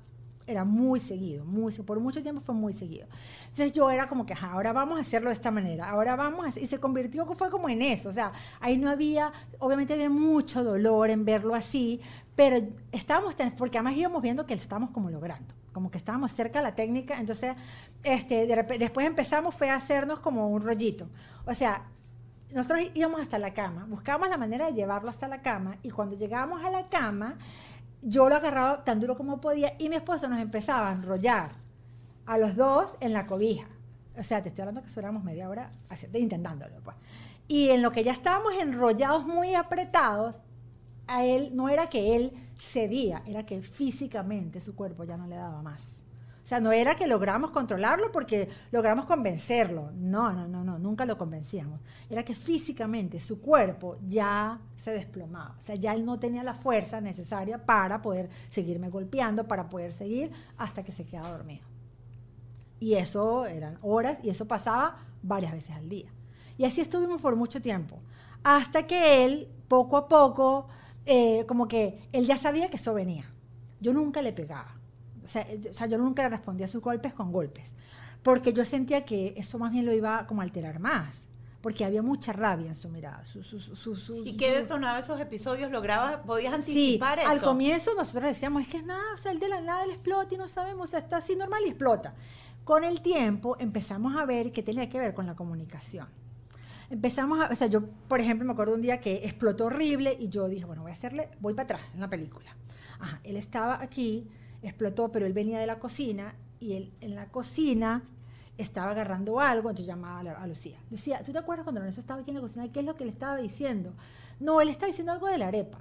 era 0.52 0.64
muy 0.64 1.00
seguido, 1.00 1.44
muy, 1.44 1.72
por 1.72 1.98
mucho 2.00 2.22
tiempo 2.22 2.40
fue 2.40 2.54
muy 2.54 2.72
seguido. 2.72 3.06
Entonces 3.42 3.72
yo 3.72 3.90
era 3.90 4.08
como 4.08 4.24
que, 4.24 4.34
ahora 4.34 4.72
vamos 4.72 4.98
a 4.98 5.00
hacerlo 5.00 5.30
de 5.30 5.34
esta 5.34 5.50
manera, 5.50 5.90
ahora 5.90 6.16
vamos 6.16 6.46
a 6.46 6.60
y 6.60 6.66
se 6.66 6.78
convirtió, 6.78 7.26
fue 7.34 7.50
como 7.50 7.68
en 7.68 7.82
eso, 7.82 8.08
o 8.08 8.12
sea, 8.12 8.32
ahí 8.60 8.78
no 8.78 8.90
había, 8.90 9.32
obviamente 9.58 9.94
había 9.94 10.10
mucho 10.10 10.62
dolor 10.62 11.10
en 11.10 11.24
verlo 11.24 11.54
así, 11.54 12.00
pero 12.36 12.56
estábamos, 12.92 13.34
porque 13.56 13.78
además 13.78 13.96
íbamos 13.96 14.22
viendo 14.22 14.46
que 14.46 14.54
lo 14.54 14.62
estábamos 14.62 14.90
como 14.90 15.10
logrando, 15.10 15.54
como 15.72 15.90
que 15.90 15.98
estábamos 15.98 16.32
cerca 16.32 16.60
de 16.60 16.64
la 16.64 16.74
técnica, 16.74 17.18
entonces 17.18 17.54
este, 18.04 18.46
de 18.46 18.78
después 18.78 19.06
empezamos 19.06 19.54
fue 19.54 19.70
a 19.70 19.76
hacernos 19.76 20.20
como 20.20 20.48
un 20.48 20.62
rollito, 20.62 21.08
o 21.46 21.54
sea, 21.54 21.82
nosotros 22.52 22.80
íbamos 22.94 23.22
hasta 23.22 23.38
la 23.38 23.54
cama, 23.54 23.86
buscábamos 23.88 24.28
la 24.28 24.36
manera 24.36 24.66
de 24.66 24.74
llevarlo 24.74 25.08
hasta 25.10 25.26
la 25.26 25.40
cama 25.40 25.76
y 25.82 25.90
cuando 25.90 26.16
llegábamos 26.16 26.62
a 26.62 26.70
la 26.70 26.84
cama, 26.84 27.36
yo 28.02 28.28
lo 28.28 28.36
agarraba 28.36 28.84
tan 28.84 29.00
duro 29.00 29.16
como 29.16 29.40
podía 29.40 29.74
y 29.78 29.88
mi 29.88 29.96
esposo 29.96 30.28
nos 30.28 30.40
empezaba 30.40 30.90
a 30.90 30.92
enrollar 30.92 31.50
a 32.26 32.38
los 32.38 32.56
dos 32.56 32.94
en 33.00 33.12
la 33.12 33.26
cobija. 33.26 33.66
O 34.18 34.22
sea, 34.22 34.42
te 34.42 34.50
estoy 34.50 34.62
hablando 34.62 34.82
que 34.82 34.90
duramos 34.92 35.24
media 35.24 35.48
hora 35.48 35.70
haci- 35.88 36.08
intentándolo. 36.18 36.76
Pues. 36.84 36.96
Y 37.48 37.70
en 37.70 37.82
lo 37.82 37.90
que 37.92 38.04
ya 38.04 38.12
estábamos 38.12 38.52
enrollados 38.60 39.26
muy 39.26 39.54
apretados, 39.54 40.36
a 41.06 41.24
él 41.24 41.50
no 41.54 41.68
era 41.68 41.88
que 41.88 42.14
él 42.16 42.32
cedía, 42.58 43.22
era 43.26 43.44
que 43.44 43.62
físicamente 43.62 44.60
su 44.60 44.74
cuerpo 44.76 45.04
ya 45.04 45.16
no 45.16 45.26
le 45.26 45.36
daba 45.36 45.62
más. 45.62 45.82
Sea, 46.52 46.60
no 46.60 46.70
era 46.70 46.96
que 46.96 47.06
logramos 47.06 47.50
controlarlo 47.50 48.12
porque 48.12 48.46
logramos 48.72 49.06
convencerlo. 49.06 49.90
No, 49.94 50.34
no, 50.34 50.46
no, 50.46 50.62
no, 50.62 50.78
nunca 50.78 51.06
lo 51.06 51.16
convencíamos. 51.16 51.80
Era 52.10 52.26
que 52.26 52.34
físicamente 52.34 53.20
su 53.20 53.40
cuerpo 53.40 53.96
ya 54.06 54.60
se 54.76 54.90
desplomaba. 54.90 55.56
O 55.58 55.64
sea, 55.64 55.76
ya 55.76 55.94
él 55.94 56.04
no 56.04 56.18
tenía 56.18 56.42
la 56.42 56.52
fuerza 56.52 57.00
necesaria 57.00 57.64
para 57.64 58.02
poder 58.02 58.28
seguirme 58.50 58.90
golpeando, 58.90 59.48
para 59.48 59.70
poder 59.70 59.94
seguir 59.94 60.30
hasta 60.58 60.82
que 60.82 60.92
se 60.92 61.06
quedaba 61.06 61.30
dormido. 61.30 61.64
Y 62.80 62.96
eso 62.96 63.46
eran 63.46 63.78
horas 63.80 64.18
y 64.22 64.28
eso 64.28 64.46
pasaba 64.46 64.98
varias 65.22 65.52
veces 65.52 65.74
al 65.74 65.88
día. 65.88 66.10
Y 66.58 66.66
así 66.66 66.82
estuvimos 66.82 67.22
por 67.22 67.34
mucho 67.34 67.62
tiempo. 67.62 67.98
Hasta 68.44 68.86
que 68.86 69.24
él, 69.24 69.48
poco 69.68 69.96
a 69.96 70.06
poco, 70.06 70.68
eh, 71.06 71.46
como 71.48 71.66
que 71.66 72.10
él 72.12 72.26
ya 72.26 72.36
sabía 72.36 72.68
que 72.68 72.76
eso 72.76 72.92
venía. 72.92 73.24
Yo 73.80 73.94
nunca 73.94 74.20
le 74.20 74.34
pegaba. 74.34 74.81
O 75.24 75.28
sea, 75.28 75.42
eh, 75.42 75.60
o 75.70 75.72
sea, 75.72 75.86
yo 75.86 75.98
nunca 75.98 76.22
le 76.22 76.28
respondía 76.28 76.66
a 76.66 76.68
sus 76.68 76.82
golpes 76.82 77.12
con 77.12 77.32
golpes. 77.32 77.64
Porque 78.22 78.52
yo 78.52 78.64
sentía 78.64 79.04
que 79.04 79.34
eso 79.36 79.58
más 79.58 79.72
bien 79.72 79.84
lo 79.86 79.92
iba 79.92 80.26
como 80.26 80.40
a 80.42 80.44
alterar 80.44 80.78
más. 80.78 81.22
Porque 81.60 81.84
había 81.84 82.02
mucha 82.02 82.32
rabia 82.32 82.66
en 82.66 82.74
su 82.74 82.88
mirada. 82.88 83.24
Su, 83.24 83.42
su, 83.42 83.60
su, 83.60 84.22
¿Y 84.24 84.36
qué 84.36 84.52
detonaba 84.52 84.98
esos 84.98 85.20
episodios? 85.20 85.70
¿Lograbas, 85.70 86.16
podías 86.26 86.52
Sí, 86.52 86.58
anticipar 86.58 87.20
eso? 87.20 87.28
al 87.28 87.40
comienzo 87.40 87.94
nosotros 87.94 88.24
decíamos, 88.24 88.62
es 88.62 88.68
que 88.68 88.78
es 88.78 88.84
nada, 88.84 89.14
o 89.14 89.16
sea, 89.16 89.30
el 89.30 89.38
de 89.38 89.48
la 89.48 89.60
nada 89.60 89.86
le 89.86 89.92
explota 89.92 90.34
y 90.34 90.38
no 90.38 90.48
sabemos, 90.48 90.88
o 90.88 90.90
sea, 90.90 90.98
está 90.98 91.18
así 91.18 91.36
normal 91.36 91.62
y 91.64 91.68
explota. 91.68 92.14
Con 92.64 92.82
el 92.82 93.00
tiempo 93.00 93.56
empezamos 93.60 94.16
a 94.16 94.24
ver 94.24 94.50
que 94.50 94.62
tenía 94.64 94.88
que 94.88 94.98
ver 94.98 95.14
con 95.14 95.24
la 95.26 95.36
comunicación. 95.36 96.08
Empezamos 96.90 97.40
a, 97.40 97.52
o 97.52 97.54
sea, 97.54 97.68
yo, 97.68 97.84
por 98.08 98.20
ejemplo, 98.20 98.44
me 98.44 98.52
acuerdo 98.52 98.74
un 98.74 98.82
día 98.82 99.00
que 99.00 99.24
explotó 99.24 99.66
horrible 99.66 100.16
y 100.18 100.28
yo 100.28 100.48
dije, 100.48 100.64
bueno, 100.64 100.82
voy 100.82 100.90
a 100.90 100.94
hacerle, 100.94 101.30
voy 101.40 101.54
para 101.54 101.64
atrás 101.64 101.82
en 101.94 102.00
la 102.00 102.08
película. 102.08 102.56
Ajá, 102.98 103.20
él 103.22 103.36
estaba 103.36 103.80
aquí, 103.80 104.28
explotó, 104.62 105.10
pero 105.10 105.26
él 105.26 105.32
venía 105.32 105.58
de 105.58 105.66
la 105.66 105.78
cocina 105.78 106.34
y 106.60 106.74
él 106.74 106.92
en 107.00 107.14
la 107.14 107.26
cocina 107.28 108.02
estaba 108.58 108.92
agarrando 108.92 109.40
algo, 109.40 109.70
entonces 109.70 109.86
llamaba 109.86 110.20
a, 110.30 110.46
Lucía. 110.46 110.78
Lucía, 110.90 111.22
¿tú 111.24 111.32
te 111.32 111.38
acuerdas 111.38 111.64
cuando 111.64 111.80
Lorenzo 111.80 112.00
estaba 112.00 112.20
aquí 112.20 112.30
en 112.30 112.36
la 112.36 112.42
cocina? 112.42 112.70
¿Qué 112.70 112.80
es 112.80 112.86
lo 112.86 112.94
que 112.94 113.04
le 113.04 113.10
estaba 113.10 113.36
diciendo? 113.36 113.94
No, 114.40 114.60
él 114.60 114.68
está 114.68 114.86
diciendo 114.86 115.12
algo 115.12 115.26
de 115.26 115.38
la 115.38 115.48
arepa. 115.48 115.78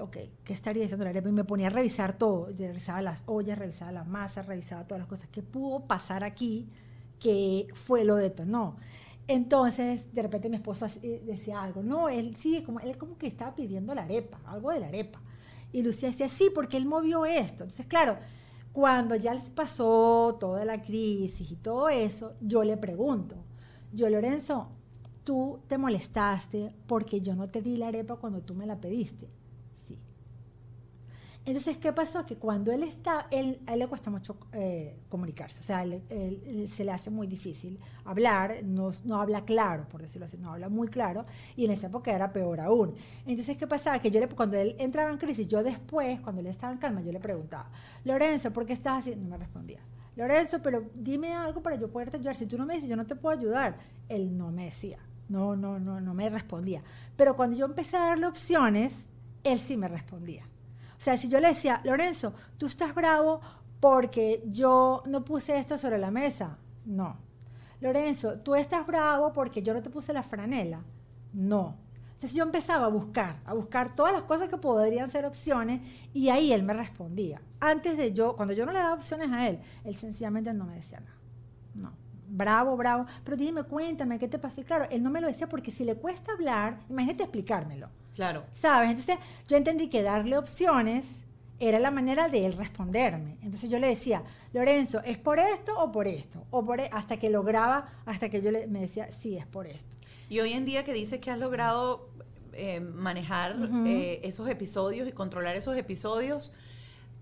Ok, 0.00 0.16
¿qué 0.44 0.52
estaría 0.52 0.82
diciendo 0.82 1.04
la 1.04 1.10
arepa? 1.10 1.28
Y 1.28 1.32
me 1.32 1.44
ponía 1.44 1.66
a 1.66 1.70
revisar 1.70 2.16
todo. 2.16 2.48
Revisaba 2.56 3.02
las 3.02 3.22
ollas, 3.26 3.58
revisaba 3.58 3.92
las 3.92 4.06
masas, 4.06 4.46
revisaba 4.46 4.84
todas 4.84 5.00
las 5.00 5.08
cosas. 5.08 5.28
¿Qué 5.30 5.42
pudo 5.42 5.80
pasar 5.80 6.24
aquí 6.24 6.68
que 7.18 7.68
fue 7.74 8.04
lo 8.04 8.16
detonó? 8.16 8.76
Entonces, 9.28 10.12
de 10.14 10.22
repente 10.22 10.48
mi 10.48 10.56
esposo 10.56 10.86
eh, 11.02 11.22
decía 11.24 11.62
algo. 11.62 11.82
No, 11.82 12.08
él 12.08 12.36
sí, 12.36 12.62
como, 12.62 12.80
él 12.80 12.96
como 12.96 13.16
que 13.18 13.26
estaba 13.26 13.54
pidiendo 13.54 13.94
la 13.94 14.02
arepa, 14.02 14.40
algo 14.46 14.70
de 14.70 14.80
la 14.80 14.88
arepa. 14.88 15.20
Y 15.72 15.82
Lucía 15.82 16.08
decía, 16.10 16.28
sí, 16.28 16.50
porque 16.54 16.76
él 16.76 16.86
movió 16.86 17.24
esto. 17.24 17.64
Entonces, 17.64 17.86
claro, 17.86 18.18
Cuando 18.72 19.16
ya 19.16 19.34
les 19.34 19.44
pasó 19.50 20.36
toda 20.40 20.64
la 20.64 20.82
crisis 20.82 21.50
y 21.50 21.56
todo 21.56 21.88
eso, 21.90 22.34
yo 22.40 22.64
le 22.64 22.76
pregunto, 22.78 23.36
yo 23.92 24.08
Lorenzo, 24.08 24.68
tú 25.24 25.60
te 25.68 25.78
molestaste 25.78 26.74
porque 26.86 27.20
yo 27.20 27.34
no 27.36 27.48
te 27.50 27.62
di 27.62 27.76
la 27.76 27.88
arepa 27.88 28.16
cuando 28.16 28.40
tú 28.42 28.54
me 28.54 28.66
la 28.66 28.80
pediste. 28.80 29.28
Entonces, 31.44 31.76
¿qué 31.78 31.92
pasó? 31.92 32.24
Que 32.24 32.36
cuando 32.36 32.70
él 32.70 32.84
está, 32.84 33.26
él, 33.32 33.60
a 33.66 33.72
él 33.72 33.80
le 33.80 33.88
cuesta 33.88 34.10
mucho 34.10 34.36
eh, 34.52 34.96
comunicarse, 35.08 35.58
o 35.58 35.62
sea, 35.62 35.84
se 35.84 36.84
le 36.84 36.92
hace 36.92 37.10
muy 37.10 37.26
difícil 37.26 37.80
hablar, 38.04 38.62
no, 38.62 38.90
no, 39.04 39.20
habla 39.20 39.44
claro, 39.44 39.88
por 39.88 40.02
decirlo 40.02 40.26
así, 40.26 40.38
no 40.38 40.52
habla 40.52 40.68
muy 40.68 40.86
claro, 40.86 41.26
y 41.56 41.64
en 41.64 41.72
esa 41.72 41.88
época 41.88 42.12
era 42.12 42.32
peor 42.32 42.60
aún. 42.60 42.94
Entonces, 43.26 43.56
¿qué 43.56 43.66
pasaba? 43.66 43.98
Que 43.98 44.12
yo 44.12 44.20
le, 44.20 44.28
cuando 44.28 44.56
él 44.56 44.76
entraba 44.78 45.10
en 45.10 45.18
crisis, 45.18 45.48
yo 45.48 45.64
después, 45.64 46.20
cuando 46.20 46.40
él 46.40 46.46
estaba 46.46 46.72
en 46.72 46.78
calma, 46.78 47.00
yo 47.00 47.10
le 47.10 47.18
preguntaba, 47.18 47.68
Lorenzo, 48.04 48.52
¿por 48.52 48.64
qué 48.64 48.74
estás 48.74 49.00
así? 49.00 49.16
No 49.16 49.28
me 49.28 49.36
respondía. 49.36 49.80
Lorenzo, 50.14 50.60
pero 50.62 50.90
dime 50.94 51.34
algo 51.34 51.62
para 51.62 51.76
yo 51.76 51.88
poderte 51.88 52.18
ayudar. 52.18 52.36
Si 52.36 52.46
tú 52.46 52.58
no 52.58 52.66
me 52.66 52.74
dices, 52.74 52.88
yo 52.88 52.96
no 52.96 53.06
te 53.06 53.16
puedo 53.16 53.36
ayudar. 53.36 53.78
Él 54.08 54.36
no 54.36 54.50
me 54.50 54.66
decía, 54.66 54.98
no, 55.28 55.56
no, 55.56 55.78
no, 55.78 56.00
no 56.00 56.14
me 56.14 56.28
respondía. 56.28 56.82
Pero 57.16 57.34
cuando 57.34 57.56
yo 57.56 57.64
empecé 57.64 57.96
a 57.96 58.08
darle 58.08 58.26
opciones, 58.26 59.06
él 59.42 59.58
sí 59.58 59.76
me 59.76 59.88
respondía. 59.88 60.44
O 61.02 61.04
sea, 61.04 61.16
si 61.16 61.26
yo 61.26 61.40
le 61.40 61.48
decía, 61.48 61.80
Lorenzo, 61.82 62.32
tú 62.58 62.66
estás 62.66 62.94
bravo 62.94 63.40
porque 63.80 64.44
yo 64.46 65.02
no 65.06 65.24
puse 65.24 65.58
esto 65.58 65.76
sobre 65.76 65.98
la 65.98 66.12
mesa. 66.12 66.58
No. 66.84 67.16
Lorenzo, 67.80 68.38
tú 68.38 68.54
estás 68.54 68.86
bravo 68.86 69.32
porque 69.32 69.64
yo 69.64 69.74
no 69.74 69.82
te 69.82 69.90
puse 69.90 70.12
la 70.12 70.22
franela. 70.22 70.80
No. 71.32 71.76
Entonces 72.12 72.34
yo 72.34 72.44
empezaba 72.44 72.86
a 72.86 72.88
buscar, 72.88 73.40
a 73.44 73.52
buscar 73.52 73.96
todas 73.96 74.12
las 74.12 74.22
cosas 74.22 74.48
que 74.48 74.58
podrían 74.58 75.10
ser 75.10 75.26
opciones 75.26 75.80
y 76.14 76.28
ahí 76.28 76.52
él 76.52 76.62
me 76.62 76.72
respondía. 76.72 77.42
Antes 77.58 77.96
de 77.96 78.12
yo, 78.12 78.36
cuando 78.36 78.54
yo 78.54 78.64
no 78.64 78.70
le 78.70 78.78
daba 78.78 78.94
opciones 78.94 79.32
a 79.32 79.48
él, 79.48 79.58
él 79.82 79.96
sencillamente 79.96 80.54
no 80.54 80.66
me 80.66 80.76
decía 80.76 81.00
nada. 81.00 81.16
No. 81.74 81.92
Bravo, 82.28 82.76
bravo. 82.76 83.06
Pero 83.24 83.36
dime, 83.36 83.64
cuéntame, 83.64 84.20
¿qué 84.20 84.28
te 84.28 84.38
pasó? 84.38 84.60
Y 84.60 84.64
claro, 84.64 84.86
él 84.88 85.02
no 85.02 85.10
me 85.10 85.20
lo 85.20 85.26
decía 85.26 85.48
porque 85.48 85.72
si 85.72 85.84
le 85.84 85.96
cuesta 85.96 86.30
hablar, 86.30 86.78
imagínate 86.88 87.24
explicármelo. 87.24 87.88
Claro. 88.14 88.44
¿Sabes? 88.54 88.90
Entonces 88.90 89.18
yo 89.48 89.56
entendí 89.56 89.88
que 89.88 90.02
darle 90.02 90.36
opciones 90.36 91.06
era 91.58 91.78
la 91.78 91.92
manera 91.92 92.28
de 92.28 92.44
él 92.44 92.54
responderme. 92.54 93.36
Entonces 93.42 93.70
yo 93.70 93.78
le 93.78 93.86
decía, 93.86 94.24
Lorenzo, 94.52 95.00
¿es 95.04 95.16
por 95.16 95.38
esto 95.38 95.78
o 95.78 95.92
por 95.92 96.08
esto? 96.08 96.44
O 96.50 96.64
por 96.64 96.80
e-", 96.80 96.90
hasta 96.92 97.18
que 97.18 97.30
lograba, 97.30 97.88
hasta 98.04 98.28
que 98.28 98.42
yo 98.42 98.50
le, 98.50 98.66
me 98.66 98.80
decía, 98.80 99.12
sí, 99.12 99.36
es 99.36 99.46
por 99.46 99.68
esto. 99.68 99.94
Y 100.28 100.40
hoy 100.40 100.54
en 100.54 100.64
día 100.64 100.82
que 100.82 100.92
dices 100.92 101.20
que 101.20 101.30
has 101.30 101.38
logrado 101.38 102.08
eh, 102.54 102.80
manejar 102.80 103.56
eh, 103.86 104.20
esos 104.24 104.48
episodios 104.48 105.06
y 105.08 105.12
controlar 105.12 105.54
esos 105.54 105.76
episodios, 105.76 106.52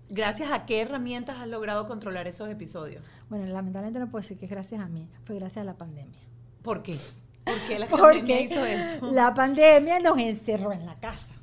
¿gracias 0.09 0.51
a 0.51 0.65
qué 0.65 0.81
herramientas 0.81 1.37
has 1.37 1.47
logrado 1.47 1.87
controlar 1.87 2.27
esos 2.27 2.49
episodios? 2.49 3.05
Bueno, 3.29 3.45
lamentablemente 3.45 3.99
no 3.99 4.09
puedo 4.09 4.23
decir 4.23 4.37
que 4.37 4.45
es 4.45 4.51
gracias 4.51 4.81
a 4.81 4.87
mí, 4.87 5.07
fue 5.23 5.35
gracias 5.35 5.61
a 5.61 5.65
la 5.65 5.75
pandemia. 5.75 6.19
¿Por 6.63 6.81
qué? 6.81 6.97
¿Por 7.43 7.55
qué 7.67 7.79
la 7.79 7.87
pandemia 7.87 8.41
hizo 8.41 8.65
eso? 8.65 9.11
La 9.11 9.33
pandemia 9.33 9.99
nos 9.99 10.17
encerró 10.17 10.71
en 10.71 10.85
la 10.85 10.95
casa. 10.95 11.33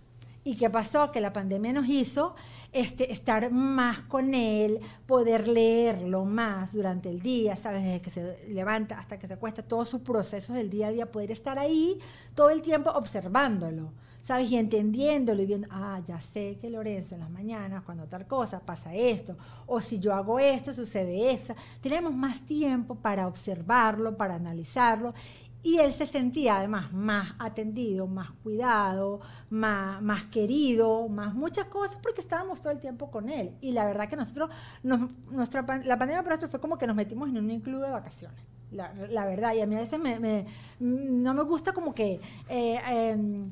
¿Y 0.44 0.56
qué 0.56 0.70
pasó? 0.70 1.10
Que 1.10 1.20
la 1.20 1.32
pandemia 1.32 1.72
nos 1.72 1.88
hizo 1.88 2.34
este, 2.72 3.12
estar 3.12 3.50
más 3.50 4.02
con 4.02 4.34
él, 4.34 4.80
poder 5.06 5.48
leerlo 5.48 6.24
más 6.24 6.72
durante 6.72 7.08
el 7.08 7.20
día, 7.20 7.56
¿sabes? 7.56 7.82
Desde 7.82 8.00
que 8.00 8.10
se 8.10 8.48
levanta 8.48 8.98
hasta 8.98 9.18
que 9.18 9.26
se 9.26 9.34
acuesta, 9.34 9.62
todos 9.62 9.88
sus 9.88 10.02
procesos 10.02 10.54
del 10.54 10.70
día 10.70 10.88
a 10.88 10.90
día, 10.90 11.10
poder 11.10 11.30
estar 11.30 11.58
ahí 11.58 11.98
todo 12.34 12.50
el 12.50 12.62
tiempo 12.62 12.90
observándolo, 12.90 13.92
¿sabes? 14.22 14.50
Y 14.50 14.56
entendiéndolo 14.56 15.42
y 15.42 15.46
viendo, 15.46 15.68
ah, 15.70 16.00
ya 16.04 16.20
sé 16.20 16.58
que 16.60 16.68
Lorenzo 16.68 17.14
en 17.14 17.22
las 17.22 17.30
mañanas, 17.30 17.82
cuando 17.84 18.04
tal 18.04 18.26
cosa, 18.26 18.60
pasa 18.60 18.94
esto, 18.94 19.36
o 19.66 19.80
si 19.80 19.98
yo 19.98 20.14
hago 20.14 20.38
esto, 20.38 20.72
sucede 20.72 21.32
eso. 21.32 21.54
Tenemos 21.80 22.14
más 22.14 22.40
tiempo 22.42 22.94
para 22.94 23.26
observarlo, 23.26 24.16
para 24.16 24.34
analizarlo 24.34 25.14
y 25.62 25.78
él 25.78 25.92
se 25.92 26.06
sentía 26.06 26.56
además 26.56 26.92
más 26.92 27.34
atendido, 27.38 28.06
más 28.06 28.30
cuidado, 28.30 29.20
más, 29.50 30.00
más 30.00 30.24
querido, 30.26 31.08
más 31.08 31.34
muchas 31.34 31.66
cosas, 31.66 31.98
porque 32.02 32.20
estábamos 32.20 32.60
todo 32.60 32.72
el 32.72 32.78
tiempo 32.78 33.10
con 33.10 33.28
él. 33.28 33.56
Y 33.60 33.72
la 33.72 33.84
verdad 33.84 34.08
que 34.08 34.16
nosotros, 34.16 34.50
nuestra, 34.82 35.62
la 35.62 35.98
pandemia 35.98 36.22
para 36.22 36.36
nosotros 36.36 36.50
fue 36.50 36.60
como 36.60 36.78
que 36.78 36.86
nos 36.86 36.96
metimos 36.96 37.28
en 37.28 37.38
un 37.38 37.60
club 37.60 37.82
de 37.82 37.90
vacaciones. 37.90 38.40
La, 38.70 38.92
la, 38.92 39.24
verdad, 39.24 39.54
y 39.54 39.62
a 39.62 39.66
mí 39.66 39.74
a 39.74 39.80
veces 39.80 39.98
me, 39.98 40.46
no 40.78 41.34
me 41.34 41.42
gusta 41.42 41.72
como 41.72 41.94
que 41.94 42.20
eh, 42.48 42.78
em, 42.90 43.50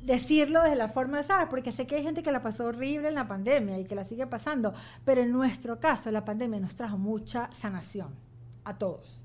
decirlo 0.00 0.62
de 0.62 0.76
la 0.76 0.88
forma, 0.88 1.22
¿sabes? 1.24 1.48
Porque 1.50 1.72
sé 1.72 1.86
que 1.86 1.96
hay 1.96 2.02
gente 2.04 2.22
que 2.22 2.30
la 2.30 2.42
pasó 2.42 2.66
horrible 2.66 3.08
en 3.08 3.14
la 3.14 3.26
pandemia 3.26 3.78
y 3.78 3.84
que 3.84 3.96
la 3.96 4.04
sigue 4.04 4.26
pasando, 4.26 4.72
pero 5.04 5.20
en 5.20 5.32
nuestro 5.32 5.80
caso 5.80 6.10
la 6.12 6.24
pandemia 6.24 6.60
nos 6.60 6.76
trajo 6.76 6.96
mucha 6.96 7.50
sanación 7.52 8.14
a 8.64 8.78
todos 8.78 9.21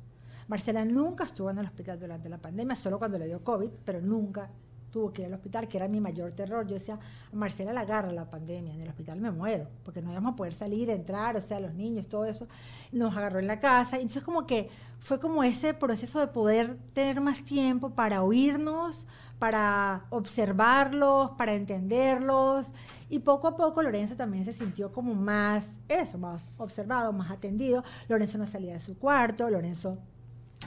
Marcela 0.47 0.85
nunca 0.85 1.25
estuvo 1.25 1.49
en 1.49 1.59
el 1.59 1.65
hospital 1.65 1.99
durante 1.99 2.29
la 2.29 2.37
pandemia, 2.37 2.75
solo 2.75 2.97
cuando 2.97 3.17
le 3.17 3.27
dio 3.27 3.43
COVID, 3.43 3.69
pero 3.83 4.01
nunca 4.01 4.49
tuvo 4.91 5.11
que 5.11 5.21
ir 5.21 5.27
al 5.27 5.33
hospital, 5.33 5.67
que 5.67 5.77
era 5.77 5.87
mi 5.87 5.99
mayor 5.99 6.31
terror. 6.31 6.65
Yo 6.65 6.75
decía, 6.75 6.97
Marcela 7.31 7.73
la 7.73 7.81
agarra 7.81 8.11
la 8.11 8.29
pandemia, 8.29 8.73
en 8.73 8.81
el 8.81 8.89
hospital 8.89 9.19
me 9.19 9.31
muero, 9.31 9.67
porque 9.83 10.01
no 10.01 10.11
íbamos 10.11 10.33
a 10.33 10.35
poder 10.35 10.53
salir, 10.53 10.89
entrar, 10.89 11.35
o 11.35 11.41
sea, 11.41 11.59
los 11.59 11.73
niños, 11.73 12.07
todo 12.07 12.25
eso. 12.25 12.47
Nos 12.91 13.15
agarró 13.15 13.39
en 13.39 13.47
la 13.47 13.59
casa. 13.59 13.97
Entonces 13.97 14.23
como 14.23 14.45
que 14.45 14.69
fue 14.99 15.19
como 15.19 15.43
ese 15.43 15.73
proceso 15.73 16.19
de 16.19 16.27
poder 16.27 16.77
tener 16.93 17.21
más 17.21 17.43
tiempo 17.43 17.91
para 17.91 18.23
oírnos, 18.23 19.05
para 19.39 20.05
observarlos, 20.09 21.31
para 21.31 21.53
entenderlos. 21.53 22.71
Y 23.09 23.19
poco 23.19 23.47
a 23.47 23.55
poco 23.55 23.83
Lorenzo 23.83 24.15
también 24.15 24.45
se 24.45 24.53
sintió 24.53 24.91
como 24.91 25.13
más, 25.13 25.65
eso, 25.87 26.17
más 26.17 26.41
observado, 26.57 27.13
más 27.13 27.31
atendido. 27.31 27.83
Lorenzo 28.07 28.37
no 28.37 28.45
salía 28.45 28.73
de 28.73 28.79
su 28.79 28.97
cuarto, 28.97 29.49
Lorenzo 29.49 29.97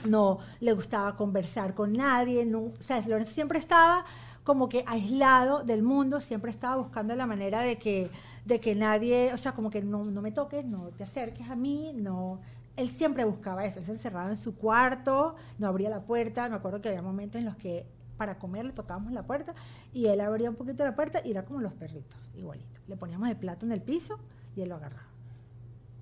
no 0.05 0.39
le 0.59 0.73
gustaba 0.73 1.15
conversar 1.15 1.73
con 1.73 1.93
nadie, 1.93 2.45
no, 2.45 2.59
o 2.59 2.73
sea, 2.79 2.99
Lorenzo 3.07 3.33
siempre 3.33 3.59
estaba 3.59 4.05
como 4.43 4.69
que 4.69 4.83
aislado 4.87 5.63
del 5.63 5.83
mundo, 5.83 6.21
siempre 6.21 6.51
estaba 6.51 6.77
buscando 6.77 7.15
la 7.15 7.27
manera 7.27 7.61
de 7.61 7.77
que, 7.77 8.09
de 8.45 8.59
que 8.59 8.75
nadie, 8.75 9.33
o 9.33 9.37
sea, 9.37 9.51
como 9.53 9.69
que 9.69 9.81
no, 9.81 10.03
no 10.05 10.21
me 10.21 10.31
toques, 10.31 10.65
no 10.65 10.89
te 10.97 11.03
acerques 11.03 11.49
a 11.49 11.55
mí, 11.55 11.91
no, 11.93 12.39
él 12.75 12.89
siempre 12.89 13.23
buscaba 13.25 13.65
eso, 13.65 13.83
se 13.83 13.91
encerraba 13.91 14.29
en 14.29 14.37
su 14.37 14.55
cuarto, 14.55 15.35
no 15.59 15.67
abría 15.67 15.89
la 15.89 16.01
puerta, 16.01 16.49
me 16.49 16.55
acuerdo 16.55 16.81
que 16.81 16.89
había 16.89 17.01
momentos 17.01 17.39
en 17.39 17.45
los 17.45 17.55
que 17.55 17.85
para 18.17 18.37
comer 18.37 18.65
le 18.65 18.73
tocábamos 18.73 19.11
la 19.13 19.23
puerta 19.23 19.53
y 19.93 20.05
él 20.07 20.21
abría 20.21 20.49
un 20.49 20.55
poquito 20.55 20.83
la 20.83 20.95
puerta 20.95 21.21
y 21.25 21.31
era 21.31 21.43
como 21.43 21.59
los 21.59 21.73
perritos, 21.73 22.19
igualito. 22.35 22.79
Le 22.87 22.95
poníamos 22.95 23.29
el 23.29 23.35
plato 23.35 23.65
en 23.65 23.71
el 23.71 23.81
piso 23.81 24.19
y 24.55 24.61
él 24.61 24.69
lo 24.69 24.75
agarraba. 24.75 25.07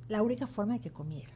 La 0.09 0.21
única 0.21 0.47
forma 0.47 0.73
de 0.73 0.79
que 0.79 0.91
comiera. 0.91 1.31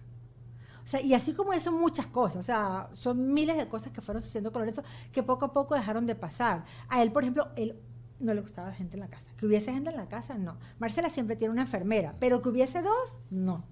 O 0.84 0.88
sea, 0.88 1.02
y 1.02 1.14
así 1.14 1.34
como 1.34 1.54
eso, 1.54 1.72
muchas 1.72 2.08
cosas. 2.08 2.38
O 2.38 2.44
sea, 2.44 2.90
son 2.94 3.34
miles 3.34 3.58
de 3.58 3.68
cosas 3.68 3.92
que 3.92 4.02
fueron 4.02 4.22
sucediendo 4.22 4.52
con 4.52 4.68
eso 4.68 4.84
que 5.12 5.24
poco 5.24 5.46
a 5.46 5.54
poco 5.54 5.76
dejaron 5.76 6.06
de 6.06 6.16
pasar. 6.16 6.66
A 6.90 7.02
él, 7.02 7.12
por 7.12 7.24
ejemplo, 7.24 7.50
él 7.56 7.80
no 8.20 8.34
le 8.34 8.42
gustaba 8.42 8.72
gente 8.72 8.96
en 8.96 9.02
la 9.02 9.08
casa. 9.08 9.28
Que 9.38 9.46
hubiese 9.46 9.72
gente 9.72 9.90
en 9.90 9.98
la 9.98 10.08
casa, 10.08 10.38
no. 10.38 10.58
Marcela 10.80 11.10
siempre 11.10 11.36
tiene 11.36 11.52
una 11.52 11.64
enfermera, 11.64 12.16
pero 12.20 12.42
que 12.42 12.50
hubiese 12.50 12.82
dos, 12.82 13.20
no. 13.30 13.64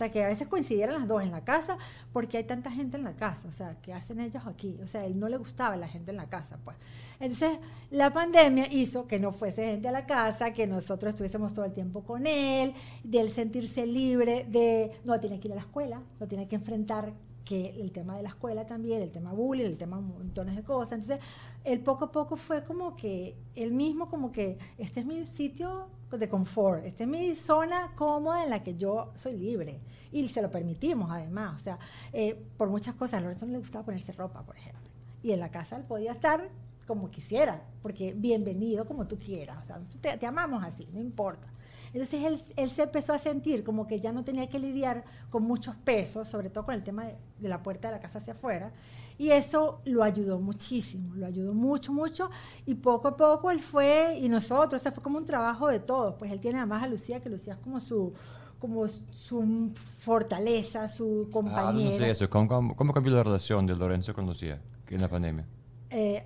Sea, 0.00 0.10
que 0.10 0.24
a 0.24 0.28
veces 0.28 0.48
coincidieran 0.48 0.98
las 0.98 1.06
dos 1.06 1.22
en 1.22 1.30
la 1.30 1.44
casa 1.44 1.76
porque 2.10 2.38
hay 2.38 2.44
tanta 2.44 2.70
gente 2.70 2.96
en 2.96 3.04
la 3.04 3.12
casa. 3.16 3.46
O 3.46 3.52
sea, 3.52 3.76
¿qué 3.82 3.92
hacen 3.92 4.18
ellos 4.18 4.46
aquí? 4.46 4.78
O 4.82 4.86
sea, 4.86 5.04
él 5.04 5.20
no 5.20 5.28
le 5.28 5.36
gustaba 5.36 5.76
la 5.76 5.88
gente 5.88 6.10
en 6.10 6.16
la 6.16 6.24
casa, 6.24 6.58
pues. 6.64 6.78
Entonces, 7.20 7.58
la 7.90 8.10
pandemia 8.10 8.72
hizo 8.72 9.06
que 9.06 9.18
no 9.18 9.30
fuese 9.30 9.62
gente 9.62 9.88
a 9.88 9.92
la 9.92 10.06
casa, 10.06 10.54
que 10.54 10.66
nosotros 10.66 11.10
estuviésemos 11.10 11.52
todo 11.52 11.66
el 11.66 11.74
tiempo 11.74 12.02
con 12.02 12.26
él, 12.26 12.72
de 13.04 13.20
él 13.20 13.28
sentirse 13.28 13.86
libre, 13.86 14.46
de 14.48 14.90
no 15.04 15.20
tiene 15.20 15.38
que 15.38 15.48
ir 15.48 15.52
a 15.52 15.56
la 15.56 15.60
escuela, 15.60 16.00
no 16.18 16.26
tiene 16.26 16.48
que 16.48 16.56
enfrentar 16.56 17.12
que 17.44 17.78
el 17.78 17.92
tema 17.92 18.16
de 18.16 18.22
la 18.22 18.30
escuela 18.30 18.66
también, 18.66 19.02
el 19.02 19.10
tema 19.10 19.34
bullying, 19.34 19.66
el 19.66 19.76
tema 19.76 20.00
montones 20.00 20.56
de 20.56 20.62
cosas. 20.62 20.92
Entonces, 20.92 21.20
él 21.64 21.80
poco 21.80 22.06
a 22.06 22.10
poco 22.10 22.36
fue 22.36 22.64
como 22.64 22.96
que, 22.96 23.36
él 23.54 23.72
mismo 23.72 24.08
como 24.08 24.32
que, 24.32 24.56
este 24.78 25.00
es 25.00 25.06
mi 25.06 25.26
sitio 25.26 25.88
de 26.18 26.28
confort, 26.28 26.84
esta 26.84 27.04
es 27.04 27.08
mi 27.08 27.34
zona 27.34 27.92
cómoda 27.94 28.42
en 28.42 28.50
la 28.50 28.62
que 28.62 28.76
yo 28.76 29.12
soy 29.14 29.36
libre. 29.36 29.80
Y 30.12 30.26
se 30.28 30.42
lo 30.42 30.50
permitimos 30.50 31.10
además, 31.10 31.56
o 31.56 31.58
sea, 31.64 31.78
eh, 32.12 32.34
por 32.56 32.68
muchas 32.68 32.94
cosas, 32.94 33.18
a 33.18 33.20
Lorenzo 33.20 33.46
no 33.46 33.52
le 33.52 33.58
gustaba 33.58 33.84
ponerse 33.84 34.12
ropa, 34.12 34.42
por 34.42 34.56
ejemplo. 34.56 34.90
Y 35.22 35.32
en 35.32 35.40
la 35.40 35.50
casa 35.50 35.76
él 35.76 35.84
podía 35.84 36.12
estar 36.12 36.48
como 36.86 37.10
quisiera, 37.10 37.62
porque 37.82 38.14
bienvenido 38.14 38.84
como 38.84 39.06
tú 39.06 39.16
quieras, 39.16 39.62
o 39.62 39.64
sea, 39.64 40.18
te, 40.18 40.26
amamos 40.26 40.64
así, 40.64 40.88
no 40.92 40.98
importa. 40.98 41.46
Entonces 41.92 42.24
él, 42.24 42.42
él, 42.56 42.70
se 42.70 42.82
empezó 42.82 43.12
a 43.12 43.18
sentir 43.18 43.62
como 43.62 43.86
que 43.86 44.00
ya 44.00 44.12
no 44.12 44.24
tenía 44.24 44.48
que 44.48 44.58
lidiar 44.58 45.04
con 45.28 45.44
muchos 45.44 45.76
pesos, 45.76 46.28
sobre 46.28 46.50
todo 46.50 46.64
con 46.64 46.74
el 46.74 46.82
tema 46.82 47.04
de, 47.04 47.16
de, 47.38 47.48
la 47.48 47.62
puerta 47.62 47.88
de 47.88 47.94
la 47.94 48.00
casa 48.00 48.18
hacia 48.18 48.32
afuera, 48.32 48.72
y 49.20 49.32
eso 49.32 49.82
lo 49.84 50.02
ayudó 50.02 50.40
muchísimo, 50.40 51.14
lo 51.14 51.26
ayudó 51.26 51.52
mucho, 51.52 51.92
mucho, 51.92 52.30
y 52.64 52.74
poco 52.74 53.08
a 53.08 53.16
poco 53.18 53.50
él 53.50 53.60
fue, 53.60 54.18
y 54.18 54.30
nosotros, 54.30 54.80
o 54.80 54.82
sea, 54.82 54.92
fue 54.92 55.02
como 55.02 55.18
un 55.18 55.26
trabajo 55.26 55.68
de 55.68 55.78
todos, 55.78 56.14
pues 56.18 56.32
él 56.32 56.40
tiene 56.40 56.56
además 56.56 56.82
a 56.84 56.86
Lucía, 56.86 57.20
que 57.20 57.28
Lucía 57.28 57.52
es 57.52 57.58
como 57.58 57.80
su 57.80 58.14
como 58.58 58.88
su 58.88 59.72
fortaleza, 60.00 60.88
su 60.88 61.28
compañera. 61.30 61.90
Ah, 61.90 61.92
no 61.92 61.98
sé 61.98 62.10
eso. 62.10 62.28
¿Cómo, 62.30 62.74
cómo, 62.76 62.92
cambió 62.92 63.12
la 63.12 63.22
relación 63.22 63.66
de 63.66 63.74
Lorenzo 63.74 64.12
con 64.14 64.26
Lucía 64.26 64.60
en 64.88 65.00
la 65.00 65.08
pandemia? 65.08 65.46
Eh, 65.90 66.22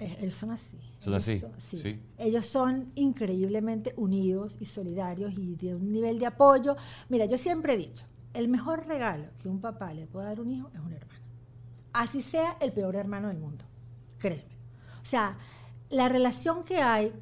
Eh, 0.00 0.16
ellos 0.20 0.34
son 0.34 0.50
así. 0.50 0.78
Son 0.98 1.12
Ellos 1.12 1.28
así, 1.28 1.42
sí. 1.58 1.78
sí. 1.78 2.00
Ellos 2.16 2.46
son 2.46 2.90
increíblemente 2.94 3.92
unidos 3.96 4.56
y 4.58 4.64
solidarios 4.64 5.34
y 5.36 5.54
de 5.56 5.74
un 5.74 5.92
nivel 5.92 6.18
de 6.18 6.26
apoyo. 6.26 6.76
Mira, 7.08 7.26
yo 7.26 7.36
siempre 7.36 7.74
he 7.74 7.76
dicho, 7.76 8.04
el 8.34 8.48
mejor 8.48 8.86
regalo 8.86 9.26
que 9.40 9.48
un 9.48 9.60
papá 9.60 9.92
le 9.92 10.06
puede 10.06 10.26
dar 10.26 10.38
a 10.38 10.42
un 10.42 10.50
hijo 10.50 10.70
es 10.74 10.80
un 10.80 10.92
hermano. 10.92 11.09
Así 11.92 12.22
sea 12.22 12.56
el 12.60 12.72
peor 12.72 12.96
hermano 12.96 13.28
del 13.28 13.38
mundo, 13.38 13.64
créeme. 14.18 14.44
O 15.02 15.04
sea, 15.04 15.36
la 15.90 16.08
relación 16.08 16.62
que 16.64 16.78
hay 16.80 17.12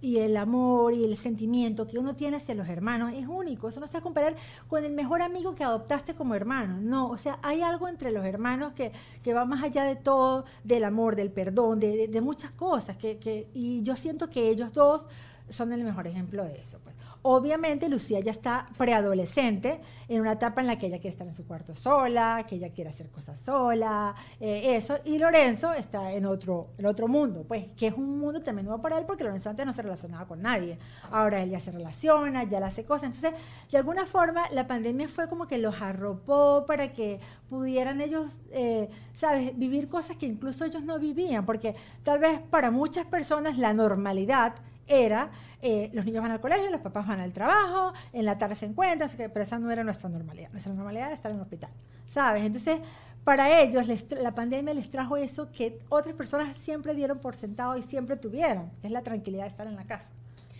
y 0.00 0.18
el 0.18 0.36
amor 0.36 0.92
y 0.94 1.02
el 1.04 1.16
sentimiento 1.16 1.88
que 1.88 1.98
uno 1.98 2.14
tiene 2.14 2.36
hacia 2.36 2.54
los 2.54 2.68
hermanos 2.68 3.12
es 3.14 3.26
único. 3.26 3.68
Eso 3.68 3.80
no 3.80 3.86
se 3.86 3.94
va 3.94 3.98
a 4.00 4.02
comparar 4.02 4.36
con 4.68 4.84
el 4.84 4.92
mejor 4.92 5.22
amigo 5.22 5.54
que 5.56 5.64
adoptaste 5.64 6.14
como 6.14 6.34
hermano. 6.34 6.78
No, 6.80 7.08
o 7.08 7.16
sea, 7.16 7.38
hay 7.42 7.62
algo 7.62 7.88
entre 7.88 8.12
los 8.12 8.24
hermanos 8.24 8.74
que, 8.74 8.92
que 9.22 9.34
va 9.34 9.44
más 9.44 9.64
allá 9.64 9.84
de 9.84 9.96
todo, 9.96 10.44
del 10.62 10.84
amor, 10.84 11.16
del 11.16 11.32
perdón, 11.32 11.80
de, 11.80 12.06
de- 12.06 12.20
muchas 12.20 12.52
cosas. 12.52 12.96
Que, 12.96 13.18
que- 13.18 13.48
y 13.54 13.82
yo 13.82 13.96
siento 13.96 14.28
que 14.30 14.48
ellos 14.50 14.72
dos 14.72 15.06
son 15.48 15.72
el 15.72 15.82
mejor 15.82 16.06
ejemplo 16.06 16.44
de 16.44 16.60
eso. 16.60 16.78
Pues. 16.84 16.94
Obviamente 17.30 17.90
Lucía 17.90 18.20
ya 18.20 18.30
está 18.30 18.64
preadolescente, 18.78 19.82
en 20.08 20.22
una 20.22 20.32
etapa 20.32 20.62
en 20.62 20.66
la 20.66 20.78
que 20.78 20.86
ella 20.86 20.96
quiere 20.96 21.10
estar 21.10 21.26
en 21.26 21.34
su 21.34 21.46
cuarto 21.46 21.74
sola, 21.74 22.46
que 22.48 22.56
ella 22.56 22.72
quiere 22.72 22.88
hacer 22.88 23.10
cosas 23.10 23.38
sola, 23.38 24.14
eh, 24.40 24.76
eso. 24.76 24.96
Y 25.04 25.18
Lorenzo 25.18 25.74
está 25.74 26.10
en 26.14 26.24
otro, 26.24 26.68
en 26.78 26.86
otro 26.86 27.06
mundo, 27.06 27.44
pues, 27.46 27.66
que 27.76 27.88
es 27.88 27.94
un 27.94 28.18
mundo 28.18 28.40
también 28.40 28.64
nuevo 28.64 28.80
para 28.80 28.96
él, 28.96 29.04
porque 29.04 29.24
Lorenzo 29.24 29.50
antes 29.50 29.66
no 29.66 29.74
se 29.74 29.82
relacionaba 29.82 30.26
con 30.26 30.40
nadie. 30.40 30.78
Ahora 31.10 31.42
él 31.42 31.50
ya 31.50 31.60
se 31.60 31.70
relaciona, 31.70 32.44
ya 32.44 32.60
le 32.60 32.64
hace 32.64 32.86
cosas. 32.86 33.14
Entonces, 33.14 33.38
de 33.70 33.76
alguna 33.76 34.06
forma, 34.06 34.48
la 34.52 34.66
pandemia 34.66 35.10
fue 35.10 35.28
como 35.28 35.46
que 35.46 35.58
los 35.58 35.82
arropó 35.82 36.64
para 36.66 36.94
que 36.94 37.20
pudieran 37.50 38.00
ellos, 38.00 38.40
eh, 38.52 38.88
¿sabes?, 39.12 39.54
vivir 39.58 39.90
cosas 39.90 40.16
que 40.16 40.24
incluso 40.24 40.64
ellos 40.64 40.82
no 40.82 40.98
vivían, 40.98 41.44
porque 41.44 41.76
tal 42.04 42.20
vez 42.20 42.40
para 42.48 42.70
muchas 42.70 43.04
personas 43.04 43.58
la 43.58 43.74
normalidad 43.74 44.54
era 44.88 45.30
eh, 45.60 45.90
los 45.92 46.04
niños 46.04 46.22
van 46.22 46.30
al 46.32 46.40
colegio, 46.40 46.70
los 46.70 46.80
papás 46.80 47.06
van 47.06 47.20
al 47.20 47.32
trabajo, 47.32 47.92
en 48.12 48.24
la 48.24 48.38
tarde 48.38 48.54
se 48.54 48.66
encuentran, 48.66 49.10
pero 49.16 49.42
esa 49.42 49.58
no 49.58 49.70
era 49.70 49.82
nuestra 49.82 50.08
normalidad. 50.08 50.50
Nuestra 50.50 50.72
normalidad 50.72 51.06
era 51.06 51.14
estar 51.14 51.30
en 51.30 51.36
el 51.38 51.42
hospital, 51.42 51.70
¿sabes? 52.12 52.44
Entonces, 52.44 52.78
para 53.24 53.60
ellos 53.60 53.86
les 53.86 54.10
la 54.22 54.34
pandemia 54.34 54.72
les 54.72 54.88
trajo 54.88 55.16
eso 55.16 55.50
que 55.52 55.80
otras 55.88 56.14
personas 56.14 56.56
siempre 56.56 56.94
dieron 56.94 57.18
por 57.18 57.34
sentado 57.34 57.76
y 57.76 57.82
siempre 57.82 58.16
tuvieron, 58.16 58.70
que 58.80 58.86
es 58.86 58.92
la 58.92 59.02
tranquilidad 59.02 59.42
de 59.42 59.48
estar 59.48 59.66
en 59.66 59.76
la 59.76 59.84
casa, 59.84 60.10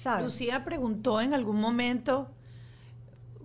¿sabes? 0.02 0.24
Lucía 0.24 0.64
preguntó 0.64 1.20
en 1.20 1.32
algún 1.32 1.60
momento, 1.60 2.28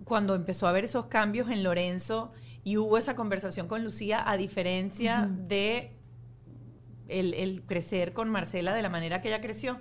cuando 0.04 0.34
empezó 0.34 0.66
a 0.66 0.72
ver 0.72 0.84
esos 0.84 1.06
cambios 1.06 1.48
en 1.50 1.62
Lorenzo, 1.62 2.32
y 2.64 2.78
hubo 2.78 2.98
esa 2.98 3.14
conversación 3.14 3.68
con 3.68 3.84
Lucía, 3.84 4.28
a 4.28 4.36
diferencia 4.36 5.28
Ujú. 5.30 5.46
de 5.48 5.92
el, 7.08 7.34
el 7.34 7.62
crecer 7.62 8.12
con 8.12 8.30
Marcela 8.30 8.74
de 8.74 8.82
la 8.82 8.88
manera 8.88 9.20
que 9.20 9.28
ella 9.28 9.40
creció. 9.40 9.78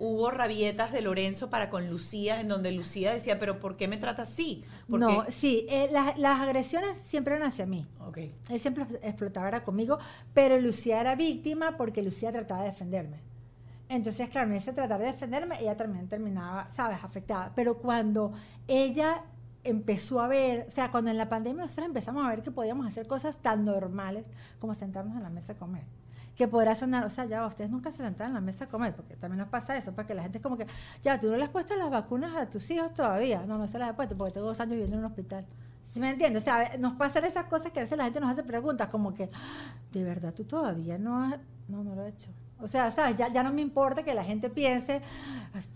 Hubo 0.00 0.30
rabietas 0.30 0.92
de 0.92 1.00
Lorenzo 1.00 1.50
para 1.50 1.70
con 1.70 1.90
Lucía, 1.90 2.40
en 2.40 2.48
donde 2.48 2.70
Lucía 2.70 3.12
decía, 3.12 3.38
pero 3.38 3.58
¿por 3.58 3.76
qué 3.76 3.88
me 3.88 3.96
trata 3.96 4.22
así? 4.22 4.64
No, 4.86 5.24
sí, 5.28 5.66
eh, 5.68 5.88
las, 5.90 6.16
las 6.18 6.40
agresiones 6.40 6.90
siempre 7.06 7.34
eran 7.34 7.48
hacia 7.48 7.66
mí. 7.66 7.86
Ok. 8.06 8.18
Él 8.48 8.60
siempre 8.60 8.86
explotaba 9.02 9.48
era 9.48 9.64
conmigo, 9.64 9.98
pero 10.34 10.60
Lucía 10.60 11.00
era 11.00 11.16
víctima 11.16 11.76
porque 11.76 12.02
Lucía 12.02 12.30
trataba 12.30 12.62
de 12.62 12.68
defenderme. 12.68 13.28
Entonces, 13.88 14.28
claro, 14.28 14.50
en 14.50 14.56
ese 14.56 14.72
tratar 14.72 15.00
de 15.00 15.06
defenderme, 15.06 15.60
ella 15.60 15.76
también 15.76 16.08
terminaba, 16.08 16.70
¿sabes?, 16.72 17.02
afectada. 17.02 17.52
Pero 17.54 17.78
cuando 17.78 18.32
ella 18.66 19.24
empezó 19.64 20.20
a 20.20 20.28
ver, 20.28 20.66
o 20.68 20.70
sea, 20.70 20.90
cuando 20.90 21.10
en 21.10 21.16
la 21.16 21.28
pandemia 21.28 21.62
nosotros 21.62 21.86
empezamos 21.86 22.24
a 22.24 22.28
ver 22.28 22.42
que 22.42 22.50
podíamos 22.50 22.86
hacer 22.86 23.06
cosas 23.06 23.36
tan 23.36 23.64
normales 23.64 24.24
como 24.58 24.74
sentarnos 24.74 25.16
en 25.16 25.22
la 25.22 25.30
mesa 25.30 25.54
a 25.54 25.56
comer. 25.56 25.84
Que 26.38 26.48
podrá 26.48 26.74
sonar, 26.74 27.04
o 27.04 27.10
sea, 27.10 27.26
ya 27.26 27.44
ustedes 27.46 27.68
nunca 27.68 27.90
se 27.90 27.98
sentaron 27.98 28.30
en 28.30 28.34
la 28.34 28.40
mesa 28.40 28.64
a 28.64 28.68
comer, 28.68 28.94
porque 28.94 29.16
también 29.16 29.40
nos 29.40 29.48
pasa 29.48 29.76
eso, 29.76 29.92
porque 29.92 30.14
la 30.14 30.22
gente 30.22 30.38
es 30.38 30.42
como 30.42 30.56
que, 30.56 30.66
ya, 31.02 31.20
tú 31.20 31.28
no 31.28 31.36
le 31.36 31.42
has 31.42 31.50
puesto 31.50 31.76
las 31.76 31.90
vacunas 31.90 32.34
a 32.36 32.48
tus 32.48 32.70
hijos 32.70 32.94
todavía. 32.94 33.44
No, 33.44 33.58
no 33.58 33.66
se 33.66 33.78
las 33.78 33.90
he 33.90 33.94
puesto 33.94 34.16
porque 34.16 34.32
tengo 34.32 34.46
dos 34.46 34.60
años 34.60 34.70
viviendo 34.70 34.94
en 34.94 35.00
un 35.00 35.06
hospital. 35.06 35.44
¿Sí 35.92 36.00
me 36.00 36.10
entiendes? 36.10 36.42
O 36.42 36.44
sea, 36.44 36.76
nos 36.78 36.94
pasan 36.94 37.24
esas 37.24 37.46
cosas 37.46 37.72
que 37.72 37.80
a 37.80 37.82
veces 37.82 37.98
la 37.98 38.04
gente 38.04 38.20
nos 38.20 38.30
hace 38.30 38.44
preguntas 38.44 38.88
como 38.88 39.12
que, 39.12 39.30
¿de 39.92 40.04
verdad 40.04 40.32
tú 40.32 40.44
todavía 40.44 40.96
no 40.96 41.24
has...? 41.24 41.40
No, 41.66 41.82
no 41.84 41.94
lo 41.94 42.04
he 42.04 42.08
hecho. 42.08 42.30
O 42.60 42.66
sea, 42.66 42.90
¿sabes? 42.90 43.16
Ya, 43.16 43.28
ya 43.28 43.42
no 43.42 43.52
me 43.52 43.62
importa 43.62 44.02
que 44.02 44.14
la 44.14 44.24
gente 44.24 44.50
piense, 44.50 45.00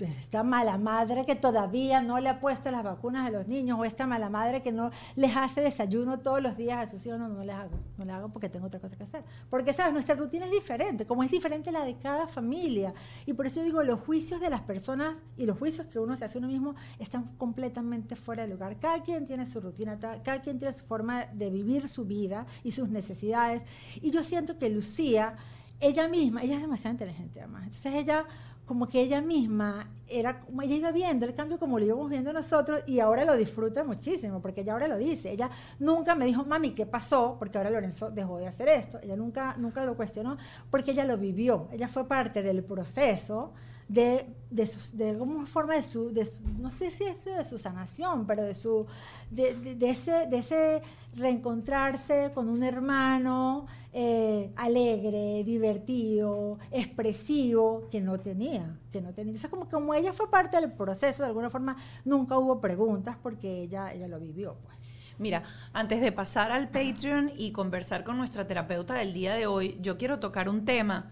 esta 0.01 0.43
mala 0.43 0.79
madre 0.79 1.25
que 1.25 1.37
todavía 1.37 2.03
no 2.03 2.19
le 2.19 2.29
ha 2.29 2.41
puesto 2.41 2.71
las 2.71 2.83
vacunas 2.83 3.27
a 3.27 3.31
los 3.31 3.47
niños, 3.47 3.79
o 3.79 3.85
esta 3.85 4.07
mala 4.07 4.29
madre 4.29 4.63
que 4.63 4.73
no 4.73 4.91
les 5.15 5.37
hace 5.37 5.61
desayuno 5.61 6.19
todos 6.21 6.43
los 6.43 6.57
días 6.57 6.79
a 6.79 6.91
sus 6.91 7.05
hijos. 7.07 7.19
No, 7.19 7.29
no 7.29 7.45
les 7.45 7.55
hago. 7.55 7.79
No 7.99 8.05
les 8.05 8.15
hago 8.15 8.29
porque 8.31 8.49
tengo 8.49 8.67
otra 8.67 8.81
cosa 8.81 8.97
que 8.97 9.05
hacer. 9.05 9.25
Porque, 9.49 9.73
¿sabes? 9.73 9.93
Nuestra 9.93 10.15
rutina 10.15 10.47
es 10.47 10.53
diferente, 10.53 11.07
como 11.07 11.23
es 11.23 11.31
diferente 11.31 11.71
la 11.71 11.85
de 11.85 11.97
cada 11.99 12.27
familia. 12.27 12.93
Y 13.27 13.33
por 13.33 13.47
eso 13.47 13.63
digo, 13.63 13.83
los 13.83 14.01
juicios 14.01 14.41
de 14.41 14.51
las 14.51 14.63
personas 14.63 15.17
y 15.37 15.47
los 15.47 15.59
juicios 15.59 15.87
que 15.87 15.99
uno 15.99 16.17
se 16.17 16.25
hace 16.25 16.39
uno 16.39 16.49
mismo 16.49 16.75
están 16.99 17.37
completamente 17.37 18.17
fuera 18.17 18.43
de 18.43 18.49
lugar. 18.49 18.79
Cada 18.81 19.03
quien 19.03 19.27
tiene 19.27 19.47
su 19.47 19.61
rutina, 19.61 19.99
cada 19.99 20.43
quien 20.43 20.59
tiene 20.59 20.73
su 20.73 20.85
forma 20.85 21.27
de 21.27 21.51
vivir 21.51 21.89
su 21.89 22.05
vida 22.05 22.47
y 22.65 22.73
sus 22.73 22.89
necesidades. 22.89 23.63
Y 24.01 24.11
yo 24.11 24.23
siento 24.25 24.59
que 24.59 24.69
Lucía, 24.69 25.37
ella 25.83 26.09
misma, 26.09 26.43
ella 26.43 26.55
es 26.55 26.63
demasiado 26.63 26.93
inteligente 26.93 27.41
además. 27.41 27.65
Entonces 27.65 27.95
ella, 27.95 28.25
como 28.65 28.89
que 28.89 29.01
ella 29.01 29.21
misma, 29.21 29.91
era 30.07 30.41
como 30.41 30.63
ella 30.63 30.77
iba 30.77 30.93
viendo 30.93 31.27
el 31.27 31.35
cambio 31.35 31.59
como 31.59 31.79
lo 31.79 31.85
íbamos 31.85 32.09
viendo 32.09 32.33
nosotros 32.33 32.83
y 32.87 33.01
ahora 33.01 33.25
lo 33.25 33.37
disfruta 33.37 33.83
muchísimo, 33.83 34.41
porque 34.41 34.61
ella 34.61 34.75
ahora 34.75 34.87
lo 34.89 34.97
dice. 34.97 35.33
Ella 35.33 35.51
nunca 35.79 36.15
me 36.15 36.25
dijo, 36.25 36.45
mami, 36.45 36.71
¿qué 36.71 36.87
pasó? 36.87 37.37
Porque 37.39 37.59
ahora 37.59 37.71
Lorenzo 37.71 38.11
dejó 38.11 38.39
de 38.39 38.47
hacer 38.47 38.69
esto. 38.69 39.01
Ella 39.03 39.17
nunca, 39.17 39.57
nunca 39.59 39.85
lo 39.85 39.97
cuestionó, 39.97 40.37
porque 40.71 40.93
ella 40.93 41.05
lo 41.05 41.19
vivió. 41.19 41.69
Ella 41.73 41.89
fue 41.89 42.07
parte 42.07 42.43
del 42.43 42.63
proceso 42.63 43.53
de, 43.89 44.27
de, 44.53 44.69
de 44.95 45.11
alguna 45.11 45.47
forma 45.47 45.75
de 45.75 45.83
su, 45.83 46.11
de 46.13 46.29
no 46.59 46.71
sé 46.71 46.91
si 46.91 47.05
es 47.05 47.25
de 47.25 47.45
su 47.45 47.59
sanación, 47.59 48.27
pero 48.27 48.43
de 48.43 48.55
su, 48.55 48.87
de, 49.31 49.55
de- 49.55 49.91
ese, 49.91 50.27
de 50.27 50.39
ese 50.39 50.83
reencontrarse 51.15 52.31
con 52.35 52.49
un 52.49 52.63
hermano 52.63 53.67
eh, 53.93 54.51
alegre, 54.57 55.43
divertido, 55.45 56.59
expresivo, 56.71 57.89
que 57.91 58.01
no 58.01 58.19
tenía, 58.21 58.79
que 58.93 59.01
no 59.01 59.13
tenía. 59.13 59.35
Como, 59.51 59.69
como 59.69 59.95
ella 59.95 60.13
fue 60.13 60.31
parte 60.31 60.61
del 60.61 60.73
proceso, 60.73 61.23
de 61.23 61.29
alguna 61.29 61.51
forma 61.51 61.77
nunca 62.05 62.39
hubo 62.39 62.61
preguntas 62.61 63.17
porque 63.23 63.63
ella, 63.63 63.93
ella 63.93 64.09
lo 64.09 64.19
vivió, 64.21 64.57
pues. 64.63 64.77
Mira, 65.19 65.43
antes 65.73 66.01
de 66.01 66.11
pasar 66.11 66.51
al 66.51 66.69
Patreon 66.69 67.31
y 67.37 67.53
conversar 67.53 68.03
con 68.03 68.17
nuestra 68.17 68.47
terapeuta 68.47 68.95
del 68.95 69.13
día 69.13 69.35
de 69.35 69.47
hoy, 69.47 69.79
yo 69.81 69.97
quiero 69.97 70.19
tocar 70.19 70.49
un 70.49 70.65
tema 70.65 71.11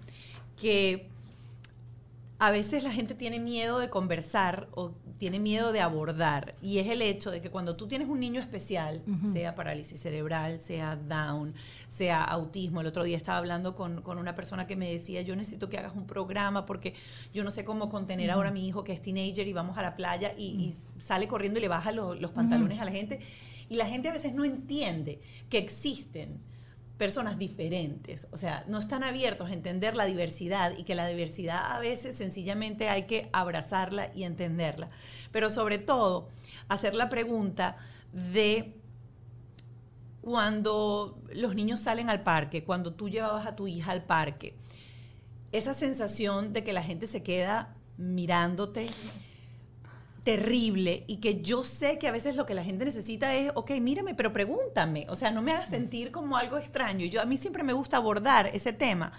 que 0.56 1.08
a 2.42 2.50
veces 2.50 2.82
la 2.82 2.90
gente 2.90 3.14
tiene 3.14 3.38
miedo 3.38 3.78
de 3.78 3.90
conversar 3.90 4.66
o 4.72 4.92
tiene 5.18 5.38
miedo 5.38 5.72
de 5.72 5.80
abordar 5.82 6.54
y 6.62 6.78
es 6.78 6.86
el 6.88 7.02
hecho 7.02 7.30
de 7.30 7.42
que 7.42 7.50
cuando 7.50 7.76
tú 7.76 7.86
tienes 7.86 8.08
un 8.08 8.18
niño 8.18 8.40
especial, 8.40 9.02
sea 9.30 9.54
parálisis 9.54 10.00
cerebral, 10.00 10.58
sea 10.58 10.96
Down, 10.96 11.52
sea 11.88 12.24
autismo, 12.24 12.80
el 12.80 12.86
otro 12.86 13.04
día 13.04 13.18
estaba 13.18 13.36
hablando 13.36 13.76
con, 13.76 14.00
con 14.00 14.16
una 14.18 14.34
persona 14.34 14.66
que 14.66 14.74
me 14.74 14.90
decía, 14.90 15.20
yo 15.20 15.36
necesito 15.36 15.68
que 15.68 15.76
hagas 15.76 15.94
un 15.94 16.06
programa 16.06 16.64
porque 16.64 16.94
yo 17.34 17.44
no 17.44 17.50
sé 17.50 17.62
cómo 17.64 17.90
contener 17.90 18.30
ahora 18.30 18.48
a 18.48 18.52
mi 18.52 18.66
hijo 18.66 18.82
que 18.84 18.92
es 18.94 19.02
teenager 19.02 19.46
y 19.46 19.52
vamos 19.52 19.76
a 19.76 19.82
la 19.82 19.94
playa 19.94 20.32
y, 20.38 20.44
y 20.46 20.74
sale 20.98 21.28
corriendo 21.28 21.58
y 21.58 21.62
le 21.62 21.68
baja 21.68 21.92
lo- 21.92 22.14
los 22.14 22.30
pantalones 22.30 22.80
a 22.80 22.86
la 22.86 22.90
gente 22.92 23.20
y 23.68 23.76
la 23.76 23.84
gente 23.86 24.08
a 24.08 24.12
veces 24.12 24.32
no 24.32 24.44
entiende 24.46 25.20
que 25.50 25.58
existen 25.58 26.40
personas 27.00 27.38
diferentes, 27.38 28.28
o 28.30 28.36
sea, 28.36 28.62
no 28.68 28.78
están 28.78 29.02
abiertos 29.04 29.48
a 29.48 29.54
entender 29.54 29.96
la 29.96 30.04
diversidad 30.04 30.76
y 30.76 30.84
que 30.84 30.94
la 30.94 31.06
diversidad 31.06 31.72
a 31.72 31.78
veces 31.78 32.14
sencillamente 32.14 32.90
hay 32.90 33.04
que 33.04 33.30
abrazarla 33.32 34.10
y 34.14 34.24
entenderla, 34.24 34.90
pero 35.32 35.48
sobre 35.48 35.78
todo 35.78 36.28
hacer 36.68 36.94
la 36.94 37.08
pregunta 37.08 37.78
de 38.12 38.74
cuando 40.20 41.22
los 41.32 41.54
niños 41.54 41.80
salen 41.80 42.10
al 42.10 42.22
parque, 42.22 42.64
cuando 42.64 42.92
tú 42.92 43.08
llevabas 43.08 43.46
a 43.46 43.56
tu 43.56 43.66
hija 43.66 43.92
al 43.92 44.04
parque, 44.04 44.58
esa 45.52 45.72
sensación 45.72 46.52
de 46.52 46.62
que 46.62 46.74
la 46.74 46.82
gente 46.82 47.06
se 47.06 47.22
queda 47.22 47.76
mirándote 47.96 48.88
terrible 50.22 51.04
y 51.06 51.16
que 51.16 51.40
yo 51.40 51.64
sé 51.64 51.98
que 51.98 52.08
a 52.08 52.12
veces 52.12 52.36
lo 52.36 52.46
que 52.46 52.54
la 52.54 52.64
gente 52.64 52.84
necesita 52.84 53.34
es, 53.34 53.52
ok, 53.54 53.72
mírame, 53.80 54.14
pero 54.14 54.32
pregúntame, 54.32 55.06
o 55.08 55.16
sea, 55.16 55.30
no 55.30 55.42
me 55.42 55.52
hagas 55.52 55.68
sentir 55.68 56.10
como 56.10 56.36
algo 56.36 56.58
extraño. 56.58 57.04
Y 57.04 57.10
yo 57.10 57.20
a 57.20 57.24
mí 57.24 57.36
siempre 57.36 57.62
me 57.62 57.72
gusta 57.72 57.96
abordar 57.96 58.48
ese 58.52 58.72
tema 58.72 59.12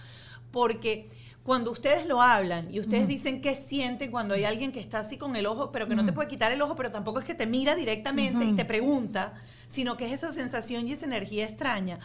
porque 0.51 1.09
cuando 1.43 1.71
ustedes 1.71 2.05
lo 2.05 2.21
hablan 2.21 2.71
y 2.71 2.79
ustedes 2.79 3.07
dicen 3.07 3.41
qué 3.41 3.55
sienten 3.55 4.11
cuando 4.11 4.35
hay 4.35 4.43
alguien 4.43 4.71
que 4.71 4.79
está 4.79 4.99
así 4.99 5.17
con 5.17 5.35
el 5.35 5.47
ojo, 5.47 5.71
pero 5.71 5.87
que 5.87 5.95
no 5.95 6.05
te 6.05 6.13
puede 6.13 6.27
quitar 6.27 6.51
el 6.51 6.61
ojo, 6.61 6.75
pero 6.75 6.91
tampoco 6.91 7.19
es 7.19 7.25
que 7.25 7.33
te 7.33 7.47
mira 7.47 7.73
directamente 7.73 8.45
y 8.45 8.53
te 8.53 8.63
pregunta, 8.63 9.33
sino 9.67 9.97
que 9.97 10.05
es 10.05 10.11
esa 10.11 10.31
sensación 10.31 10.87
y 10.87 10.91
esa 10.91 11.07
energía 11.07 11.45
extraña. 11.45 11.99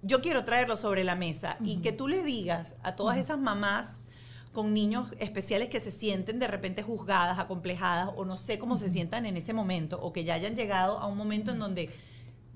Yo 0.00 0.22
quiero 0.22 0.44
traerlo 0.44 0.76
sobre 0.76 1.04
la 1.04 1.16
mesa 1.16 1.58
y 1.62 1.78
que 1.78 1.92
tú 1.92 2.08
le 2.08 2.22
digas 2.22 2.76
a 2.82 2.96
todas 2.96 3.18
esas 3.18 3.38
mamás 3.38 4.04
con 4.58 4.74
niños 4.74 5.14
especiales 5.20 5.68
que 5.68 5.78
se 5.78 5.92
sienten 5.92 6.40
de 6.40 6.48
repente 6.48 6.82
juzgadas, 6.82 7.38
acomplejadas 7.38 8.10
o 8.16 8.24
no 8.24 8.36
sé 8.36 8.58
cómo 8.58 8.76
se 8.76 8.88
sientan 8.88 9.24
en 9.24 9.36
ese 9.36 9.52
momento 9.52 10.00
o 10.02 10.12
que 10.12 10.24
ya 10.24 10.34
hayan 10.34 10.56
llegado 10.56 10.98
a 10.98 11.06
un 11.06 11.16
momento 11.16 11.52
en 11.52 11.60
donde 11.60 11.90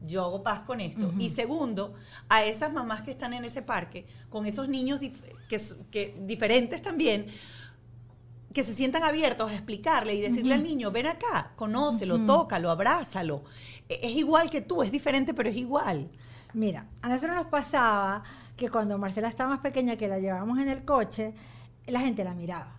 yo 0.05 0.25
hago 0.25 0.43
paz 0.43 0.63
con 0.63 0.81
esto. 0.81 1.13
Y 1.21 1.29
segundo, 1.29 1.95
a 2.29 2.43
esas 2.43 2.73
mamás 2.73 3.03
que 3.03 3.13
están 3.13 3.35
en 3.35 3.45
ese 3.45 3.63
parque, 3.63 4.05
con 4.31 4.47
esos 4.47 4.69
niños 4.69 4.99
que, 4.99 5.61
que, 5.93 6.17
diferentes 6.23 6.83
también, 6.83 7.27
que 8.53 8.65
se 8.65 8.73
sientan 8.73 9.05
abiertos 9.05 9.53
a 9.53 9.55
explicarle 9.55 10.17
y 10.17 10.23
decirle 10.23 10.55
al 10.55 10.65
niño, 10.65 10.91
ven 10.91 11.07
acá, 11.07 11.53
conócelo, 11.55 12.27
tócalo, 12.27 12.73
abrázalo. 12.73 13.45
E, 13.89 14.01
es 14.03 14.17
igual 14.17 14.51
que 14.51 14.61
tú, 14.61 14.83
es 14.83 14.91
diferente, 14.91 15.35
pero 15.35 15.51
es 15.51 15.57
igual. 15.57 16.11
Mira, 16.53 16.89
a 17.01 17.09
nosotros 17.09 17.37
nos 17.37 17.47
pasaba 17.47 18.25
que 18.57 18.71
cuando 18.71 18.99
Marcela 18.99 19.29
estaba 19.29 19.51
más 19.51 19.61
pequeña, 19.61 19.97
que 19.97 20.09
la 20.09 20.19
llevábamos 20.19 20.59
en 20.59 20.69
el 20.69 20.85
coche, 20.85 21.33
la 21.87 22.01
gente 22.01 22.25
la 22.25 22.35
miraba. 22.35 22.77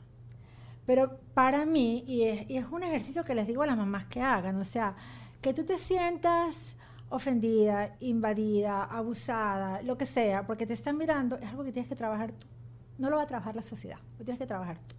Pero 0.85 1.19
para 1.33 1.65
mí, 1.65 2.03
y 2.07 2.23
es, 2.23 2.67
un 2.71 2.83
ejercicio 2.83 3.23
que 3.23 3.35
les 3.35 3.47
digo 3.47 3.63
a 3.63 3.67
las 3.67 3.77
mamás 3.77 4.05
que 4.05 4.21
hagan, 4.21 4.57
o 4.57 4.65
sea, 4.65 4.95
que 5.41 5.53
tú 5.53 5.63
te 5.63 5.77
sientas 5.77 6.75
ofendida, 7.09 7.95
invadida, 7.99 8.83
abusada, 8.83 9.81
lo 9.81 9.97
que 9.97 10.05
sea, 10.05 10.45
porque 10.45 10.65
te 10.65 10.73
están 10.73 10.97
mirando, 10.97 11.37
es 11.37 11.47
algo 11.47 11.63
que 11.63 11.71
tienes 11.71 11.87
que 11.87 11.95
trabajar 11.95 12.31
tú. 12.31 12.47
No 12.97 13.09
lo 13.09 13.17
va 13.17 13.23
a 13.23 13.27
trabajar 13.27 13.55
la 13.55 13.61
sociedad, 13.61 13.99
lo 14.17 14.25
tienes 14.25 14.39
que 14.39 14.47
trabajar 14.47 14.77
tú. 14.87 14.95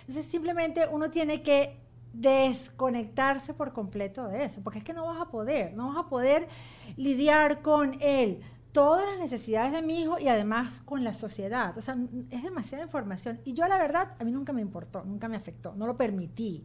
Entonces 0.00 0.26
simplemente 0.26 0.86
uno 0.90 1.10
tiene 1.10 1.42
que 1.42 1.78
desconectarse 2.12 3.54
por 3.54 3.72
completo 3.72 4.26
de 4.28 4.44
eso, 4.44 4.62
porque 4.62 4.78
es 4.78 4.84
que 4.84 4.94
no 4.94 5.06
vas 5.06 5.20
a 5.20 5.26
poder, 5.26 5.74
no 5.74 5.88
vas 5.88 5.98
a 5.98 6.08
poder 6.08 6.48
lidiar 6.96 7.62
con 7.62 7.96
él 8.00 8.40
todas 8.72 9.06
las 9.06 9.18
necesidades 9.18 9.72
de 9.72 9.82
mi 9.82 10.02
hijo 10.02 10.18
y 10.18 10.28
además 10.28 10.80
con 10.84 11.04
la 11.04 11.12
sociedad. 11.12 11.76
O 11.76 11.82
sea, 11.82 11.96
es 12.30 12.42
demasiada 12.42 12.84
información. 12.84 13.40
Y 13.44 13.54
yo 13.54 13.66
la 13.66 13.78
verdad, 13.78 14.14
a 14.18 14.24
mí 14.24 14.30
nunca 14.30 14.52
me 14.52 14.60
importó, 14.60 15.04
nunca 15.04 15.28
me 15.28 15.36
afectó, 15.36 15.74
no 15.74 15.86
lo 15.86 15.96
permití. 15.96 16.64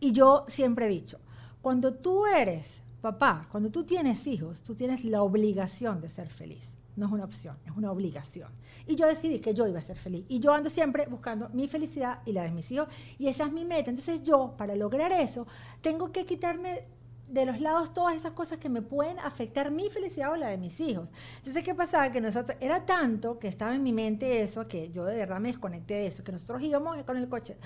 Y 0.00 0.12
yo 0.12 0.44
siempre 0.48 0.86
he 0.86 0.88
dicho, 0.88 1.20
cuando 1.60 1.94
tú 1.94 2.26
eres 2.26 2.80
papá, 3.00 3.48
cuando 3.50 3.70
tú 3.70 3.84
tienes 3.84 4.26
hijos, 4.26 4.62
tú 4.62 4.74
tienes 4.74 5.04
la 5.04 5.22
obligación 5.22 6.00
de 6.00 6.08
ser 6.08 6.28
feliz. 6.28 6.74
No 6.96 7.06
es 7.06 7.12
una 7.12 7.24
opción, 7.24 7.56
es 7.64 7.72
una 7.76 7.90
obligación. 7.92 8.50
Y 8.86 8.96
yo 8.96 9.06
decidí 9.06 9.38
que 9.38 9.54
yo 9.54 9.66
iba 9.66 9.78
a 9.78 9.82
ser 9.82 9.96
feliz. 9.96 10.24
Y 10.28 10.40
yo 10.40 10.52
ando 10.52 10.68
siempre 10.68 11.06
buscando 11.06 11.48
mi 11.50 11.68
felicidad 11.68 12.20
y 12.26 12.32
la 12.32 12.42
de 12.42 12.50
mis 12.50 12.70
hijos. 12.70 12.88
Y 13.18 13.28
esa 13.28 13.46
es 13.46 13.52
mi 13.52 13.64
meta. 13.64 13.90
Entonces 13.90 14.22
yo, 14.22 14.54
para 14.56 14.74
lograr 14.74 15.12
eso, 15.12 15.46
tengo 15.80 16.12
que 16.12 16.26
quitarme 16.26 16.84
de 17.30 17.46
los 17.46 17.60
lados 17.60 17.94
todas 17.94 18.16
esas 18.16 18.32
cosas 18.32 18.58
que 18.58 18.68
me 18.68 18.82
pueden 18.82 19.18
afectar 19.20 19.70
mi 19.70 19.88
felicidad 19.88 20.32
o 20.32 20.36
la 20.36 20.48
de 20.48 20.58
mis 20.58 20.80
hijos. 20.80 21.08
Entonces, 21.36 21.62
¿qué 21.62 21.74
pasaba? 21.74 22.10
Que 22.10 22.20
nosotros, 22.20 22.56
era 22.60 22.84
tanto 22.84 23.38
que 23.38 23.48
estaba 23.48 23.74
en 23.74 23.82
mi 23.82 23.92
mente 23.92 24.42
eso, 24.42 24.66
que 24.66 24.90
yo 24.90 25.04
de 25.04 25.16
verdad 25.16 25.38
me 25.38 25.48
desconecté 25.48 25.94
de 25.94 26.06
eso, 26.08 26.24
que 26.24 26.32
nosotros 26.32 26.60
íbamos 26.62 27.00
con 27.04 27.16
el 27.16 27.28
coche 27.28 27.56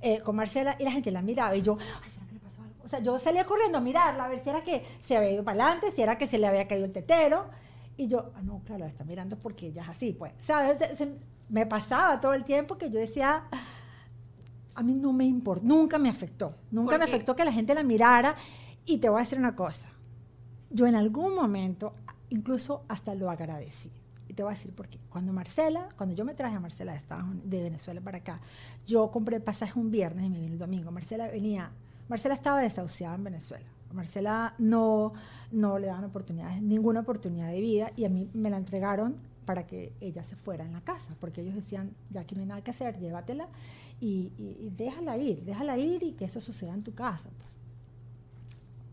eh, 0.00 0.20
con 0.20 0.36
Marcela 0.36 0.76
y 0.78 0.84
la 0.84 0.92
gente 0.92 1.10
la 1.10 1.20
miraba 1.20 1.54
y 1.54 1.62
yo, 1.62 1.76
ay, 2.02 2.10
¿será 2.10 2.26
que 2.26 2.34
le 2.34 2.40
pasó 2.40 2.62
algo? 2.62 2.74
O 2.82 2.88
sea, 2.88 3.00
yo 3.00 3.18
salía 3.18 3.44
corriendo 3.44 3.78
a 3.78 3.80
mirarla, 3.82 4.24
a 4.24 4.28
ver 4.28 4.42
si 4.42 4.48
era 4.48 4.64
que 4.64 4.84
se 5.02 5.16
había 5.16 5.32
ido 5.32 5.44
para 5.44 5.62
adelante, 5.62 5.90
si 5.90 6.00
era 6.00 6.16
que 6.16 6.26
se 6.26 6.38
le 6.38 6.46
había 6.46 6.66
caído 6.66 6.86
el 6.86 6.92
tetero. 6.92 7.46
Y 7.98 8.08
yo, 8.08 8.32
ah, 8.34 8.42
no, 8.42 8.62
claro, 8.64 8.84
la 8.84 8.90
está 8.90 9.04
mirando 9.04 9.36
porque 9.38 9.66
ella 9.66 9.82
es 9.82 9.88
así, 9.90 10.14
pues, 10.14 10.32
¿sabes? 10.38 10.78
me 11.50 11.66
pasaba 11.66 12.20
todo 12.20 12.32
el 12.32 12.44
tiempo 12.44 12.78
que 12.78 12.90
yo 12.90 12.98
decía, 12.98 13.44
a 14.74 14.82
mí 14.82 14.94
no 14.94 15.12
me 15.12 15.24
importa, 15.24 15.66
nunca 15.66 15.98
me 15.98 16.08
afectó, 16.08 16.54
nunca 16.70 16.96
me 16.96 17.04
afectó 17.04 17.36
que 17.36 17.44
la 17.44 17.52
gente 17.52 17.74
la 17.74 17.82
mirara 17.82 18.36
y 18.90 18.98
te 18.98 19.08
voy 19.08 19.18
a 19.18 19.22
decir 19.22 19.38
una 19.38 19.54
cosa. 19.54 19.88
Yo 20.70 20.86
en 20.86 20.96
algún 20.96 21.34
momento 21.34 21.94
incluso 22.30 22.82
hasta 22.88 23.14
lo 23.14 23.30
agradecí. 23.30 23.90
Y 24.28 24.34
te 24.34 24.42
voy 24.42 24.52
a 24.52 24.54
decir 24.54 24.72
por 24.72 24.88
qué. 24.88 24.98
Cuando 25.08 25.32
Marcela, 25.32 25.88
cuando 25.96 26.14
yo 26.14 26.24
me 26.24 26.34
traje 26.34 26.56
a 26.56 26.60
Marcela 26.60 26.92
de, 26.92 27.00
de 27.44 27.62
Venezuela 27.62 28.00
para 28.00 28.18
acá, 28.18 28.40
yo 28.86 29.10
compré 29.10 29.36
el 29.36 29.42
pasaje 29.42 29.78
un 29.78 29.90
viernes 29.90 30.26
y 30.26 30.30
me 30.30 30.38
vine 30.38 30.52
el 30.52 30.58
domingo. 30.58 30.90
Marcela 30.90 31.28
venía, 31.28 31.70
Marcela 32.08 32.34
estaba 32.34 32.60
desahuciada 32.60 33.14
en 33.14 33.24
Venezuela. 33.24 33.66
Marcela 33.92 34.54
no, 34.58 35.12
no 35.50 35.78
le 35.78 35.88
daban 35.88 36.04
oportunidades, 36.04 36.62
ninguna 36.62 37.00
oportunidad 37.00 37.50
de 37.50 37.60
vida 37.60 37.92
y 37.96 38.04
a 38.04 38.08
mí 38.08 38.28
me 38.34 38.50
la 38.50 38.56
entregaron 38.56 39.16
para 39.44 39.66
que 39.66 39.92
ella 40.00 40.22
se 40.22 40.36
fuera 40.36 40.64
en 40.64 40.72
la 40.72 40.80
casa, 40.80 41.16
porque 41.18 41.40
ellos 41.40 41.56
decían, 41.56 41.92
ya 42.10 42.20
aquí 42.20 42.36
no 42.36 42.42
hay 42.42 42.46
nada 42.46 42.62
que 42.62 42.70
hacer, 42.70 43.00
llévatela 43.00 43.48
y, 44.00 44.32
y 44.38 44.70
déjala 44.76 45.16
ir, 45.16 45.44
déjala 45.44 45.76
ir 45.76 46.04
y 46.04 46.12
que 46.12 46.26
eso 46.26 46.40
suceda 46.40 46.72
en 46.72 46.84
tu 46.84 46.94
casa. 46.94 47.28
Pues 47.36 47.49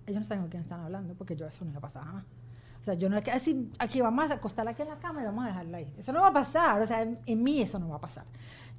ellos 0.08 0.22
no 0.22 0.24
saben 0.24 0.42
con 0.44 0.50
quién 0.50 0.64
están 0.64 0.80
hablando, 0.80 1.14
porque 1.14 1.36
yo 1.36 1.46
eso 1.46 1.64
no 1.66 1.72
me 1.72 1.80
pasar 1.80 2.04
jamás. 2.06 2.24
O 2.82 2.84
sea, 2.84 2.94
yo 2.94 3.10
no 3.10 3.18
es 3.18 3.24
que 3.24 3.32
decir, 3.32 3.70
aquí 3.80 4.00
vamos 4.00 4.32
a 4.32 4.36
acostarla 4.36 4.72
aquí 4.72 4.82
en 4.82 4.88
la 4.88 4.96
cama 4.96 5.22
y 5.22 5.26
vamos 5.26 5.44
a 5.44 5.48
dejarla 5.48 5.78
ahí. 5.80 5.94
Eso 5.98 6.14
no 6.14 6.22
va 6.22 6.28
a 6.28 6.34
pasar, 6.34 6.82
o 6.82 6.88
sea, 6.88 7.02
en, 7.02 7.44
mí 7.44 7.62
eso 7.62 7.78
no 7.80 7.90
va 7.90 7.98
a 7.98 8.02
pasar. 8.02 8.24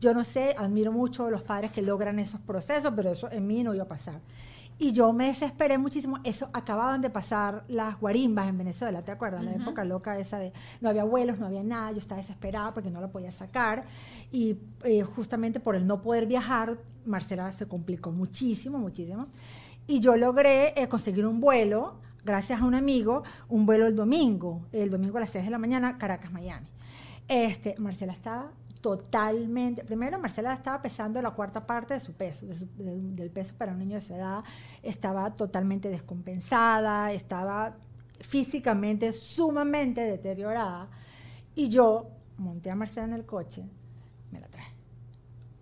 Yo 0.01 0.14
no 0.14 0.24
sé, 0.24 0.55
admiro 0.59 0.91
mucho 0.91 1.26
a 1.26 1.31
los 1.31 1.43
padres 1.43 1.70
que 1.70 1.83
logran 1.83 2.18
esos 2.18 2.41
procesos, 2.41 2.93
pero 2.97 3.11
eso 3.11 3.31
en 3.31 3.47
mí 3.47 3.62
no 3.62 3.74
iba 3.74 3.85
a 3.85 3.89
pasar. 3.89 4.20
Y 4.81 4.93
yo 4.93 5.12
me 5.12 5.26
desesperé 5.26 5.76
muchísimo. 5.76 6.18
Eso 6.22 6.49
acababan 6.53 7.01
de 7.03 7.11
pasar 7.11 7.64
las 7.66 7.99
guarimbas 8.01 8.49
en 8.49 8.59
Venezuela, 8.59 9.03
¿te 9.03 9.11
acuerdas? 9.11 9.45
La 9.45 9.53
época 9.53 9.85
loca 9.85 10.16
esa 10.18 10.39
de 10.39 10.53
no 10.81 10.89
había 10.89 11.03
vuelos, 11.03 11.39
no 11.39 11.47
había 11.47 11.64
nada. 11.64 11.91
Yo 11.91 11.99
estaba 11.99 12.20
desesperada 12.20 12.72
porque 12.72 12.89
no 12.89 13.01
la 13.01 13.09
podía 13.09 13.33
sacar. 13.33 13.85
Y 14.31 14.57
eh, 14.85 15.03
justamente 15.03 15.59
por 15.59 15.74
el 15.74 15.85
no 15.85 16.01
poder 16.01 16.26
viajar, 16.26 16.79
Marcela 17.05 17.51
se 17.51 17.66
complicó 17.66 18.12
muchísimo, 18.12 18.79
muchísimo. 18.79 19.26
Y 19.89 20.01
yo 20.01 20.16
logré 20.16 20.74
eh, 20.80 20.86
conseguir 20.86 21.26
un 21.26 21.41
vuelo, 21.41 21.95
gracias 22.22 22.61
a 22.61 22.64
un 22.66 22.74
amigo, 22.74 23.22
un 23.49 23.64
vuelo 23.64 23.86
el 23.86 23.97
domingo, 23.97 24.66
el 24.70 24.91
domingo 24.91 25.16
a 25.16 25.20
las 25.20 25.30
6 25.30 25.47
de 25.47 25.51
la 25.51 25.57
mañana, 25.57 25.97
Caracas, 25.97 26.30
Miami. 26.30 26.68
Este, 27.26 27.74
Marcela 27.78 28.12
estaba 28.12 28.53
totalmente, 28.82 29.84
primero 29.84 30.18
Marcela 30.18 30.53
estaba 30.53 30.82
pesando 30.82 31.20
la 31.22 31.30
cuarta 31.30 31.66
parte 31.66 31.95
de 31.95 32.01
su 32.01 32.12
peso, 32.12 32.47
del 32.47 33.30
peso 33.30 33.55
para 33.57 33.72
un 33.72 33.78
niño 33.78 33.95
de 33.95 34.03
su 34.03 34.14
edad, 34.14 34.45
estaba 34.82 35.30
totalmente 35.30 35.89
descompensada, 35.89 37.11
estaba 37.12 37.74
físicamente 38.20 39.14
sumamente 39.14 40.03
deteriorada. 40.03 40.89
Y 41.55 41.70
yo 41.70 42.11
monté 42.36 42.70
a 42.70 42.74
Marcela 42.74 43.07
en 43.07 43.14
el 43.14 43.24
coche, 43.24 43.64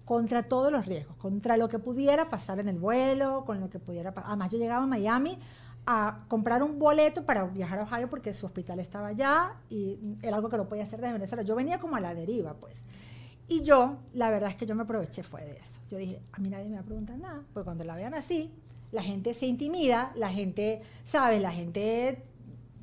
contra 0.07 0.45
todos 0.45 0.73
los 0.73 0.87
riesgos, 0.87 1.17
contra 1.17 1.57
lo 1.57 1.69
que 1.69 1.81
pudiera 1.81 2.31
pasar 2.31 2.61
en 2.61 2.69
el 2.69 2.79
vuelo, 2.79 3.45
con 3.45 3.61
lo 3.61 3.69
que 3.69 3.81
pudiera 3.81 4.15
pasar. 4.15 4.31
Además, 4.31 4.51
yo 4.53 4.59
llegaba 4.59 4.85
a 4.85 4.87
Miami 4.87 5.37
a 5.85 6.25
comprar 6.29 6.63
un 6.63 6.79
boleto 6.79 7.27
para 7.27 7.45
viajar 7.45 7.81
a 7.81 7.83
Ohio 7.83 8.09
porque 8.09 8.33
su 8.33 8.47
hospital 8.47 8.79
estaba 8.79 9.09
allá 9.09 9.57
y 9.69 9.99
era 10.23 10.37
algo 10.37 10.49
que 10.49 10.57
no 10.57 10.69
podía 10.69 10.85
hacer 10.85 11.01
desde 11.01 11.13
Venezuela. 11.13 11.43
Yo 11.43 11.57
venía 11.57 11.81
como 11.81 11.97
a 11.97 12.01
la 12.01 12.15
deriva, 12.15 12.55
pues. 12.55 12.85
Y 13.49 13.63
yo, 13.63 13.99
la 14.13 14.31
verdad 14.31 14.51
es 14.51 14.57
que 14.57 14.65
yo 14.65 14.77
me 14.77 14.85
aproveché 14.85 15.25
fue 15.25 15.45
de 15.45 15.57
eso. 15.57 15.81
Yo 15.91 15.99
dije, 15.99 16.23
a 16.33 16.39
mí 16.39 16.51
nadie 16.51 16.69
me 16.69 16.77
va 16.77 16.83
a 16.83 16.85
preguntar 16.85 17.19
nada, 17.19 17.43
pues 17.53 17.65
cuando 17.65 17.83
la 17.83 17.97
vean 17.97 18.15
así, 18.15 18.53
la 18.93 19.03
gente 19.03 19.35
se 19.35 19.47
intimida, 19.47 20.13
la 20.15 20.31
gente, 20.31 20.83
¿sabes? 21.05 21.43
La 21.43 21.51
gente 21.51 22.23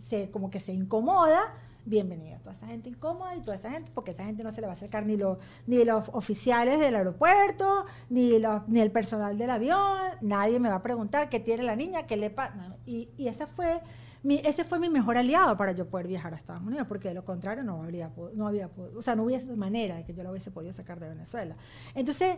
se, 0.10 0.30
como 0.30 0.50
que 0.50 0.60
se 0.60 0.74
incomoda 0.74 1.54
bienvenida. 1.86 2.40
Toda 2.40 2.56
esa 2.56 2.68
gente 2.68 2.90
incómoda 2.90 3.36
y 3.36 3.42
toda 3.42 3.56
esa 3.56 3.72
gente, 3.72 3.92
porque 3.94 4.12
esa 4.12 4.26
gente 4.26 4.44
no 4.44 4.52
se 4.52 4.62
le 4.62 4.68
va 4.68 4.74
a 4.74 4.76
acercar 4.76 5.06
ni, 5.06 5.18
los 5.18 5.38
ni 5.68 5.84
los 5.84 6.10
oficiales 6.14 6.80
del 6.80 6.96
aeropuerto, 6.96 7.86
ni, 8.10 8.40
los, 8.40 8.68
ni 8.68 8.82
el 8.82 8.92
personal 8.92 9.38
del 9.38 9.50
avión, 9.50 9.98
nadie 10.22 10.60
me 10.60 10.70
va 10.70 10.76
a 10.76 10.84
preguntar 10.84 11.30
qué 11.30 11.40
tiene 11.40 11.64
la 11.64 11.76
niña, 11.76 12.08
qué 12.08 12.18
le 12.18 12.30
pasa. 12.30 12.78
y, 12.86 13.10
y 13.18 13.28
esa 13.28 13.48
fue 13.48 13.82
mi, 14.24 14.38
ese 14.46 14.64
fue 14.64 14.80
mi 14.80 14.90
mejor 14.90 15.18
aliado 15.18 15.58
para 15.58 15.74
yo 15.74 15.90
poder 15.90 16.08
viajar 16.08 16.34
a 16.34 16.38
Estados 16.38 16.64
Unidos, 16.64 16.88
porque 16.88 17.10
de 17.10 17.14
lo 17.14 17.26
contrario 17.26 17.62
no 17.64 17.84
habría, 17.84 18.10
no 18.34 18.48
había, 18.48 18.70
o 18.96 19.02
sea, 19.02 19.16
no 19.16 19.24
hubiese 19.24 19.46
manera 19.58 19.96
de 19.96 20.06
que 20.06 20.14
yo 20.14 20.24
la 20.24 20.32
hubiese 20.32 20.50
podido 20.50 20.72
sacar 20.72 21.00
de 21.02 21.10
Venezuela. 21.10 21.58
Entonces, 21.94 22.38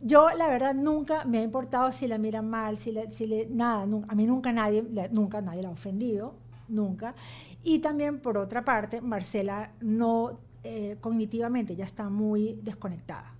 yo 0.00 0.30
la 0.30 0.48
verdad 0.48 0.74
nunca 0.74 1.24
me 1.26 1.38
ha 1.38 1.42
importado 1.42 1.92
si 1.92 2.06
la 2.06 2.16
miran 2.16 2.48
mal, 2.48 2.78
si 2.78 2.90
le, 2.90 3.12
si 3.12 3.26
le 3.26 3.46
nada, 3.50 3.82
a 3.82 4.14
mí 4.14 4.26
nunca 4.26 4.50
nadie, 4.50 4.82
nunca 5.12 5.42
nadie 5.42 5.62
la 5.62 5.68
ha 5.68 5.72
ofendido, 5.72 6.34
nunca. 6.68 7.14
Y 7.68 7.80
también, 7.80 8.20
por 8.20 8.38
otra 8.38 8.64
parte, 8.64 9.00
Marcela 9.00 9.72
no, 9.80 10.38
eh, 10.62 10.98
cognitivamente, 11.00 11.74
ya 11.74 11.84
está 11.84 12.08
muy 12.08 12.60
desconectada. 12.62 13.34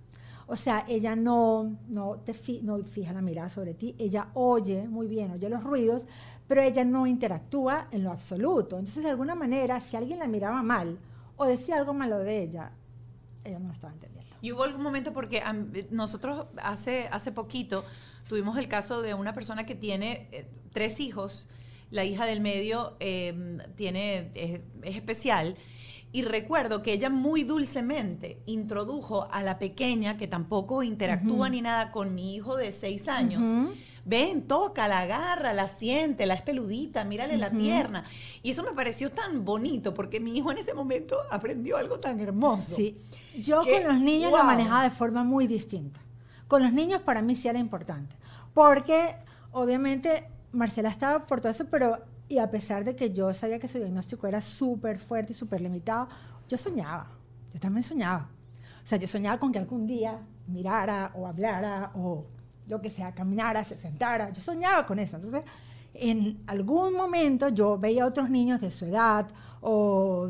O 0.47 0.57
sea, 0.57 0.83
ella 0.89 1.15
no, 1.15 1.77
no, 1.87 2.17
te 2.25 2.35
no 2.61 2.77
fija 2.83 3.13
la 3.13 3.21
mirada 3.21 3.47
sobre 3.47 3.73
ti, 3.73 3.95
ella 3.97 4.27
oye 4.33 4.85
muy 4.89 5.07
bien, 5.07 5.31
oye 5.31 5.47
los 5.47 5.63
ruidos, 5.63 6.05
pero 6.45 6.61
ella 6.61 6.83
no 6.83 7.07
interactúa 7.07 7.87
en 7.91 8.03
lo 8.03 8.11
absoluto. 8.11 8.77
Entonces, 8.77 9.01
de 9.01 9.11
alguna 9.11 9.33
manera, 9.33 9.79
si 9.79 9.95
alguien 9.95 10.19
la 10.19 10.27
miraba 10.27 10.61
mal 10.61 10.99
o 11.37 11.45
decía 11.45 11.77
algo 11.77 11.93
malo 11.93 12.19
de 12.19 12.43
ella, 12.43 12.73
ella 13.45 13.59
no 13.59 13.71
estaba 13.71 13.93
entendiendo. 13.93 14.35
Y 14.41 14.51
hubo 14.51 14.63
algún 14.63 14.83
momento 14.83 15.13
porque 15.13 15.41
nosotros 15.89 16.47
hace, 16.61 17.07
hace 17.13 17.31
poquito 17.31 17.85
tuvimos 18.27 18.57
el 18.57 18.67
caso 18.67 19.01
de 19.01 19.13
una 19.13 19.33
persona 19.33 19.65
que 19.65 19.75
tiene 19.75 20.27
eh, 20.33 20.49
tres 20.73 20.99
hijos 20.99 21.47
la 21.89 22.05
hija 22.05 22.25
del 22.25 22.41
medio 22.41 22.95
em, 22.99 23.59
tiene, 23.75 24.31
es, 24.33 24.61
especial. 24.83 25.55
Y 26.11 26.21
recuerdo 26.23 26.81
que 26.81 26.93
ella 26.93 27.09
muy 27.09 27.43
dulcemente 27.43 28.41
introdujo 28.45 29.27
a 29.29 29.43
la 29.43 29.59
pequeña, 29.59 30.17
que 30.17 30.27
tampoco 30.27 30.81
interactúa 30.81 31.49
ni 31.49 31.61
nada 31.61 31.91
con 31.91 32.15
mi 32.15 32.33
hijo 32.33 32.55
de 32.55 32.71
seis 32.71 33.07
años. 33.07 33.43
Ven, 34.05 34.47
toca, 34.47 34.87
la 34.87 35.01
agarra, 35.01 35.53
la 35.53 35.67
siente, 35.67 36.25
la 36.25 36.35
es 36.35 36.41
peludita, 36.41 37.03
mírale 37.03 37.35
la 37.35 37.49
pierna. 37.49 38.05
Y 38.41 38.51
eso 38.51 38.63
me 38.63 38.71
pareció 38.71 39.11
tan 39.11 39.43
bonito, 39.43 39.93
porque 39.93 40.21
mi 40.21 40.37
hijo 40.37 40.49
en 40.49 40.59
ese 40.59 40.73
momento 40.73 41.17
aprendió 41.29 41.75
algo 41.75 41.99
tan 41.99 42.21
hermoso. 42.21 42.77
Sí. 42.77 42.97
Yo 43.37 43.59
con 43.59 43.83
los 43.83 43.99
niños 43.99 44.31
lo 44.31 44.43
manejaba 44.45 44.83
de 44.83 44.91
forma 44.91 45.25
muy 45.25 45.45
distinta. 45.45 45.99
Con 46.47 46.63
los 46.63 46.71
niños 46.71 47.01
para 47.01 47.21
mí 47.21 47.35
sí 47.35 47.49
era 47.49 47.59
importante. 47.59 48.15
Porque 48.53 49.17
obviamente 49.51 50.23
Marcela 50.51 50.89
estaba 50.89 51.25
por 51.25 51.41
todo 51.41 51.51
eso, 51.51 51.65
pero 51.65 51.97
Y 52.29 52.39
a 52.39 52.51
pesar 52.51 52.83
de 52.83 52.93
que 52.93 53.13
yo 53.13 53.33
sabía 53.33 53.57
que 53.57 53.69
su 53.69 53.77
diagnóstico 53.77 54.27
era 54.27 54.41
súper 54.41 54.99
fuerte 54.99 55.31
y 55.31 55.35
súper 55.35 55.61
limitado, 55.61 56.09
yo 56.49 56.57
soñaba. 56.57 57.07
Yo 57.53 57.59
también 57.59 57.83
soñaba. 57.83 58.29
O 58.83 58.87
sea, 58.87 58.97
yo 58.97 59.07
soñaba 59.07 59.39
con 59.39 59.51
que 59.51 59.59
algún 59.59 59.87
día 59.87 60.19
mirara 60.47 61.11
o 61.15 61.25
hablara 61.25 61.91
o 61.95 62.25
lo 62.67 62.81
que 62.81 62.89
sea, 62.89 63.13
caminara, 63.13 63.63
se 63.63 63.75
sentara. 63.79 64.29
Yo 64.31 64.41
soñaba 64.41 64.85
con 64.85 64.99
eso. 64.99 65.15
Entonces, 65.15 65.43
en 65.93 66.41
algún 66.47 66.93
momento 66.93 67.49
yo 67.49 67.77
veía 67.77 68.03
a 68.03 68.07
otros 68.07 68.29
niños 68.29 68.61
de 68.61 68.71
su 68.71 68.85
edad 68.85 69.27
o 69.61 70.29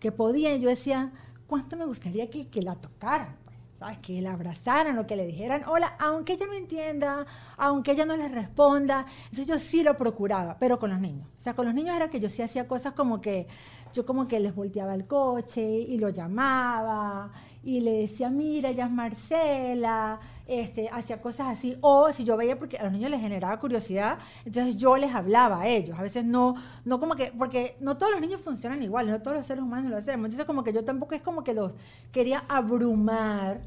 que 0.00 0.12
podían, 0.12 0.60
yo 0.60 0.68
decía, 0.68 1.12
¿cuánto 1.46 1.76
me 1.76 1.84
gustaría 1.84 2.30
que, 2.30 2.46
que 2.46 2.62
la 2.62 2.74
tocaran? 2.76 3.36
¿Sabes? 3.82 3.98
Que 3.98 4.22
la 4.22 4.34
abrazaran 4.34 4.96
o 4.98 5.08
que 5.08 5.16
le 5.16 5.26
dijeran 5.26 5.64
hola, 5.66 5.96
aunque 5.98 6.34
ella 6.34 6.46
no 6.46 6.52
entienda, 6.52 7.26
aunque 7.56 7.90
ella 7.90 8.04
no 8.06 8.16
les 8.16 8.30
responda. 8.30 9.06
Entonces 9.24 9.46
yo 9.48 9.58
sí 9.58 9.82
lo 9.82 9.96
procuraba, 9.96 10.56
pero 10.56 10.78
con 10.78 10.90
los 10.90 11.00
niños. 11.00 11.26
O 11.36 11.42
sea, 11.42 11.54
con 11.54 11.66
los 11.66 11.74
niños 11.74 11.96
era 11.96 12.08
que 12.08 12.20
yo 12.20 12.30
sí 12.30 12.42
hacía 12.42 12.68
cosas 12.68 12.92
como 12.92 13.20
que 13.20 13.48
yo 13.92 14.06
como 14.06 14.28
que 14.28 14.38
les 14.38 14.54
volteaba 14.54 14.94
el 14.94 15.08
coche 15.08 15.62
y 15.62 15.98
lo 15.98 16.10
llamaba 16.10 17.32
y 17.64 17.80
le 17.80 18.02
decía, 18.02 18.30
mira, 18.30 18.68
ella 18.70 18.84
es 18.84 18.90
Marcela, 18.92 20.20
este, 20.46 20.88
hacía 20.90 21.18
cosas 21.18 21.48
así. 21.48 21.76
O 21.80 22.12
si 22.12 22.24
yo 22.24 22.36
veía, 22.36 22.58
porque 22.58 22.76
a 22.78 22.84
los 22.84 22.92
niños 22.92 23.10
les 23.10 23.20
generaba 23.20 23.58
curiosidad, 23.58 24.18
entonces 24.44 24.76
yo 24.76 24.96
les 24.96 25.14
hablaba 25.14 25.62
a 25.62 25.68
ellos. 25.68 25.98
A 25.98 26.02
veces 26.02 26.24
no, 26.24 26.54
no 26.84 26.98
como 26.98 27.14
que, 27.14 27.32
porque 27.36 27.76
no 27.80 27.96
todos 27.96 28.12
los 28.12 28.20
niños 28.20 28.40
funcionan 28.40 28.82
igual, 28.82 29.06
no 29.08 29.20
todos 29.22 29.36
los 29.36 29.46
seres 29.46 29.62
humanos 29.62 29.90
lo 29.90 29.96
hacemos. 29.96 30.26
Entonces 30.26 30.46
como 30.46 30.64
que 30.64 30.72
yo 30.72 30.84
tampoco 30.84 31.14
es 31.14 31.22
como 31.22 31.44
que 31.44 31.54
los 31.54 31.72
quería 32.10 32.44
abrumar 32.48 33.60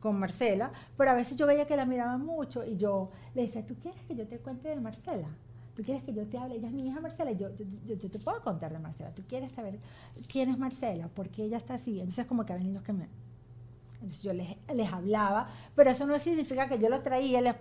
con 0.00 0.18
Marcela, 0.18 0.72
pero 0.96 1.12
a 1.12 1.14
veces 1.14 1.36
yo 1.36 1.46
veía 1.46 1.64
que 1.64 1.76
la 1.76 1.86
miraba 1.86 2.18
mucho 2.18 2.64
y 2.64 2.76
yo 2.76 3.10
le 3.34 3.42
decía, 3.42 3.64
¿tú 3.64 3.76
quieres 3.76 4.02
que 4.02 4.16
yo 4.16 4.26
te 4.26 4.38
cuente 4.38 4.68
de 4.68 4.80
Marcela? 4.80 5.28
¿Tú 5.76 5.82
quieres 5.84 6.02
que 6.02 6.12
yo 6.12 6.26
te 6.26 6.36
hable? 6.36 6.56
Ella 6.56 6.68
es 6.68 6.74
mi 6.74 6.88
hija 6.88 7.00
Marcela, 7.00 7.32
yo, 7.32 7.48
yo, 7.54 7.64
yo, 7.94 8.10
te 8.10 8.18
puedo 8.18 8.42
contar 8.42 8.72
de 8.72 8.78
Marcela. 8.78 9.10
¿Tú 9.14 9.22
quieres 9.26 9.52
saber 9.52 9.78
quién 10.30 10.50
es 10.50 10.58
Marcela? 10.58 11.08
¿Por 11.08 11.28
qué 11.30 11.44
ella 11.44 11.56
está 11.56 11.74
así? 11.74 12.00
Entonces 12.00 12.26
como 12.26 12.44
que 12.44 12.52
había 12.52 12.66
niños 12.66 12.82
que 12.82 12.92
me, 12.92 13.08
yo 14.22 14.32
les, 14.32 14.56
les, 14.74 14.92
hablaba, 14.92 15.48
pero 15.74 15.90
eso 15.90 16.06
no 16.06 16.18
significa 16.18 16.68
que 16.68 16.78
yo 16.78 16.88
lo 16.88 17.00
traía 17.00 17.60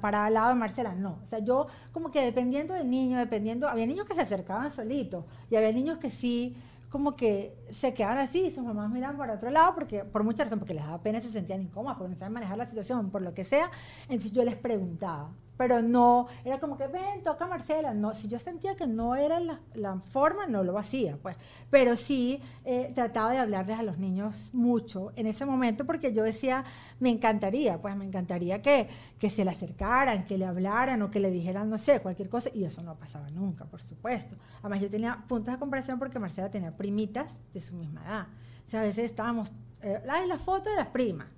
para 0.00 0.26
al 0.26 0.34
lado 0.34 0.48
de 0.50 0.54
Marcela, 0.54 0.94
no. 0.94 1.18
O 1.22 1.26
sea, 1.26 1.38
yo 1.40 1.66
como 1.92 2.10
que 2.10 2.24
dependiendo 2.24 2.74
del 2.74 2.88
niño, 2.88 3.18
dependiendo, 3.18 3.68
había 3.68 3.86
niños 3.86 4.06
que 4.06 4.14
se 4.14 4.20
acercaban 4.20 4.70
solitos 4.70 5.24
y 5.50 5.56
había 5.56 5.72
niños 5.72 5.98
que 5.98 6.10
sí, 6.10 6.56
como 6.90 7.14
que 7.14 7.56
se 7.70 7.94
quedaban 7.94 8.18
así 8.18 8.46
y 8.46 8.50
sus 8.50 8.64
mamás 8.64 8.90
miraban 8.90 9.16
para 9.16 9.34
otro 9.34 9.50
lado 9.50 9.74
porque 9.74 10.04
por 10.04 10.24
muchas 10.24 10.46
razones, 10.46 10.60
porque 10.60 10.74
les 10.74 10.84
daba 10.84 11.00
pena, 11.02 11.20
se 11.20 11.30
sentían 11.30 11.62
incómodas, 11.62 11.96
porque 11.96 12.12
no 12.12 12.18
saben 12.18 12.32
manejar 12.32 12.58
la 12.58 12.66
situación, 12.66 13.10
por 13.10 13.22
lo 13.22 13.32
que 13.32 13.44
sea. 13.44 13.70
Entonces 14.08 14.32
yo 14.32 14.44
les 14.44 14.56
preguntaba, 14.56 15.30
pero 15.60 15.82
no, 15.82 16.26
era 16.42 16.58
como 16.58 16.78
que 16.78 16.86
ven, 16.86 17.22
toca 17.22 17.46
Marcela. 17.46 17.92
No, 17.92 18.14
si 18.14 18.28
yo 18.28 18.38
sentía 18.38 18.76
que 18.76 18.86
no 18.86 19.14
era 19.14 19.38
la, 19.40 19.60
la 19.74 20.00
forma, 20.00 20.46
no 20.46 20.64
lo 20.64 20.78
hacía, 20.78 21.18
pues. 21.20 21.36
Pero 21.68 21.98
sí 21.98 22.40
eh, 22.64 22.90
trataba 22.94 23.32
de 23.32 23.40
hablarles 23.40 23.78
a 23.78 23.82
los 23.82 23.98
niños 23.98 24.54
mucho 24.54 25.12
en 25.16 25.26
ese 25.26 25.44
momento 25.44 25.84
porque 25.84 26.14
yo 26.14 26.22
decía, 26.22 26.64
me 26.98 27.10
encantaría, 27.10 27.78
pues 27.78 27.94
me 27.94 28.06
encantaría 28.06 28.62
que, 28.62 28.88
que 29.18 29.28
se 29.28 29.44
le 29.44 29.50
acercaran, 29.50 30.24
que 30.24 30.38
le 30.38 30.46
hablaran 30.46 31.02
o 31.02 31.10
que 31.10 31.20
le 31.20 31.30
dijeran, 31.30 31.68
no 31.68 31.76
sé, 31.76 32.00
cualquier 32.00 32.30
cosa. 32.30 32.48
Y 32.54 32.64
eso 32.64 32.80
no 32.82 32.94
pasaba 32.94 33.28
nunca, 33.28 33.66
por 33.66 33.82
supuesto. 33.82 34.36
Además, 34.60 34.80
yo 34.80 34.88
tenía 34.88 35.22
puntos 35.28 35.52
de 35.52 35.58
comparación 35.60 35.98
porque 35.98 36.18
Marcela 36.18 36.50
tenía 36.50 36.74
primitas 36.74 37.36
de 37.52 37.60
su 37.60 37.74
misma 37.74 38.02
edad. 38.06 38.28
O 38.64 38.68
sea, 38.70 38.80
a 38.80 38.84
veces 38.84 39.04
estábamos, 39.04 39.52
eh, 39.82 40.00
la, 40.06 40.24
la 40.24 40.38
foto 40.38 40.70
de 40.70 40.76
las 40.76 40.88
primas, 40.88 41.28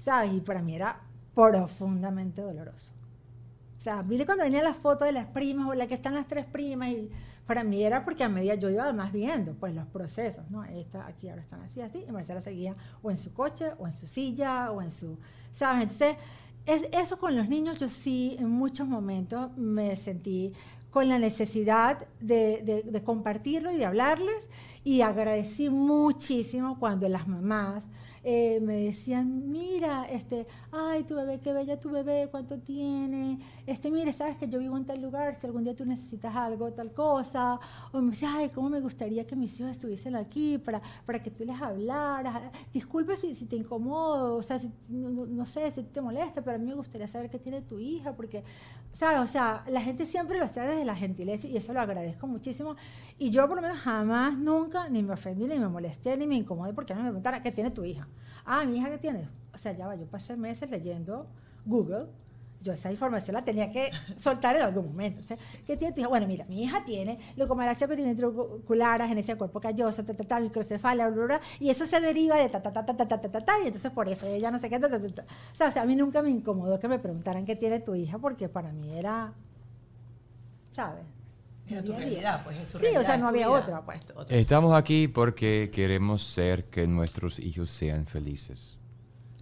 ¿sabes? 0.00 0.32
Y 0.32 0.40
para 0.40 0.60
mí 0.60 0.74
era 0.74 0.98
profundamente 1.36 2.42
doloroso. 2.42 2.99
O 3.80 3.82
sea, 3.82 4.02
mire 4.02 4.26
cuando 4.26 4.44
venía 4.44 4.62
la 4.62 4.74
foto 4.74 5.06
de 5.06 5.12
las 5.12 5.24
primas 5.24 5.66
o 5.66 5.72
la 5.72 5.86
que 5.86 5.94
están 5.94 6.14
las 6.14 6.26
tres 6.26 6.44
primas 6.44 6.90
y 6.90 7.08
para 7.46 7.64
mí 7.64 7.82
era 7.82 8.04
porque 8.04 8.22
a 8.22 8.28
medida 8.28 8.54
yo 8.54 8.68
iba 8.68 8.84
además 8.84 9.10
viendo 9.10 9.54
pues 9.54 9.74
los 9.74 9.86
procesos, 9.86 10.44
¿no? 10.50 10.62
Esta, 10.64 11.06
aquí 11.06 11.30
ahora 11.30 11.40
están 11.40 11.62
así, 11.62 11.80
así, 11.80 12.04
y 12.06 12.12
Marcela 12.12 12.42
seguía 12.42 12.74
o 13.02 13.10
en 13.10 13.16
su 13.16 13.32
coche 13.32 13.72
o 13.78 13.86
en 13.86 13.94
su 13.94 14.06
silla 14.06 14.70
o 14.70 14.82
en 14.82 14.90
su, 14.90 15.16
¿sabes? 15.56 15.84
Entonces, 15.84 16.16
es, 16.66 16.82
eso 16.92 17.18
con 17.18 17.34
los 17.34 17.48
niños 17.48 17.78
yo 17.78 17.88
sí 17.88 18.36
en 18.38 18.50
muchos 18.50 18.86
momentos 18.86 19.50
me 19.56 19.96
sentí 19.96 20.52
con 20.90 21.08
la 21.08 21.18
necesidad 21.18 22.06
de 22.20 23.02
compartirlo 23.02 23.72
y 23.72 23.78
de 23.78 23.86
hablarles 23.86 24.46
y 24.84 25.00
agradecí 25.00 25.70
muchísimo 25.70 26.78
cuando 26.78 27.08
las 27.08 27.26
mamás 27.26 27.82
eh, 28.22 28.60
me 28.60 28.76
decían, 28.76 29.50
mira, 29.50 30.04
este, 30.10 30.46
ay, 30.72 31.04
tu 31.04 31.14
bebé, 31.14 31.40
qué 31.40 31.52
bella 31.52 31.80
tu 31.80 31.90
bebé, 31.90 32.28
cuánto 32.30 32.58
tiene, 32.58 33.38
este, 33.66 33.90
mire, 33.90 34.12
sabes 34.12 34.36
que 34.36 34.46
yo 34.46 34.58
vivo 34.58 34.76
en 34.76 34.84
tal 34.84 35.00
lugar, 35.00 35.38
si 35.40 35.46
algún 35.46 35.64
día 35.64 35.74
tú 35.74 35.86
necesitas 35.86 36.34
algo, 36.36 36.70
tal 36.72 36.92
cosa, 36.92 37.58
o 37.92 38.00
me 38.00 38.10
decía, 38.10 38.34
ay, 38.36 38.50
cómo 38.50 38.68
me 38.68 38.80
gustaría 38.80 39.26
que 39.26 39.36
mis 39.36 39.58
hijos 39.58 39.72
estuviesen 39.72 40.16
aquí 40.16 40.58
para, 40.58 40.82
para 41.06 41.22
que 41.22 41.30
tú 41.30 41.44
les 41.44 41.60
hablaras, 41.60 42.52
disculpe 42.74 43.16
si, 43.16 43.34
si 43.34 43.46
te 43.46 43.56
incomodo, 43.56 44.36
o 44.36 44.42
sea, 44.42 44.58
si, 44.58 44.70
no, 44.88 45.08
no, 45.26 45.46
sé 45.46 45.70
si 45.72 45.82
te 45.84 46.00
molesta, 46.00 46.42
pero 46.42 46.56
a 46.56 46.58
mí 46.58 46.66
me 46.66 46.74
gustaría 46.74 47.08
saber 47.08 47.30
qué 47.30 47.38
tiene 47.38 47.62
tu 47.62 47.78
hija, 47.78 48.12
porque, 48.14 48.44
¿sabes? 48.92 49.20
O 49.20 49.32
sea, 49.32 49.64
la 49.68 49.80
gente 49.80 50.06
siempre 50.06 50.38
lo 50.38 50.44
hace 50.44 50.60
desde 50.60 50.84
la 50.84 50.96
gentileza 50.96 51.46
y 51.46 51.56
eso 51.56 51.72
lo 51.72 51.80
agradezco 51.80 52.26
muchísimo, 52.26 52.76
y 53.18 53.30
yo 53.30 53.46
por 53.46 53.56
lo 53.56 53.62
menos 53.62 53.78
jamás, 53.78 54.36
nunca, 54.36 54.88
ni 54.88 55.02
me 55.02 55.14
ofendí, 55.14 55.46
ni 55.46 55.58
me 55.58 55.68
molesté, 55.68 56.16
ni 56.16 56.26
me 56.26 56.36
incomodé 56.36 56.72
porque 56.72 56.94
no 56.94 57.00
me 57.00 57.08
preguntara 57.08 57.42
qué 57.42 57.52
tiene 57.52 57.70
tu 57.70 57.84
hija. 57.84 58.08
Ah, 58.44 58.64
mi 58.64 58.78
hija 58.78 58.88
que 58.90 58.98
tiene. 58.98 59.28
O 59.52 59.58
sea, 59.58 59.72
ya 59.72 59.86
va, 59.86 59.94
yo 59.94 60.06
pasé 60.06 60.36
meses 60.36 60.70
leyendo 60.70 61.26
Google. 61.64 62.06
Yo 62.62 62.74
esa 62.74 62.90
información 62.92 63.34
la 63.34 63.42
tenía 63.42 63.72
que 63.72 63.90
soltar 64.18 64.54
en 64.56 64.62
algún 64.62 64.86
momento. 64.88 65.22
O 65.22 65.26
sea, 65.26 65.38
¿Qué 65.66 65.76
tiene 65.78 65.94
tu 65.94 66.00
hija? 66.00 66.08
Bueno, 66.08 66.26
mira, 66.26 66.44
mi 66.46 66.62
hija 66.62 66.84
tiene 66.84 67.18
leucomalacia 67.36 67.88
periventricular, 67.88 69.00
agenesia 69.00 69.38
cuerpo 69.38 69.60
callosa, 69.60 70.04
ta, 70.04 70.12
ta, 70.12 70.24
ta, 70.24 70.40
microcefalia, 70.40 71.06
aurora, 71.06 71.40
y 71.58 71.70
eso 71.70 71.86
se 71.86 71.98
deriva 72.00 72.36
de 72.36 72.50
ta, 72.50 72.60
ta, 72.60 72.70
ta, 72.70 72.84
ta, 72.84 72.94
ta, 72.94 73.08
ta, 73.08 73.18
ta, 73.20 73.30
ta, 73.30 73.40
ta, 73.40 73.58
y 73.62 73.66
entonces 73.68 73.90
por 73.90 74.08
eso 74.10 74.26
ella 74.26 74.50
no 74.50 74.58
sé 74.58 74.68
qué, 74.68 74.78
ta, 74.78 74.90
ta, 74.90 75.00
ta, 75.00 75.08
ta. 75.08 75.22
O, 75.52 75.56
sea, 75.56 75.68
o 75.68 75.70
sea, 75.70 75.82
a 75.82 75.86
mí 75.86 75.96
nunca 75.96 76.20
me 76.20 76.28
incomodó 76.30 76.78
que 76.78 76.88
me 76.88 76.98
preguntaran 76.98 77.46
qué 77.46 77.56
tiene 77.56 77.80
tu 77.80 77.94
hija, 77.94 78.18
porque 78.18 78.48
para 78.50 78.72
mí 78.72 78.92
era, 78.98 79.32
¿sabes? 80.72 81.04
Era 81.68 81.82
tu 81.82 81.92
realidad, 81.92 82.42
pues 82.44 82.56
es 82.58 82.68
tu 82.68 82.78
Sí, 82.78 82.82
realidad, 82.82 83.02
o 83.02 83.04
sea, 83.04 83.16
no 83.16 83.28
había 83.28 83.46
vida. 83.46 83.58
otra, 83.58 83.82
pues. 83.82 84.02
Estamos 84.28 84.74
aquí 84.74 85.08
porque 85.08 85.70
queremos 85.72 86.22
ser 86.24 86.64
que 86.64 86.86
nuestros 86.86 87.38
hijos 87.38 87.70
sean 87.70 88.04
felices. 88.06 88.76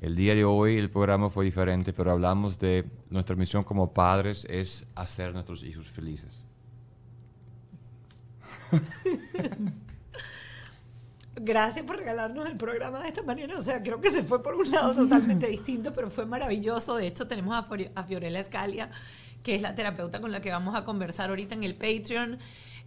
El 0.00 0.14
día 0.14 0.34
de 0.34 0.44
hoy 0.44 0.76
el 0.78 0.90
programa 0.90 1.28
fue 1.28 1.44
diferente, 1.44 1.92
pero 1.92 2.12
hablamos 2.12 2.60
de 2.60 2.84
nuestra 3.10 3.34
misión 3.34 3.64
como 3.64 3.92
padres 3.92 4.46
es 4.48 4.86
hacer 4.94 5.30
a 5.30 5.32
nuestros 5.32 5.64
hijos 5.64 5.88
felices. 5.88 6.44
Gracias 11.34 11.84
por 11.84 11.96
regalarnos 11.96 12.46
el 12.48 12.56
programa 12.56 13.00
de 13.00 13.08
esta 13.08 13.22
manera. 13.22 13.56
O 13.56 13.60
sea, 13.60 13.82
creo 13.82 14.00
que 14.00 14.10
se 14.10 14.22
fue 14.22 14.40
por 14.42 14.54
un 14.54 14.70
lado 14.70 14.94
totalmente 14.94 15.48
distinto, 15.50 15.92
pero 15.92 16.10
fue 16.10 16.26
maravilloso. 16.26 16.96
De 16.96 17.08
hecho, 17.08 17.26
tenemos 17.26 17.56
a, 17.56 18.04
Fiorella 18.04 18.42
Scalia, 18.42 18.90
que 19.42 19.56
es 19.56 19.62
la 19.62 19.74
terapeuta 19.74 20.20
con 20.20 20.30
la 20.30 20.40
que 20.40 20.50
vamos 20.50 20.76
a 20.76 20.84
conversar 20.84 21.30
ahorita 21.30 21.54
en 21.54 21.64
el 21.64 21.74
Patreon. 21.74 22.38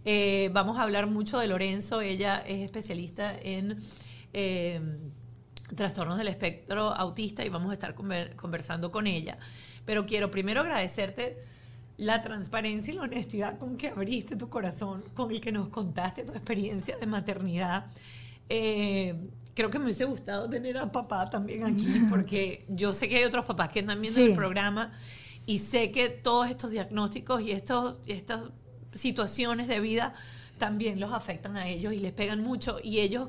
Eh, 0.04 0.50
vamos 0.52 0.78
a 0.78 0.82
hablar 0.82 1.06
mucho 1.06 1.38
de 1.38 1.46
Lorenzo. 1.46 2.00
Ella 2.00 2.38
es 2.46 2.64
especialista 2.64 3.34
en 3.38 3.78
eh, 4.32 4.80
trastornos 5.74 6.18
del 6.18 6.28
espectro 6.28 6.94
autista 6.94 7.44
y 7.44 7.48
vamos 7.48 7.70
a 7.70 7.74
estar 7.74 7.94
conver- 7.94 8.34
conversando 8.36 8.90
con 8.90 9.06
ella. 9.06 9.38
Pero 9.84 10.06
quiero 10.06 10.30
primero 10.30 10.60
agradecerte 10.60 11.38
la 11.96 12.22
transparencia 12.22 12.92
y 12.92 12.96
la 12.96 13.02
honestidad 13.02 13.58
con 13.58 13.76
que 13.76 13.88
abriste 13.88 14.36
tu 14.36 14.48
corazón, 14.48 15.04
con 15.14 15.30
el 15.30 15.40
que 15.40 15.52
nos 15.52 15.68
contaste 15.68 16.24
tu 16.24 16.32
experiencia 16.32 16.96
de 16.96 17.06
maternidad. 17.06 17.86
Eh, 18.48 19.14
creo 19.54 19.70
que 19.70 19.78
me 19.78 19.84
hubiese 19.84 20.04
gustado 20.04 20.48
tener 20.48 20.78
a 20.78 20.90
papá 20.90 21.28
también 21.30 21.64
aquí, 21.64 21.86
porque 22.10 22.64
yo 22.68 22.92
sé 22.92 23.08
que 23.08 23.16
hay 23.18 23.24
otros 23.24 23.44
papás 23.44 23.70
que 23.70 23.80
están 23.80 24.00
viendo 24.00 24.18
Sí. 24.20 24.26
el 24.30 24.34
programa 24.34 24.92
y 25.46 25.58
sé 25.58 25.90
que 25.90 26.08
todos 26.08 26.48
estos 26.50 26.70
diagnósticos 26.70 27.42
y 27.42 27.50
estos, 27.52 27.98
y 28.06 28.12
estas 28.12 28.42
situaciones 28.92 29.68
de 29.68 29.80
vida 29.80 30.14
también 30.58 31.00
los 31.00 31.12
afectan 31.12 31.56
a 31.56 31.66
ellos 31.68 31.92
y 31.92 31.98
les 31.98 32.12
pegan 32.12 32.42
mucho 32.42 32.78
y 32.82 33.00
ellos 33.00 33.28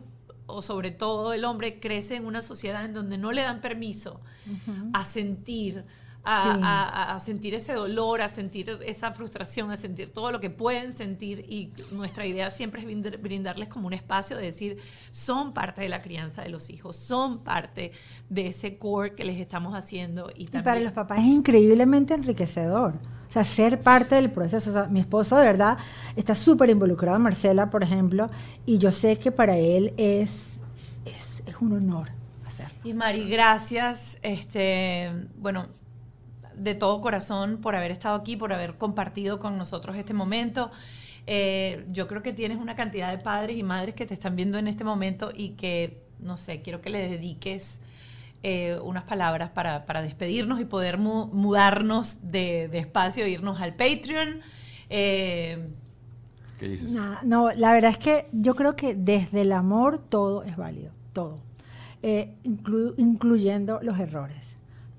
o 0.54 0.62
sobre 0.62 0.92
todo 0.92 1.34
el 1.34 1.46
hombre 1.46 1.80
crece 1.80 2.16
en 2.16 2.26
una 2.26 2.42
sociedad 2.42 2.86
en 2.86 2.94
donde 2.94 3.18
no 3.18 3.32
le 3.32 3.42
dan 3.42 3.62
permiso 3.62 4.20
a 4.94 5.04
sentir 5.06 5.84
a, 6.26 6.54
Sí. 6.54 6.60
a- 6.64 7.16
a 7.16 7.20
sentir 7.20 7.54
ese 7.54 7.74
dolor, 7.74 8.22
a 8.22 8.30
sentir 8.30 8.80
esa 8.86 9.12
frustración, 9.12 9.72
a 9.72 9.76
sentir 9.76 10.10
todo 10.10 10.32
lo 10.32 10.40
que 10.40 10.50
pueden 10.50 10.94
sentir 10.94 11.46
y 11.50 11.74
nuestra 11.92 12.26
idea 12.26 12.50
siempre 12.50 12.80
es 12.80 12.88
brindar- 12.88 13.20
brindarles 13.22 13.68
como 13.68 13.88
un 13.88 13.94
espacio 13.94 14.38
de 14.38 14.44
decir, 14.44 14.78
son 15.12 15.54
parte 15.54 15.82
de 15.82 15.90
la 15.90 16.02
crianza 16.02 16.42
de 16.42 16.48
los 16.48 16.70
hijos, 16.70 16.96
son 16.96 17.40
parte 17.44 17.92
de 18.30 18.48
ese 18.48 18.78
core 18.78 19.16
que 19.16 19.26
les 19.26 19.38
estamos 19.38 19.76
haciendo 19.76 20.30
y 20.34 20.44
Y 20.44 20.62
para 20.62 20.80
los 20.80 20.94
papás 20.94 21.20
es 21.20 21.26
increíblemente 21.26 22.14
enriquecedor. 22.14 22.94
O 23.34 23.40
sea, 23.42 23.44
ser 23.44 23.80
parte 23.80 24.14
del 24.14 24.30
proceso. 24.30 24.88
Mi 24.92 25.00
esposo 25.00 25.38
de 25.38 25.44
verdad 25.44 25.80
está 26.16 26.36
súper 26.36 26.70
involucrado 26.70 27.18
Marcela, 27.18 27.72
por 27.72 27.82
ejemplo, 27.82 28.28
y 28.64 28.78
yo 28.78 28.92
sé 28.92 29.18
que 29.18 29.32
para 29.32 29.58
él 29.58 29.92
es, 29.98 30.60
es, 31.04 31.42
es 31.44 31.56
un 31.60 31.74
honor 31.74 32.10
hacerlo. 32.46 32.76
Y 32.84 32.94
Mari, 32.94 33.28
gracias, 33.28 34.20
este, 34.22 35.12
bueno, 35.36 35.66
de 36.54 36.76
todo 36.76 37.02
corazón 37.02 37.58
por 37.58 37.76
haber 37.76 37.90
estado 37.90 38.14
aquí, 38.14 38.36
por 38.36 38.54
haber 38.54 38.76
compartido 38.76 39.40
con 39.40 39.58
nosotros 39.58 39.96
este 39.96 40.14
momento. 40.14 40.70
Eh, 41.26 41.88
yo 41.90 42.06
creo 42.06 42.22
que 42.22 42.34
tienes 42.34 42.60
una 42.60 42.76
cantidad 42.76 43.10
de 43.10 43.18
padres 43.18 43.58
y 43.58 43.64
madres 43.64 43.96
que 43.96 44.06
te 44.06 44.14
están 44.14 44.36
viendo 44.36 44.60
en 44.60 44.68
este 44.68 44.84
momento 44.84 45.32
y 45.36 45.54
que, 45.54 46.04
no 46.20 46.38
sé, 46.38 46.62
quiero 46.62 46.82
que 46.82 46.92
le 46.92 47.10
dediques 47.10 47.82
eh, 48.44 48.78
unas 48.84 49.04
palabras 49.04 49.50
para, 49.50 49.86
para, 49.86 50.02
despedirnos 50.02 50.60
y 50.60 50.66
poder 50.66 50.98
mudarnos 50.98 52.32
de, 52.32 52.68
de, 52.68 52.80
espacio, 52.80 53.26
irnos 53.26 53.62
al 53.62 53.76
Patreon. 53.76 54.42
Eh, 54.90 55.70
¿Qué 56.60 56.68
dices? 56.68 56.90
no, 57.24 57.52
la 57.52 57.74
verdad 57.74 57.92
es 57.92 57.98
que 57.98 58.28
yo 58.32 58.56
creo 58.56 58.76
que 58.76 58.96
desde 58.96 59.42
el 59.42 59.52
amor 59.52 60.00
todo 60.10 60.44
es 60.44 60.56
válido, 60.56 60.92
todo, 61.14 61.40
incluyendo 62.98 63.80
los 63.82 64.00
errores. 64.00 64.52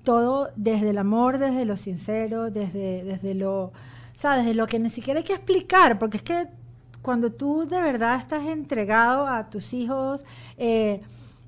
Todo 0.03 0.51
desde 0.55 0.91
el 0.91 0.99
amor, 0.99 1.39
desde 1.39 1.65
lo 1.65 1.77
sincero, 1.77 2.51
desde, 2.51 3.03
desde 3.03 3.33
lo 3.33 3.71
¿sabes? 4.17 4.45
De 4.45 4.53
lo 4.53 4.67
que 4.67 4.79
ni 4.79 4.89
siquiera 4.89 5.19
hay 5.19 5.23
que 5.23 5.33
explicar, 5.33 5.99
porque 5.99 6.17
es 6.17 6.23
que 6.23 6.47
cuando 7.01 7.31
tú 7.31 7.67
de 7.67 7.79
verdad 7.81 8.19
estás 8.19 8.45
entregado 8.47 9.27
a 9.27 9.49
tus 9.49 9.73
hijos, 9.73 10.25
eh, 10.57 11.01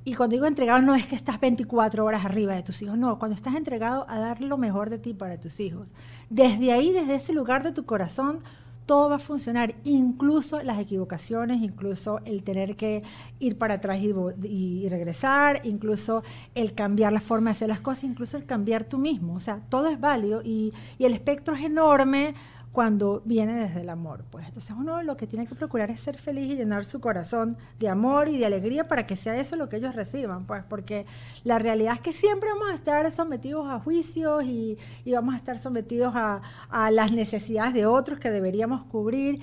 y 0.07 0.13
cuando 0.13 0.35
digo 0.35 0.45
entregado 0.45 0.81
no 0.81 0.95
es 0.95 1.05
que 1.05 1.15
estás 1.15 1.37
24 1.37 2.05
horas 2.05 2.23
arriba 2.23 2.53
de 2.53 2.63
tus 2.63 2.81
hijos, 2.81 2.97
no, 2.97 3.19
cuando 3.19 3.35
estás 3.35 3.55
entregado 3.55 4.05
a 4.07 4.17
dar 4.17 4.39
lo 4.39 4.57
mejor 4.57 4.89
de 4.89 4.99
ti 4.99 5.13
para 5.13 5.37
tus 5.37 5.59
hijos. 5.59 5.89
Desde 6.29 6.71
ahí, 6.71 6.93
desde 6.93 7.15
ese 7.15 7.33
lugar 7.33 7.61
de 7.61 7.73
tu 7.73 7.83
corazón, 7.83 8.39
todo 8.85 9.09
va 9.09 9.17
a 9.17 9.19
funcionar, 9.19 9.75
incluso 9.83 10.63
las 10.63 10.79
equivocaciones, 10.79 11.61
incluso 11.61 12.21
el 12.23 12.41
tener 12.43 12.77
que 12.77 13.03
ir 13.39 13.57
para 13.57 13.73
atrás 13.73 13.99
y, 14.01 14.87
regresar, 14.87 15.59
incluso 15.65 16.23
el 16.55 16.73
cambiar 16.73 17.11
la 17.11 17.19
forma 17.19 17.49
de 17.49 17.57
hacer 17.57 17.67
las 17.67 17.81
cosas, 17.81 18.05
incluso 18.05 18.37
el 18.37 18.45
cambiar 18.45 18.85
tú 18.85 18.99
mismo. 18.99 19.35
O 19.35 19.41
sea, 19.41 19.59
todo 19.67 19.89
es 19.89 19.99
válido 19.99 20.41
y, 20.41 20.73
y 20.97 21.03
el 21.03 21.11
espectro 21.11 21.53
es 21.53 21.65
enorme 21.65 22.33
cuando 22.71 23.21
viene 23.25 23.55
desde 23.55 23.81
el 23.81 23.89
amor. 23.89 24.23
Pues 24.29 24.47
entonces 24.47 24.75
uno 24.77 25.01
lo 25.03 25.17
que 25.17 25.27
tiene 25.27 25.47
que 25.47 25.55
procurar 25.55 25.89
es 25.89 25.99
ser 25.99 26.17
feliz 26.17 26.51
y 26.51 26.55
llenar 26.55 26.85
su 26.85 26.99
corazón 26.99 27.57
de 27.79 27.89
amor 27.89 28.27
y 28.29 28.37
de 28.37 28.45
alegría 28.45 28.87
para 28.87 29.07
que 29.07 29.15
sea 29.15 29.37
eso 29.39 29.55
lo 29.55 29.69
que 29.69 29.77
ellos 29.77 29.95
reciban, 29.95 30.45
pues 30.45 30.63
porque 30.63 31.05
la 31.43 31.59
realidad 31.59 31.95
es 31.95 32.01
que 32.01 32.13
siempre 32.13 32.49
vamos 32.49 32.69
a 32.69 32.73
estar 32.73 33.11
sometidos 33.11 33.67
a 33.67 33.79
juicios 33.79 34.43
y, 34.43 34.77
vamos 35.11 35.33
a 35.33 35.37
estar 35.37 35.57
sometidos 35.57 36.15
a, 36.15 36.41
a 36.69 36.91
las 36.91 37.11
necesidades 37.11 37.73
de 37.73 37.85
otros 37.87 38.19
que 38.19 38.29
deberíamos 38.29 38.83
cubrir 38.83 39.41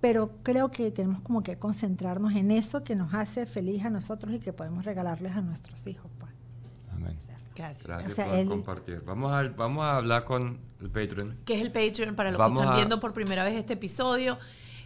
pero 0.00 0.30
creo 0.42 0.70
que 0.70 0.90
tenemos 0.90 1.20
como 1.20 1.42
que 1.42 1.58
concentrarnos 1.58 2.34
en 2.34 2.50
eso 2.50 2.82
que 2.84 2.96
nos 2.96 3.12
hace 3.12 3.46
feliz 3.46 3.84
a 3.84 3.90
nosotros 3.90 4.32
y 4.32 4.38
que 4.38 4.52
podemos 4.52 4.84
regalarles 4.84 5.36
a 5.36 5.42
nuestros 5.42 5.86
hijos. 5.86 6.10
Pues. 6.18 6.29
Gracias. 7.54 7.84
por 8.14 8.46
compartir. 8.46 9.02
Vamos 9.04 9.32
a, 9.32 9.48
vamos 9.50 9.84
a 9.84 9.96
hablar 9.96 10.24
con 10.24 10.58
el 10.80 10.90
Patreon. 10.90 11.38
¿Qué 11.44 11.54
es 11.54 11.62
el 11.62 11.72
Patreon? 11.72 12.14
Para 12.14 12.30
los 12.30 12.40
que 12.40 12.60
están 12.60 12.76
viendo 12.76 13.00
por 13.00 13.12
primera 13.12 13.44
vez 13.44 13.54
este 13.54 13.74
episodio. 13.74 14.38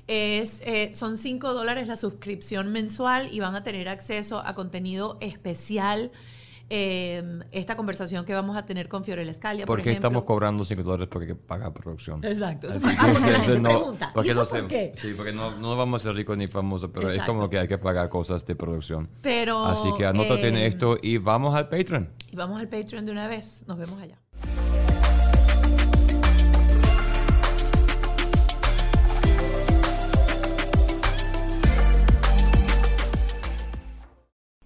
Es, 0.07 0.61
eh, 0.67 0.91
son 0.95 1.17
5 1.17 1.55
dólares 1.55 1.87
la 1.87 1.97
suscripción 1.97 2.73
mensual 2.73 3.29
y 3.33 3.41
van 3.41 3.55
a 3.55 3.63
tener 3.63 3.89
acceso 3.89 4.41
a 4.45 4.55
contenido 4.55 5.17
especial 5.21 6.13
Em, 6.71 7.43
esta 7.53 7.77
conversación 7.77 8.25
que 8.25 8.33
vamos 8.33 8.57
a 8.57 8.65
tener 8.65 8.89
con 8.89 9.05
Fiorella 9.05 9.33
Scalia. 9.35 9.67
¿Por, 9.67 9.83
qué 9.83 9.93
estamos 9.93 10.25
cobrando 10.25 10.65
5 10.65 10.83
dólares 10.83 11.09
porque 11.11 11.35
pagar 11.35 11.73
producción? 11.75 12.25
Exacto. 12.25 12.69
Eso 12.69 12.81
ah, 12.85 13.11
porque 13.13 13.59
no, 13.59 13.69
pregunta. 13.69 14.13
¿Por 14.15 14.25
qué? 14.69 14.93
Sí, 14.97 15.13
porque 15.17 15.33
no, 15.33 15.57
no, 15.59 15.77
vamos 15.77 16.03
a 16.03 16.09
ser 16.09 16.17
ricos 16.17 16.37
ni 16.39 16.47
famosos, 16.47 16.91
pero 16.93 17.11
es 17.11 17.23
como 17.23 17.51
que 17.51 17.59
hay 17.59 17.69
que 17.69 17.79
pagar 17.79 18.09
cosas 18.09 18.47
de 18.47 18.57
producción. 18.57 19.09
Pero, 19.21 19.65
Así 19.67 19.91
que 19.97 20.07
anota 20.07 20.37
tiene 20.41 20.65
em, 20.65 20.69
esto 20.69 20.97
y 21.01 21.19
vamos 21.19 21.55
al 21.55 21.69
Patreon. 21.69 22.11
Y 22.33 22.37
vamos 22.37 22.59
al 22.61 22.69
Patreon 22.69 23.05
de 23.05 23.13
una 23.13 23.29
vez. 23.29 23.65
Nos 23.67 23.79
vemos 23.79 24.01
allá. 24.01 24.24